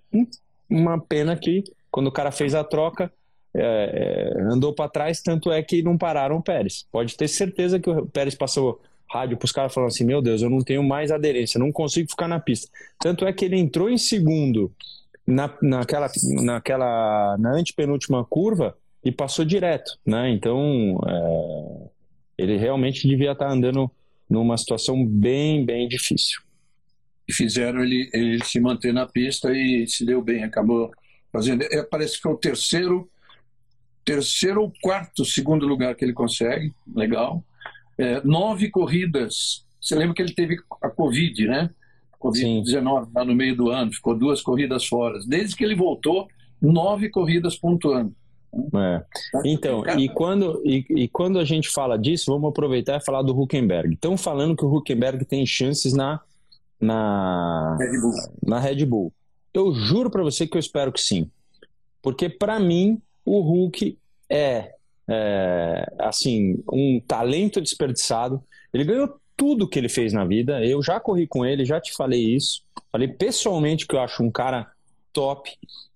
Uma 0.68 1.00
pena 1.00 1.36
que 1.36 1.62
quando 1.88 2.08
o 2.08 2.12
cara 2.12 2.32
fez 2.32 2.52
a 2.52 2.64
troca, 2.64 3.12
é, 3.54 4.34
é, 4.36 4.42
andou 4.42 4.74
para 4.74 4.90
trás, 4.90 5.22
tanto 5.22 5.52
é 5.52 5.62
que 5.62 5.80
não 5.80 5.96
pararam 5.96 6.36
o 6.36 6.42
Pérez. 6.42 6.84
Pode 6.90 7.16
ter 7.16 7.28
certeza 7.28 7.78
que 7.78 7.88
o 7.88 8.06
Pérez 8.06 8.34
passou 8.34 8.80
rádio 9.08 9.36
para 9.36 9.46
os 9.46 9.52
caras 9.52 9.72
falando 9.72 9.88
assim: 9.88 10.04
Meu 10.04 10.20
Deus, 10.20 10.42
eu 10.42 10.50
não 10.50 10.60
tenho 10.62 10.82
mais 10.82 11.12
aderência, 11.12 11.60
não 11.60 11.70
consigo 11.70 12.10
ficar 12.10 12.26
na 12.26 12.40
pista. 12.40 12.68
Tanto 12.98 13.24
é 13.24 13.32
que 13.32 13.44
ele 13.44 13.56
entrou 13.56 13.88
em 13.88 13.96
segundo 13.96 14.72
na, 15.24 15.48
naquela, 15.62 16.10
naquela 16.42 17.36
na 17.38 17.52
antepenúltima 17.52 18.24
curva 18.24 18.76
e 19.04 19.12
passou 19.12 19.44
direto, 19.44 19.96
né? 20.04 20.28
Então 20.30 21.00
é, 21.06 21.88
ele 22.36 22.56
realmente 22.56 23.06
devia 23.06 23.32
estar 23.32 23.48
andando 23.48 23.88
numa 24.28 24.56
situação 24.58 25.06
bem, 25.06 25.64
bem 25.64 25.86
difícil. 25.86 26.47
Fizeram 27.30 27.82
ele, 27.82 28.08
ele 28.12 28.44
se 28.44 28.58
manter 28.58 28.92
na 28.92 29.06
pista 29.06 29.52
e 29.52 29.86
se 29.86 30.04
deu 30.04 30.22
bem, 30.22 30.44
acabou 30.44 30.90
fazendo. 31.32 31.62
É, 31.62 31.82
parece 31.82 32.20
que 32.20 32.26
é 32.26 32.30
o 32.30 32.36
terceiro 32.36 33.08
terceiro 34.08 34.62
ou 34.62 34.72
quarto 34.80 35.22
segundo 35.22 35.66
lugar 35.66 35.94
que 35.94 36.02
ele 36.02 36.14
consegue, 36.14 36.72
legal. 36.94 37.44
É, 37.98 38.22
nove 38.24 38.70
corridas. 38.70 39.66
Você 39.78 39.94
lembra 39.94 40.14
que 40.14 40.22
ele 40.22 40.32
teve 40.32 40.56
a 40.80 40.88
Covid, 40.88 41.46
né? 41.46 41.70
Covid-19 42.18 43.10
lá 43.14 43.22
no 43.22 43.34
meio 43.34 43.54
do 43.54 43.70
ano, 43.70 43.92
ficou 43.92 44.16
duas 44.16 44.40
corridas 44.40 44.86
fora. 44.86 45.18
Desde 45.26 45.54
que 45.54 45.62
ele 45.62 45.74
voltou, 45.74 46.26
nove 46.60 47.10
corridas 47.10 47.56
pontuando. 47.56 48.14
É. 48.74 49.04
Então, 49.44 49.84
e 49.98 50.08
quando, 50.08 50.62
e, 50.64 50.84
e, 50.88 51.08
quando 51.08 51.38
a 51.38 51.44
gente 51.44 51.68
fala 51.68 51.98
disso, 51.98 52.32
vamos 52.32 52.48
aproveitar 52.48 52.96
e 52.96 53.04
falar 53.04 53.20
do 53.20 53.38
Huckenberg. 53.38 53.92
Estão 53.92 54.16
falando 54.16 54.56
que 54.56 54.64
o 54.64 54.74
Huckenberg 54.74 55.22
tem 55.26 55.44
chances 55.44 55.92
na, 55.92 56.18
na, 56.80 57.76
Red 57.78 58.00
Bull. 58.00 58.14
Na 58.46 58.58
Red 58.58 58.84
Bull. 58.86 59.12
Eu 59.52 59.74
juro 59.74 60.10
para 60.10 60.22
você 60.22 60.46
que 60.46 60.56
eu 60.56 60.60
espero 60.60 60.92
que 60.92 61.00
sim. 61.00 61.30
Porque, 62.02 62.28
para 62.28 62.60
mim, 62.60 63.00
o 63.24 63.40
Hulk 63.40 63.98
é, 64.30 64.74
é, 65.08 65.92
assim, 65.98 66.62
um 66.70 67.00
talento 67.00 67.60
desperdiçado. 67.60 68.42
Ele 68.72 68.84
ganhou 68.84 69.18
tudo 69.36 69.68
que 69.68 69.78
ele 69.78 69.88
fez 69.88 70.12
na 70.12 70.24
vida. 70.24 70.64
Eu 70.64 70.82
já 70.82 71.00
corri 71.00 71.26
com 71.26 71.44
ele, 71.44 71.64
já 71.64 71.80
te 71.80 71.92
falei 71.94 72.34
isso. 72.34 72.62
Falei 72.92 73.08
pessoalmente 73.08 73.86
que 73.86 73.94
eu 73.94 74.00
acho 74.00 74.22
um 74.22 74.30
cara 74.30 74.70
top. 75.12 75.50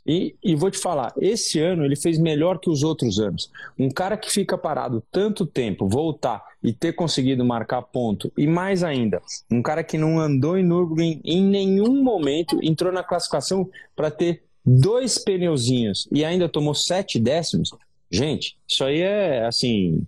E, 0.07 0.35
e, 0.43 0.57
vou 0.57 0.71
te 0.71 0.79
falar, 0.79 1.13
esse 1.21 1.61
ano 1.61 1.85
ele 1.85 1.95
fez 1.95 2.19
melhor 2.19 2.59
que 2.59 2.69
os 2.69 2.83
outros 2.83 3.21
anos. 3.21 3.51
Um 3.79 3.89
cara 3.89 4.17
que 4.17 4.31
fica 4.31 4.59
parado 4.59 5.03
tanto 5.13 5.47
tempo, 5.47 5.89
voltar 5.89 6.43
e 6.63 6.73
ter 6.73 6.93
conseguido 6.93 7.45
marcar 7.45 7.83
ponto, 7.83 8.33
e 8.37 8.47
mais 8.47 8.83
ainda, 8.83 9.23
um 9.51 9.63
cara 9.63 9.85
que 9.85 9.97
não 9.97 10.19
andou 10.19 10.59
em 10.59 10.65
Nürburgring 10.65 11.21
em 11.25 11.45
nenhum 11.45 12.03
momento, 12.03 12.59
entrou 12.63 12.93
na 12.93 13.03
classificação 13.03 13.69
para 13.95 14.11
ter 14.11 14.43
dois 14.65 15.19
pneuzinhos 15.19 16.09
e 16.13 16.25
ainda 16.25 16.49
tomou 16.49 16.75
sete 16.75 17.19
décimos, 17.19 17.71
gente, 18.11 18.57
isso 18.67 18.85
aí 18.85 19.01
é 19.01 19.45
assim, 19.45 20.07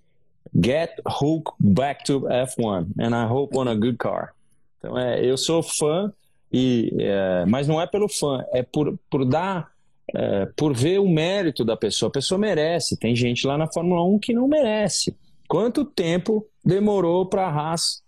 get 0.54 0.90
hook 1.06 1.52
back 1.58 2.04
to 2.04 2.20
F1 2.20 2.86
and 2.98 3.10
I 3.10 3.26
hope 3.30 3.56
on 3.56 3.68
a 3.68 3.74
good 3.74 3.96
car. 3.96 4.32
Então 4.78 4.98
é, 4.98 5.24
eu 5.24 5.36
sou 5.36 5.62
fã 5.62 6.12
e, 6.52 6.94
é, 7.00 7.44
mas 7.46 7.66
não 7.66 7.80
é 7.80 7.86
pelo 7.86 8.08
fã, 8.08 8.44
é 8.52 8.62
por, 8.62 8.96
por 9.10 9.24
dar, 9.24 9.72
é, 10.12 10.46
por 10.56 10.74
ver 10.74 10.98
o 10.98 11.08
mérito 11.08 11.64
da 11.64 11.76
pessoa. 11.76 12.08
A 12.08 12.12
pessoa 12.12 12.38
merece. 12.38 12.98
Tem 12.98 13.14
gente 13.14 13.46
lá 13.46 13.56
na 13.56 13.70
Fórmula 13.70 14.04
1 14.04 14.18
que 14.18 14.34
não 14.34 14.48
merece. 14.48 15.16
Quanto 15.48 15.84
tempo 15.84 16.46
demorou 16.64 17.26
para 17.26 17.46
a 17.46 17.50
Haas 17.50 18.02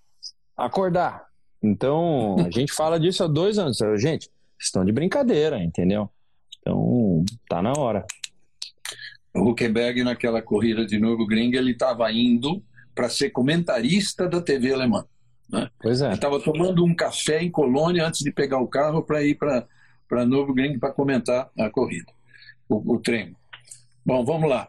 acordar? 0.57 1.27
Então 1.63 2.37
a 2.39 2.51
gente 2.51 2.73
fala 2.75 2.99
disso 2.99 3.25
há 3.25 3.27
dois 3.27 3.59
anos. 3.59 3.79
Gente, 3.99 4.31
estão 4.59 4.85
de 4.85 4.93
brincadeira, 4.93 5.63
entendeu? 5.63 6.11
Então, 6.61 7.25
tá 7.49 7.63
na 7.63 7.73
hora. 7.73 8.05
O 9.35 9.51
Huckenberg, 9.51 10.03
naquela 10.03 10.41
corrida 10.41 10.85
de 10.87 10.99
Nürburgring, 10.99 11.55
ele 11.55 11.73
estava 11.73 12.11
indo 12.11 12.63
para 12.95 13.09
ser 13.09 13.31
comentarista 13.31 14.27
da 14.27 14.41
TV 14.41 14.73
alemã. 14.73 15.05
Né? 15.51 15.69
Pois 15.81 16.01
é. 16.01 16.07
Ele 16.07 16.15
estava 16.15 16.41
tomando 16.41 16.85
um 16.85 16.95
café 16.95 17.43
em 17.43 17.51
Colônia 17.51 18.07
antes 18.07 18.21
de 18.21 18.33
pegar 18.33 18.59
o 18.59 18.67
carro 18.67 19.03
para 19.03 19.23
ir 19.23 19.37
para 19.37 19.67
Nürburgring 20.11 20.79
para 20.79 20.93
comentar 20.93 21.51
a 21.59 21.71
corrida, 21.71 22.13
o, 22.69 22.95
o, 22.95 23.01
treino. 23.01 23.37
Bom, 24.05 24.25
vamos 24.25 24.49
lá. 24.49 24.69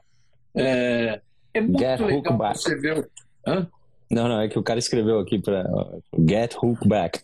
É, 0.55 1.21
é 1.53 1.61
muito 1.61 1.79
Get 1.79 1.99
legal 1.99 2.53
você 2.55 2.75
ver... 2.75 2.99
O... 2.99 3.07
Hã? 3.45 3.67
Não, 4.09 4.27
não, 4.29 4.39
é 4.39 4.47
que 4.47 4.57
o 4.57 4.63
cara 4.63 4.79
escreveu 4.79 5.19
aqui 5.19 5.37
para 5.39 5.69
Get 6.17 6.55
Hook 6.55 6.87
Back. 6.87 7.21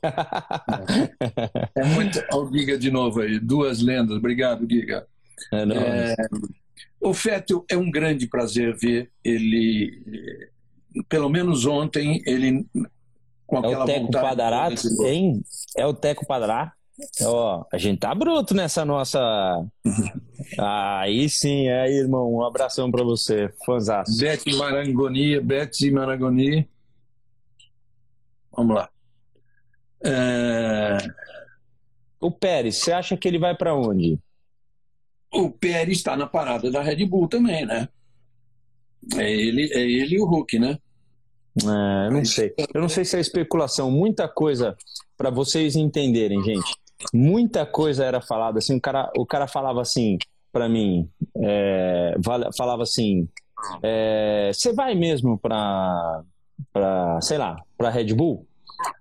é 1.76 1.84
muito. 1.86 2.22
Olha 2.32 2.44
o 2.44 2.52
Giga 2.52 2.78
de 2.78 2.92
novo 2.92 3.22
aí, 3.22 3.40
duas 3.40 3.82
lendas. 3.82 4.18
Obrigado, 4.18 4.68
Giga. 4.70 5.08
É, 5.54 5.64
é, 6.12 6.28
o 7.00 7.14
Fettel 7.14 7.66
é 7.70 7.78
um 7.78 7.90
grande 7.90 8.28
prazer 8.28 8.76
ver 8.76 9.10
ele, 9.24 10.52
pelo 11.08 11.30
menos 11.30 11.66
ontem, 11.66 12.22
ele 12.26 12.66
com 13.46 13.58
aquela 13.60 13.82
é 13.82 13.84
o 13.84 13.86
Teco 13.86 14.12
Padará, 14.12 14.70
hein? 15.06 15.42
É 15.78 15.86
o 15.86 15.94
Teco 15.94 16.26
Padará? 16.26 16.74
Ó, 17.22 17.66
a 17.72 17.78
gente 17.78 18.00
tá 18.00 18.14
bruto 18.14 18.54
nessa 18.54 18.86
nossa. 18.86 19.20
Aí 20.60 21.30
sim, 21.30 21.70
aí, 21.70 21.94
irmão. 21.94 22.32
Um 22.34 22.46
abração 22.46 22.92
para 22.92 23.04
você, 23.04 23.52
fãzaço. 23.66 24.20
Beth 24.20 24.44
Marangoni, 24.58 25.40
Beth 25.40 25.92
Marangoni. 25.92 26.70
Vamos 28.56 28.76
lá. 28.76 28.90
É... 30.04 30.98
O 32.20 32.30
Pérez, 32.30 32.78
você 32.78 32.92
acha 32.92 33.18
que 33.18 33.28
ele 33.28 33.40
vai 33.40 33.56
para 33.56 33.74
onde? 33.74 34.20
O 35.34 35.50
Pérez 35.50 35.98
está 35.98 36.16
na 36.16 36.28
parada 36.28 36.70
da 36.70 36.82
Red 36.82 37.06
Bull 37.06 37.28
também, 37.28 37.66
né? 37.66 37.88
É 39.16 39.32
ele, 39.32 39.70
é 39.74 39.82
ele 39.82 40.16
e 40.16 40.22
o 40.22 40.26
Hulk, 40.26 40.60
né? 40.60 40.78
É, 41.62 42.10
não 42.10 42.24
sei. 42.24 42.54
Eu 42.74 42.82
não 42.82 42.90
sei 42.90 43.06
se 43.06 43.18
é 43.18 43.20
especulação. 43.20 43.92
Muita 43.92 44.28
coisa 44.28 44.76
para 45.18 45.30
vocês 45.30 45.76
entenderem, 45.76 46.42
gente. 46.44 46.83
Muita 47.14 47.66
coisa 47.66 48.06
era 48.06 48.22
falada 48.22 48.60
assim. 48.60 48.78
O 48.78 48.82
cara, 48.82 49.12
o 49.18 49.26
cara 49.26 49.48
falava 49.48 49.82
assim 49.82 50.18
para 50.52 50.70
mim, 50.70 51.10
é, 51.36 52.16
falava 52.56 52.84
assim: 52.84 53.28
é, 53.82 54.52
você 54.54 54.70
é, 54.70 54.74
vai 54.74 54.94
mesmo 54.94 55.38
para 55.38 56.24
para, 56.72 57.20
sei 57.22 57.38
lá, 57.38 57.58
para 57.78 57.90
Red 57.90 58.14
Bull, 58.14 58.48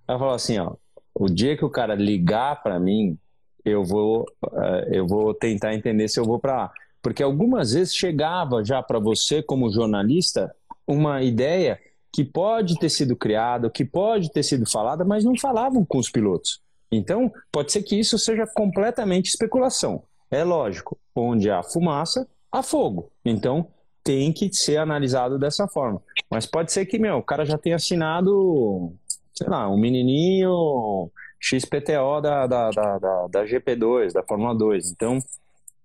ela 0.07 0.18
falou 0.18 0.34
assim, 0.34 0.59
ó, 0.59 0.74
o 1.14 1.26
dia 1.28 1.57
que 1.57 1.64
o 1.64 1.70
cara 1.70 1.94
ligar 1.94 2.62
para 2.62 2.78
mim, 2.78 3.18
eu 3.64 3.84
vou, 3.84 4.26
uh, 4.44 4.84
eu 4.90 5.07
vou 5.07 5.34
tentar 5.34 5.74
entender 5.74 6.09
se 6.09 6.18
eu 6.18 6.24
vou 6.24 6.38
para 6.38 6.57
lá. 6.57 6.72
Porque 7.00 7.22
algumas 7.22 7.72
vezes 7.72 7.94
chegava 7.94 8.64
já 8.64 8.82
para 8.82 8.98
você, 8.98 9.42
como 9.42 9.70
jornalista, 9.70 10.55
uma 10.86 11.22
ideia 11.22 11.78
que 12.12 12.24
pode 12.24 12.78
ter 12.78 12.88
sido 12.88 13.16
criada, 13.16 13.70
que 13.70 13.84
pode 13.84 14.30
ter 14.30 14.42
sido 14.42 14.68
falada, 14.68 15.05
mas 15.05 15.24
não 15.24 15.36
falavam 15.36 15.84
com 15.84 15.98
os 15.98 16.11
pilotos. 16.11 16.61
Então, 16.93 17.32
pode 17.51 17.72
ser 17.72 17.82
que 17.82 17.99
isso 17.99 18.18
seja 18.18 18.47
completamente 18.47 19.28
especulação. 19.28 20.05
É 20.30 20.45
lógico, 20.45 20.99
onde 21.16 21.51
há 21.51 21.62
fumaça, 21.62 22.28
há 22.51 22.62
fogo. 22.62 23.11
Então, 23.24 23.66
tem 24.05 24.30
que 24.30 24.53
ser 24.53 24.76
analisado 24.76 25.38
dessa 25.38 25.66
forma. 25.66 26.03
Mas 26.30 26.45
pode 26.45 26.70
ser 26.70 26.84
que, 26.84 26.99
meu, 26.99 27.16
o 27.16 27.22
cara 27.22 27.47
já 27.47 27.57
tenha 27.57 27.76
assinado, 27.76 28.93
sei 29.34 29.49
lá, 29.49 29.70
um 29.70 29.78
menininho 29.78 31.11
XPTO 31.40 32.20
da, 32.20 32.47
da, 32.47 32.70
da, 32.70 32.99
da, 32.99 33.26
da 33.26 33.45
GP2, 33.45 34.12
da 34.12 34.22
Fórmula 34.22 34.55
2. 34.55 34.90
Então, 34.90 35.18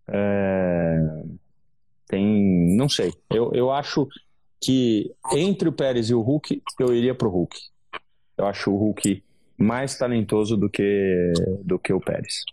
é, 0.10 1.24
tem, 2.08 2.76
não 2.76 2.90
sei. 2.90 3.14
Eu, 3.30 3.52
eu 3.54 3.72
acho 3.72 4.08
que 4.60 5.14
entre 5.32 5.70
o 5.70 5.74
Pérez 5.74 6.10
e 6.10 6.16
o 6.16 6.22
Hulk, 6.22 6.62
eu 6.80 6.94
iria 6.94 7.16
pro 7.16 7.30
Hulk. 7.30 7.58
Eu 8.38 8.46
acho 8.46 8.72
o 8.72 8.78
Hulk 8.78 9.24
mais 9.58 9.98
talentoso 9.98 10.56
do 10.56 10.70
que, 10.70 11.34
do 11.64 11.80
que 11.80 11.92
o 11.92 12.00
Pérez. 12.00 12.44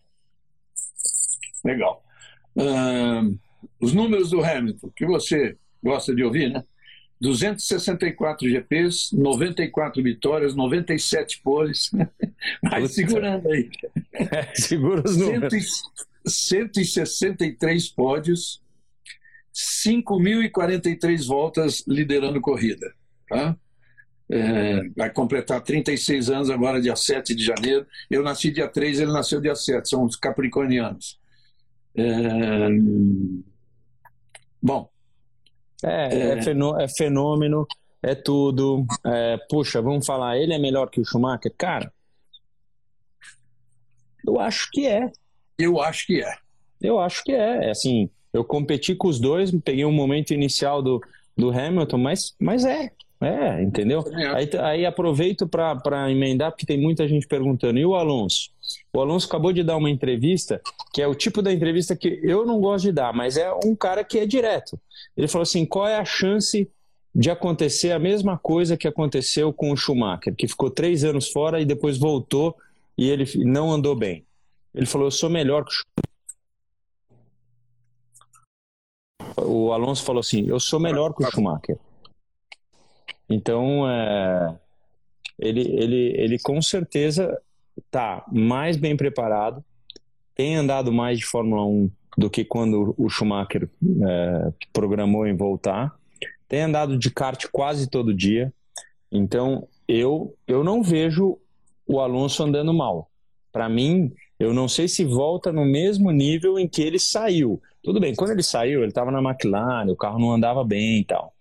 Legal. 1.64 2.02
Uh, 2.56 3.38
os 3.80 3.92
números 3.92 4.30
do 4.30 4.42
Hamilton, 4.42 4.90
que 4.94 5.06
você 5.06 5.56
gosta 5.82 6.14
de 6.14 6.22
ouvir, 6.22 6.50
né? 6.50 6.64
264 7.20 8.48
GPs, 8.48 9.12
94 9.12 10.02
vitórias, 10.02 10.54
97 10.54 11.40
poles. 11.42 11.90
Vai 12.62 12.86
segurando 12.86 13.48
aí. 13.50 13.70
É, 14.12 14.54
segura 14.54 15.02
os 15.04 15.16
números. 15.16 15.82
163 16.26 17.88
pódios, 17.90 18.62
5.043 19.54 21.26
voltas 21.26 21.84
liderando 21.86 22.40
corrida. 22.40 22.92
Tá? 23.28 23.56
É, 24.30 24.88
vai 24.96 25.10
completar 25.10 25.62
36 25.62 26.30
anos 26.30 26.50
agora, 26.50 26.80
dia 26.80 26.96
7 26.96 27.34
de 27.34 27.44
janeiro. 27.44 27.86
Eu 28.10 28.22
nasci 28.22 28.50
dia 28.50 28.68
3, 28.68 29.00
ele 29.00 29.12
nasceu 29.12 29.40
dia 29.40 29.54
7, 29.54 29.88
são 29.88 30.04
os 30.04 30.16
capricornianos. 30.16 31.18
É... 31.94 32.68
Bom. 34.62 34.88
É, 35.84 36.14
é... 36.14 36.38
é, 36.38 36.88
fenômeno, 36.88 37.66
é 38.02 38.14
tudo. 38.14 38.86
É, 39.04 39.38
puxa, 39.48 39.82
vamos 39.82 40.06
falar, 40.06 40.38
ele 40.38 40.54
é 40.54 40.58
melhor 40.58 40.88
que 40.88 41.00
o 41.00 41.04
Schumacher? 41.04 41.52
Cara, 41.56 41.92
eu 44.26 44.40
acho 44.40 44.68
que 44.72 44.86
é. 44.86 45.10
Eu 45.58 45.80
acho 45.80 46.06
que 46.06 46.22
é. 46.22 46.34
Eu 46.80 46.98
acho 46.98 47.22
que 47.22 47.32
é. 47.32 47.66
é 47.66 47.70
assim, 47.70 48.10
eu 48.32 48.44
competi 48.44 48.94
com 48.94 49.08
os 49.08 49.20
dois, 49.20 49.50
peguei 49.62 49.84
um 49.84 49.92
momento 49.92 50.32
inicial 50.32 50.82
do, 50.82 51.00
do 51.36 51.50
Hamilton, 51.50 51.98
mas, 51.98 52.34
mas 52.40 52.64
é. 52.64 52.90
É, 53.24 53.62
entendeu? 53.62 54.04
Aí, 54.34 54.50
aí 54.60 54.86
aproveito 54.86 55.48
para 55.48 56.10
emendar, 56.10 56.50
porque 56.50 56.66
tem 56.66 56.78
muita 56.78 57.08
gente 57.08 57.26
perguntando. 57.26 57.78
E 57.78 57.86
o 57.86 57.94
Alonso? 57.94 58.50
O 58.92 59.00
Alonso 59.00 59.26
acabou 59.26 59.50
de 59.52 59.62
dar 59.62 59.76
uma 59.76 59.88
entrevista, 59.90 60.60
que 60.92 61.00
é 61.00 61.08
o 61.08 61.14
tipo 61.14 61.40
da 61.40 61.52
entrevista 61.52 61.96
que 61.96 62.20
eu 62.22 62.44
não 62.44 62.60
gosto 62.60 62.84
de 62.84 62.92
dar, 62.92 63.14
mas 63.14 63.38
é 63.38 63.50
um 63.64 63.74
cara 63.74 64.04
que 64.04 64.18
é 64.18 64.26
direto. 64.26 64.78
Ele 65.16 65.26
falou 65.26 65.42
assim: 65.42 65.64
qual 65.64 65.88
é 65.88 65.96
a 65.96 66.04
chance 66.04 66.68
de 67.14 67.30
acontecer 67.30 67.92
a 67.92 67.98
mesma 67.98 68.36
coisa 68.36 68.76
que 68.76 68.88
aconteceu 68.88 69.52
com 69.52 69.70
o 69.70 69.76
Schumacher, 69.76 70.34
que 70.34 70.46
ficou 70.46 70.70
três 70.70 71.02
anos 71.02 71.30
fora 71.30 71.60
e 71.60 71.64
depois 71.64 71.96
voltou 71.96 72.54
e 72.96 73.08
ele 73.08 73.24
não 73.44 73.72
andou 73.72 73.96
bem? 73.96 74.24
Ele 74.74 74.86
falou: 74.86 75.06
eu 75.06 75.12
sou 75.12 75.30
melhor 75.30 75.64
que 75.64 75.70
o 75.70 75.74
Schumacher. 75.74 76.04
O 79.46 79.72
Alonso 79.72 80.04
falou 80.04 80.20
assim: 80.20 80.46
eu 80.46 80.60
sou 80.60 80.78
melhor 80.78 81.14
que 81.14 81.24
o 81.24 81.30
Schumacher. 81.30 81.78
Então, 83.28 83.88
é, 83.88 84.58
ele, 85.38 85.60
ele, 85.60 86.14
ele 86.16 86.38
com 86.38 86.60
certeza 86.60 87.40
está 87.76 88.24
mais 88.30 88.76
bem 88.76 88.96
preparado, 88.96 89.64
tem 90.34 90.56
andado 90.56 90.92
mais 90.92 91.18
de 91.18 91.26
Fórmula 91.26 91.64
1 91.64 91.90
do 92.16 92.30
que 92.30 92.44
quando 92.44 92.94
o 92.96 93.08
Schumacher 93.08 93.68
é, 94.06 94.52
programou 94.72 95.26
em 95.26 95.36
voltar, 95.36 95.94
tem 96.48 96.62
andado 96.62 96.96
de 96.96 97.10
kart 97.10 97.46
quase 97.50 97.88
todo 97.88 98.14
dia. 98.14 98.52
Então, 99.10 99.66
eu, 99.88 100.36
eu 100.46 100.62
não 100.62 100.82
vejo 100.82 101.38
o 101.86 102.00
Alonso 102.00 102.42
andando 102.42 102.72
mal. 102.72 103.10
Para 103.52 103.68
mim, 103.68 104.12
eu 104.38 104.52
não 104.52 104.68
sei 104.68 104.88
se 104.88 105.04
volta 105.04 105.52
no 105.52 105.64
mesmo 105.64 106.10
nível 106.10 106.58
em 106.58 106.68
que 106.68 106.82
ele 106.82 106.98
saiu. 106.98 107.60
Tudo 107.82 108.00
bem, 108.00 108.14
quando 108.14 108.30
ele 108.30 108.42
saiu, 108.42 108.80
ele 108.80 108.88
estava 108.88 109.10
na 109.10 109.22
McLaren, 109.22 109.90
o 109.90 109.96
carro 109.96 110.18
não 110.18 110.32
andava 110.32 110.64
bem 110.64 111.00
e 111.00 111.04
tal. 111.04 111.32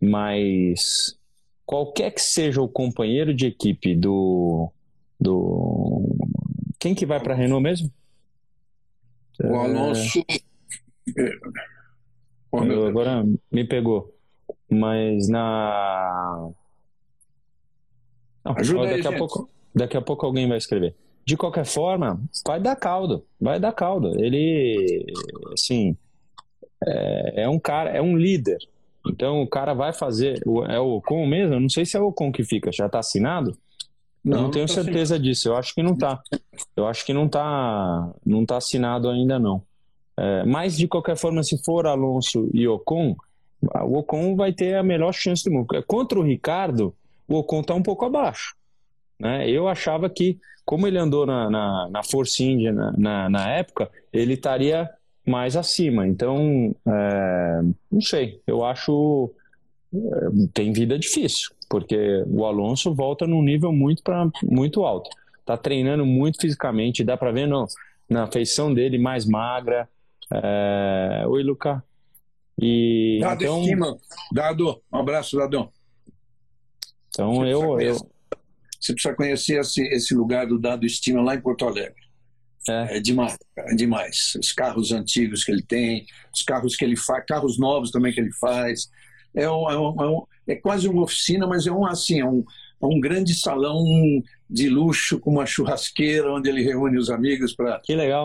Mas 0.00 1.17
qualquer 1.68 2.10
que 2.12 2.22
seja 2.22 2.62
o 2.62 2.68
companheiro 2.68 3.34
de 3.34 3.46
equipe 3.46 3.94
do. 3.94 4.72
do 5.20 6.16
quem 6.78 6.94
que 6.94 7.04
vai 7.04 7.20
para 7.20 7.34
a 7.34 7.36
Renault 7.36 7.62
mesmo? 7.62 7.92
O 9.44 9.54
Alonso. 9.54 10.24
É... 10.30 11.28
agora 12.88 13.22
me 13.52 13.64
pegou. 13.64 14.16
Mas 14.70 15.28
na. 15.28 16.50
Não, 18.42 18.54
Ajuda 18.56 18.86
daqui, 18.86 19.06
aí, 19.06 19.14
a 19.14 19.18
pouco, 19.18 19.50
daqui 19.74 19.96
a 19.98 20.00
pouco 20.00 20.24
alguém 20.24 20.48
vai 20.48 20.56
escrever. 20.56 20.94
De 21.26 21.36
qualquer 21.36 21.66
forma, 21.66 22.18
vai 22.46 22.58
dar 22.58 22.76
caldo. 22.76 23.26
Vai 23.38 23.60
dar 23.60 23.72
caldo. 23.72 24.18
Ele, 24.18 25.04
assim, 25.52 25.94
é, 26.86 27.42
é 27.42 27.48
um 27.48 27.58
cara, 27.58 27.90
é 27.90 28.00
um 28.00 28.16
líder. 28.16 28.58
Então 29.06 29.42
o 29.42 29.46
cara 29.46 29.74
vai 29.74 29.92
fazer. 29.92 30.42
É 30.68 30.78
o 30.78 30.96
Ocon 30.96 31.26
mesmo? 31.26 31.54
Eu 31.54 31.60
não 31.60 31.68
sei 31.68 31.84
se 31.84 31.96
é 31.96 32.00
o 32.00 32.08
Ocon 32.08 32.32
que 32.32 32.44
fica. 32.44 32.72
Já 32.72 32.86
está 32.86 32.98
assinado? 32.98 33.56
Não, 34.24 34.36
eu 34.36 34.42
não 34.44 34.50
tenho 34.50 34.66
não 34.66 34.74
tá 34.74 34.82
certeza 34.82 35.14
assinado. 35.14 35.22
disso. 35.22 35.48
Eu 35.48 35.56
acho 35.56 35.74
que 35.74 35.82
não 35.82 35.92
está. 35.92 36.20
Eu 36.76 36.86
acho 36.86 37.06
que 37.06 37.12
não 37.12 37.26
está 37.26 38.10
não 38.24 38.44
tá 38.44 38.56
assinado 38.56 39.08
ainda 39.08 39.38
não. 39.38 39.62
É, 40.18 40.44
mas 40.44 40.76
de 40.76 40.88
qualquer 40.88 41.16
forma, 41.16 41.42
se 41.42 41.62
for 41.62 41.86
Alonso 41.86 42.50
e 42.52 42.66
Ocon, 42.66 43.16
o 43.62 43.98
Ocon 43.98 44.34
vai 44.34 44.52
ter 44.52 44.74
a 44.74 44.82
melhor 44.82 45.12
chance 45.12 45.44
do 45.44 45.52
mundo. 45.52 45.68
Contra 45.86 46.18
o 46.18 46.24
Ricardo, 46.24 46.94
o 47.28 47.36
Ocon 47.36 47.60
está 47.60 47.74
um 47.74 47.82
pouco 47.82 48.04
abaixo. 48.04 48.54
Né? 49.18 49.48
Eu 49.48 49.68
achava 49.68 50.10
que, 50.10 50.38
como 50.64 50.86
ele 50.86 50.98
andou 50.98 51.24
na, 51.24 51.48
na, 51.48 51.88
na 51.90 52.02
Force 52.02 52.42
India 52.42 52.72
na, 52.72 52.92
na, 52.96 53.30
na 53.30 53.50
época, 53.50 53.90
ele 54.12 54.34
estaria 54.34 54.90
mais 55.28 55.56
acima. 55.56 56.06
Então, 56.06 56.74
é, 56.86 57.60
não 57.90 58.00
sei, 58.00 58.40
eu 58.46 58.64
acho 58.64 59.30
é, 59.94 60.48
tem 60.52 60.72
vida 60.72 60.98
difícil, 60.98 61.50
porque 61.68 62.24
o 62.26 62.44
Alonso 62.44 62.94
volta 62.94 63.26
num 63.26 63.42
nível 63.42 63.72
muito, 63.72 64.02
pra, 64.02 64.28
muito 64.42 64.84
alto. 64.84 65.10
Tá 65.44 65.56
treinando 65.56 66.04
muito 66.04 66.40
fisicamente, 66.40 67.04
dá 67.04 67.16
para 67.16 67.32
ver 67.32 67.46
no, 67.46 67.66
na 68.08 68.26
feição 68.26 68.72
dele 68.72 68.98
mais 68.98 69.24
magra. 69.26 69.88
É... 70.30 71.24
Oi, 71.26 71.42
Luca. 71.42 71.82
E, 72.60 73.18
Dado 73.20 73.42
então... 73.42 73.60
estima, 73.60 73.96
Dado, 74.32 74.82
um 74.92 74.98
abraço, 74.98 75.36
Dado. 75.36 75.70
Então 77.08 77.46
eu, 77.46 77.80
eu... 77.80 77.94
Você 78.80 78.92
precisa 78.92 79.14
conhecer 79.14 79.60
esse, 79.60 79.82
esse 79.88 80.14
lugar 80.14 80.46
do 80.46 80.58
Dado 80.58 80.86
Estima 80.86 81.20
lá 81.22 81.34
em 81.34 81.40
Porto 81.40 81.64
Alegre. 81.64 82.07
É. 82.68 82.96
é 82.96 83.00
demais, 83.00 83.36
é 83.56 83.74
demais. 83.74 84.34
Os 84.38 84.52
carros 84.52 84.92
antigos 84.92 85.44
que 85.44 85.52
ele 85.52 85.62
tem, 85.62 86.06
os 86.34 86.42
carros 86.42 86.76
que 86.76 86.84
ele 86.84 86.96
faz, 86.96 87.24
carros 87.26 87.58
novos 87.58 87.90
também 87.90 88.12
que 88.12 88.20
ele 88.20 88.32
faz. 88.32 88.88
É, 89.34 89.48
um, 89.48 89.70
é, 89.70 89.78
um, 89.78 90.02
é, 90.02 90.08
um, 90.08 90.22
é 90.46 90.56
quase 90.56 90.88
uma 90.88 91.02
oficina, 91.02 91.46
mas 91.46 91.66
é 91.66 91.72
um 91.72 91.86
assim, 91.86 92.20
é 92.20 92.24
um, 92.24 92.44
é 92.82 92.86
um 92.86 93.00
grande 93.00 93.34
salão 93.34 93.84
de 94.48 94.68
luxo 94.68 95.20
com 95.20 95.32
uma 95.32 95.46
churrasqueira 95.46 96.32
onde 96.32 96.48
ele 96.48 96.62
reúne 96.62 96.98
os 96.98 97.10
amigos 97.10 97.54
para 97.54 97.80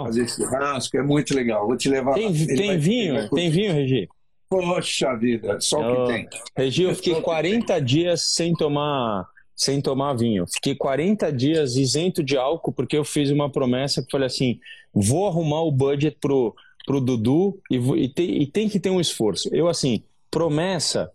fazer 0.05 0.27
churrasco. 0.27 0.97
É 0.97 1.03
muito 1.03 1.35
legal. 1.35 1.67
Vou 1.67 1.77
te 1.77 1.89
levar. 1.89 2.13
Tem, 2.13 2.33
tem 2.33 2.67
vai, 2.67 2.77
vinho? 2.77 3.29
Tem 3.29 3.49
vinho, 3.49 3.73
Regi? 3.73 4.07
Poxa 4.49 5.15
vida, 5.15 5.59
só 5.59 5.79
o 5.79 6.05
que 6.05 6.13
tem. 6.13 6.29
Regi, 6.55 6.83
eu 6.83 6.95
fiquei 6.95 7.19
40 7.21 7.81
dias 7.81 8.33
sem 8.35 8.53
tomar 8.53 9.27
sem 9.55 9.81
tomar 9.81 10.13
vinho. 10.13 10.45
Fiquei 10.47 10.75
40 10.75 11.31
dias 11.31 11.75
isento 11.75 12.23
de 12.23 12.37
álcool 12.37 12.73
porque 12.73 12.97
eu 12.97 13.03
fiz 13.03 13.29
uma 13.29 13.51
promessa 13.51 14.01
que 14.01 14.11
falei 14.11 14.27
assim: 14.27 14.59
vou 14.93 15.27
arrumar 15.27 15.61
o 15.61 15.71
budget 15.71 16.17
pro, 16.19 16.55
pro 16.85 17.01
Dudu 17.01 17.59
e, 17.69 17.77
e, 17.77 18.09
tem, 18.09 18.41
e 18.41 18.47
tem 18.47 18.69
que 18.69 18.79
ter 18.79 18.89
um 18.89 18.99
esforço. 18.99 19.49
Eu, 19.53 19.67
assim, 19.67 20.03
promessa. 20.29 21.11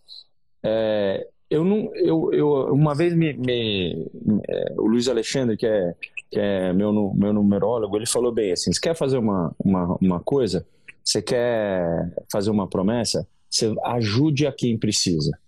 É, 0.64 1.26
eu 1.50 1.64
não, 1.64 1.90
eu, 1.94 2.30
eu 2.32 2.74
uma 2.74 2.94
vez 2.94 3.14
me, 3.14 3.32
me 3.32 4.06
é, 4.48 4.74
o 4.76 4.86
Luiz 4.86 5.08
Alexandre 5.08 5.56
que 5.56 5.66
é, 5.66 5.94
que 6.30 6.38
é 6.38 6.72
meu 6.72 6.92
meu 7.14 7.32
numerólogo, 7.32 7.96
ele 7.96 8.06
falou 8.06 8.32
bem 8.32 8.52
assim: 8.52 8.72
você 8.72 8.80
quer 8.80 8.94
fazer 8.94 9.18
uma, 9.18 9.54
uma, 9.58 9.96
uma 10.00 10.20
coisa, 10.20 10.66
você 11.02 11.22
quer 11.22 12.12
fazer 12.30 12.50
uma 12.50 12.68
promessa, 12.68 13.26
você 13.48 13.74
ajude 13.84 14.46
a 14.46 14.52
quem 14.52 14.78
precisa. 14.78 15.38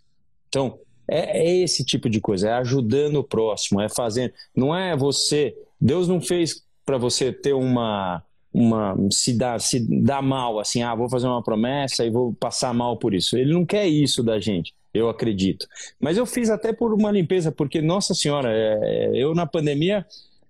Então, 0.49 0.79
é, 1.11 1.39
é 1.39 1.57
esse 1.59 1.85
tipo 1.85 2.09
de 2.09 2.21
coisa, 2.21 2.49
é 2.49 2.53
ajudando 2.55 3.17
o 3.17 3.25
próximo, 3.25 3.81
é 3.81 3.89
fazendo. 3.89 4.33
Não 4.55 4.75
é 4.75 4.97
você. 4.97 5.57
Deus 5.81 6.07
não 6.07 6.21
fez 6.21 6.63
para 6.85 6.97
você 6.97 7.33
ter 7.33 7.53
uma 7.53 8.23
uma 8.53 8.97
se 9.13 9.33
dar 9.33 9.61
se 9.61 9.79
dar 10.03 10.21
mal 10.21 10.59
assim 10.59 10.83
ah 10.83 10.93
vou 10.93 11.09
fazer 11.09 11.29
uma 11.29 11.41
promessa 11.41 12.05
e 12.05 12.11
vou 12.11 12.35
passar 12.35 12.75
mal 12.75 12.97
por 12.97 13.15
isso 13.15 13.37
ele 13.37 13.53
não 13.53 13.65
quer 13.65 13.87
isso 13.87 14.25
da 14.25 14.41
gente 14.41 14.75
eu 14.93 15.09
acredito 15.09 15.69
mas 16.01 16.17
eu 16.17 16.27
fiz 16.27 16.51
até 16.51 16.73
por 16.73 16.93
uma 16.93 17.13
limpeza 17.13 17.53
porque 17.53 17.81
nossa 17.81 18.13
senhora 18.13 18.51
é, 18.53 18.79
é 18.83 19.11
eu 19.15 19.37
na 19.37 19.47
pandemia 19.47 20.05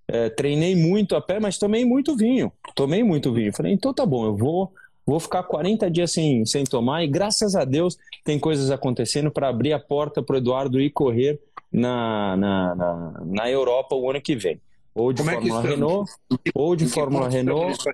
é, 0.09 0.31
treinei 0.31 0.75
muito 0.75 1.15
a 1.15 1.21
pé 1.21 1.39
mas 1.39 1.59
tomei 1.59 1.85
muito 1.85 2.17
vinho 2.17 2.51
tomei 2.75 3.05
muito 3.05 3.35
vinho 3.35 3.53
falei 3.53 3.75
então 3.75 3.93
tá 3.93 4.07
bom 4.07 4.25
eu 4.25 4.35
vou 4.35 4.73
Vou 5.11 5.19
ficar 5.19 5.43
40 5.43 5.91
dias 5.91 6.13
sem, 6.13 6.47
sem 6.47 6.63
tomar 6.63 7.03
e 7.03 7.09
graças 7.09 7.57
a 7.57 7.65
Deus 7.65 7.99
tem 8.25 8.39
coisas 8.39 8.71
acontecendo 8.71 9.29
para 9.29 9.49
abrir 9.49 9.73
a 9.73 9.79
porta 9.81 10.23
para 10.23 10.35
o 10.35 10.37
Eduardo 10.37 10.81
ir 10.81 10.91
correr 10.91 11.41
na, 11.73 12.37
na, 12.37 12.75
na, 12.77 13.23
na, 13.25 13.51
Europa 13.51 13.97
o 13.97 14.09
ano 14.09 14.21
que 14.21 14.37
vem. 14.37 14.61
Ou 14.95 15.13
de 15.13 15.21
Como 15.21 15.31
é 15.33 15.35
Fórmula 15.35 15.59
é 15.65 15.69
Renault, 15.69 16.13
ou 16.55 16.77
de 16.77 16.87
Fórmula 16.87 17.29
Renault. 17.29 17.85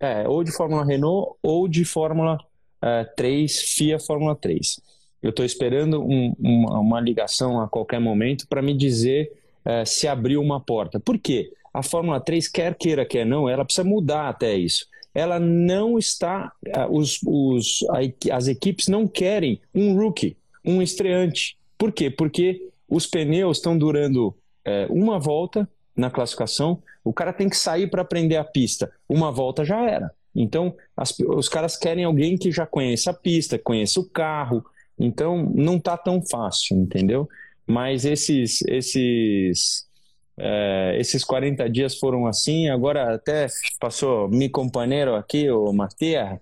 É, 0.00 0.26
ou 0.26 0.42
de 0.42 0.50
Fórmula 0.50 0.82
Renault, 0.82 1.36
ou 1.42 1.68
de 1.68 1.84
Fórmula 1.84 2.38
uh, 2.82 3.14
3, 3.14 3.60
FIA 3.76 4.00
Fórmula 4.00 4.34
3. 4.34 4.80
Eu 5.22 5.28
estou 5.28 5.44
esperando 5.44 6.02
um, 6.02 6.34
uma, 6.38 6.80
uma, 6.80 7.00
ligação 7.02 7.60
a 7.60 7.68
qualquer 7.68 8.00
momento 8.00 8.48
para 8.48 8.62
me 8.62 8.72
dizer 8.72 9.30
uh, 9.66 9.84
se 9.84 10.08
abriu 10.08 10.40
uma 10.40 10.58
porta. 10.58 10.98
Por 10.98 11.18
quê? 11.18 11.52
A 11.74 11.82
Fórmula 11.82 12.18
3, 12.18 12.48
quer 12.48 12.74
queira, 12.76 13.04
quer 13.04 13.26
não, 13.26 13.46
ela 13.46 13.62
precisa 13.62 13.86
mudar 13.86 14.30
até 14.30 14.54
isso. 14.54 14.88
Ela 15.14 15.38
não 15.38 15.98
está. 15.98 16.52
Uh, 16.66 16.96
os, 16.96 17.20
os, 17.26 17.78
as 18.30 18.48
equipes 18.48 18.88
não 18.88 19.06
querem 19.06 19.60
um 19.74 19.94
rookie, 19.94 20.36
um 20.64 20.80
estreante. 20.80 21.56
Por 21.76 21.92
quê? 21.92 22.10
Porque 22.10 22.68
os 22.88 23.06
pneus 23.06 23.58
estão 23.58 23.78
durando 23.78 24.34
é, 24.64 24.86
uma 24.90 25.18
volta 25.18 25.68
na 25.96 26.10
classificação, 26.10 26.82
o 27.04 27.12
cara 27.12 27.32
tem 27.32 27.48
que 27.48 27.56
sair 27.56 27.88
para 27.88 28.02
aprender 28.02 28.36
a 28.36 28.44
pista. 28.44 28.90
Uma 29.08 29.30
volta 29.30 29.64
já 29.64 29.88
era. 29.88 30.10
Então, 30.34 30.74
as, 30.96 31.18
os 31.18 31.48
caras 31.48 31.76
querem 31.76 32.04
alguém 32.04 32.36
que 32.36 32.52
já 32.52 32.66
conheça 32.66 33.10
a 33.10 33.14
pista, 33.14 33.58
conheça 33.58 34.00
o 34.00 34.08
carro. 34.08 34.64
Então, 34.98 35.50
não 35.54 35.78
tá 35.78 35.96
tão 35.96 36.22
fácil, 36.22 36.76
entendeu? 36.76 37.28
Mas 37.66 38.04
esses, 38.04 38.62
esses, 38.62 39.86
é, 40.42 40.96
esses 40.98 41.24
40 41.24 41.68
dias 41.68 41.98
foram 41.98 42.26
assim. 42.26 42.68
Agora 42.68 43.14
até 43.14 43.46
passou 43.78 44.28
meu 44.28 44.50
companheiro 44.50 45.14
aqui, 45.14 45.50
o 45.50 45.72
Matias. 45.72 46.38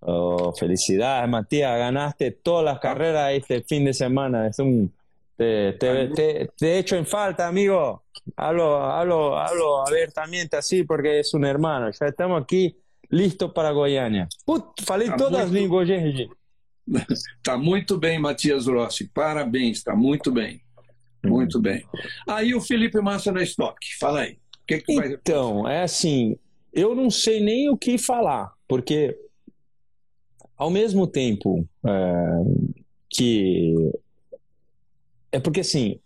Oh, 0.00 0.52
felicidades, 0.52 1.28
Matias. 1.28 1.78
Ganaste 1.78 2.30
todas 2.30 2.74
as 2.74 2.80
carreras 2.80 3.34
este 3.34 3.64
fim 3.68 3.84
de 3.84 3.92
semana. 3.92 4.46
É 4.46 4.62
um 4.62 4.88
Te, 5.40 5.72
te, 5.78 6.08
te, 6.08 6.50
te, 6.54 6.78
echo 6.78 6.96
en 6.96 7.06
falta, 7.06 7.48
amigo. 7.48 8.02
Hablo, 8.36 8.76
hablo, 8.76 9.38
hablo 9.38 9.82
abiertamente 9.86 10.58
así 10.58 10.84
porque 10.84 11.20
es 11.20 11.32
un 11.32 11.46
hermano. 11.46 11.90
Ya 11.92 12.08
estamos 12.08 12.42
aqui 12.42 12.76
listos 13.08 13.50
para 13.54 13.72
Goiânia. 13.72 14.28
Put, 14.44 14.84
falei 14.84 15.08
tá 15.08 15.16
todas 15.16 15.40
muito... 15.40 15.46
as 15.46 15.50
línguas, 15.50 15.88
gente. 15.88 16.28
Está 17.38 17.56
muito 17.56 17.96
bem, 17.96 18.18
Matias 18.18 18.66
Rossi. 18.66 19.08
Parabéns, 19.08 19.78
está 19.78 19.94
muito 19.94 20.32
bem. 20.32 20.60
Muito 21.24 21.60
bem. 21.60 21.84
Aí 22.26 22.54
o 22.54 22.60
Felipe 22.60 23.00
Massa 23.00 23.32
na 23.32 23.42
estoque. 23.42 23.96
Fala 23.98 24.22
aí. 24.22 24.38
Que 24.66 24.78
que 24.78 24.92
então, 24.92 25.68
é 25.68 25.82
assim, 25.82 26.36
eu 26.72 26.94
não 26.94 27.10
sei 27.10 27.40
nem 27.40 27.68
o 27.68 27.76
que 27.76 27.98
falar, 27.98 28.52
porque 28.68 29.18
ao 30.56 30.70
mesmo 30.70 31.06
tempo 31.06 31.66
é, 31.84 32.26
que 33.08 33.74
é 35.32 35.40
porque 35.40 35.60
assim, 35.60 35.98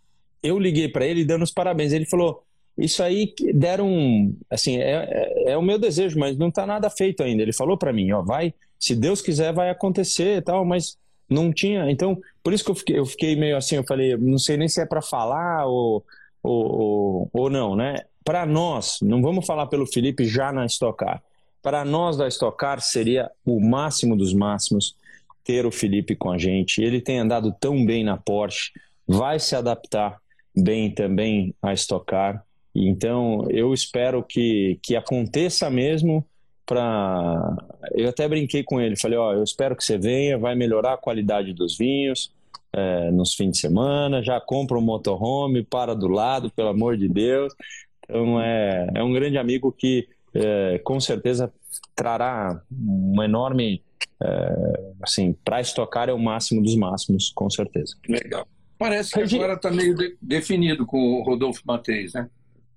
eu 0.45 0.59
liguei 0.59 0.89
para 0.89 1.07
ele 1.07 1.25
dando 1.25 1.43
os 1.43 1.51
parabéns. 1.51 1.93
Ele 1.93 2.05
falou: 2.05 2.45
Isso 2.77 3.03
aí 3.03 3.35
deram. 3.55 4.35
Assim, 4.51 4.77
é, 4.77 4.93
é, 4.93 5.53
é 5.53 5.57
o 5.57 5.63
meu 5.63 5.79
desejo, 5.79 6.19
mas 6.19 6.37
não 6.37 6.49
está 6.49 6.67
nada 6.67 6.91
feito 6.91 7.23
ainda. 7.23 7.43
Ele 7.43 7.53
falou 7.53 7.79
para 7.79 7.93
mim: 7.93 8.13
Ó, 8.13 8.23
vai, 8.23 8.53
se 8.79 8.95
Deus 8.95 9.23
quiser, 9.23 9.53
vai 9.55 9.71
acontecer 9.71 10.37
e 10.37 10.43
tal, 10.43 10.65
mas 10.65 10.99
não 11.29 11.53
tinha. 11.53 11.91
Então, 11.91 12.21
por 12.43 12.53
isso 12.53 12.65
que 12.65 12.71
eu 12.71 12.75
fiquei, 12.75 12.99
eu 12.99 13.07
fiquei 13.07 13.37
meio 13.37 13.57
assim. 13.57 13.77
Eu 13.77 13.85
falei: 13.85 14.17
Não 14.17 14.39
sei 14.39 14.57
nem 14.57 14.69
se 14.69 14.81
é 14.81 14.87
para 14.87 15.03
falar 15.03 15.67
ou, 15.67 16.05
ou, 16.43 17.29
ou, 17.33 17.51
não, 17.51 17.75
né? 17.77 17.97
Para 18.25 18.47
nós, 18.47 18.99
não 19.03 19.21
vamos 19.21 19.47
falar 19.47 19.67
pelo 19.67 19.87
Felipe 19.87 20.25
já 20.25 20.53
na 20.53 20.65
Estocar. 20.65 21.23
Para 21.63 21.85
nós 21.85 22.17
da 22.17 22.29
Estocar 22.29 22.81
seria 22.81 23.31
o 23.45 23.61
máximo 23.61 24.17
dos 24.17 24.33
máximos 24.33 24.97
ter 25.43 25.67
o 25.67 25.71
Felipe 25.71 26.17
com 26.17 26.31
a 26.31 26.39
gente. 26.39 26.83
Ele 26.83 27.01
tem 27.01 27.19
andado 27.19 27.55
tão 27.61 27.85
bem 27.85 28.03
na 28.03 28.17
Porsche 28.17 28.73
vai 29.07 29.39
se 29.39 29.55
adaptar 29.55 30.21
bem 30.57 30.91
também 30.91 31.55
a 31.63 31.73
estocar. 31.73 32.45
Então, 32.75 33.47
eu 33.51 33.73
espero 33.73 34.23
que, 34.23 34.79
que 34.83 34.97
aconteça 34.97 35.71
mesmo 35.71 36.25
para. 36.67 37.57
Eu 37.93 38.09
até 38.09 38.29
brinquei 38.29 38.63
com 38.63 38.81
ele, 38.81 38.97
falei: 38.97 39.19
Ó, 39.19 39.33
eu 39.33 39.43
espero 39.43 39.77
que 39.77 39.85
você 39.85 39.99
venha, 39.99 40.39
vai 40.39 40.55
melhorar 40.55 40.95
a 40.95 40.99
qualidade 40.99 41.53
dos 41.53 41.77
vinhos 41.77 42.33
é, 42.75 43.11
nos 43.13 43.35
fins 43.35 43.53
de 43.53 43.59
semana, 43.59 44.23
já 44.23 44.41
compra 44.41 44.77
um 44.77 44.81
motorhome, 44.81 45.63
para 45.63 45.95
do 45.95 46.09
lado, 46.09 46.51
pelo 46.51 46.69
amor 46.69 46.97
de 46.97 47.09
Deus. 47.09 47.55
Então, 48.03 48.41
é, 48.41 48.91
é 48.95 49.03
um 49.03 49.13
grande 49.13 49.39
amigo 49.39 49.71
que 49.71 50.09
é, 50.35 50.79
com 50.79 50.99
certeza 50.99 51.53
trará 51.95 52.61
um 52.73 53.23
enorme. 53.23 53.83
É, 54.23 54.93
assim, 55.03 55.35
para 55.45 55.61
estocar 55.61 56.09
é 56.09 56.13
o 56.13 56.19
máximo 56.19 56.63
dos 56.63 56.75
máximos, 56.77 57.31
com 57.35 57.49
certeza. 57.49 57.97
Legal. 58.09 58.47
Parece 58.77 59.13
que 59.13 59.37
agora 59.37 59.55
está 59.55 59.71
meio 59.71 59.95
de, 59.95 60.17
definido 60.21 60.85
com 60.85 60.99
o 60.99 61.23
Rodolfo 61.23 61.63
Mateus, 61.65 62.13
né? 62.13 62.29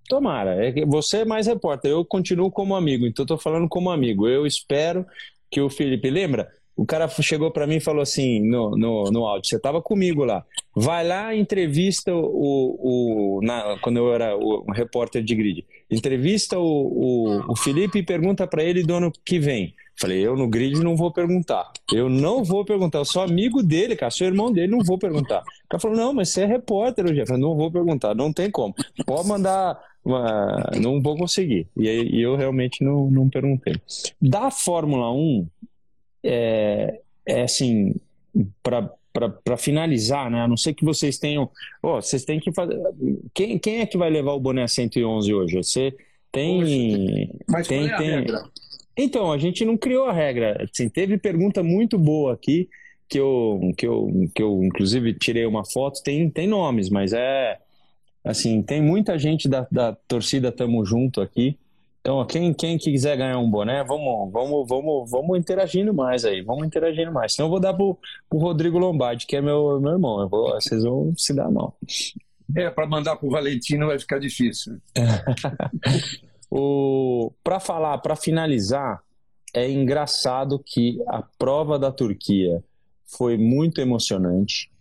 Tomara. 0.07 0.65
É 0.65 0.85
você 0.85 1.17
é 1.17 1.25
mais 1.25 1.47
repórter, 1.47 1.91
eu 1.91 2.05
continuo 2.05 2.51
como 2.51 2.75
amigo, 2.75 3.05
então 3.05 3.23
estou 3.23 3.37
falando 3.37 3.67
como 3.67 3.91
amigo. 3.91 4.27
Eu 4.27 4.45
espero 4.45 5.05
que 5.51 5.61
o 5.61 5.69
Felipe. 5.69 6.09
Lembra? 6.09 6.49
O 6.75 6.85
cara 6.85 7.09
chegou 7.09 7.49
para 7.49 7.65
mim 7.65 7.77
e 7.77 7.79
falou 7.79 8.03
assim 8.03 8.39
no, 8.39 8.77
no, 8.77 9.05
no 9.05 9.25
áudio: 9.25 9.49
você 9.49 9.55
estava 9.55 9.81
comigo 9.81 10.23
lá. 10.23 10.45
Vai 10.75 11.05
lá, 11.05 11.35
entrevista 11.35 12.13
o. 12.13 13.39
o 13.39 13.39
na, 13.41 13.79
quando 13.81 13.97
eu 13.97 14.13
era 14.13 14.37
o, 14.37 14.63
um 14.67 14.71
repórter 14.71 15.23
de 15.23 15.35
grid. 15.35 15.65
Entrevista 15.89 16.59
o, 16.59 16.63
o, 16.63 17.51
o 17.51 17.55
Felipe 17.55 17.97
e 17.97 18.03
pergunta 18.03 18.45
para 18.45 18.63
ele 18.63 18.83
do 18.83 18.93
ano 18.93 19.11
que 19.25 19.39
vem. 19.39 19.73
Falei, 19.99 20.19
eu 20.19 20.35
no 20.35 20.47
grid 20.47 20.79
não 20.83 20.95
vou 20.95 21.11
perguntar. 21.11 21.71
Eu 21.91 22.07
não 22.07 22.43
vou 22.43 22.63
perguntar. 22.63 22.99
Eu 22.99 23.05
sou 23.05 23.23
amigo 23.23 23.63
dele, 23.63 23.95
cara. 23.95 24.11
Sou 24.11 24.27
irmão 24.27 24.51
dele, 24.51 24.67
não 24.67 24.83
vou 24.83 24.99
perguntar. 24.99 25.39
O 25.39 25.69
cara 25.69 25.81
falou, 25.81 25.97
não, 25.97 26.13
mas 26.13 26.29
você 26.29 26.41
é 26.41 26.45
repórter, 26.45 27.05
Jeff. 27.05 27.21
Eu 27.21 27.25
falei, 27.25 27.41
não 27.41 27.55
vou 27.55 27.71
perguntar. 27.71 28.13
Não 28.13 28.31
tem 28.31 28.51
como. 28.51 28.75
Pode 29.07 29.27
mandar. 29.27 29.79
Uma... 30.07 30.71
Não 30.81 31.01
vou 31.01 31.17
conseguir. 31.17 31.67
E, 31.75 31.85
e 31.85 32.21
eu 32.21 32.37
realmente 32.37 32.81
não, 32.81 33.11
não 33.11 33.29
perguntei. 33.29 33.75
Da 34.21 34.49
Fórmula 34.49 35.11
1, 35.11 35.47
é, 36.23 37.01
é 37.25 37.41
assim, 37.41 37.93
para 38.63 39.57
finalizar, 39.57 40.31
né? 40.31 40.41
A 40.41 40.47
não 40.47 40.55
ser 40.55 40.73
que 40.73 40.85
vocês 40.85 41.19
tenham. 41.19 41.49
Oh, 41.83 42.01
vocês 42.01 42.23
têm 42.23 42.39
que 42.39 42.53
fazer. 42.53 42.79
Quem, 43.33 43.59
quem 43.59 43.81
é 43.81 43.85
que 43.85 43.97
vai 43.97 44.09
levar 44.09 44.31
o 44.31 44.39
boné 44.39 44.65
111 44.65 45.33
hoje? 45.33 45.57
Você 45.57 45.93
tem. 46.31 47.29
Mas 47.45 47.67
tem, 47.67 47.89
é 47.89 47.93
a 47.93 47.97
tem... 47.97 48.09
regra? 48.09 48.43
Então, 48.95 49.31
a 49.31 49.37
gente 49.37 49.65
não 49.65 49.75
criou 49.75 50.05
a 50.05 50.13
regra. 50.13 50.63
Assim, 50.63 50.87
teve 50.87 51.17
pergunta 51.17 51.61
muito 51.61 51.99
boa 51.99 52.33
aqui, 52.33 52.69
que 53.09 53.19
eu, 53.19 53.59
que 53.77 53.85
eu, 53.85 54.29
que 54.33 54.41
eu 54.41 54.63
inclusive 54.63 55.13
tirei 55.13 55.45
uma 55.45 55.65
foto, 55.65 56.01
tem, 56.01 56.29
tem 56.29 56.47
nomes, 56.47 56.89
mas 56.89 57.11
é. 57.11 57.59
Assim, 58.27 58.61
tem 58.61 58.81
muita 58.81 59.17
gente 59.17 59.47
da, 59.47 59.67
da 59.71 59.93
torcida 60.07 60.51
Tamo 60.51 60.85
Junto 60.85 61.21
aqui. 61.21 61.57
Então, 62.01 62.25
quem, 62.25 62.53
quem 62.53 62.77
quiser 62.77 63.17
ganhar 63.17 63.37
um 63.37 63.49
boné, 63.49 63.83
vamos, 63.83 64.31
vamos, 64.31 64.67
vamos, 64.67 65.11
vamos 65.11 65.37
interagindo 65.37 65.93
mais 65.93 66.23
aí, 66.23 66.41
vamos 66.41 66.65
interagindo 66.65 67.11
mais. 67.11 67.33
Senão 67.33 67.47
eu 67.47 67.51
vou 67.51 67.59
dar 67.59 67.73
pro, 67.73 67.97
pro 68.29 68.39
Rodrigo 68.39 68.77
Lombardi, 68.77 69.25
que 69.25 69.35
é 69.35 69.41
meu, 69.41 69.79
meu 69.81 69.93
irmão. 69.93 70.21
Eu 70.21 70.29
vou, 70.29 70.51
vocês 70.53 70.83
vão 70.83 71.13
se 71.17 71.33
dar 71.33 71.51
mal. 71.51 71.77
É, 72.55 72.69
para 72.69 72.87
mandar 72.87 73.17
pro 73.17 73.29
Valentino 73.29 73.87
vai 73.87 73.99
ficar 73.99 74.19
difícil. 74.19 74.77
O 76.49 77.33
para 77.43 77.59
falar, 77.59 77.97
para 77.97 78.15
finalizar, 78.15 79.01
é 79.53 79.69
engraçado 79.69 80.61
que 80.65 80.97
a 81.07 81.21
prova 81.21 81.77
da 81.77 81.91
Turquia 81.91 82.63
foi 83.05 83.37
muito 83.37 83.81
emocionante, 83.81 84.71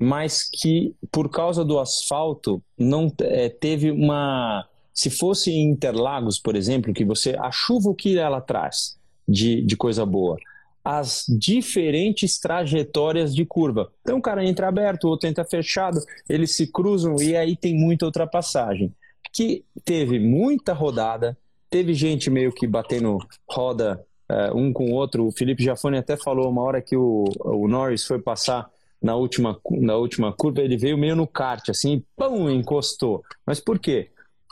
mas 0.00 0.48
que 0.50 0.94
por 1.12 1.28
causa 1.28 1.62
do 1.62 1.78
asfalto 1.78 2.62
não 2.78 3.12
é, 3.20 3.50
teve 3.50 3.90
uma 3.90 4.66
se 4.94 5.10
fosse 5.10 5.50
em 5.50 5.70
Interlagos, 5.70 6.38
por 6.38 6.56
exemplo, 6.56 6.92
que 6.92 7.04
você 7.04 7.36
a 7.38 7.50
chuva 7.50 7.90
o 7.90 7.94
que 7.94 8.18
ela 8.18 8.40
traz 8.40 8.98
de, 9.28 9.62
de 9.62 9.76
coisa 9.76 10.04
boa, 10.04 10.36
as 10.84 11.24
diferentes 11.28 12.38
trajetórias 12.38 13.34
de 13.34 13.44
curva. 13.44 13.92
Então 14.00 14.18
o 14.18 14.22
cara 14.22 14.44
entra 14.44 14.68
aberto, 14.68 15.04
o 15.04 15.08
outro 15.08 15.28
entra 15.28 15.44
fechado, 15.44 16.00
eles 16.28 16.56
se 16.56 16.66
cruzam 16.66 17.16
e 17.20 17.36
aí 17.36 17.54
tem 17.54 17.74
muita 17.74 18.06
ultrapassagem 18.06 18.92
que 19.32 19.64
teve 19.84 20.18
muita 20.18 20.72
rodada, 20.72 21.36
teve 21.68 21.94
gente 21.94 22.30
meio 22.30 22.52
que 22.52 22.66
batendo 22.66 23.18
roda 23.48 24.04
uh, 24.30 24.56
um 24.56 24.72
com 24.72 24.90
o 24.90 24.94
outro. 24.94 25.26
O 25.26 25.32
Felipe 25.32 25.62
Jafone 25.62 25.98
até 25.98 26.16
falou 26.16 26.50
uma 26.50 26.62
hora 26.62 26.82
que 26.82 26.96
o, 26.96 27.24
o 27.44 27.68
Norris 27.68 28.04
foi 28.04 28.18
passar 28.18 28.68
na 29.02 29.14
última, 29.14 29.58
na 29.70 29.96
última 29.96 30.32
curva, 30.32 30.60
ele 30.60 30.76
veio 30.76 30.98
meio 30.98 31.16
no 31.16 31.26
kart, 31.26 31.68
assim, 31.68 32.02
pão, 32.16 32.50
encostou. 32.50 33.22
Mas 33.46 33.58
por 33.60 33.78
quê? 33.78 34.10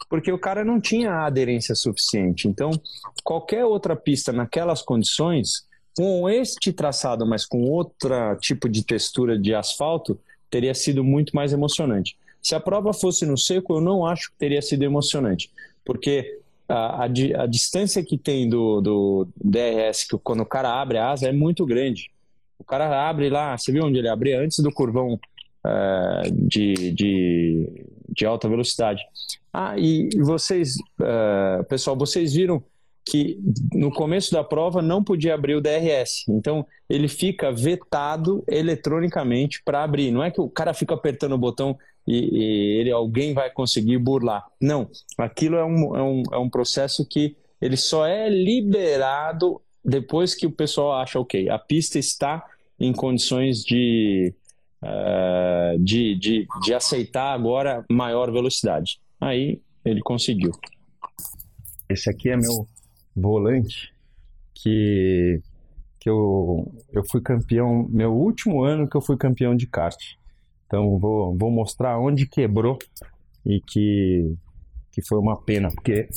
Porque 0.09 0.33
o 0.33 0.39
cara 0.39 0.65
não 0.65 0.81
tinha 0.81 1.27
aderência 1.27 1.75
suficiente. 1.75 2.49
Então, 2.49 2.71
qualquer 3.23 3.65
outra 3.65 3.95
pista 3.95 4.33
naquelas 4.33 4.81
condições, 4.81 5.67
com 5.97 6.29
este 6.29 6.73
traçado, 6.73 7.27
mas 7.27 7.45
com 7.45 7.63
outro 7.63 8.15
tipo 8.41 8.69
de 8.69 8.85
textura 8.85 9.39
de 9.39 9.55
asfalto, 9.55 10.19
teria 10.49 10.75
sido 10.75 11.05
muito 11.05 11.35
mais 11.35 11.53
emocionante. 11.53 12.17
Se 12.41 12.55
a 12.55 12.61
prova 12.61 12.93
fosse 12.93 13.27
no 13.27 13.37
seco, 13.37 13.75
eu 13.75 13.81
não 13.81 14.07
acho 14.07 14.31
que 14.31 14.39
teria 14.39 14.63
sido 14.63 14.83
emocionante, 14.83 15.51
porque 15.85 16.39
a, 16.69 17.03
a, 17.03 17.05
a, 17.05 17.47
distância 17.47 18.03
que 18.03 18.17
tem 18.17 18.49
do, 18.49 18.81
do 18.81 19.29
DRS, 19.37 20.05
que 20.05 20.17
quando 20.19 20.41
o 20.41 20.47
cara 20.47 20.81
abre 20.81 20.99
a 20.99 21.11
asa, 21.11 21.29
é 21.29 21.33
muito 21.33 21.67
grande. 21.67 22.11
O 22.59 22.65
cara 22.65 23.09
abre 23.09 23.31
lá, 23.31 23.57
você 23.57 23.73
viu 23.73 23.85
onde 23.85 23.99
ele 23.99 24.09
abre? 24.09 24.35
Antes 24.35 24.59
do 24.59 24.73
curvão 24.73 25.15
uh, 25.15 26.31
de, 26.33 26.93
de, 26.93 27.87
de, 28.09 28.27
alta 28.27 28.49
velocidade. 28.49 29.03
Ah, 29.53 29.79
e 29.79 30.09
vocês, 30.19 30.77
uh, 31.01 31.65
pessoal, 31.65 31.97
vocês 31.97 32.35
viram 32.35 32.63
que 33.05 33.39
no 33.73 33.91
começo 33.91 34.33
da 34.33 34.45
prova 34.45 34.83
não 34.83 35.03
podia 35.03 35.35
abrir 35.35 35.55
o 35.55 35.61
DRS. 35.61 36.25
Então, 36.29 36.67
ele 36.89 37.09
fica 37.09 37.51
vetado 37.51 38.45
eletronicamente 38.47 39.63
para 39.65 39.83
abrir. 39.83 40.11
Não 40.11 40.23
é 40.23 40.31
que 40.31 40.41
o 40.41 40.49
cara 40.49 40.75
fica 40.75 40.95
apertando 40.95 41.33
o 41.33 41.39
botão 41.39 41.79
e, 42.07 42.17
e, 42.17 42.81
ele, 42.81 42.91
alguém 42.91 43.33
vai 43.33 43.51
conseguir 43.51 43.99
burlar. 43.99 44.45
Não, 44.61 44.91
aquilo 45.17 45.57
é 45.57 45.65
um, 45.65 45.97
é, 45.97 46.03
um, 46.03 46.23
é 46.33 46.39
um 46.39 46.51
processo 46.51 47.07
que 47.07 47.37
ele 47.61 47.77
só 47.77 48.07
é 48.07 48.29
liberado 48.29 49.61
depois 49.89 50.35
que 50.35 50.47
o 50.47 50.51
pessoal 50.51 51.01
acha, 51.01 51.19
ok, 51.19 51.49
a 51.49 51.59
pista 51.59 51.99
está 51.99 52.45
em 52.79 52.93
condições 52.93 53.65
de, 53.65 54.35
uh, 54.83 55.79
de, 55.79 56.15
de, 56.17 56.47
de 56.63 56.75
aceitar 56.75 57.33
agora 57.33 57.85
maior 57.91 58.31
velocidade. 58.31 59.01
Aí 59.21 59.61
ele 59.85 60.01
conseguiu. 60.01 60.53
Esse 61.89 62.11
aqui 62.11 62.29
é 62.29 62.37
meu 62.37 62.69
volante 63.17 63.95
que, 64.55 65.41
que 65.99 66.11
eu, 66.11 66.71
eu 66.93 67.03
fui 67.11 67.23
campeão, 67.23 67.89
meu 67.89 68.13
último 68.13 68.63
ano 68.63 68.89
que 68.89 68.97
eu 68.97 69.01
fui 69.01 69.17
campeão 69.17 69.57
de 69.57 69.67
kart. 69.67 69.99
Então 70.67 70.99
vou, 70.99 71.35
vou 71.37 71.51
mostrar 71.51 71.99
onde 71.99 72.27
quebrou 72.27 72.79
e 73.45 73.59
que, 73.61 74.37
que 74.93 75.01
foi 75.01 75.19
uma 75.19 75.41
pena, 75.41 75.71
porque 75.71 76.09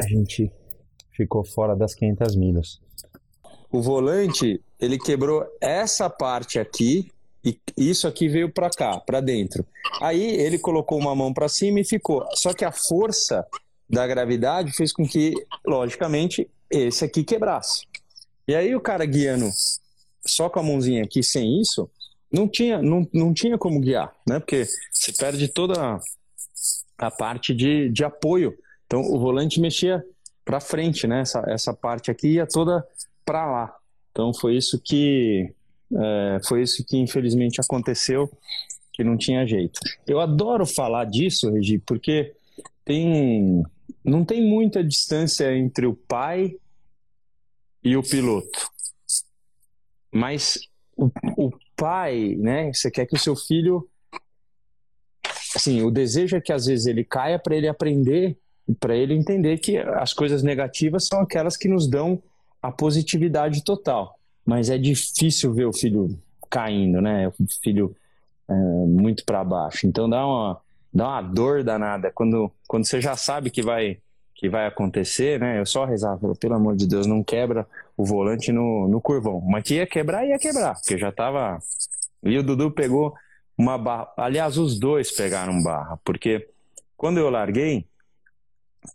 a 0.00 0.08
gente 0.08 0.50
ficou 1.12 1.44
fora 1.44 1.76
das 1.76 1.94
500 1.94 2.34
milhas. 2.34 2.80
O 3.70 3.80
volante, 3.80 4.60
ele 4.78 4.98
quebrou 4.98 5.46
essa 5.60 6.10
parte 6.10 6.58
aqui 6.58 7.10
e 7.44 7.58
isso 7.76 8.06
aqui 8.06 8.28
veio 8.28 8.52
para 8.52 8.68
cá, 8.70 8.98
para 9.00 9.20
dentro. 9.20 9.64
Aí 10.00 10.22
ele 10.22 10.58
colocou 10.58 10.98
uma 10.98 11.14
mão 11.14 11.32
para 11.32 11.48
cima 11.48 11.80
e 11.80 11.84
ficou. 11.84 12.26
Só 12.34 12.52
que 12.52 12.64
a 12.64 12.72
força 12.72 13.46
da 13.88 14.06
gravidade 14.06 14.72
fez 14.72 14.92
com 14.92 15.06
que, 15.06 15.34
logicamente, 15.66 16.48
esse 16.70 17.04
aqui 17.04 17.24
quebrasse. 17.24 17.86
E 18.46 18.54
aí 18.54 18.74
o 18.74 18.80
cara 18.80 19.04
guiando 19.04 19.48
só 20.26 20.48
com 20.48 20.60
a 20.60 20.62
mãozinha 20.62 21.02
aqui 21.02 21.22
sem 21.22 21.60
isso, 21.60 21.90
não 22.30 22.46
tinha, 22.46 22.80
não, 22.82 23.08
não 23.12 23.32
tinha 23.32 23.58
como 23.58 23.80
guiar, 23.80 24.14
né? 24.26 24.38
Porque 24.38 24.66
você 24.92 25.12
perde 25.12 25.48
toda 25.48 25.98
a 26.98 27.10
parte 27.10 27.54
de, 27.54 27.88
de 27.88 28.04
apoio. 28.04 28.56
Então 28.86 29.00
o 29.00 29.18
volante 29.18 29.60
mexia 29.60 30.04
para 30.44 30.60
frente, 30.60 31.06
né? 31.06 31.22
Essa, 31.22 31.42
essa 31.48 31.72
parte 31.72 32.10
aqui 32.10 32.34
ia 32.34 32.46
toda 32.46 32.86
para 33.30 33.46
lá. 33.46 33.76
Então 34.10 34.34
foi 34.34 34.56
isso 34.56 34.80
que 34.82 35.54
é, 35.92 36.40
foi 36.48 36.62
isso 36.62 36.84
que 36.84 36.96
infelizmente 36.96 37.60
aconteceu, 37.60 38.28
que 38.92 39.04
não 39.04 39.16
tinha 39.16 39.46
jeito. 39.46 39.78
Eu 40.04 40.18
adoro 40.18 40.66
falar 40.66 41.04
disso, 41.04 41.48
Regi, 41.48 41.78
porque 41.78 42.34
tem 42.84 43.62
não 44.04 44.24
tem 44.24 44.44
muita 44.44 44.82
distância 44.82 45.56
entre 45.56 45.86
o 45.86 45.94
pai 45.94 46.56
e 47.84 47.96
o 47.96 48.02
piloto. 48.02 48.68
Mas 50.12 50.58
o, 50.96 51.08
o 51.36 51.52
pai, 51.76 52.34
né? 52.36 52.72
Você 52.72 52.90
quer 52.90 53.06
que 53.06 53.14
o 53.14 53.18
seu 53.18 53.36
filho. 53.36 53.88
Assim, 55.54 55.82
o 55.82 55.90
desejo 55.90 56.36
é 56.36 56.40
que 56.40 56.52
às 56.52 56.66
vezes 56.66 56.86
ele 56.86 57.04
caia 57.04 57.38
para 57.38 57.54
ele 57.54 57.68
aprender, 57.68 58.36
para 58.80 58.96
ele 58.96 59.14
entender 59.14 59.58
que 59.58 59.76
as 59.78 60.12
coisas 60.12 60.42
negativas 60.42 61.06
são 61.06 61.20
aquelas 61.20 61.56
que 61.56 61.68
nos 61.68 61.88
dão 61.88 62.20
a 62.62 62.70
positividade 62.70 63.62
total. 63.64 64.18
Mas 64.44 64.70
é 64.70 64.78
difícil 64.78 65.52
ver 65.52 65.66
o 65.66 65.72
filho 65.72 66.18
caindo, 66.48 67.00
né? 67.00 67.28
O 67.28 67.34
filho 67.62 67.94
é, 68.48 68.52
muito 68.52 69.24
para 69.24 69.44
baixo. 69.44 69.86
Então 69.86 70.08
dá 70.08 70.26
uma, 70.26 70.60
dá 70.92 71.08
uma 71.08 71.22
dor 71.22 71.62
danada 71.62 72.10
quando, 72.10 72.50
quando 72.66 72.84
você 72.86 73.00
já 73.00 73.16
sabe 73.16 73.50
que 73.50 73.62
vai 73.62 73.98
que 74.40 74.48
vai 74.48 74.66
acontecer, 74.66 75.38
né? 75.38 75.60
Eu 75.60 75.66
só 75.66 75.84
rezava, 75.84 76.34
pelo 76.34 76.54
amor 76.54 76.74
de 76.74 76.86
Deus, 76.86 77.06
não 77.06 77.22
quebra 77.22 77.66
o 77.94 78.06
volante 78.06 78.50
no, 78.50 78.88
no 78.88 78.98
curvão. 78.98 79.38
Mas 79.42 79.64
que 79.64 79.74
ia 79.74 79.86
quebrar, 79.86 80.26
ia 80.26 80.38
quebrar, 80.38 80.76
porque 80.76 80.96
já 80.96 81.12
tava. 81.12 81.58
E 82.22 82.38
o 82.38 82.42
Dudu 82.42 82.70
pegou 82.70 83.14
uma 83.56 83.76
barra. 83.76 84.10
Aliás, 84.16 84.56
os 84.56 84.78
dois 84.78 85.10
pegaram 85.10 85.62
barra, 85.62 85.98
porque 86.02 86.48
quando 86.96 87.18
eu 87.18 87.28
larguei, 87.28 87.84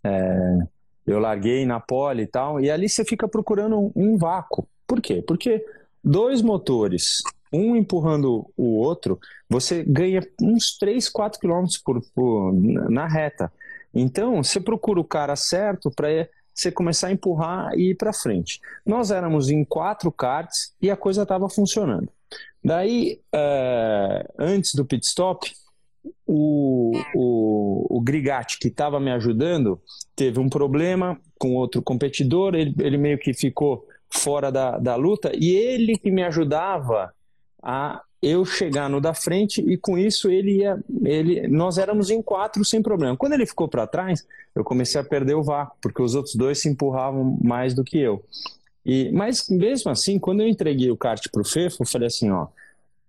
é... 0.03 0.57
eu 1.05 1.19
larguei 1.19 1.65
na 1.65 1.79
pole 1.79 2.23
e 2.23 2.27
tal, 2.27 2.59
e 2.59 2.69
ali 2.69 2.89
você 2.89 3.05
fica 3.05 3.27
procurando 3.27 3.91
um 3.95 4.17
vácuo. 4.17 4.67
Por 4.87 5.01
quê? 5.01 5.23
Porque 5.25 5.63
dois 6.03 6.41
motores 6.41 7.21
um 7.55 7.75
empurrando 7.75 8.51
o 8.57 8.77
outro, 8.77 9.19
você 9.49 9.83
ganha 9.83 10.21
uns 10.41 10.77
3, 10.77 11.07
4 11.09 11.39
km 11.39 11.65
por, 11.83 12.01
por, 12.13 12.53
na 12.53 13.07
reta. 13.07 13.51
Então, 13.93 14.43
você 14.43 14.59
procura 14.59 14.99
o 14.99 15.05
cara 15.05 15.35
certo 15.35 15.89
para 15.89 16.27
você 16.53 16.71
começar 16.71 17.07
a 17.07 17.11
empurrar 17.11 17.73
e 17.75 17.91
ir 17.91 17.95
para 17.95 18.11
frente. 18.11 18.59
Nós 18.85 19.11
éramos 19.11 19.49
em 19.49 19.63
quatro 19.63 20.11
karts 20.11 20.73
e 20.81 20.91
a 20.91 20.97
coisa 20.97 21.23
estava 21.23 21.49
funcionando. 21.49 22.09
Daí, 22.63 23.21
uh, 23.33 24.33
antes 24.37 24.73
do 24.73 24.85
pit 24.85 25.05
stop, 25.05 25.49
o, 26.25 26.91
o, 27.15 27.97
o 27.97 28.01
Grigatti, 28.01 28.59
que 28.59 28.67
estava 28.67 28.99
me 28.99 29.11
ajudando, 29.11 29.79
teve 30.15 30.39
um 30.39 30.49
problema 30.49 31.19
com 31.37 31.55
outro 31.55 31.81
competidor, 31.81 32.55
ele, 32.55 32.73
ele 32.79 32.97
meio 32.97 33.17
que 33.17 33.33
ficou 33.33 33.87
fora 34.09 34.51
da, 34.51 34.77
da 34.77 34.95
luta, 34.95 35.31
e 35.35 35.51
ele 35.51 35.97
que 35.97 36.09
me 36.09 36.23
ajudava 36.23 37.13
a 37.61 38.01
eu 38.21 38.43
chegar 38.43 38.89
no 38.89 38.99
da 38.99 39.13
frente 39.13 39.61
e 39.61 39.77
com 39.77 39.97
isso 39.97 40.31
ele 40.31 40.57
ia, 40.57 40.83
ele, 41.03 41.47
nós 41.47 41.77
éramos 41.77 42.09
em 42.09 42.21
quatro 42.21 42.65
sem 42.65 42.81
problema. 42.81 43.15
Quando 43.15 43.33
ele 43.33 43.45
ficou 43.45 43.67
para 43.67 43.85
trás, 43.85 44.25
eu 44.55 44.63
comecei 44.63 44.99
a 44.99 45.03
perder 45.03 45.35
o 45.35 45.43
vácuo, 45.43 45.77
porque 45.79 46.01
os 46.01 46.15
outros 46.15 46.33
dois 46.33 46.59
se 46.59 46.67
empurravam 46.67 47.37
mais 47.43 47.75
do 47.75 47.83
que 47.83 47.99
eu. 47.99 48.23
E, 48.83 49.11
mas 49.11 49.47
mesmo 49.49 49.91
assim, 49.91 50.17
quando 50.17 50.41
eu 50.41 50.47
entreguei 50.47 50.89
o 50.89 50.97
kart 50.97 51.23
pro 51.31 51.43
Fefo, 51.43 51.83
eu 51.83 51.87
falei 51.87 52.07
assim, 52.07 52.31
ó, 52.31 52.47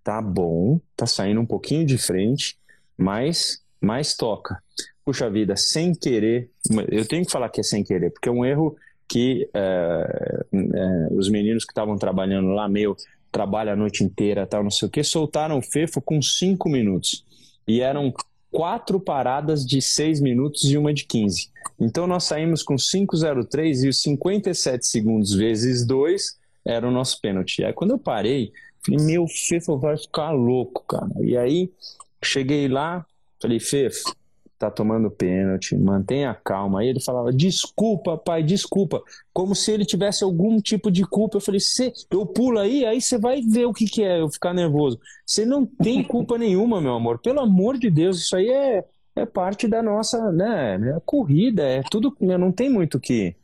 tá 0.03 0.21
bom, 0.21 0.79
tá 0.95 1.07
saindo 1.07 1.41
um 1.41 1.45
pouquinho 1.45 1.85
de 1.85 1.97
frente, 1.97 2.57
mas 2.97 3.61
mais 3.79 4.15
toca. 4.15 4.61
Puxa 5.05 5.29
vida, 5.29 5.55
sem 5.55 5.93
querer, 5.93 6.49
eu 6.89 7.07
tenho 7.07 7.25
que 7.25 7.31
falar 7.31 7.49
que 7.49 7.61
é 7.61 7.63
sem 7.63 7.83
querer, 7.83 8.11
porque 8.11 8.27
é 8.27 8.31
um 8.31 8.43
erro 8.43 8.75
que 9.07 9.49
é, 9.53 10.45
é, 10.53 11.07
os 11.11 11.29
meninos 11.29 11.63
que 11.63 11.71
estavam 11.71 11.97
trabalhando 11.97 12.49
lá, 12.49 12.67
meio 12.67 12.95
trabalha 13.31 13.73
a 13.73 13.75
noite 13.75 14.03
inteira, 14.03 14.45
tal, 14.45 14.63
não 14.63 14.71
sei 14.71 14.87
o 14.87 14.91
que, 14.91 15.03
soltaram 15.03 15.59
o 15.59 15.61
Fefo 15.61 16.01
com 16.01 16.21
cinco 16.21 16.67
minutos. 16.67 17.23
E 17.67 17.81
eram 17.81 18.13
quatro 18.51 18.99
paradas 18.99 19.65
de 19.65 19.81
seis 19.81 20.19
minutos 20.19 20.63
e 20.65 20.77
uma 20.77 20.93
de 20.93 21.05
15. 21.05 21.49
Então 21.79 22.07
nós 22.07 22.23
saímos 22.23 22.63
com 22.63 22.75
5,03 22.75 23.83
e 23.85 23.89
os 23.89 24.01
57 24.01 24.85
segundos 24.85 25.33
vezes 25.33 25.85
dois 25.85 26.37
era 26.65 26.87
o 26.87 26.91
nosso 26.91 27.21
pênalti. 27.21 27.63
Aí 27.63 27.73
quando 27.73 27.91
eu 27.91 27.99
parei, 27.99 28.51
falei, 28.83 29.05
meu 29.05 29.27
Fefo 29.27 29.77
vai 29.77 29.97
ficar 29.97 30.31
louco, 30.31 30.83
cara. 30.87 31.11
E 31.21 31.37
aí 31.37 31.71
cheguei 32.27 32.67
lá, 32.67 33.05
falei, 33.41 33.59
Fefo, 33.59 34.13
tá 34.57 34.71
tomando 34.71 35.11
pênalti, 35.11 35.77
mantenha 35.77 36.35
calma. 36.43 36.79
Aí 36.79 36.87
ele 36.87 36.99
falava, 36.99 37.31
desculpa, 37.31 38.17
pai, 38.17 38.41
desculpa. 38.41 39.01
Como 39.31 39.53
se 39.53 39.71
ele 39.71 39.85
tivesse 39.85 40.23
algum 40.23 40.59
tipo 40.59 40.89
de 40.89 41.03
culpa. 41.03 41.37
Eu 41.37 41.41
falei, 41.41 41.61
eu 42.11 42.25
pulo 42.25 42.59
aí, 42.59 42.85
aí 42.85 42.99
você 42.99 43.17
vai 43.17 43.41
ver 43.41 43.65
o 43.65 43.73
que, 43.73 43.85
que 43.85 44.03
é 44.03 44.19
eu 44.19 44.29
ficar 44.29 44.53
nervoso. 44.53 44.99
Você 45.25 45.45
não 45.45 45.65
tem 45.65 46.03
culpa 46.03 46.37
nenhuma, 46.37 46.81
meu 46.81 46.95
amor. 46.95 47.19
Pelo 47.19 47.39
amor 47.39 47.77
de 47.77 47.89
Deus, 47.89 48.19
isso 48.19 48.35
aí 48.35 48.49
é, 48.49 48.83
é 49.15 49.25
parte 49.25 49.67
da 49.67 49.83
nossa 49.83 50.31
né, 50.31 50.77
né 50.77 50.97
corrida, 51.05 51.63
é 51.63 51.81
tudo, 51.89 52.15
né, 52.19 52.37
não 52.37 52.51
tem 52.51 52.69
muito 52.69 52.99
que... 52.99 53.35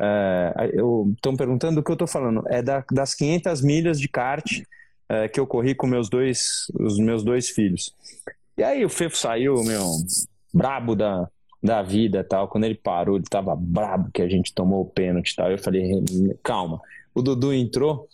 Estão 0.00 1.32
é, 1.32 1.36
perguntando 1.36 1.80
o 1.80 1.82
que 1.82 1.90
eu 1.90 1.94
estou 1.94 2.06
falando. 2.06 2.44
É 2.46 2.62
da, 2.62 2.84
das 2.92 3.14
500 3.14 3.62
milhas 3.62 3.98
de 3.98 4.08
kart 4.08 4.62
é, 5.08 5.28
que 5.28 5.40
eu 5.40 5.46
corri 5.46 5.74
com 5.74 5.86
meus 5.86 6.08
dois, 6.08 6.66
os 6.78 6.98
meus 6.98 7.24
dois 7.24 7.48
filhos. 7.48 7.94
E 8.56 8.62
aí 8.62 8.84
o 8.84 8.88
Fefo 8.88 9.16
saiu, 9.16 9.62
meu, 9.64 9.84
brabo 10.52 10.94
da, 10.94 11.28
da 11.62 11.82
vida 11.82 12.24
tal. 12.24 12.48
Quando 12.48 12.64
ele 12.64 12.74
parou, 12.74 13.16
ele 13.16 13.24
tava 13.24 13.54
brabo 13.56 14.10
que 14.12 14.22
a 14.22 14.28
gente 14.28 14.52
tomou 14.52 14.82
o 14.82 14.88
pênalti 14.88 15.34
tal. 15.34 15.50
Eu 15.50 15.58
falei, 15.58 16.04
calma. 16.42 16.80
O 17.14 17.22
Dudu 17.22 17.52
entrou, 17.52 18.08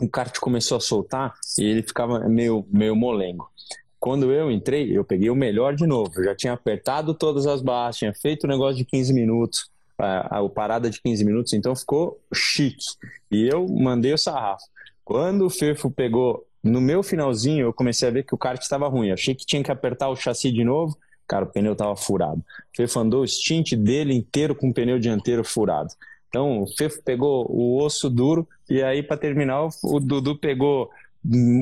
o 0.00 0.08
kart 0.08 0.38
começou 0.38 0.76
a 0.76 0.80
soltar 0.80 1.34
e 1.58 1.64
ele 1.64 1.82
ficava 1.82 2.20
meio, 2.28 2.66
meio 2.70 2.94
molengo. 2.94 3.50
Quando 3.98 4.32
eu 4.32 4.50
entrei, 4.50 4.96
eu 4.96 5.04
peguei 5.04 5.28
o 5.28 5.34
melhor 5.34 5.74
de 5.74 5.86
novo. 5.86 6.12
Eu 6.16 6.24
já 6.24 6.34
tinha 6.34 6.52
apertado 6.52 7.12
todas 7.14 7.46
as 7.46 7.60
barras, 7.60 7.96
tinha 7.96 8.14
feito 8.14 8.44
o 8.44 8.48
negócio 8.48 8.76
de 8.76 8.84
15 8.84 9.12
minutos, 9.12 9.68
a, 9.98 10.38
a 10.38 10.48
parada 10.48 10.88
de 10.88 11.02
15 11.02 11.24
minutos, 11.24 11.52
então 11.52 11.74
ficou 11.74 12.20
chique. 12.32 12.86
E 13.30 13.48
eu 13.48 13.66
mandei 13.66 14.12
o 14.12 14.18
sarrafo. 14.18 14.64
Quando 15.08 15.46
o 15.46 15.50
Fefo 15.50 15.90
pegou 15.90 16.46
no 16.62 16.80
meu 16.80 17.02
finalzinho, 17.02 17.66
eu 17.66 17.72
comecei 17.72 18.06
a 18.06 18.10
ver 18.10 18.24
que 18.24 18.34
o 18.34 18.38
kart 18.38 18.60
estava 18.60 18.86
ruim. 18.88 19.10
Achei 19.10 19.34
que 19.34 19.46
tinha 19.46 19.62
que 19.62 19.70
apertar 19.70 20.10
o 20.10 20.16
chassi 20.16 20.52
de 20.52 20.62
novo 20.62 20.98
Cara, 21.28 21.44
o 21.44 21.48
pneu 21.48 21.72
estava 21.72 21.94
furado. 21.94 22.38
O 22.40 22.76
Fefo 22.76 22.98
andou 22.98 23.22
o 23.22 23.28
stint 23.28 23.74
dele 23.74 24.14
inteiro 24.14 24.54
com 24.54 24.70
o 24.70 24.74
pneu 24.74 24.98
dianteiro 24.98 25.44
furado. 25.44 25.90
Então, 26.28 26.62
o 26.62 26.66
Fefo 26.66 27.02
pegou 27.02 27.46
o 27.50 27.82
osso 27.82 28.08
duro 28.08 28.48
e 28.68 28.82
aí, 28.82 29.02
para 29.02 29.18
terminar, 29.18 29.68
o 29.84 30.00
Dudu 30.00 30.36
pegou 30.36 30.90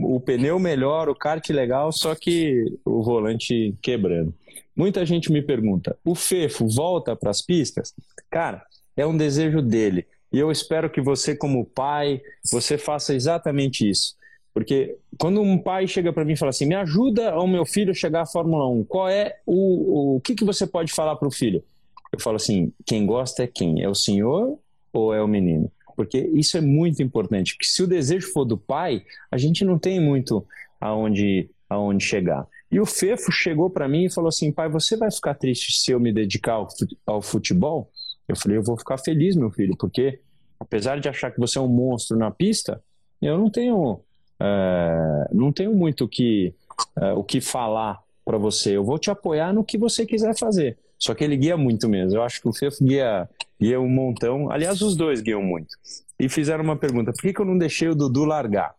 o 0.04 0.20
pneu 0.20 0.60
melhor, 0.60 1.08
o 1.08 1.14
kart 1.14 1.48
legal, 1.50 1.90
só 1.90 2.14
que 2.14 2.78
o 2.84 3.02
volante 3.02 3.74
quebrando. 3.82 4.32
Muita 4.74 5.04
gente 5.04 5.32
me 5.32 5.42
pergunta: 5.42 5.96
o 6.04 6.14
Fefo 6.14 6.68
volta 6.68 7.16
para 7.16 7.30
as 7.30 7.42
pistas? 7.42 7.92
Cara, 8.30 8.64
é 8.96 9.04
um 9.04 9.16
desejo 9.16 9.60
dele. 9.60 10.06
E 10.32 10.38
eu 10.38 10.50
espero 10.50 10.90
que 10.90 11.00
você, 11.00 11.34
como 11.34 11.64
pai, 11.64 12.20
você 12.50 12.76
faça 12.76 13.14
exatamente 13.14 13.88
isso. 13.88 14.16
Porque 14.52 14.96
quando 15.18 15.42
um 15.42 15.58
pai 15.58 15.86
chega 15.86 16.12
para 16.12 16.24
mim 16.24 16.32
e 16.32 16.36
fala 16.36 16.50
assim, 16.50 16.64
me 16.64 16.74
ajuda 16.74 17.30
ao 17.30 17.46
meu 17.46 17.66
filho 17.66 17.94
chegar 17.94 18.22
à 18.22 18.26
Fórmula 18.26 18.66
1, 18.68 18.84
qual 18.84 19.08
é 19.08 19.36
o, 19.44 20.16
o, 20.16 20.20
que, 20.20 20.34
que 20.34 20.44
você 20.44 20.66
pode 20.66 20.92
falar 20.92 21.16
para 21.16 21.28
o 21.28 21.30
filho? 21.30 21.62
Eu 22.10 22.18
falo 22.18 22.36
assim, 22.36 22.72
quem 22.86 23.04
gosta 23.04 23.42
é 23.42 23.46
quem? 23.46 23.82
É 23.82 23.88
o 23.88 23.94
senhor 23.94 24.58
ou 24.92 25.12
é 25.12 25.22
o 25.22 25.28
menino? 25.28 25.70
Porque 25.94 26.18
isso 26.34 26.56
é 26.56 26.60
muito 26.60 27.02
importante, 27.02 27.56
que 27.58 27.66
se 27.66 27.82
o 27.82 27.86
desejo 27.86 28.32
for 28.32 28.44
do 28.44 28.56
pai, 28.56 29.04
a 29.30 29.36
gente 29.36 29.64
não 29.64 29.78
tem 29.78 30.00
muito 30.00 30.46
aonde, 30.80 31.50
aonde 31.68 32.02
chegar. 32.02 32.46
E 32.70 32.80
o 32.80 32.86
Fefo 32.86 33.30
chegou 33.30 33.70
para 33.70 33.86
mim 33.86 34.04
e 34.06 34.10
falou 34.10 34.28
assim, 34.28 34.50
pai, 34.50 34.68
você 34.68 34.96
vai 34.96 35.10
ficar 35.10 35.34
triste 35.34 35.78
se 35.78 35.90
eu 35.90 36.00
me 36.00 36.12
dedicar 36.12 36.66
ao 37.06 37.22
futebol? 37.22 37.90
Eu 38.28 38.36
falei, 38.36 38.58
eu 38.58 38.62
vou 38.62 38.76
ficar 38.76 38.98
feliz, 38.98 39.36
meu 39.36 39.50
filho, 39.50 39.76
porque 39.76 40.20
apesar 40.58 41.00
de 41.00 41.08
achar 41.08 41.30
que 41.30 41.38
você 41.38 41.58
é 41.58 41.60
um 41.60 41.68
monstro 41.68 42.16
na 42.16 42.30
pista, 42.30 42.82
eu 43.20 43.38
não 43.38 43.50
tenho, 43.50 44.00
é, 44.40 45.28
não 45.32 45.52
tenho 45.52 45.74
muito 45.74 46.04
o 46.04 46.08
que, 46.08 46.54
é, 46.96 47.12
o 47.12 47.22
que 47.22 47.40
falar 47.40 48.02
para 48.24 48.38
você. 48.38 48.76
Eu 48.76 48.84
vou 48.84 48.98
te 48.98 49.10
apoiar 49.10 49.52
no 49.52 49.64
que 49.64 49.78
você 49.78 50.04
quiser 50.04 50.36
fazer. 50.36 50.76
Só 50.98 51.14
que 51.14 51.22
ele 51.22 51.36
guia 51.36 51.56
muito 51.56 51.88
mesmo. 51.88 52.18
Eu 52.18 52.22
acho 52.22 52.40
que 52.40 52.48
o 52.48 52.52
Fefo 52.52 52.82
guia, 52.82 53.28
guia 53.60 53.80
um 53.80 53.88
montão. 53.88 54.50
Aliás, 54.50 54.80
os 54.82 54.96
dois 54.96 55.20
guiam 55.20 55.42
muito. 55.42 55.76
E 56.18 56.28
fizeram 56.28 56.64
uma 56.64 56.76
pergunta: 56.76 57.12
por 57.12 57.20
que, 57.20 57.32
que 57.32 57.40
eu 57.40 57.44
não 57.44 57.56
deixei 57.56 57.88
o 57.88 57.94
Dudu 57.94 58.24
largar? 58.24 58.74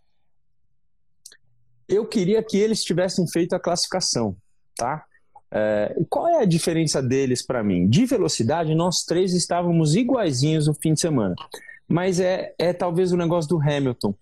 Eu 1.87 2.05
queria 2.05 2.43
que 2.43 2.57
eles 2.57 2.83
tivessem 2.83 3.25
feito 3.27 3.53
a 3.53 3.59
classificação, 3.59 4.35
tá? 4.75 5.05
É, 5.51 5.95
qual 6.09 6.27
é 6.27 6.41
a 6.41 6.45
diferença 6.45 7.01
deles 7.01 7.41
para 7.41 7.63
mim? 7.63 7.87
De 7.87 8.05
velocidade, 8.05 8.75
nós 8.75 9.03
três 9.03 9.33
estávamos 9.33 9.95
iguaizinhos 9.95 10.67
no 10.67 10.73
fim 10.73 10.93
de 10.93 11.01
semana. 11.01 11.35
Mas 11.87 12.19
é, 12.19 12.53
é 12.57 12.73
talvez 12.73 13.11
o 13.11 13.17
negócio 13.17 13.49
do 13.49 13.61
Hamilton, 13.61 14.13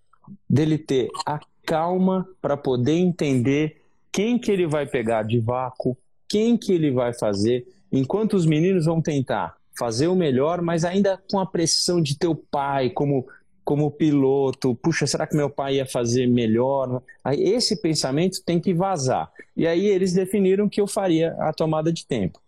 dele 0.50 0.78
ter 0.78 1.10
a 1.26 1.40
calma 1.66 2.28
para 2.42 2.56
poder 2.56 2.94
entender 2.94 3.82
quem 4.12 4.38
que 4.38 4.52
ele 4.52 4.68
vai 4.68 4.86
pegar 4.86 5.24
de 5.24 5.40
vácuo, 5.40 5.98
quem 6.28 6.56
que 6.56 6.72
ele 6.72 6.92
vai 6.92 7.14
fazer, 7.14 7.68
enquanto 7.92 8.34
os 8.34 8.46
meninos 8.46 8.86
vão 8.86 9.02
tentar 9.02 9.56
fazer 9.78 10.08
o 10.08 10.16
melhor, 10.16 10.62
mas 10.62 10.86
ainda 10.86 11.22
com 11.30 11.40
a 11.40 11.46
pressão 11.46 12.02
de 12.02 12.18
teu 12.18 12.36
pai 12.36 12.90
como 12.90 13.28
como 13.66 13.90
piloto, 13.90 14.76
puxa, 14.76 15.08
será 15.08 15.26
que 15.26 15.36
meu 15.36 15.50
pai 15.50 15.78
ia 15.78 15.86
fazer 15.86 16.28
melhor? 16.28 17.02
Aí 17.24 17.42
esse 17.44 17.82
pensamento 17.82 18.44
tem 18.46 18.60
que 18.60 18.74
vazar. 18.74 19.32
E 19.58 19.66
aí 19.68 19.88
eles 19.88 20.14
definiram 20.14 20.70
que 20.70 20.80
eu 20.80 20.88
faria 20.88 21.36
a 21.40 21.52
tomada 21.52 21.92
de 21.92 22.06
tempo. 22.06 22.40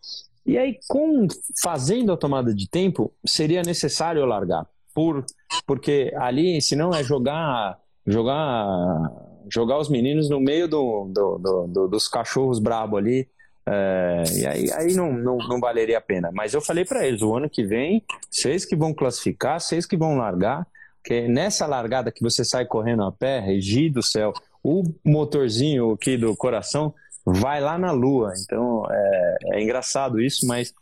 E 0.46 0.58
aí, 0.58 0.80
com 0.88 1.28
fazendo 1.62 2.14
a 2.14 2.18
tomada 2.18 2.54
de 2.54 2.70
tempo, 2.70 3.12
seria 3.26 3.64
necessário 3.64 4.24
largar. 4.26 4.66
Por, 4.94 5.26
porque 5.66 6.14
ali, 6.16 6.62
senão 6.62 6.94
é 6.94 7.04
jogar 7.04 7.78
jogar 8.06 9.12
jogar 9.52 9.78
os 9.78 9.90
meninos 9.90 10.30
no 10.30 10.40
meio 10.40 10.68
do, 10.68 11.10
do, 11.12 11.38
do, 11.38 11.68
do 11.68 11.88
dos 11.90 12.08
cachorros 12.08 12.60
brabo 12.60 12.96
ali. 12.96 13.28
É, 13.70 14.24
e 14.34 14.48
aí, 14.48 14.72
aí 14.72 14.94
não, 14.94 15.12
não, 15.12 15.38
não 15.38 15.60
valeria 15.60 15.98
a 15.98 16.02
pena. 16.02 16.32
Mas 16.34 16.54
eu 16.54 16.62
falei 16.62 16.86
para 16.86 17.06
eles: 17.06 17.22
o 17.22 17.36
ano 17.36 17.50
que 17.50 17.66
vem, 17.66 18.02
vocês 18.30 18.64
que 18.64 18.76
vão 18.76 18.94
classificar, 18.94 19.60
vocês 19.60 19.86
que 19.86 19.98
vão 19.98 20.16
largar, 20.16 20.66
porque 21.08 21.26
nessa 21.26 21.66
largada 21.66 22.12
que 22.12 22.22
você 22.22 22.44
sai 22.44 22.66
correndo 22.66 23.02
a 23.04 23.14
pé, 23.14 23.40
Regi 23.40 23.90
do 23.90 24.04
céu, 24.04 24.34
o 24.62 24.84
motorzinho 25.06 25.94
aqui 25.94 26.18
do 26.18 26.36
coração 26.36 26.94
vai 27.26 27.62
lá 27.62 27.78
na 27.78 27.94
lua. 27.94 28.34
Então 28.44 28.86
é, 28.92 29.38
é 29.54 29.64
engraçado 29.64 30.20
isso, 30.20 30.46
mas 30.46 30.74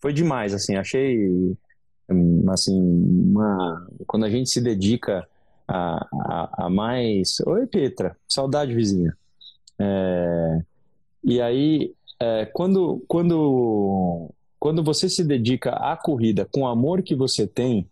foi 0.00 0.14
demais. 0.14 0.54
Assim, 0.54 0.76
achei 0.76 1.54
assim 2.48 2.80
uma 2.80 3.86
quando 4.06 4.24
a 4.24 4.30
gente 4.30 4.48
se 4.48 4.58
dedica 4.58 5.28
a, 5.68 6.06
a, 6.14 6.64
a 6.64 6.70
mais. 6.70 7.40
Oi, 7.46 7.66
Petra, 7.66 8.16
saudade 8.26 8.74
vizinha. 8.74 9.14
É, 9.78 10.62
e 11.22 11.42
aí 11.42 11.92
é, 12.18 12.46
quando 12.46 13.04
quando 13.06 14.30
quando 14.58 14.82
você 14.82 15.10
se 15.10 15.22
dedica 15.22 15.72
à 15.72 15.94
corrida 15.94 16.48
com 16.50 16.62
o 16.62 16.66
amor 16.66 17.02
que 17.02 17.14
você 17.14 17.46
tem 17.46 17.86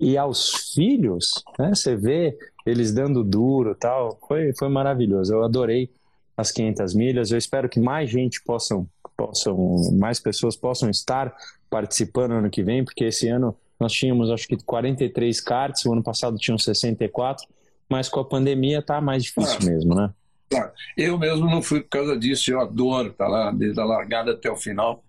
e 0.00 0.16
aos 0.16 0.72
filhos, 0.74 1.44
né? 1.58 1.74
Você 1.74 1.94
vê 1.94 2.36
eles 2.64 2.92
dando 2.92 3.22
duro 3.22 3.74
tal. 3.74 4.18
Foi, 4.26 4.52
foi 4.58 4.68
maravilhoso. 4.68 5.34
Eu 5.34 5.44
adorei 5.44 5.90
as 6.36 6.50
500 6.50 6.94
milhas. 6.94 7.30
Eu 7.30 7.38
espero 7.38 7.68
que 7.68 7.78
mais 7.78 8.08
gente 8.08 8.42
possam, 8.42 8.88
possam, 9.16 9.76
mais 9.98 10.18
pessoas 10.18 10.56
possam 10.56 10.88
estar 10.88 11.34
participando 11.68 12.32
ano 12.32 12.50
que 12.50 12.62
vem, 12.62 12.84
porque 12.84 13.04
esse 13.04 13.28
ano 13.28 13.56
nós 13.78 13.92
tínhamos 13.92 14.30
acho 14.30 14.48
que 14.48 14.56
43 14.56 15.40
karts, 15.40 15.84
o 15.84 15.92
ano 15.92 16.02
passado 16.02 16.36
tinham 16.36 16.58
64, 16.58 17.46
mas 17.88 18.08
com 18.08 18.20
a 18.20 18.24
pandemia 18.24 18.82
tá 18.82 19.00
mais 19.00 19.22
difícil 19.24 19.58
mesmo, 19.64 19.94
né? 19.94 20.10
Claro. 20.50 20.72
Eu 20.96 21.16
mesmo 21.16 21.46
não 21.46 21.62
fui 21.62 21.80
por 21.80 21.88
causa 21.90 22.18
disso, 22.18 22.50
eu 22.50 22.60
adoro 22.60 23.08
estar 23.10 23.26
tá 23.26 23.30
lá, 23.30 23.50
desde 23.52 23.80
a 23.80 23.84
largada 23.84 24.32
até 24.32 24.50
o 24.50 24.56
final. 24.56 25.04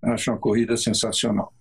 Acho 0.00 0.30
uma 0.30 0.38
corrida 0.38 0.76
sensacional. 0.76 1.52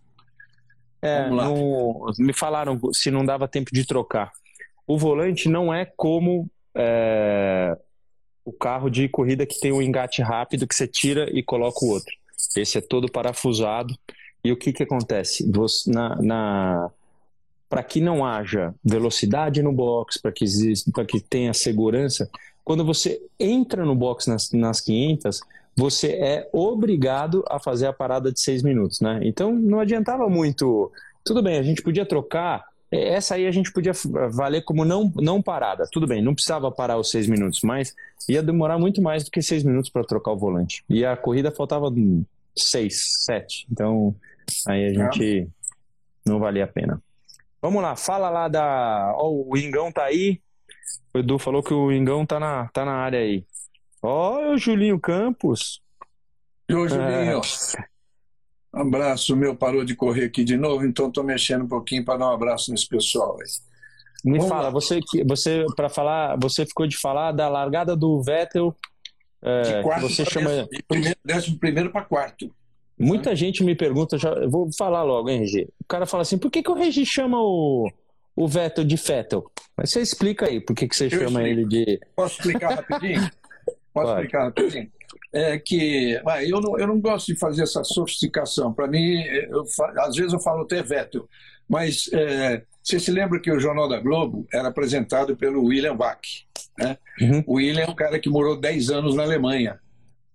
É, 1.01 1.29
no, 1.29 2.11
me 2.17 2.33
falaram 2.33 2.79
se 2.93 3.11
não 3.11 3.25
dava 3.25 3.47
tempo 3.47 3.71
de 3.71 3.85
trocar. 3.85 4.31
O 4.85 4.97
volante 4.97 5.49
não 5.49 5.73
é 5.73 5.85
como 5.85 6.49
é, 6.75 7.77
o 8.43 8.51
carro 8.51 8.89
de 8.89 9.07
corrida 9.09 9.45
que 9.45 9.59
tem 9.59 9.71
um 9.71 9.81
engate 9.81 10.21
rápido 10.21 10.67
que 10.67 10.75
você 10.75 10.87
tira 10.87 11.29
e 11.31 11.43
coloca 11.43 11.83
o 11.83 11.89
outro. 11.89 12.13
Esse 12.55 12.77
é 12.77 12.81
todo 12.81 13.11
parafusado. 13.11 13.93
E 14.43 14.51
o 14.51 14.57
que, 14.57 14.71
que 14.71 14.83
acontece? 14.83 15.49
Você, 15.51 15.91
na, 15.91 16.15
na 16.21 16.91
para 17.69 17.83
que 17.83 17.99
não 17.99 18.25
haja 18.25 18.73
velocidade 18.83 19.61
no 19.61 19.73
box, 19.73 20.17
para 20.17 20.31
que, 20.31 20.45
que 21.09 21.19
tenha 21.19 21.53
segurança, 21.53 22.29
quando 22.63 22.85
você 22.85 23.21
entra 23.39 23.85
no 23.85 23.93
box 23.95 24.27
nas, 24.27 24.51
nas 24.51 24.79
500, 24.79 25.41
você 25.77 26.07
é 26.13 26.49
obrigado 26.51 27.45
a 27.47 27.59
fazer 27.59 27.85
a 27.85 27.93
parada 27.93 28.31
de 28.31 28.41
seis 28.41 28.63
minutos, 28.63 28.99
né? 28.99 29.19
Então 29.21 29.53
não 29.53 29.79
adiantava 29.79 30.27
muito. 30.27 30.91
Tudo 31.23 31.43
bem, 31.43 31.59
a 31.59 31.63
gente 31.63 31.83
podia 31.83 32.03
trocar. 32.03 32.65
É, 32.91 33.13
essa 33.13 33.35
aí 33.35 33.45
a 33.45 33.51
gente 33.51 33.71
podia 33.71 33.91
valer 34.31 34.63
como 34.63 34.83
não, 34.83 35.11
não 35.15 35.39
parada. 35.39 35.87
Tudo 35.91 36.07
bem, 36.07 36.19
não 36.19 36.33
precisava 36.33 36.71
parar 36.71 36.97
os 36.97 37.11
seis 37.11 37.27
minutos, 37.27 37.61
mas 37.61 37.93
ia 38.27 38.41
demorar 38.41 38.79
muito 38.79 39.03
mais 39.03 39.23
do 39.23 39.29
que 39.29 39.41
seis 39.41 39.63
minutos 39.63 39.91
para 39.91 40.03
trocar 40.03 40.31
o 40.31 40.37
volante. 40.37 40.83
E 40.89 41.05
a 41.05 41.15
corrida 41.15 41.51
faltava 41.51 41.93
seis, 42.55 43.23
sete. 43.23 43.67
Então 43.71 44.15
aí 44.67 44.85
a 44.85 44.93
gente 44.93 45.47
não 46.25 46.39
valia 46.39 46.63
a 46.63 46.67
pena. 46.67 46.99
Vamos 47.61 47.83
lá, 47.83 47.95
fala 47.95 48.29
lá 48.31 48.47
da. 48.47 49.15
Oh, 49.19 49.45
o 49.53 49.57
Ingão 49.57 49.91
tá 49.91 50.05
aí. 50.05 50.41
O 51.13 51.19
Edu 51.19 51.37
falou 51.37 51.61
que 51.61 51.73
o 51.73 51.91
Ingão 51.91 52.25
tá 52.25 52.39
na, 52.39 52.67
tá 52.69 52.83
na 52.83 52.93
área 52.93 53.19
aí. 53.19 53.43
Olha 54.01 54.51
o 54.51 54.57
Julinho 54.57 54.99
Campos. 54.99 55.81
Ô, 56.71 56.87
Julinho. 56.87 57.41
É... 57.41 57.87
Abraço, 58.73 59.35
meu 59.35 59.55
parou 59.55 59.83
de 59.83 59.95
correr 59.95 60.25
aqui 60.25 60.43
de 60.43 60.55
novo, 60.55 60.85
então 60.85 61.07
estou 61.07 61.23
mexendo 61.23 61.63
um 61.63 61.67
pouquinho 61.67 62.05
para 62.05 62.19
dar 62.19 62.29
um 62.29 62.33
abraço 62.33 62.69
nesse 62.71 62.87
pessoal 62.87 63.37
aí. 63.41 63.47
Me 64.23 64.37
Vamos 64.37 64.49
fala, 64.49 64.63
lá. 64.63 64.69
você 64.69 64.99
você 65.25 65.65
para 65.75 65.89
falar, 65.89 66.37
você 66.37 66.65
ficou 66.65 66.85
de 66.85 66.97
falar 66.97 67.31
da 67.31 67.47
largada 67.47 67.95
do 67.95 68.21
Vettel, 68.21 68.75
é, 69.41 69.61
de 69.61 69.83
quarto 69.83 70.09
você 70.09 70.25
chama 70.25 70.67
de 70.71 70.83
primeiro, 70.83 71.17
décimo 71.23 71.57
primeiro 71.57 71.91
para 71.91 72.03
quarto. 72.03 72.53
Muita 72.99 73.35
gente 73.35 73.63
me 73.63 73.75
pergunta, 73.75 74.17
já 74.17 74.29
eu 74.29 74.49
vou 74.49 74.69
falar 74.75 75.03
logo, 75.03 75.29
hein, 75.29 75.39
Regi. 75.39 75.69
O 75.79 75.85
cara 75.87 76.05
fala 76.05 76.23
assim, 76.23 76.37
por 76.37 76.49
que, 76.49 76.63
que 76.63 76.71
o 76.71 76.73
Regi 76.73 77.05
chama 77.05 77.39
o, 77.39 77.91
o 78.35 78.47
Vettel 78.47 78.83
de 78.83 78.95
Vettel? 78.95 79.49
Mas 79.75 79.91
você 79.91 80.01
explica 80.01 80.47
aí, 80.47 80.59
por 80.59 80.75
que, 80.75 80.87
que 80.87 80.95
você 80.95 81.05
eu 81.05 81.11
chama 81.11 81.47
explico. 81.47 81.47
ele 81.47 81.65
de. 81.65 81.99
Posso 82.15 82.35
explicar 82.35 82.75
rapidinho? 82.75 83.29
Posso 84.01 84.13
explicar 84.13 84.43
rapidinho? 84.45 84.91
É 85.33 85.57
que 85.59 86.19
ah, 86.25 86.43
eu, 86.43 86.61
não, 86.61 86.79
eu 86.79 86.87
não 86.87 86.99
gosto 86.99 87.27
de 87.27 87.39
fazer 87.39 87.63
essa 87.63 87.83
sofisticação. 87.83 88.73
Para 88.73 88.87
mim, 88.87 89.21
eu, 89.49 89.63
às 89.99 90.15
vezes 90.15 90.33
eu 90.33 90.39
falo 90.39 90.63
até 90.63 90.81
Vettel, 90.81 91.27
mas 91.67 92.09
é, 92.13 92.63
você 92.81 92.99
se 92.99 93.11
lembra 93.11 93.39
que 93.39 93.51
o 93.51 93.59
Jornal 93.59 93.89
da 93.89 93.99
Globo 93.99 94.47
era 94.53 94.69
apresentado 94.69 95.35
pelo 95.35 95.65
William 95.65 95.95
Bach. 95.95 96.19
Né? 96.77 96.97
Uhum. 97.19 97.43
O 97.45 97.53
William 97.55 97.83
é 97.83 97.89
um 97.89 97.95
cara 97.95 98.19
que 98.19 98.29
morou 98.29 98.59
10 98.59 98.89
anos 98.89 99.15
na 99.15 99.23
Alemanha. 99.23 99.79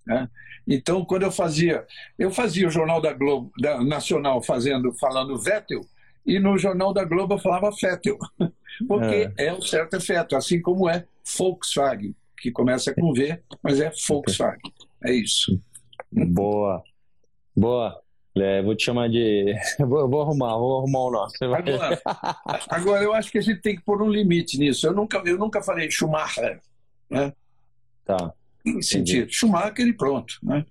Né? 0.07 0.29
Então, 0.67 1.05
quando 1.05 1.23
eu 1.23 1.33
fazia, 1.33 1.87
eu 2.19 2.31
fazia 2.31 2.69
o 2.69 2.71
Jornal 2.71 3.01
da 3.01 3.13
Globo 3.13 3.51
da 3.59 3.83
Nacional 3.83 4.43
fazendo, 4.43 4.93
falando 4.99 5.39
Vettel, 5.39 5.81
e 6.25 6.39
no 6.39 6.57
Jornal 6.59 6.93
da 6.93 7.05
Globo 7.05 7.35
eu 7.35 7.39
falava 7.39 7.71
Vettel, 7.71 8.19
porque 8.87 9.31
é, 9.37 9.47
é 9.47 9.53
o 9.53 9.63
certo 9.63 9.97
é 9.97 10.37
assim 10.37 10.61
como 10.61 10.89
é 10.89 11.05
Volkswagen 11.37 12.15
que 12.43 12.51
começa 12.51 12.93
com 12.93 13.14
V, 13.14 13.40
mas 13.62 13.80
é 13.80 13.93
Volkswagen. 14.09 14.59
É 15.05 15.12
isso. 15.12 15.62
Boa. 16.11 16.82
Boa. 17.57 18.03
É, 18.34 18.62
vou 18.62 18.74
te 18.74 18.84
chamar 18.84 19.09
de. 19.09 19.55
Vou, 19.78 20.09
vou 20.09 20.22
arrumar, 20.22 20.57
vou 20.57 20.78
arrumar 20.78 21.01
o 21.01 21.11
nosso. 21.11 21.36
Agora, 21.45 22.03
agora, 22.68 23.05
eu 23.05 23.12
acho 23.12 23.30
que 23.30 23.36
a 23.36 23.43
gente 23.43 23.61
tem 23.61 23.76
que 23.76 23.82
pôr 23.82 24.01
um 24.01 24.09
limite 24.09 24.59
nisso. 24.59 24.86
Eu 24.86 24.95
nunca, 24.95 25.22
eu 25.26 25.38
nunca 25.38 25.62
falei 25.62 25.90
Schumacher. 25.90 26.61
Né? 27.11 27.30
Tá. 28.07 28.32
Em 28.64 28.80
sentido, 28.80 29.30
Schumacher 29.30 29.86
e 29.86 29.93
pronto. 29.93 30.34
Né? 30.43 30.64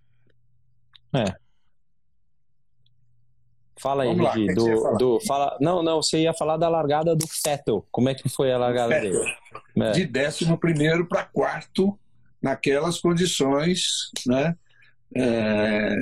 É. 1.13 1.35
Fala 3.81 4.03
aí, 4.03 4.13
Regi, 4.13 4.53
do, 4.53 4.97
do, 4.97 5.19
fala, 5.25 5.57
não, 5.59 5.81
não, 5.81 6.03
você 6.03 6.21
ia 6.21 6.33
falar 6.35 6.55
da 6.55 6.69
largada 6.69 7.15
do 7.15 7.25
Fettel. 7.27 7.83
Como 7.89 8.09
é 8.09 8.13
que 8.13 8.29
foi 8.29 8.51
a 8.51 8.57
largada 8.57 8.99
dele? 8.99 9.17
É. 9.75 9.91
De 9.91 10.05
décimo 10.05 10.55
primeiro 10.55 11.07
para 11.07 11.23
quarto, 11.23 11.97
naquelas 12.39 12.99
condições, 12.99 14.11
né? 14.27 14.55
É, 15.15 15.95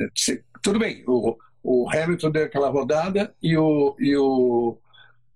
tudo 0.62 0.78
bem, 0.78 1.06
o, 1.08 1.38
o 1.64 1.90
Hamilton 1.90 2.32
deu 2.32 2.44
aquela 2.44 2.70
rodada 2.70 3.34
e 3.42 3.58
o, 3.58 3.96
e 3.98 4.16
o, 4.18 4.78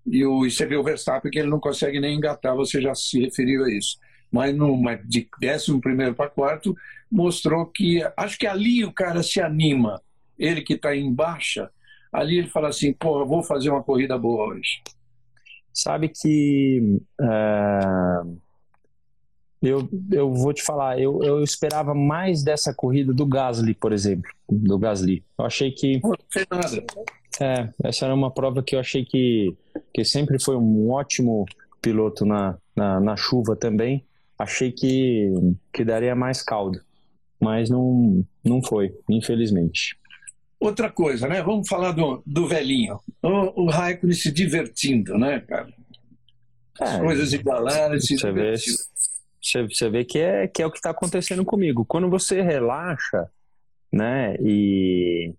e 0.06 0.24
o, 0.26 0.44
e 0.44 0.50
você 0.50 0.66
vê 0.66 0.76
o 0.76 0.84
Verstappen 0.84 1.30
que 1.30 1.38
ele 1.38 1.48
não 1.48 1.58
consegue 1.58 1.98
nem 1.98 2.16
engatar, 2.16 2.54
você 2.54 2.78
já 2.80 2.94
se 2.94 3.20
referiu 3.20 3.64
a 3.64 3.70
isso. 3.70 3.96
Mas 4.30 4.54
numa, 4.54 4.96
de 4.96 5.26
décimo 5.40 5.80
primeiro 5.80 6.14
para 6.14 6.28
quarto, 6.28 6.76
mostrou 7.10 7.64
que, 7.64 8.02
acho 8.16 8.38
que 8.38 8.46
ali 8.46 8.84
o 8.84 8.92
cara 8.92 9.22
se 9.22 9.40
anima, 9.40 10.02
ele 10.38 10.60
que 10.60 10.74
está 10.74 10.94
em 10.94 11.10
baixa, 11.10 11.70
ali 12.14 12.38
ele 12.38 12.48
fala 12.48 12.68
assim, 12.68 12.92
pô, 12.92 13.20
eu 13.20 13.26
vou 13.26 13.42
fazer 13.42 13.70
uma 13.70 13.82
corrida 13.82 14.16
boa 14.16 14.54
hoje. 14.54 14.80
Sabe 15.72 16.08
que 16.08 17.00
uh, 17.20 18.38
eu, 19.60 19.88
eu 20.12 20.32
vou 20.32 20.52
te 20.52 20.62
falar, 20.62 21.00
eu, 21.00 21.20
eu 21.24 21.42
esperava 21.42 21.92
mais 21.92 22.44
dessa 22.44 22.72
corrida 22.72 23.12
do 23.12 23.26
Gasly, 23.26 23.74
por 23.74 23.92
exemplo, 23.92 24.30
do 24.48 24.78
Gasly. 24.78 25.24
Eu 25.36 25.44
achei 25.44 25.72
que... 25.72 26.00
Não 26.00 26.14
fez 26.30 26.46
nada. 26.48 26.84
É, 27.40 27.68
essa 27.82 28.04
era 28.04 28.14
uma 28.14 28.30
prova 28.30 28.62
que 28.62 28.76
eu 28.76 28.80
achei 28.80 29.04
que, 29.04 29.52
que 29.92 30.04
sempre 30.04 30.40
foi 30.40 30.56
um 30.56 30.92
ótimo 30.92 31.44
piloto 31.82 32.24
na, 32.24 32.56
na, 32.76 33.00
na 33.00 33.16
chuva 33.16 33.56
também. 33.56 34.04
Achei 34.38 34.70
que, 34.70 35.32
que 35.72 35.84
daria 35.84 36.14
mais 36.14 36.42
caldo, 36.42 36.80
mas 37.40 37.68
não, 37.68 38.24
não 38.44 38.62
foi, 38.62 38.94
infelizmente. 39.08 39.98
Outra 40.64 40.90
coisa, 40.90 41.28
né? 41.28 41.42
Vamos 41.42 41.68
falar 41.68 41.92
do, 41.92 42.22
do 42.24 42.48
velhinho. 42.48 42.98
O, 43.22 43.64
o 43.64 43.70
Raikkonen 43.70 44.16
se 44.16 44.32
divertindo, 44.32 45.18
né, 45.18 45.40
cara? 45.40 45.68
As 46.80 46.94
é, 46.94 46.98
coisas 47.00 47.32
igualaram, 47.34 48.00
se 48.00 48.18
você 48.18 48.32
vê, 48.32 48.54
você 49.68 49.90
vê 49.90 50.04
que 50.04 50.18
é, 50.18 50.48
que 50.48 50.62
é 50.62 50.66
o 50.66 50.70
que 50.70 50.78
está 50.78 50.88
acontecendo 50.88 51.44
comigo. 51.44 51.84
Quando 51.84 52.08
você 52.08 52.40
relaxa, 52.40 53.28
né, 53.92 54.36
e 54.40 55.34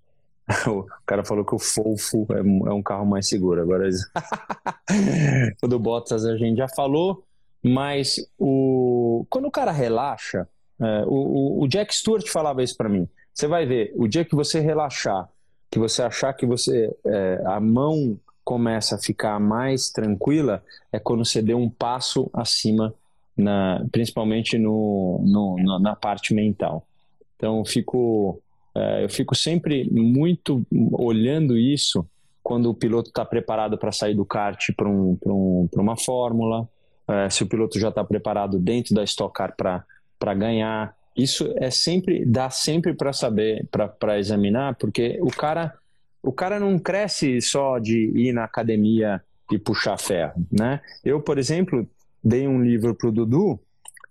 o 0.67 0.85
cara 1.07 1.25
falou 1.25 1.43
que 1.43 1.55
o 1.55 1.59
Fofo 1.59 2.27
é, 2.31 2.39
é 2.39 2.73
um 2.73 2.83
carro 2.83 3.05
mais 3.05 3.27
seguro. 3.27 3.59
Agora, 3.59 3.89
o 5.61 5.67
do 5.67 5.79
Bottas 5.79 6.23
a 6.23 6.37
gente 6.37 6.57
já 6.57 6.67
falou, 6.69 7.25
mas 7.63 8.17
o 8.37 9.25
quando 9.27 9.47
o 9.47 9.51
cara 9.51 9.71
relaxa, 9.71 10.47
é, 10.79 11.03
o, 11.07 11.63
o, 11.63 11.67
Jack 11.67 11.95
Stewart 11.95 12.27
falava 12.27 12.61
isso 12.61 12.77
para 12.77 12.89
mim. 12.89 13.09
Você 13.35 13.47
vai 13.47 13.65
ver, 13.65 13.91
o 13.95 14.07
dia 14.07 14.23
que 14.23 14.33
você 14.33 14.61
relaxar, 14.61 15.29
que 15.69 15.77
você 15.77 16.01
achar 16.01 16.31
que 16.31 16.45
você 16.45 16.95
é, 17.05 17.43
a 17.45 17.59
mão 17.59 18.17
começa 18.45 18.95
a 18.95 18.97
ficar 18.97 19.37
mais 19.41 19.89
tranquila, 19.89 20.63
é 20.89 20.97
quando 20.99 21.25
você 21.25 21.41
deu 21.41 21.57
um 21.57 21.69
passo 21.69 22.29
acima, 22.33 22.93
na, 23.35 23.85
principalmente 23.91 24.57
no, 24.57 25.19
no 25.25 25.79
na 25.81 25.97
parte 25.97 26.33
mental. 26.33 26.87
Então, 27.35 27.57
eu 27.59 27.65
fico, 27.65 28.39
é, 28.73 29.03
eu 29.03 29.09
fico 29.09 29.35
sempre 29.35 29.89
muito 29.91 30.65
olhando 30.93 31.57
isso 31.57 32.07
quando 32.41 32.69
o 32.69 32.73
piloto 32.73 33.09
está 33.09 33.25
preparado 33.25 33.77
para 33.77 33.91
sair 33.91 34.13
do 34.13 34.23
kart 34.23 34.69
para 34.77 34.87
um, 34.87 35.17
um, 35.25 35.67
uma 35.75 35.97
fórmula, 35.97 36.69
é, 37.05 37.29
se 37.29 37.43
o 37.43 37.47
piloto 37.47 37.77
já 37.77 37.89
está 37.89 38.03
preparado 38.03 38.57
dentro 38.59 38.95
da 38.95 39.03
Stock 39.03 39.33
Car 39.33 39.53
para 39.57 40.33
ganhar, 40.33 40.95
isso 41.15 41.53
é 41.57 41.71
sempre 41.71 42.25
dá 42.25 42.49
sempre 42.49 42.93
para 42.93 43.13
saber 43.13 43.67
para 43.71 44.19
examinar 44.19 44.75
porque 44.75 45.17
o 45.21 45.31
cara 45.31 45.73
o 46.21 46.31
cara 46.31 46.59
não 46.59 46.77
cresce 46.79 47.39
só 47.41 47.77
de 47.79 48.11
ir 48.15 48.33
na 48.33 48.43
academia 48.43 49.21
e 49.51 49.57
puxar 49.57 49.97
ferro 49.97 50.45
né? 50.51 50.81
Eu 51.03 51.21
por 51.21 51.37
exemplo 51.37 51.87
dei 52.23 52.47
um 52.47 52.61
livro 52.63 52.95
pro 52.95 53.11
Dudu 53.11 53.59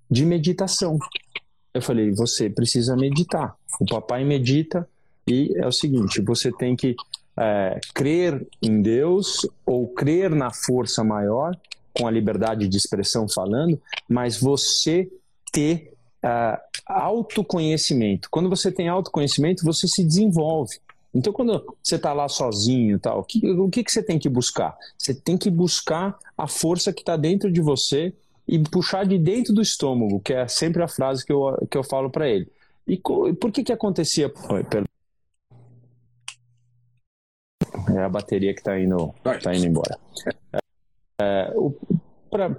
de 0.08 0.24
meditação. 0.24 0.98
Eu 1.72 1.82
falei 1.82 2.12
você 2.12 2.48
precisa 2.48 2.96
meditar. 2.96 3.56
O 3.80 3.84
papai 3.84 4.24
medita 4.24 4.88
e 5.26 5.52
é 5.56 5.66
o 5.66 5.72
seguinte 5.72 6.20
você 6.20 6.52
tem 6.52 6.76
que 6.76 6.94
é, 7.36 7.80
crer 7.92 8.46
em 8.62 8.80
Deus 8.80 9.48
ou 9.66 9.88
crer 9.88 10.30
na 10.30 10.52
força 10.52 11.02
maior 11.02 11.56
com 11.92 12.06
a 12.06 12.10
liberdade 12.10 12.68
de 12.68 12.76
expressão 12.76 13.28
falando 13.28 13.80
mas 14.08 14.38
você 14.38 15.10
ter 15.52 15.93
uh, 16.24 16.58
autoconhecimento. 16.86 18.28
Quando 18.30 18.48
você 18.48 18.72
tem 18.72 18.88
autoconhecimento, 18.88 19.64
você 19.64 19.86
se 19.86 20.02
desenvolve. 20.02 20.78
Então, 21.14 21.32
quando 21.32 21.64
você 21.82 21.94
está 21.94 22.12
lá 22.12 22.28
sozinho, 22.28 22.98
tal, 22.98 23.20
o, 23.20 23.22
que, 23.22 23.48
o 23.48 23.70
que, 23.70 23.84
que 23.84 23.92
você 23.92 24.02
tem 24.02 24.18
que 24.18 24.28
buscar? 24.28 24.76
Você 24.98 25.14
tem 25.14 25.38
que 25.38 25.48
buscar 25.50 26.18
a 26.36 26.48
força 26.48 26.92
que 26.92 27.02
está 27.02 27.16
dentro 27.16 27.52
de 27.52 27.60
você 27.60 28.12
e 28.48 28.58
puxar 28.58 29.06
de 29.06 29.16
dentro 29.16 29.54
do 29.54 29.62
estômago, 29.62 30.20
que 30.20 30.32
é 30.32 30.48
sempre 30.48 30.82
a 30.82 30.88
frase 30.88 31.24
que 31.24 31.32
eu, 31.32 31.66
que 31.70 31.78
eu 31.78 31.84
falo 31.84 32.10
para 32.10 32.28
ele. 32.28 32.50
E 32.86 32.98
por 32.98 33.52
que 33.52 33.62
que 33.62 33.72
acontecia? 33.72 34.30
É 37.94 38.00
a 38.00 38.08
bateria 38.08 38.52
que 38.52 38.60
está 38.60 38.78
indo, 38.78 39.14
tá 39.42 39.54
indo 39.54 39.66
embora. 39.66 39.98
É, 41.20 41.52
o, 41.54 41.72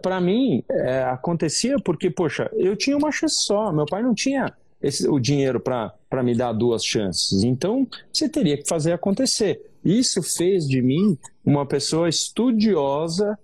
para 0.02 0.22
mim, 0.22 0.64
é, 0.70 1.04
acontecia 1.04 1.78
porque, 1.80 2.10
poxa, 2.10 2.50
eu 2.54 2.76
tinha 2.76 2.98
uma 2.98 3.12
chance 3.12 3.44
só, 3.44 3.72
meu 3.72 3.86
pai 3.86 4.02
não 4.02 4.14
tinha 4.14 4.54
esse, 4.82 5.08
o 5.10 5.20
dinheiro 5.20 5.60
para 5.60 6.24
me 6.24 6.36
dar 6.36 6.54
duas 6.54 6.86
chances. 6.86 7.44
Então, 7.44 7.88
você 8.12 8.30
teria 8.30 8.58
que 8.58 8.68
fazer 8.68 8.94
acontecer. 8.94 9.62
Isso 9.84 10.22
fez 10.24 10.68
de 10.68 10.82
mim 10.82 11.18
uma 11.44 11.66
pessoa 11.66 12.08
estudiosa 12.08 13.38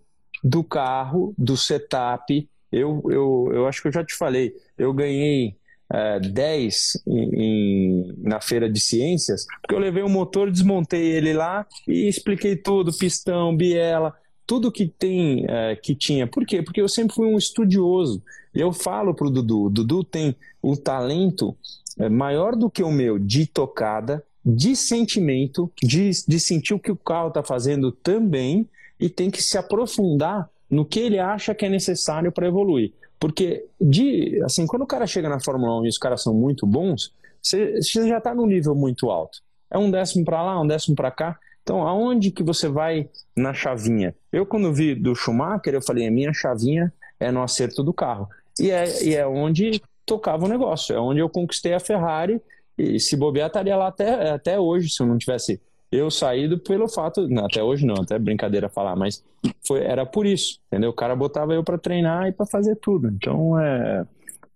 do 0.44 0.64
carro, 0.64 1.34
do 1.38 1.58
setup. 1.58 2.48
Eu, 2.72 3.04
eu, 3.10 3.50
eu 3.54 3.68
acho 3.68 3.82
que 3.82 3.90
eu 3.90 3.92
já 3.92 4.04
te 4.04 4.16
falei, 4.16 4.56
eu 4.78 4.94
ganhei 4.94 5.56
é, 5.92 6.20
10 6.20 7.04
em, 7.06 7.30
em, 7.36 8.14
na 8.20 8.40
feira 8.40 8.70
de 8.70 8.80
ciências, 8.80 9.46
porque 9.62 9.76
eu 9.76 9.80
levei 9.80 10.02
o 10.02 10.10
motor, 10.10 10.50
desmontei 10.50 11.12
ele 11.12 11.34
lá 11.34 11.66
e 11.88 12.08
expliquei 12.08 12.56
tudo, 12.56 12.98
pistão, 12.98 13.56
biela 13.56 14.16
tudo 14.52 14.70
que 14.70 14.86
tem, 14.86 15.46
é, 15.48 15.78
que 15.78 15.96
tinha. 15.96 16.28
Por 16.28 16.46
quê? 16.46 16.62
Porque 16.62 16.82
eu 16.82 16.90
sempre 16.90 17.16
fui 17.16 17.26
um 17.26 17.38
estudioso. 17.38 18.22
Eu 18.54 18.74
falo 18.74 19.14
pro 19.14 19.30
Dudu, 19.30 19.70
Dudu 19.70 20.04
tem 20.04 20.36
o 20.62 20.76
talento 20.76 21.56
é, 21.98 22.10
maior 22.10 22.54
do 22.58 22.70
que 22.70 22.84
o 22.84 22.92
meu 22.92 23.18
de 23.18 23.46
tocada, 23.46 24.22
de 24.46 24.76
sentimento, 24.76 25.72
de, 25.82 26.10
de 26.28 26.38
sentir 26.38 26.74
o 26.74 26.80
que 26.80 26.92
o 26.92 26.98
carro 26.98 27.30
está 27.30 27.42
fazendo 27.42 27.94
também 27.94 28.68
e 29.00 29.08
tem 29.08 29.32
que 29.32 29.42
se 29.42 29.58
aprofundar 29.58 30.50
no 30.70 30.84
que 30.84 31.00
ele 31.00 31.18
acha 31.18 31.56
que 31.56 31.66
é 31.66 31.70
necessário 31.70 32.30
para 32.30 32.46
evoluir. 32.46 32.92
Porque, 33.18 33.66
de, 33.80 34.38
assim, 34.44 34.68
quando 34.68 34.82
o 34.82 34.88
cara 34.88 35.08
chega 35.08 35.30
na 35.30 35.40
Fórmula 35.40 35.80
1 35.80 35.86
e 35.86 35.88
os 35.88 35.98
caras 35.98 36.24
são 36.24 36.34
muito 36.34 36.68
bons, 36.68 37.14
você 37.42 37.80
já 37.82 38.18
está 38.18 38.36
num 38.36 38.48
nível 38.48 38.76
muito 38.76 39.10
alto. 39.10 39.40
É 39.72 39.78
um 39.78 39.90
décimo 39.90 40.26
para 40.26 40.44
lá, 40.44 40.60
um 40.60 40.68
décimo 40.68 40.94
para 40.94 41.10
cá. 41.10 41.40
Então, 41.64 41.88
aonde 41.88 42.32
que 42.32 42.44
você 42.44 42.68
vai 42.68 43.08
na 43.36 43.54
chavinha? 43.54 44.16
Eu, 44.32 44.46
quando 44.46 44.74
vi 44.74 44.96
do 44.96 45.16
Schumacher, 45.16 45.74
eu 45.74 45.82
falei, 45.82 46.08
a 46.08 46.12
minha 46.12 46.34
chavinha 46.34 46.92
é 47.20 47.32
no 47.32 47.42
acerto 47.42 47.84
do 47.84 47.94
carro. 47.94 48.28
E 48.60 48.72
é, 48.72 49.04
e 49.04 49.16
é 49.16 49.26
onde 49.26 49.82
tocava 50.06 50.46
o 50.46 50.48
negócio, 50.48 50.96
é 50.96 51.00
onde 51.00 51.20
eu 51.20 51.30
conquistei 51.30 51.74
a 51.74 51.80
Ferrari 51.80 52.42
e 52.78 53.00
se 53.00 53.16
bobear 53.16 53.48
estaria 53.48 53.76
lá 53.76 53.88
até, 53.88 54.32
até 54.32 54.60
hoje, 54.60 54.90
se 54.90 55.02
eu 55.02 55.08
não 55.08 55.18
tivesse 55.18 55.62
eu 55.92 56.10
saído 56.10 56.58
pelo 56.58 56.88
fato, 56.88 57.28
não, 57.28 57.46
até 57.46 57.62
hoje 57.62 57.86
não, 57.86 57.96
até 58.02 58.18
brincadeira 58.18 58.70
falar, 58.70 58.96
mas 58.96 59.22
foi, 59.68 59.84
era 59.84 60.06
por 60.06 60.26
isso, 60.26 60.60
entendeu? 60.68 60.90
O 60.90 60.94
cara 60.94 61.16
botava 61.16 61.54
eu 61.54 61.64
para 61.64 61.78
treinar 61.78 62.28
e 62.28 62.32
para 62.32 62.46
fazer 62.46 62.78
tudo. 62.78 63.10
Então, 63.10 63.60
é, 63.60 64.06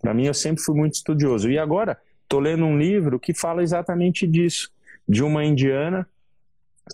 para 0.02 0.14
mim 0.14 0.26
eu 0.26 0.34
sempre 0.34 0.64
fui 0.64 0.76
muito 0.76 0.94
estudioso. 0.94 1.49
E 1.49 1.60
agora 1.60 1.98
tô 2.30 2.40
lendo 2.40 2.64
um 2.64 2.77
livro 2.77 3.19
que 3.19 3.34
fala 3.34 3.61
exatamente 3.61 4.26
disso, 4.26 4.72
de 5.07 5.23
uma 5.23 5.44
indiana 5.44 6.07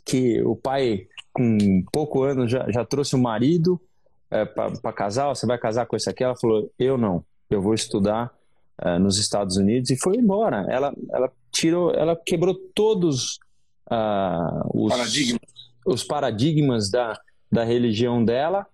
que 0.06 0.42
o 0.44 0.56
pai, 0.56 1.08
com 1.34 1.84
pouco 1.92 2.24
ano, 2.24 2.48
já, 2.48 2.70
já 2.72 2.86
trouxe 2.86 3.16
o 3.16 3.20
marido 3.20 3.80
é, 4.30 4.46
para 4.46 4.94
casar. 4.94 5.28
Você 5.30 5.46
vai 5.46 5.58
casar 5.58 5.86
com 5.86 5.96
esse 5.96 6.10
aqui? 6.10 6.24
Ela 6.24 6.36
falou: 6.36 6.72
Eu 6.78 6.98
não, 6.98 7.24
eu 7.50 7.62
vou 7.62 7.74
estudar 7.74 8.34
é, 8.82 8.98
nos 8.98 9.18
Estados 9.18 9.58
Unidos 9.58 9.90
e 9.90 9.98
foi 9.98 10.16
embora. 10.16 10.66
Ela, 10.70 10.94
ela 11.12 11.32
tirou, 11.52 11.92
ela 11.92 12.16
quebrou 12.16 12.56
todos 12.74 13.40
uh, 13.92 14.70
os, 14.74 14.90
paradigmas. 14.90 15.42
os 15.86 16.04
paradigmas 16.04 16.90
da, 16.90 17.20
da 17.52 17.64
religião 17.64 18.24
dela 18.24 18.66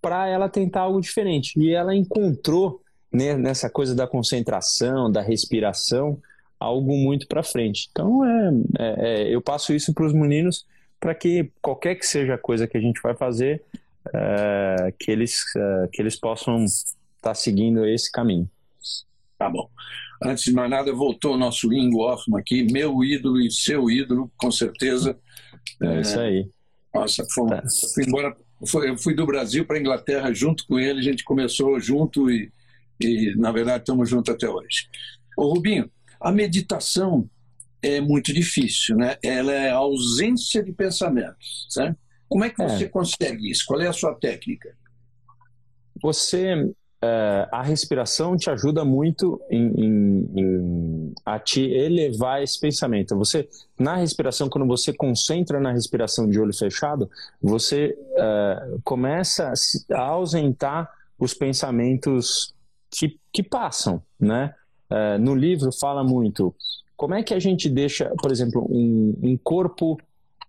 para 0.00 0.28
ela 0.28 0.48
tentar 0.48 0.82
algo 0.82 1.00
diferente. 1.00 1.58
E 1.58 1.72
ela 1.72 1.94
encontrou 1.94 2.80
né, 3.12 3.36
nessa 3.36 3.70
coisa 3.70 3.94
da 3.94 4.06
concentração, 4.06 5.10
da 5.10 5.22
respiração, 5.22 6.18
algo 6.58 6.96
muito 6.96 7.26
para 7.26 7.42
frente. 7.42 7.88
Então, 7.90 8.24
é, 8.24 8.50
é, 8.78 8.94
é, 8.98 9.34
eu 9.34 9.40
passo 9.40 9.74
isso 9.74 9.92
para 9.92 10.06
os 10.06 10.12
meninos 10.12 10.66
para 10.98 11.14
que 11.14 11.50
qualquer 11.60 11.94
que 11.96 12.06
seja 12.06 12.34
a 12.34 12.38
coisa 12.38 12.66
que 12.66 12.76
a 12.76 12.80
gente 12.80 13.00
vai 13.02 13.14
fazer, 13.14 13.62
é, 14.14 14.92
que, 14.98 15.10
eles, 15.10 15.42
é, 15.56 15.88
que 15.92 16.00
eles 16.00 16.16
possam 16.16 16.64
estar 16.64 16.90
tá 17.20 17.34
seguindo 17.34 17.86
esse 17.86 18.10
caminho. 18.10 18.48
Tá 19.38 19.50
bom. 19.50 19.68
Antes 20.22 20.44
de 20.44 20.52
mais 20.52 20.70
nada, 20.70 20.92
voltou 20.94 21.34
o 21.34 21.38
nosso 21.38 21.72
Ingo 21.72 22.02
Hoffman 22.02 22.40
aqui, 22.40 22.62
meu 22.72 23.04
ídolo 23.04 23.38
e 23.38 23.50
seu 23.50 23.90
ídolo, 23.90 24.30
com 24.36 24.50
certeza. 24.50 25.18
É, 25.82 26.00
isso 26.00 26.18
aí. 26.18 26.48
Nossa, 26.94 27.26
fomos, 27.34 27.50
tá. 27.50 27.62
fui 27.92 28.04
embora, 28.04 28.34
foi, 28.66 28.88
eu 28.88 28.96
fui 28.96 29.14
do 29.14 29.26
Brasil 29.26 29.66
para 29.66 29.76
a 29.76 29.80
Inglaterra 29.80 30.32
junto 30.32 30.66
com 30.66 30.78
ele, 30.78 31.00
a 31.00 31.02
gente 31.02 31.22
começou 31.22 31.78
junto 31.78 32.30
e, 32.30 32.50
e 32.98 33.34
na 33.36 33.52
verdade, 33.52 33.82
estamos 33.82 34.08
juntos 34.08 34.34
até 34.34 34.48
hoje. 34.48 34.88
Ô 35.36 35.52
Rubinho, 35.52 35.90
a 36.20 36.32
meditação 36.32 37.28
é 37.82 38.00
muito 38.00 38.32
difícil, 38.32 38.96
né? 38.96 39.16
Ela 39.22 39.52
é 39.52 39.70
a 39.70 39.76
ausência 39.76 40.62
de 40.62 40.72
pensamentos, 40.72 41.66
certo? 41.70 41.98
Como 42.28 42.44
é 42.44 42.50
que 42.50 42.62
você 42.62 42.84
é. 42.84 42.88
consegue 42.88 43.50
isso? 43.50 43.64
Qual 43.66 43.80
é 43.80 43.86
a 43.86 43.92
sua 43.92 44.14
técnica? 44.14 44.74
Você 46.02 46.72
é, 47.02 47.48
a 47.52 47.62
respiração 47.62 48.36
te 48.36 48.50
ajuda 48.50 48.84
muito 48.84 49.40
em, 49.50 49.66
em, 49.76 50.30
em, 50.34 51.14
a 51.24 51.38
te 51.38 51.62
elevar 51.62 52.42
esse 52.42 52.58
pensamento. 52.58 53.16
Você, 53.16 53.48
na 53.78 53.96
respiração, 53.96 54.48
quando 54.48 54.66
você 54.66 54.92
concentra 54.92 55.60
na 55.60 55.72
respiração 55.72 56.28
de 56.28 56.40
olho 56.40 56.56
fechado, 56.56 57.08
você 57.40 57.96
é, 58.16 58.76
começa 58.82 59.52
a 59.92 60.00
ausentar 60.00 60.90
os 61.18 61.34
pensamentos 61.34 62.54
que, 62.90 63.18
que 63.32 63.42
passam, 63.42 64.02
né? 64.18 64.54
É, 64.90 65.18
no 65.18 65.34
livro 65.34 65.70
fala 65.72 66.04
muito 66.04 66.54
como 66.96 67.14
é 67.14 67.22
que 67.22 67.34
a 67.34 67.38
gente 67.38 67.68
deixa, 67.68 68.10
por 68.22 68.30
exemplo, 68.30 68.66
um, 68.70 69.14
um 69.22 69.36
corpo 69.36 69.98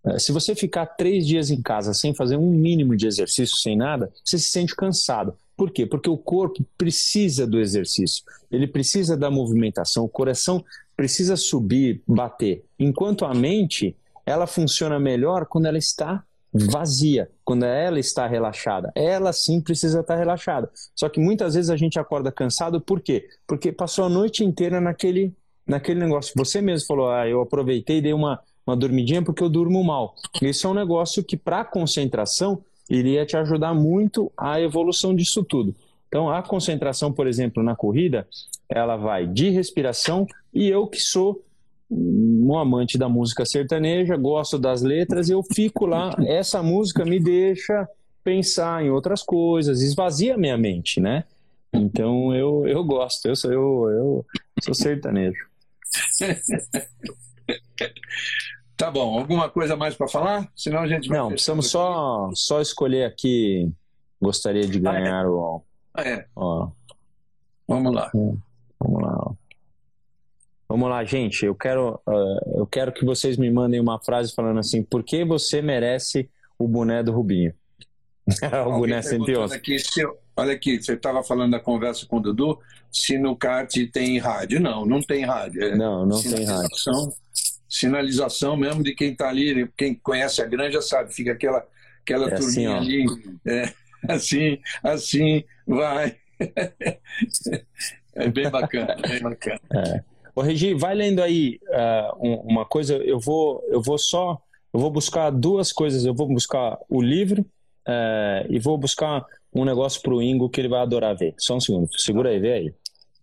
é, 0.05 0.19
se 0.19 0.31
você 0.31 0.55
ficar 0.55 0.85
três 0.85 1.25
dias 1.27 1.49
em 1.49 1.61
casa 1.61 1.93
sem 1.93 2.13
fazer 2.13 2.37
um 2.37 2.51
mínimo 2.51 2.95
de 2.95 3.07
exercício, 3.07 3.57
sem 3.57 3.75
nada, 3.75 4.11
você 4.23 4.37
se 4.37 4.49
sente 4.49 4.75
cansado. 4.75 5.33
Por 5.55 5.71
quê? 5.71 5.85
Porque 5.85 6.09
o 6.09 6.17
corpo 6.17 6.63
precisa 6.77 7.47
do 7.47 7.59
exercício, 7.59 8.23
ele 8.51 8.67
precisa 8.67 9.17
da 9.17 9.29
movimentação, 9.29 10.05
o 10.05 10.09
coração 10.09 10.63
precisa 10.95 11.35
subir, 11.35 12.01
bater. 12.07 12.63
Enquanto 12.79 13.25
a 13.25 13.33
mente, 13.33 13.95
ela 14.25 14.47
funciona 14.47 14.99
melhor 14.99 15.45
quando 15.45 15.65
ela 15.65 15.77
está 15.77 16.23
vazia, 16.53 17.29
quando 17.43 17.65
ela 17.65 17.99
está 17.99 18.25
relaxada. 18.27 18.91
Ela 18.95 19.33
sim 19.33 19.61
precisa 19.61 19.99
estar 19.99 20.15
relaxada. 20.15 20.69
Só 20.95 21.09
que 21.09 21.19
muitas 21.19 21.55
vezes 21.55 21.69
a 21.69 21.77
gente 21.77 21.99
acorda 21.99 22.31
cansado, 22.31 22.81
por 22.81 23.01
quê? 23.01 23.27
Porque 23.45 23.71
passou 23.71 24.05
a 24.05 24.09
noite 24.09 24.43
inteira 24.43 24.81
naquele, 24.81 25.33
naquele 25.65 25.99
negócio. 25.99 26.33
Você 26.35 26.61
mesmo 26.61 26.87
falou, 26.87 27.09
ah, 27.09 27.27
eu 27.27 27.41
aproveitei 27.41 27.97
e 27.97 28.01
dei 28.01 28.13
uma 28.13 28.39
uma 28.67 28.75
dormidinha 28.75 29.23
porque 29.23 29.41
eu 29.41 29.49
durmo 29.49 29.81
mal. 29.81 30.13
Isso 30.41 30.67
é 30.67 30.69
um 30.69 30.73
negócio 30.73 31.23
que, 31.23 31.37
para 31.37 31.63
concentração, 31.63 32.61
iria 32.89 33.25
te 33.25 33.37
ajudar 33.37 33.73
muito 33.73 34.29
a 34.37 34.59
evolução 34.61 35.15
disso 35.15 35.43
tudo. 35.43 35.73
Então, 36.09 36.29
a 36.29 36.43
concentração, 36.43 37.11
por 37.11 37.27
exemplo, 37.27 37.63
na 37.63 37.75
corrida, 37.75 38.27
ela 38.67 38.97
vai 38.97 39.25
de 39.25 39.49
respiração 39.49 40.27
e 40.53 40.67
eu 40.67 40.85
que 40.85 40.99
sou 40.99 41.41
um 41.89 42.57
amante 42.57 42.97
da 42.97 43.07
música 43.07 43.45
sertaneja, 43.45 44.15
gosto 44.17 44.59
das 44.59 44.81
letras, 44.81 45.29
eu 45.29 45.41
fico 45.41 45.85
lá, 45.85 46.15
essa 46.25 46.61
música 46.61 47.05
me 47.05 47.19
deixa 47.19 47.87
pensar 48.23 48.83
em 48.83 48.89
outras 48.89 49.23
coisas, 49.23 49.81
esvazia 49.81 50.35
a 50.35 50.37
minha 50.37 50.57
mente, 50.57 50.99
né? 50.99 51.23
Então 51.73 52.35
eu, 52.35 52.67
eu 52.67 52.83
gosto, 52.83 53.27
eu 53.27 53.35
sou, 53.35 53.51
eu, 53.51 53.89
eu 53.89 54.25
sou 54.61 54.73
sertanejo. 54.73 55.47
Tá 58.77 58.91
bom. 58.91 59.17
Alguma 59.17 59.49
coisa 59.49 59.75
mais 59.75 59.95
para 59.95 60.07
falar? 60.07 60.47
Senão 60.55 60.81
a 60.81 60.87
gente 60.87 61.09
Não, 61.09 61.29
precisamos 61.29 61.71
só, 61.71 62.29
só 62.35 62.61
escolher 62.61 63.05
aqui. 63.05 63.71
Gostaria 64.21 64.67
de 64.67 64.79
ganhar 64.79 65.21
ah, 65.21 65.23
é. 65.23 65.27
o. 65.27 65.61
Ah, 65.95 66.01
é. 66.03 66.25
Ó. 66.35 66.69
Vamos 67.67 67.93
lá. 67.93 68.11
Vamos 68.13 69.01
lá. 69.01 69.31
Vamos 70.67 70.89
lá, 70.89 71.03
gente. 71.03 71.45
Eu 71.45 71.55
quero, 71.55 72.01
uh, 72.07 72.59
eu 72.59 72.67
quero 72.67 72.91
que 72.91 73.05
vocês 73.05 73.37
me 73.37 73.49
mandem 73.49 73.79
uma 73.79 73.99
frase 73.99 74.33
falando 74.33 74.59
assim: 74.59 74.83
por 74.83 75.03
que 75.03 75.23
você 75.23 75.61
merece 75.61 76.29
o 76.57 76.67
boné 76.67 77.01
do 77.01 77.11
Rubinho? 77.11 77.53
o 78.67 78.79
boné 78.79 79.01
111. 79.01 79.55
Aqui, 79.55 79.79
se, 79.79 80.05
olha 80.35 80.53
aqui, 80.53 80.81
você 80.81 80.93
estava 80.93 81.23
falando 81.23 81.51
da 81.51 81.59
conversa 81.59 82.05
com 82.05 82.17
o 82.17 82.21
Dudu, 82.21 82.59
se 82.91 83.17
no 83.17 83.35
kart 83.35 83.73
tem 83.91 84.17
rádio. 84.17 84.59
Não, 84.59 84.85
não 84.85 85.01
tem 85.01 85.25
rádio. 85.25 85.63
É 85.63 85.75
não, 85.75 86.05
não 86.05 86.21
tem 86.21 86.43
rádio 86.43 86.69
sinalização 87.69 88.55
mesmo 88.55 88.83
de 88.83 88.93
quem 88.93 89.11
está 89.11 89.29
ali, 89.29 89.69
quem 89.77 89.93
conhece 89.95 90.41
a 90.41 90.45
granja 90.45 90.81
sabe, 90.81 91.13
fica 91.13 91.33
aquela, 91.33 91.65
aquela 92.01 92.29
é 92.29 92.33
assim, 92.33 92.45
turminha 92.45 92.77
assim, 92.77 93.05
ali, 93.05 93.05
é, 93.45 93.73
assim, 94.13 94.59
assim, 94.83 95.43
vai. 95.65 96.17
é 98.15 98.29
bem 98.29 98.49
bacana, 98.49 98.95
bem 98.95 99.21
bacana. 99.21 99.59
É. 99.73 100.16
Ô, 100.37 100.41
Regi, 100.41 100.75
vai 100.75 100.93
lendo 100.93 101.23
aí 101.23 101.59
uh, 101.67 102.43
uma 102.45 102.63
coisa, 102.63 102.93
eu 102.97 103.19
vou, 103.19 103.59
eu 103.69 103.81
vou 103.81 103.97
só, 103.97 104.39
eu 104.71 104.79
vou 104.79 104.91
buscar 104.91 105.31
duas 105.31 105.73
coisas, 105.73 106.05
eu 106.05 106.13
vou 106.13 106.27
buscar 106.27 106.77
o 106.87 107.01
livro 107.01 107.41
uh, 107.41 108.45
e 108.47 108.59
vou 108.59 108.77
buscar 108.77 109.25
um 109.51 109.65
negócio 109.65 109.99
para 109.99 110.13
o 110.13 110.21
Ingo 110.21 110.47
que 110.47 110.61
ele 110.61 110.67
vai 110.67 110.81
adorar 110.81 111.17
ver. 111.17 111.33
Só 111.39 111.55
um 111.55 111.59
segundo, 111.59 111.89
segura 111.99 112.29
aí, 112.29 112.39
vê 112.39 112.53
aí. 112.53 112.71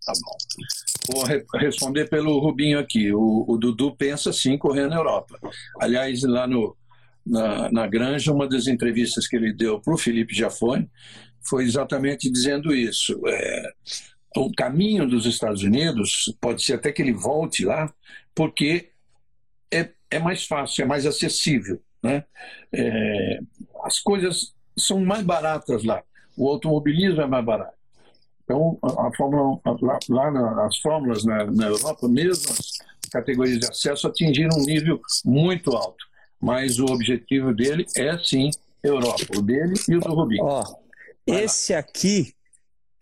Tá 0.04 0.12
bom. 0.12 1.14
Vou 1.14 1.24
re 1.24 1.44
responder 1.54 2.10
pelo 2.10 2.36
Rubinho 2.40 2.80
aqui. 2.80 3.12
O, 3.12 3.44
o, 3.46 3.56
Dudu 3.58 3.94
pensa 3.94 4.32
sim 4.32 4.58
correr 4.58 4.88
na 4.88 4.96
Europa. 4.96 5.38
Aliás, 5.80 6.20
lá 6.24 6.48
no, 6.48 6.76
na, 7.24 7.70
na 7.70 7.86
Granja, 7.86 8.32
uma 8.32 8.48
das 8.48 8.66
entrevistas 8.66 9.28
que 9.28 9.36
ele 9.36 9.52
deu 9.52 9.80
para 9.80 9.94
o 9.94 9.98
Felipe 9.98 10.34
Jafone 10.34 10.90
foi 11.48 11.62
exatamente 11.62 12.28
dizendo 12.28 12.74
isso. 12.74 13.20
É, 13.24 13.72
o 14.36 14.52
caminho 14.52 15.08
dos 15.08 15.26
Estados 15.26 15.62
Unidos 15.62 16.34
pode 16.40 16.62
ser 16.62 16.74
até 16.74 16.90
que 16.90 17.00
ele 17.00 17.12
volte 17.12 17.64
lá, 17.64 17.92
porque 18.34 18.90
é, 19.72 19.90
é 20.10 20.18
mais 20.18 20.46
fácil, 20.46 20.82
é 20.82 20.86
mais 20.86 21.06
acessível. 21.06 21.80
Né? 22.02 22.24
É, 22.72 23.40
as 23.84 23.98
coisas 23.98 24.52
são 24.76 25.00
mais 25.00 25.22
baratas 25.22 25.84
lá. 25.84 26.02
O 26.36 26.48
automobilismo 26.48 27.20
é 27.20 27.26
mais 27.26 27.44
barato. 27.44 27.74
Então, 28.44 28.78
a, 28.82 29.08
a 29.08 29.14
Fórmula, 29.16 29.60
lá, 29.80 29.98
lá 30.08 30.30
na, 30.30 30.66
as 30.66 30.78
fórmulas 30.78 31.24
na, 31.24 31.46
na 31.46 31.66
Europa, 31.66 32.08
mesmo 32.08 32.52
as 32.52 32.72
categorias 33.10 33.58
de 33.58 33.66
acesso, 33.66 34.06
atingiram 34.06 34.58
um 34.58 34.64
nível 34.64 35.00
muito 35.24 35.70
alto. 35.70 36.04
Mas 36.40 36.78
o 36.78 36.84
objetivo 36.86 37.54
dele 37.54 37.86
é, 37.96 38.18
sim, 38.18 38.50
Europa. 38.82 39.24
O 39.34 39.40
dele 39.40 39.74
e 39.88 39.96
o 39.96 40.00
do 40.00 40.12
Rubinho. 40.12 40.44
Ó, 40.44 40.62
esse 41.26 41.72
aqui, 41.72 42.34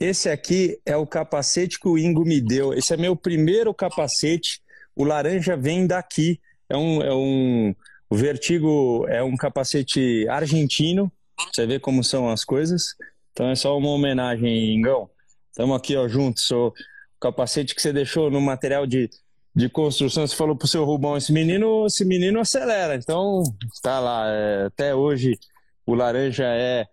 esse 0.05 0.29
aqui 0.29 0.81
é 0.85 0.97
o 0.97 1.07
capacete 1.07 1.79
que 1.79 1.89
o 1.89 1.99
Ingo 1.99 2.25
me 2.25 2.41
deu. 2.41 2.75
Esse 2.75 2.95
é 2.95 2.97
meu 2.97 3.15
primeiro 3.15 3.73
capacete. 3.73 4.61
O 4.97 5.05
laranja 5.05 5.57
vem 5.57 5.87
daqui. 5.87 6.41
É 6.69 6.77
um, 6.77 7.03
é 7.03 7.15
um 7.15 7.75
o 8.13 8.15
Vertigo 8.15 9.07
é 9.09 9.23
um 9.23 9.35
capacete 9.37 10.29
argentino. 10.29 11.11
Você 11.51 11.67
vê 11.67 11.79
como 11.79 12.05
são 12.05 12.29
as 12.29 12.45
coisas. 12.45 12.95
Então 13.33 13.49
é 13.49 13.55
só 13.55 13.75
uma 13.79 13.89
homenagem, 13.89 14.75
Ingão. 14.75 15.09
Estamos 15.51 15.75
aqui, 15.75 15.97
ó, 15.97 16.07
juntos. 16.07 16.51
O 16.51 16.75
capacete 17.19 17.75
que 17.75 17.81
você 17.81 17.91
deixou 17.91 18.31
no 18.31 18.39
material 18.39 18.87
de, 18.87 19.09
de 19.57 19.67
construção, 19.71 20.27
você 20.27 20.37
falou 20.37 20.55
pro 20.55 20.69
seu 20.69 20.85
Rubão, 20.85 21.17
esse 21.17 21.33
menino, 21.33 21.87
esse 21.87 22.05
menino 22.05 22.39
acelera. 22.39 22.97
Então, 22.97 23.43
tá 23.83 23.99
lá. 23.99 24.27
É, 24.29 24.67
até 24.67 24.95
hoje, 24.95 25.39
o 25.87 25.95
laranja 25.95 26.45
é, 26.45 26.87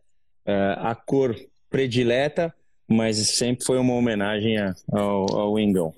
é, 0.46 0.76
a 0.78 0.96
cor 0.96 1.36
predileta, 1.70 2.56
mas 2.90 3.18
sempre 3.18 3.66
foi 3.66 3.78
uma 3.78 3.94
homenagem 3.94 4.58
ao, 4.92 5.36
ao 5.36 5.60
Ingão. 5.60 5.94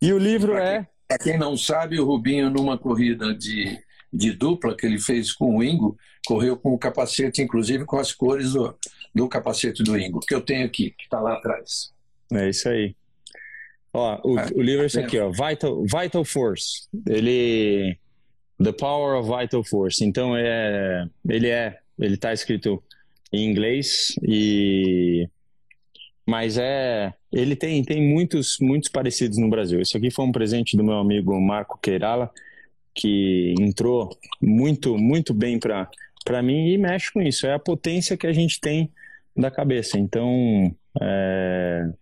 E 0.00 0.12
o 0.12 0.18
livro 0.18 0.56
é... 0.56 0.86
Para 1.08 1.18
quem 1.18 1.38
não 1.38 1.56
sabe, 1.56 2.00
o 2.00 2.04
Rubinho, 2.04 2.50
numa 2.50 2.78
corrida 2.78 3.34
de, 3.34 3.78
de 4.12 4.32
dupla 4.32 4.76
que 4.76 4.86
ele 4.86 4.98
fez 4.98 5.32
com 5.32 5.56
o 5.56 5.62
Ingo, 5.62 5.96
correu 6.26 6.56
com 6.56 6.72
o 6.72 6.78
capacete, 6.78 7.42
inclusive 7.42 7.84
com 7.84 7.98
as 7.98 8.12
cores 8.12 8.52
do, 8.52 8.74
do 9.14 9.28
capacete 9.28 9.82
do 9.82 9.98
Ingo, 9.98 10.20
que 10.20 10.34
eu 10.34 10.40
tenho 10.40 10.66
aqui, 10.66 10.90
que 10.90 11.04
está 11.04 11.20
lá 11.20 11.34
atrás. 11.34 11.92
É 12.32 12.48
isso 12.48 12.68
aí. 12.68 12.94
Ó, 13.92 14.20
o, 14.24 14.38
ah, 14.38 14.48
o 14.54 14.62
livro 14.62 14.82
é 14.82 14.86
esse 14.86 14.98
aqui, 14.98 15.18
ó, 15.18 15.30
Vital, 15.30 15.82
Vital 15.82 16.24
Force. 16.24 16.88
Ele 17.06 17.96
The 18.62 18.72
Power 18.72 19.20
of 19.20 19.30
Vital 19.30 19.62
Force. 19.62 20.04
Então 20.04 20.36
é, 20.36 21.06
ele 21.28 21.48
é, 21.48 21.78
ele 21.98 22.16
tá 22.16 22.32
escrito 22.32 22.82
em 23.32 23.48
inglês 23.48 24.14
e 24.22 25.28
mas 26.26 26.56
é, 26.58 27.12
ele 27.32 27.56
tem 27.56 27.82
tem 27.84 28.02
muitos 28.02 28.58
muitos 28.60 28.88
parecidos 28.88 29.38
no 29.38 29.48
Brasil. 29.50 29.80
Esse 29.80 29.96
aqui 29.96 30.10
foi 30.10 30.24
um 30.24 30.32
presente 30.32 30.76
do 30.76 30.84
meu 30.84 30.98
amigo 30.98 31.38
Marco 31.40 31.78
Queirala 31.78 32.30
que 32.94 33.54
entrou 33.60 34.16
muito 34.40 34.96
muito 34.96 35.34
bem 35.34 35.58
para 35.58 35.90
para 36.24 36.42
mim 36.42 36.70
e 36.70 36.78
mexe 36.78 37.12
com 37.12 37.20
isso. 37.20 37.46
É 37.46 37.54
a 37.54 37.58
potência 37.58 38.16
que 38.16 38.26
a 38.26 38.32
gente 38.32 38.60
tem 38.60 38.90
da 39.36 39.50
cabeça. 39.50 39.98
Então, 39.98 40.74
é, 41.00 41.82
ele 41.84 41.94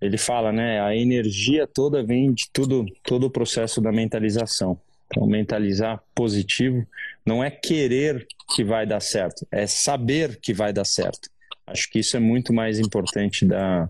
ele 0.00 0.16
fala, 0.16 0.52
né? 0.52 0.80
A 0.80 0.94
energia 0.94 1.66
toda 1.66 2.02
vem 2.02 2.32
de 2.32 2.48
tudo, 2.52 2.86
todo 3.02 3.24
o 3.24 3.30
processo 3.30 3.80
da 3.80 3.92
mentalização. 3.92 4.80
Então, 5.06 5.26
mentalizar 5.26 6.00
positivo 6.14 6.86
não 7.26 7.42
é 7.42 7.50
querer 7.50 8.26
que 8.54 8.62
vai 8.62 8.86
dar 8.86 9.00
certo, 9.00 9.46
é 9.50 9.66
saber 9.66 10.38
que 10.40 10.54
vai 10.54 10.72
dar 10.72 10.84
certo. 10.84 11.28
Acho 11.70 11.88
que 11.90 12.00
isso 12.00 12.16
é 12.16 12.20
muito 12.20 12.52
mais 12.52 12.78
importante 12.78 13.46
da. 13.46 13.88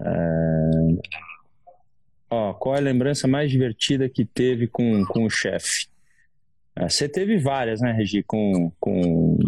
É... 0.00 1.16
Ó, 2.30 2.54
qual 2.54 2.74
é 2.74 2.78
a 2.78 2.82
lembrança 2.82 3.26
mais 3.26 3.50
divertida 3.50 4.08
que 4.08 4.24
teve 4.24 4.66
com, 4.66 5.04
com 5.06 5.24
o 5.24 5.30
chefe? 5.30 5.86
É, 6.76 6.88
você 6.88 7.08
teve 7.08 7.38
várias, 7.38 7.80
né, 7.80 7.92
Regi, 7.92 8.22
com, 8.22 8.70
com, 8.78 9.38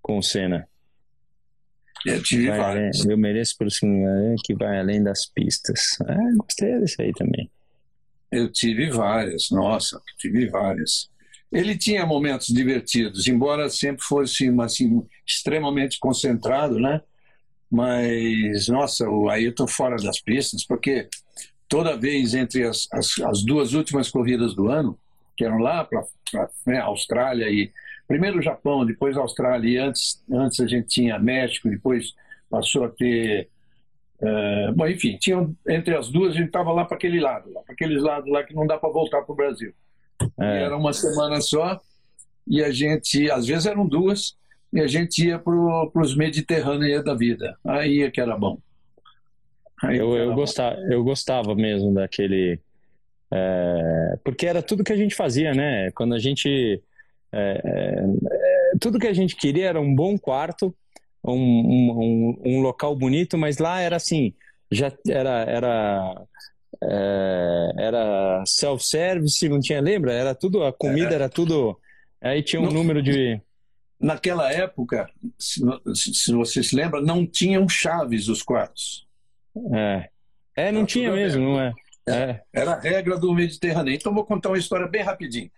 com 0.00 0.18
o 0.18 0.22
Senna. 0.22 0.68
Eu 2.06 2.22
tive 2.22 2.48
vai 2.48 2.58
várias. 2.58 3.00
Além, 3.00 3.12
eu 3.12 3.18
mereço 3.18 3.56
por 3.58 3.70
cima, 3.70 3.92
né, 3.92 4.36
que 4.44 4.54
vai 4.54 4.78
além 4.78 5.02
das 5.02 5.26
pistas. 5.26 5.98
É, 6.06 6.36
gostei 6.36 6.78
desse 6.78 7.02
aí 7.02 7.12
também. 7.12 7.50
Eu 8.30 8.50
tive 8.50 8.90
várias, 8.90 9.50
nossa, 9.50 10.00
tive 10.16 10.48
várias. 10.48 11.10
Ele 11.52 11.76
tinha 11.76 12.06
momentos 12.06 12.46
divertidos, 12.48 13.26
embora 13.26 13.68
sempre 13.68 14.02
fosse 14.02 14.48
assim, 14.60 15.02
extremamente 15.26 15.98
concentrado, 15.98 16.78
né? 16.78 17.00
Mas, 17.70 18.68
nossa, 18.68 19.08
o 19.08 19.28
Ayrton 19.28 19.66
fora 19.66 19.96
das 19.96 20.20
pistas, 20.20 20.64
porque 20.64 21.08
toda 21.68 21.96
vez 21.96 22.34
entre 22.34 22.64
as, 22.64 22.88
as, 22.92 23.18
as 23.20 23.44
duas 23.44 23.74
últimas 23.74 24.10
corridas 24.10 24.54
do 24.54 24.68
ano, 24.68 24.98
que 25.36 25.44
eram 25.44 25.58
lá 25.58 25.84
para 25.84 26.04
né, 26.66 26.80
Austrália 26.80 27.48
e 27.48 27.72
primeiro 28.06 28.40
o 28.40 28.42
Japão, 28.42 28.84
depois 28.84 29.16
a 29.16 29.20
Austrália 29.20 29.68
e 29.68 29.76
antes 29.78 30.22
antes 30.30 30.58
a 30.60 30.66
gente 30.66 30.88
tinha 30.88 31.18
México, 31.18 31.70
depois 31.70 32.12
passou 32.50 32.84
a 32.84 32.88
ter 32.88 33.48
uh, 34.20 34.74
bom, 34.74 34.86
enfim, 34.88 35.16
tinha 35.16 35.48
entre 35.68 35.96
as 35.96 36.08
duas 36.08 36.34
a 36.34 36.38
gente 36.38 36.48
estava 36.48 36.72
lá 36.72 36.84
para 36.84 36.96
aquele 36.96 37.20
lado, 37.20 37.50
para 37.64 37.72
aqueles 37.72 38.02
lados 38.02 38.30
lá 38.30 38.42
que 38.42 38.52
não 38.52 38.66
dá 38.66 38.76
para 38.76 38.90
voltar 38.90 39.22
para 39.22 39.32
o 39.32 39.36
Brasil. 39.36 39.72
É. 40.40 40.62
Era 40.64 40.76
uma 40.76 40.92
semana 40.92 41.40
só 41.40 41.80
e 42.46 42.62
a 42.64 42.70
gente, 42.70 43.30
às 43.30 43.46
vezes 43.46 43.66
eram 43.66 43.86
duas 43.86 44.36
e 44.72 44.80
a 44.80 44.86
gente 44.86 45.26
ia 45.26 45.38
para 45.38 45.52
os 45.94 46.16
Mediterrâneos 46.16 47.04
da 47.04 47.14
vida. 47.14 47.56
Aí 47.64 48.02
é 48.02 48.10
que 48.10 48.20
era 48.20 48.36
bom. 48.36 48.58
Aí 49.82 49.98
eu, 49.98 50.16
eu, 50.16 50.34
gostava, 50.34 50.76
eu 50.90 51.02
gostava 51.02 51.54
mesmo 51.54 51.94
daquele 51.94 52.60
é, 53.32 54.18
porque 54.24 54.46
era 54.46 54.62
tudo 54.62 54.82
que 54.82 54.92
a 54.92 54.96
gente 54.96 55.14
fazia, 55.14 55.54
né? 55.54 55.90
Quando 55.92 56.14
a 56.14 56.18
gente. 56.18 56.82
É, 57.32 57.60
é, 57.64 58.78
tudo 58.80 58.98
que 58.98 59.06
a 59.06 59.12
gente 59.12 59.36
queria 59.36 59.68
era 59.68 59.80
um 59.80 59.94
bom 59.94 60.18
quarto, 60.18 60.74
um, 61.24 61.32
um, 61.32 62.42
um 62.44 62.60
local 62.60 62.96
bonito, 62.96 63.38
mas 63.38 63.58
lá 63.58 63.80
era 63.80 63.96
assim, 63.96 64.34
já 64.70 64.92
era. 65.08 65.44
era 65.44 66.22
é, 66.82 67.72
era 67.76 68.42
self-service, 68.46 69.48
não 69.48 69.60
tinha, 69.60 69.80
lembra? 69.80 70.12
Era 70.12 70.34
tudo, 70.34 70.64
a 70.64 70.72
comida 70.72 71.10
é. 71.10 71.14
era 71.14 71.28
tudo. 71.28 71.78
Aí 72.20 72.42
tinha 72.42 72.60
um 72.60 72.66
não, 72.66 72.72
número 72.72 73.02
de. 73.02 73.40
Naquela 73.98 74.50
época, 74.50 75.10
se, 75.38 75.60
se 75.94 76.32
você 76.32 76.62
se 76.62 76.74
lembra, 76.74 77.02
não 77.02 77.26
tinham 77.26 77.68
chaves 77.68 78.28
os 78.28 78.42
quartos. 78.42 79.06
É. 79.74 80.08
É, 80.56 80.72
não 80.72 80.86
tinha 80.86 81.12
mesmo, 81.12 81.42
não 81.42 81.60
é? 81.60 81.72
É. 82.08 82.40
Era 82.52 82.72
a 82.72 82.80
regra 82.80 83.18
do 83.18 83.32
Mediterrâneo. 83.34 83.94
Então, 83.94 84.12
vou 84.12 84.24
contar 84.24 84.48
uma 84.48 84.58
história 84.58 84.86
bem 84.86 85.02
rapidinho. 85.02 85.50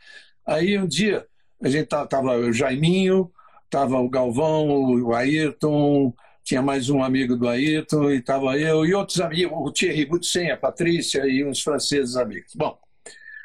Aí, 0.47 0.79
um 0.79 0.87
dia, 0.87 1.27
a 1.63 1.69
gente 1.69 1.87
tava 1.87 2.37
o 2.37 2.53
Jaiminho, 2.53 3.31
tava 3.71 3.99
o 3.99 4.09
Galvão, 4.09 4.69
o 5.03 5.15
Ayrton, 5.15 6.13
tinha 6.45 6.61
mais 6.61 6.91
um 6.91 7.03
amigo 7.03 7.37
do 7.37 7.49
Ayrton, 7.49 8.11
e 8.11 8.21
tava 8.21 8.59
eu 8.59 8.85
e 8.85 8.95
outros 8.95 9.21
amigos, 9.21 9.57
o 9.57 9.71
Thierry 9.71 10.05
Boutsen, 10.07 10.51
a 10.51 10.57
Patrícia 10.57 11.27
e 11.27 11.45
uns 11.45 11.63
franceses 11.63 12.17
amigos. 12.17 12.53
Bom, 12.55 12.79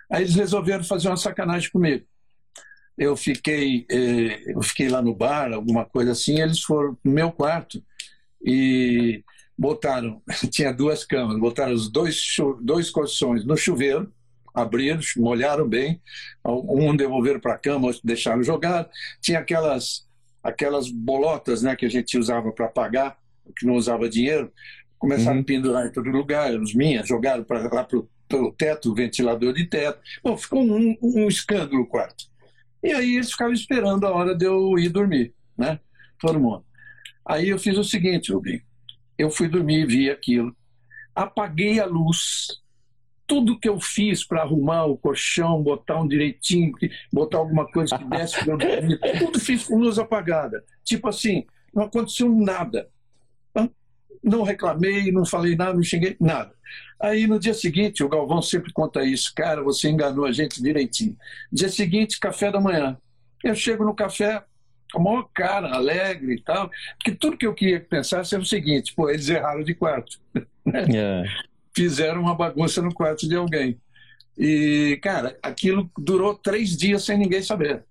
aí 0.10 0.24
eles 0.24 0.36
resolveram 0.36 0.84
fazer 0.84 1.08
uma 1.08 1.18
sacanagem 1.18 1.70
comigo. 1.70 2.06
Eu 2.98 3.16
fiquei, 3.16 3.86
eh, 3.92 4.52
eu 4.52 4.62
fiquei 4.64 4.90
lá 4.90 5.02
no 5.02 5.14
bar, 5.14 5.54
alguma 5.54 5.86
coisa 5.86 6.14
assim, 6.14 6.42
eles 6.42 6.62
foram 6.62 6.98
no 7.04 7.12
meu 7.12 7.32
quarto 7.32 7.84
e 8.44 9.24
botaram, 9.58 10.22
tinha 10.52 10.74
duas 10.74 11.06
camas, 11.06 11.40
botaram 11.40 11.74
os 11.74 11.92
dois, 11.92 12.20
dois 12.62 12.90
colchões 12.90 13.46
no 13.46 13.56
chuveiro, 13.56 14.12
abriram, 14.54 15.00
molharam 15.18 15.68
bem, 15.68 16.02
um 16.44 16.96
devolveram 16.96 17.40
para 17.40 17.54
a 17.54 17.58
cama, 17.58 17.88
outro 17.88 18.02
deixaram 18.04 18.42
jogar. 18.42 18.90
Tinha 19.22 19.40
aquelas, 19.40 20.07
aquelas 20.50 20.90
bolotas 20.90 21.62
né, 21.62 21.76
que 21.76 21.86
a 21.86 21.90
gente 21.90 22.18
usava 22.18 22.52
para 22.52 22.68
pagar, 22.68 23.18
que 23.58 23.66
não 23.66 23.76
usava 23.76 24.10
dinheiro, 24.10 24.52
começaram 24.98 25.38
uhum. 25.38 25.42
a 25.42 25.46
pendurar 25.46 25.88
em 25.88 25.92
todo 25.92 26.10
lugar, 26.10 26.54
os 26.60 26.74
minhas, 26.74 27.08
jogaram 27.08 27.44
para 27.44 27.72
lá 27.74 27.84
para 27.84 28.00
o 28.40 28.52
teto, 28.52 28.94
ventilador 28.94 29.54
de 29.54 29.66
teto. 29.66 30.00
Bom, 30.24 30.38
ficou 30.38 30.62
um, 30.62 30.98
um 31.02 31.28
escândalo 31.28 31.82
o 31.82 31.88
quarto. 31.88 32.26
E 32.84 32.92
aí 32.92 33.16
eles 33.16 33.32
ficavam 33.32 33.54
esperando 33.54 34.06
a 34.06 34.12
hora 34.12 34.36
de 34.36 34.46
eu 34.46 34.78
ir 34.78 34.90
dormir, 34.90 35.34
né? 35.58 35.80
Todo 36.20 36.40
mundo. 36.40 36.64
Aí 37.26 37.50
eu 37.50 37.60
fiz 37.60 37.78
o 37.78 37.84
seguinte, 37.84 38.32
Rubinho 38.32 38.62
eu 39.18 39.32
fui 39.32 39.48
dormir 39.48 39.86
vi 39.86 40.10
aquilo. 40.10 40.56
Apaguei 41.16 41.80
a 41.80 41.86
luz. 41.86 42.62
Tudo 43.28 43.60
que 43.60 43.68
eu 43.68 43.80
fiz 43.80 44.26
para 44.26 44.42
arrumar 44.42 44.86
o 44.86 44.98
colchão, 44.98 45.62
botar 45.62 46.00
um 46.00 46.08
direitinho, 46.08 46.72
botar 47.12 47.38
alguma 47.38 47.70
coisa 47.70 47.98
que 47.98 48.06
desse 48.06 48.44
para 48.44 48.56
dormir, 48.56 49.00
tudo 49.20 49.40
fiz 49.40 49.66
com 49.66 49.78
luz 49.78 50.00
apagada. 50.00 50.64
Tipo 50.84 51.10
assim, 51.10 51.46
não 51.74 51.84
aconteceu 51.84 52.34
nada. 52.34 52.90
Não 54.24 54.44
reclamei, 54.44 55.12
não 55.12 55.26
falei 55.26 55.56
nada, 55.56 55.74
não 55.74 55.84
xinguei, 55.84 56.16
nada. 56.20 56.52
Aí 57.00 57.28
no 57.28 57.40
dia 57.40 57.54
seguinte, 57.54 58.04
o 58.04 58.10
Galvão 58.10 58.42
sempre 58.42 58.74
conta 58.74 59.04
isso, 59.04 59.32
cara, 59.36 59.62
você 59.62 59.90
enganou 59.90 60.26
a 60.26 60.32
gente 60.32 60.62
direitinho. 60.62 61.16
Dia 61.52 61.70
seguinte, 61.70 62.20
café 62.20 62.52
da 62.52 62.60
manhã. 62.60 62.98
Eu 63.44 63.56
chego 63.56 63.86
no 63.86 63.94
café, 63.94 64.44
a 64.96 65.00
maior 65.00 65.30
cara, 65.34 65.74
alegre 65.74 66.36
e 66.36 66.42
tal. 66.42 66.70
Porque 66.98 67.12
tudo 67.12 67.38
que 67.38 67.46
eu 67.46 67.54
queria 67.54 67.80
pensar 67.80 68.24
era 68.32 68.42
o 68.42 68.46
seguinte: 68.46 68.94
pô, 68.96 69.10
eles 69.10 69.30
erraram 69.30 69.64
de 69.64 69.74
quarto. 69.74 70.20
É. 70.70 71.24
Fizeram 71.78 72.22
uma 72.22 72.34
bagunça 72.34 72.82
no 72.82 72.92
quarto 72.92 73.30
de 73.30 73.36
alguém. 73.36 73.78
E, 74.36 74.98
cara, 75.00 75.38
aquilo 75.44 75.88
durou 75.96 76.34
três 76.34 76.76
dias 76.76 77.06
sem 77.06 77.20
ninguém 77.20 77.44
saber. 77.44 77.84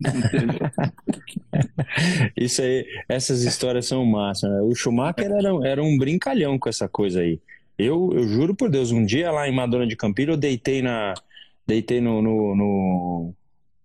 Isso 2.38 2.62
aí, 2.62 2.86
essas 3.08 3.42
histórias 3.42 3.86
são 3.86 4.06
massa. 4.06 4.48
Né? 4.48 4.60
O 4.60 4.72
Schumacher 4.76 5.32
era, 5.32 5.68
era 5.68 5.82
um 5.82 5.98
brincalhão 5.98 6.56
com 6.56 6.68
essa 6.68 6.88
coisa 6.88 7.20
aí. 7.20 7.40
Eu, 7.76 8.12
eu 8.14 8.28
juro 8.28 8.54
por 8.54 8.70
Deus, 8.70 8.92
um 8.92 9.04
dia 9.04 9.32
lá 9.32 9.48
em 9.48 9.52
Madonna 9.52 9.88
de 9.88 9.96
Campilho, 9.96 10.34
eu 10.34 10.36
deitei 10.36 10.80
na 10.80 11.12
deitei 11.66 12.00
no, 12.00 12.22
no, 12.22 12.54
no 12.54 13.34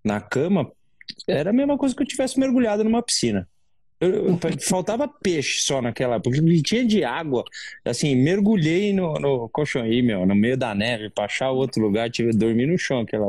na 0.03 0.21
cama 0.21 0.71
era 1.27 1.49
a 1.49 1.53
mesma 1.53 1.79
coisa 1.79 1.95
que 1.95 2.03
eu 2.03 2.07
tivesse 2.07 2.39
mergulhado 2.39 2.83
numa 2.83 3.01
piscina. 3.01 3.49
Eu, 4.01 4.39
faltava 4.59 5.07
peixe 5.07 5.61
só 5.61 5.79
naquela, 5.79 6.19
porque 6.19 6.41
tinha 6.63 6.83
de 6.83 7.03
água. 7.03 7.43
Assim, 7.85 8.15
mergulhei 8.15 8.91
no, 8.91 9.13
no 9.13 9.47
colchão 9.49 9.83
aí, 9.83 10.01
meu, 10.01 10.25
no 10.25 10.33
meio 10.33 10.57
da 10.57 10.73
neve, 10.73 11.11
para 11.11 11.25
achar 11.25 11.51
outro 11.51 11.83
lugar, 11.83 12.09
tive 12.09 12.31
dormir 12.31 12.65
no 12.65 12.79
chão 12.79 13.01
aquela 13.01 13.27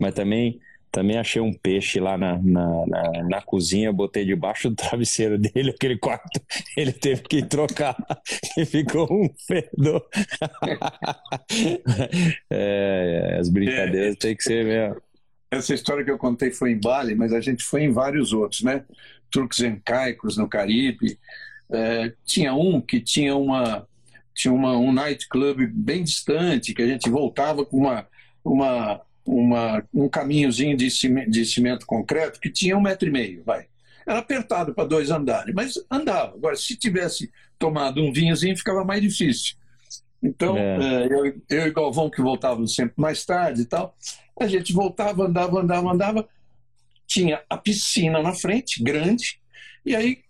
Mas 0.00 0.12
também, 0.12 0.58
também 0.90 1.16
achei 1.16 1.40
um 1.40 1.52
peixe 1.52 2.00
lá 2.00 2.18
na, 2.18 2.36
na, 2.42 2.86
na, 2.88 3.22
na 3.28 3.40
cozinha, 3.40 3.92
botei 3.92 4.24
debaixo 4.24 4.68
do 4.68 4.74
travesseiro 4.74 5.38
dele, 5.38 5.70
aquele 5.70 5.96
quarto, 5.96 6.40
ele 6.76 6.92
teve 6.92 7.22
que 7.22 7.44
trocar 7.44 7.94
e 8.58 8.64
ficou 8.64 9.06
um 9.12 9.30
fedor. 9.46 10.04
é, 12.50 13.36
as 13.38 13.48
brincadeiras 13.48 14.16
é, 14.16 14.18
tem 14.18 14.34
que 14.34 14.42
ser 14.42 14.64
mesmo. 14.64 15.00
Essa 15.52 15.74
história 15.74 16.04
que 16.04 16.10
eu 16.10 16.18
contei 16.18 16.52
foi 16.52 16.72
em 16.72 16.80
Bali, 16.80 17.14
mas 17.14 17.32
a 17.32 17.40
gente 17.40 17.62
foi 17.64 17.82
em 17.82 17.92
vários 17.92 18.32
outros, 18.32 18.62
né? 18.62 18.84
Turcos 19.30 19.60
e 19.60 19.70
Caicos 19.84 20.36
no 20.36 20.48
Caribe. 20.48 21.18
É, 21.72 22.12
tinha 22.24 22.54
um 22.54 22.80
que 22.80 23.00
tinha 23.00 23.36
uma 23.36 23.86
tinha 24.34 24.54
uma, 24.54 24.76
um 24.76 24.92
nightclub 24.92 25.66
bem 25.66 26.02
distante, 26.02 26.72
que 26.72 26.80
a 26.80 26.86
gente 26.86 27.10
voltava 27.10 27.64
com 27.64 27.76
uma, 27.76 28.06
uma, 28.42 29.00
uma, 29.26 29.84
um 29.92 30.08
caminhozinho 30.08 30.76
de 30.76 30.90
cimento, 30.90 31.30
de 31.30 31.44
cimento 31.44 31.84
concreto 31.84 32.40
que 32.40 32.50
tinha 32.50 32.76
um 32.76 32.80
metro 32.80 33.08
e 33.08 33.12
meio, 33.12 33.42
vai. 33.44 33.66
Era 34.06 34.18
apertado 34.18 34.72
para 34.72 34.88
dois 34.88 35.10
andares, 35.10 35.54
mas 35.54 35.74
andava. 35.90 36.34
Agora, 36.34 36.56
se 36.56 36.74
tivesse 36.74 37.30
tomado 37.58 38.02
um 38.02 38.12
vinhozinho, 38.12 38.56
ficava 38.56 38.82
mais 38.82 39.02
difícil. 39.02 39.56
Então, 40.22 40.56
é. 40.56 41.04
É, 41.04 41.06
eu, 41.06 41.26
eu 41.50 41.66
e 41.66 41.72
Galvão, 41.72 42.10
que 42.10 42.22
voltávamos 42.22 42.74
sempre 42.74 42.94
mais 42.96 43.24
tarde 43.24 43.62
e 43.62 43.66
tal, 43.66 43.96
a 44.38 44.46
gente 44.46 44.72
voltava, 44.72 45.26
andava, 45.26 45.60
andava, 45.60 45.92
andava. 45.92 46.28
Tinha 47.10 47.42
a 47.50 47.56
piscina 47.56 48.22
na 48.22 48.32
frente, 48.32 48.80
grande, 48.80 49.40
e 49.84 49.96
aí 49.96 50.22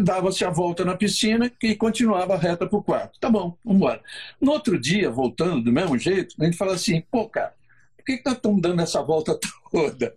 dava-se 0.00 0.44
a 0.44 0.50
volta 0.50 0.84
na 0.84 0.96
piscina 0.96 1.50
e 1.60 1.74
continuava 1.74 2.36
reta 2.36 2.68
para 2.68 2.78
o 2.78 2.84
quarto. 2.84 3.18
Tá 3.18 3.28
bom, 3.28 3.58
vamos 3.64 3.78
embora. 3.78 4.00
No 4.40 4.52
outro 4.52 4.78
dia, 4.78 5.10
voltando 5.10 5.64
do 5.64 5.72
mesmo 5.72 5.98
jeito, 5.98 6.36
a 6.40 6.44
gente 6.44 6.56
fala 6.56 6.74
assim: 6.74 7.00
pô, 7.10 7.28
cara, 7.28 7.52
por 7.96 8.04
que, 8.04 8.18
que 8.18 8.22
nós 8.24 8.36
estamos 8.36 8.62
dando 8.62 8.80
essa 8.80 9.02
volta 9.02 9.36
toda? 9.72 10.14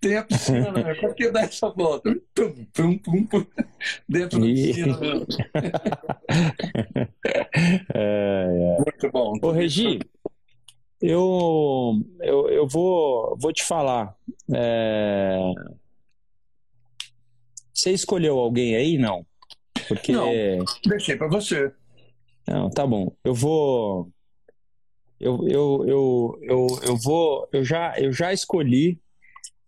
Tem 0.00 0.16
a 0.16 0.24
piscina, 0.24 0.72
né? 0.72 0.94
Por 0.94 1.14
que 1.14 1.30
dar 1.30 1.44
essa 1.44 1.70
volta? 1.70 2.12
Pum, 2.34 2.66
pum, 2.72 2.98
pum, 2.98 3.24
pum, 3.24 3.46
dentro 4.08 4.40
da 4.40 4.46
piscina 4.46 4.98
mesmo. 4.98 5.26
Muito 8.84 9.10
bom. 9.12 9.38
Ô, 9.42 9.52
Regi, 9.52 10.00
eu, 11.00 12.02
eu, 12.20 12.48
eu 12.48 12.66
vou, 12.66 13.36
vou 13.38 13.52
te 13.52 13.64
falar. 13.64 14.14
É... 14.52 15.38
Você 17.72 17.92
escolheu 17.92 18.38
alguém 18.38 18.74
aí? 18.74 18.98
Não. 18.98 19.24
Porque. 19.86 20.12
Não, 20.12 20.28
deixei 20.84 21.16
para 21.16 21.28
você. 21.28 21.72
Não, 22.46 22.68
tá 22.70 22.86
bom. 22.86 23.12
Eu 23.22 23.34
vou. 23.34 24.10
Eu, 25.20 25.46
eu, 25.48 25.84
eu, 25.86 26.38
eu, 26.42 26.66
eu 26.82 26.96
vou. 26.96 27.48
Eu 27.52 27.64
já, 27.64 27.94
eu 27.98 28.12
já 28.12 28.32
escolhi 28.32 28.98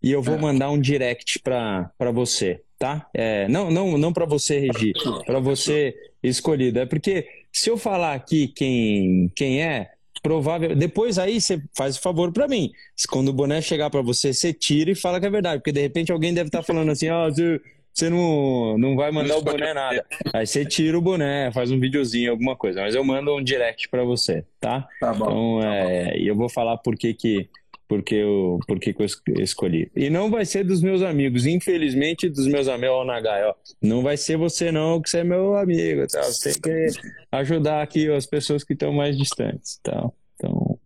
e 0.03 0.11
eu 0.11 0.23
vou 0.23 0.35
é. 0.37 0.39
mandar 0.39 0.71
um 0.71 0.81
direct 0.81 1.39
para 1.41 1.93
você, 2.13 2.63
tá? 2.79 3.09
É, 3.15 3.47
não 3.49 3.71
não, 3.71 3.99
não 3.99 4.13
para 4.13 4.27
você, 4.27 4.59
Regi, 4.59 4.93
para 5.25 5.39
você 5.39 5.95
escolhido. 6.23 6.79
É 6.79 6.87
porque 6.87 7.29
se 7.53 7.71
eu 7.71 7.77
falar 7.77 8.15
aqui 8.15 8.49
quem, 8.49 9.31
quem 9.37 9.63
é, 9.63 9.93
provável. 10.23 10.75
Depois 10.75 11.19
aí 11.19 11.41
você 11.41 11.63
faz 11.75 11.97
o 11.97 12.01
favor 12.01 12.33
para 12.33 12.49
mim. 12.49 12.71
Quando 13.11 13.29
o 13.29 13.33
boné 13.33 13.61
chegar 13.61 13.91
para 13.91 14.03
você, 14.03 14.33
você 14.33 14.53
tira 14.53 14.91
e 14.91 14.95
fala 14.95 15.21
que 15.21 15.27
é 15.27 15.31
verdade, 15.31 15.59
porque 15.59 15.73
de 15.73 15.81
repente 15.81 16.13
alguém 16.13 16.35
deve 16.35 16.49
estar 16.49 16.61
tá 16.61 16.65
falando 16.65 16.91
assim, 16.91 17.11
oh, 17.11 17.31
você 17.31 17.61
você 17.93 18.09
não, 18.09 18.79
não 18.79 18.97
vai 18.97 19.11
mandar 19.11 19.37
o 19.37 19.43
boné 19.43 19.75
nada. 19.75 20.07
Aí 20.33 20.47
você 20.47 20.65
tira 20.65 20.97
o 20.97 21.03
boné, 21.03 21.51
faz 21.53 21.71
um 21.71 21.79
videozinho, 21.79 22.31
alguma 22.31 22.57
coisa. 22.57 22.81
Mas 22.83 22.95
eu 22.95 23.05
mando 23.05 23.35
um 23.35 23.43
direct 23.43 23.89
para 23.89 24.05
você, 24.05 24.45
tá? 24.61 24.89
Tá 25.01 25.13
bom. 25.13 25.27
Então, 25.27 25.61
tá 25.61 25.77
é, 25.77 26.19
e 26.19 26.27
eu 26.27 26.37
vou 26.37 26.49
falar 26.49 26.79
por 26.79 26.97
que 26.97 27.13
que, 27.13 27.49
porque 27.91 28.15
eu, 28.15 28.61
por 28.69 28.79
que 28.79 28.95
que 28.95 29.03
eu 29.03 29.43
escolhi. 29.43 29.91
E 29.97 30.09
não 30.09 30.31
vai 30.31 30.45
ser 30.45 30.63
dos 30.63 30.81
meus 30.81 31.03
amigos, 31.03 31.45
infelizmente, 31.45 32.29
dos 32.29 32.47
meus 32.47 32.69
amigos, 32.69 33.05
Nagai, 33.05 33.43
ó. 33.43 33.55
Não 33.83 34.01
vai 34.01 34.17
ser 34.17 34.37
você 34.37 34.71
não, 34.71 35.03
que 35.03 35.11
você 35.11 35.19
é 35.19 35.25
meu 35.25 35.57
amigo, 35.57 36.07
tá? 36.07 36.23
Você 36.23 36.53
tem 36.53 36.63
que 36.63 37.01
ajudar 37.33 37.83
aqui 37.83 38.09
as 38.09 38.27
pessoas 38.27 38.63
que 38.63 38.75
estão 38.75 38.93
mais 38.93 39.19
distantes, 39.19 39.81
tá? 39.83 40.09
Então, 40.37 40.79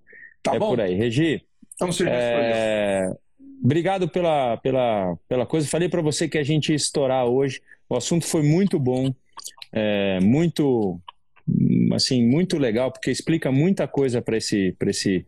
tá 0.43 0.55
é 0.55 0.59
bom. 0.59 0.71
por 0.71 0.81
aí. 0.81 0.95
Regi, 0.95 1.43
então, 1.75 1.91
é, 2.07 3.15
obrigado 3.63 4.09
pela, 4.09 4.57
pela, 4.57 5.15
pela 5.29 5.45
coisa. 5.45 5.69
Falei 5.69 5.91
para 5.91 6.01
você 6.01 6.27
que 6.27 6.39
a 6.39 6.43
gente 6.43 6.71
ia 6.71 6.77
estourar 6.77 7.27
hoje. 7.27 7.61
O 7.87 7.97
assunto 7.97 8.25
foi 8.25 8.43
muito 8.43 8.79
bom, 8.79 9.15
é, 9.71 10.21
muito 10.21 10.99
assim 11.95 12.25
muito 12.25 12.59
legal 12.59 12.91
porque 12.91 13.11
explica 13.11 13.51
muita 13.51 13.87
coisa 13.87 14.21
para 14.21 14.37
esse 14.37 14.73
para 14.79 14.91
esse 14.91 15.25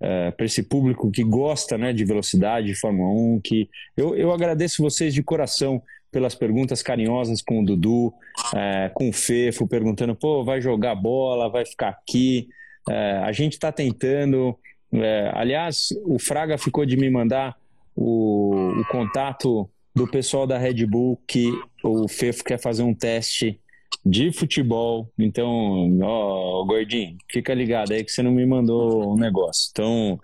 uh, 0.00 0.32
para 0.36 0.46
esse 0.46 0.62
público 0.62 1.10
que 1.10 1.22
gosta 1.22 1.76
né, 1.76 1.92
de 1.92 2.04
velocidade, 2.04 2.68
de 2.68 2.74
Fórmula 2.74 3.10
1. 3.10 3.40
Que 3.40 3.68
eu, 3.96 4.14
eu 4.14 4.32
agradeço 4.32 4.82
vocês 4.82 5.12
de 5.12 5.22
coração 5.22 5.82
pelas 6.10 6.34
perguntas 6.34 6.82
carinhosas 6.82 7.42
com 7.42 7.60
o 7.60 7.64
Dudu, 7.64 8.08
uh, 8.08 8.92
com 8.94 9.08
o 9.08 9.12
Fefo, 9.12 9.66
perguntando: 9.66 10.14
pô, 10.14 10.44
vai 10.44 10.60
jogar 10.60 10.94
bola, 10.94 11.50
vai 11.50 11.64
ficar 11.64 11.88
aqui. 11.90 12.48
Uh, 12.88 13.24
a 13.24 13.32
gente 13.32 13.54
está 13.54 13.70
tentando. 13.70 14.58
aliás, 15.34 15.88
o 16.04 16.18
Fraga 16.18 16.56
ficou 16.56 16.86
de 16.86 16.96
me 16.96 17.10
mandar 17.10 17.56
o, 17.94 18.80
o 18.80 18.84
contato 18.86 19.68
do 19.94 20.06
pessoal 20.06 20.46
da 20.46 20.56
Red 20.56 20.86
Bull 20.86 21.20
que 21.26 21.50
o 21.82 22.06
Fefo 22.08 22.44
quer 22.44 22.58
fazer 22.58 22.84
um 22.84 22.94
teste 22.94 23.60
de 24.04 24.32
futebol. 24.32 25.10
Então, 25.18 25.98
ó, 26.02 26.64
gordinho, 26.64 27.16
fica 27.30 27.54
ligado 27.54 27.92
aí 27.92 28.04
que 28.04 28.10
você 28.10 28.22
não 28.22 28.32
me 28.32 28.46
mandou 28.46 29.12
um 29.12 29.16
negócio. 29.16 29.68
Então, 29.70 30.18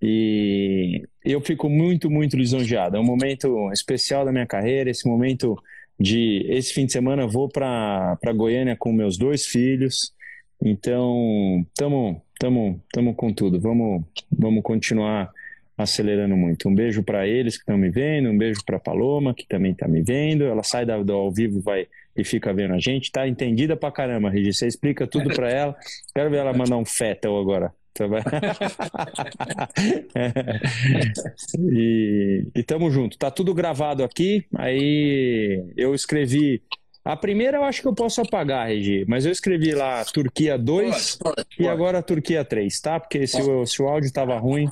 e 0.00 1.02
eu 1.24 1.40
fico 1.40 1.68
muito, 1.68 2.10
muito 2.10 2.36
lisonjeado. 2.36 2.96
É 2.96 3.00
um 3.00 3.04
momento 3.04 3.70
especial 3.72 4.24
da 4.24 4.32
minha 4.32 4.46
carreira, 4.46 4.90
esse 4.90 5.06
momento 5.06 5.56
de 5.98 6.44
esse 6.48 6.72
fim 6.74 6.86
de 6.86 6.92
semana 6.92 7.26
vou 7.26 7.48
para 7.48 8.18
Goiânia 8.34 8.76
com 8.76 8.92
meus 8.92 9.16
dois 9.16 9.46
filhos. 9.46 10.12
Então, 10.60 11.64
tamo, 11.76 12.20
tamo, 12.38 12.82
tamo 12.92 13.14
com 13.14 13.32
tudo. 13.32 13.60
Vamos, 13.60 14.04
vamos 14.30 14.62
continuar 14.62 15.30
acelerando 15.76 16.36
muito. 16.36 16.68
Um 16.68 16.74
beijo 16.74 17.02
para 17.02 17.26
eles 17.26 17.54
que 17.54 17.62
estão 17.62 17.78
me 17.78 17.90
vendo, 17.90 18.28
um 18.28 18.38
beijo 18.38 18.64
para 18.64 18.78
Paloma 18.78 19.34
que 19.34 19.46
também 19.46 19.72
está 19.72 19.86
me 19.86 20.02
vendo. 20.02 20.44
Ela 20.44 20.62
sai 20.64 20.84
do 20.84 21.12
ao 21.12 21.32
vivo 21.32 21.60
vai 21.60 21.86
e 22.16 22.24
fica 22.24 22.52
vendo 22.52 22.74
a 22.74 22.78
gente. 22.78 23.10
Tá 23.10 23.26
entendida 23.26 23.76
pra 23.76 23.90
caramba, 23.90 24.30
Regi. 24.30 24.52
Você 24.52 24.66
explica 24.66 25.06
tudo 25.06 25.34
para 25.34 25.48
ela. 25.50 25.76
Quero 26.14 26.30
ver 26.30 26.38
ela 26.38 26.52
mandar 26.52 26.76
um 26.76 26.84
fetel 26.84 27.38
agora. 27.38 27.72
Tá 27.94 28.06
e, 31.58 32.46
e 32.54 32.62
tamo 32.62 32.90
junto. 32.90 33.18
Tá 33.18 33.30
tudo 33.30 33.52
gravado 33.52 34.02
aqui. 34.02 34.46
Aí 34.56 35.62
eu 35.76 35.94
escrevi. 35.94 36.62
A 37.04 37.16
primeira 37.16 37.58
eu 37.58 37.64
acho 37.64 37.82
que 37.82 37.88
eu 37.88 37.94
posso 37.94 38.20
apagar, 38.20 38.68
Regi, 38.68 39.04
mas 39.08 39.26
eu 39.26 39.32
escrevi 39.32 39.74
lá 39.74 40.04
Turquia 40.04 40.56
2 40.56 41.16
pode, 41.16 41.34
pode, 41.34 41.48
e 41.58 41.66
agora 41.66 42.00
Turquia 42.00 42.44
3, 42.44 42.80
tá? 42.80 43.00
Porque 43.00 43.26
se 43.26 43.42
o, 43.42 43.66
se 43.66 43.82
o 43.82 43.88
áudio 43.88 44.12
tava 44.12 44.38
ruim, 44.38 44.70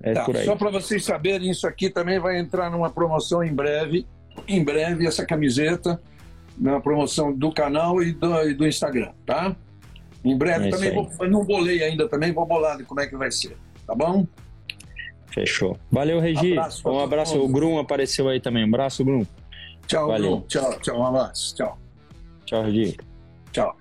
é 0.00 0.12
tá, 0.12 0.24
por 0.24 0.36
aí. 0.36 0.44
Só 0.44 0.54
para 0.54 0.70
vocês 0.70 1.04
saberem, 1.04 1.50
isso 1.50 1.66
aqui 1.66 1.90
também 1.90 2.18
vai 2.18 2.38
entrar 2.38 2.70
numa 2.70 2.88
promoção 2.88 3.42
em 3.42 3.52
breve. 3.52 4.06
Em 4.46 4.62
breve, 4.62 5.06
essa 5.06 5.26
camiseta, 5.26 6.00
na 6.58 6.80
promoção 6.80 7.32
do 7.32 7.52
canal 7.52 8.02
e 8.02 8.12
do, 8.12 8.42
e 8.42 8.54
do 8.54 8.66
Instagram, 8.66 9.12
tá? 9.24 9.54
Em 10.24 10.36
breve 10.36 10.68
é 10.68 10.70
também, 10.70 10.92
vou, 10.92 11.28
não 11.28 11.44
bolei 11.44 11.82
ainda 11.82 12.08
também, 12.08 12.32
vou 12.32 12.46
bolar 12.46 12.76
de 12.76 12.84
como 12.84 13.00
é 13.00 13.06
que 13.06 13.16
vai 13.16 13.30
ser, 13.30 13.56
tá 13.86 13.94
bom? 13.94 14.26
Fechou. 15.36 15.78
Valeu, 15.92 16.18
Regi. 16.18 16.52
Abraço 16.52 16.88
um 16.88 16.98
abraço. 16.98 17.38
O 17.38 17.46
Grum 17.46 17.78
apareceu 17.78 18.26
aí 18.26 18.40
também. 18.40 18.64
Um 18.64 18.68
abraço, 18.68 19.04
Grum. 19.04 19.26
Tchau, 19.86 20.08
Valeu. 20.08 20.30
Grum. 20.30 20.40
Tchau, 20.48 20.80
tchau. 20.80 20.98
Um 20.98 21.06
abraço. 21.06 21.54
Tchau. 21.54 21.78
Tchau, 22.46 22.62
Regi. 22.62 22.96
Tchau. 23.52 23.76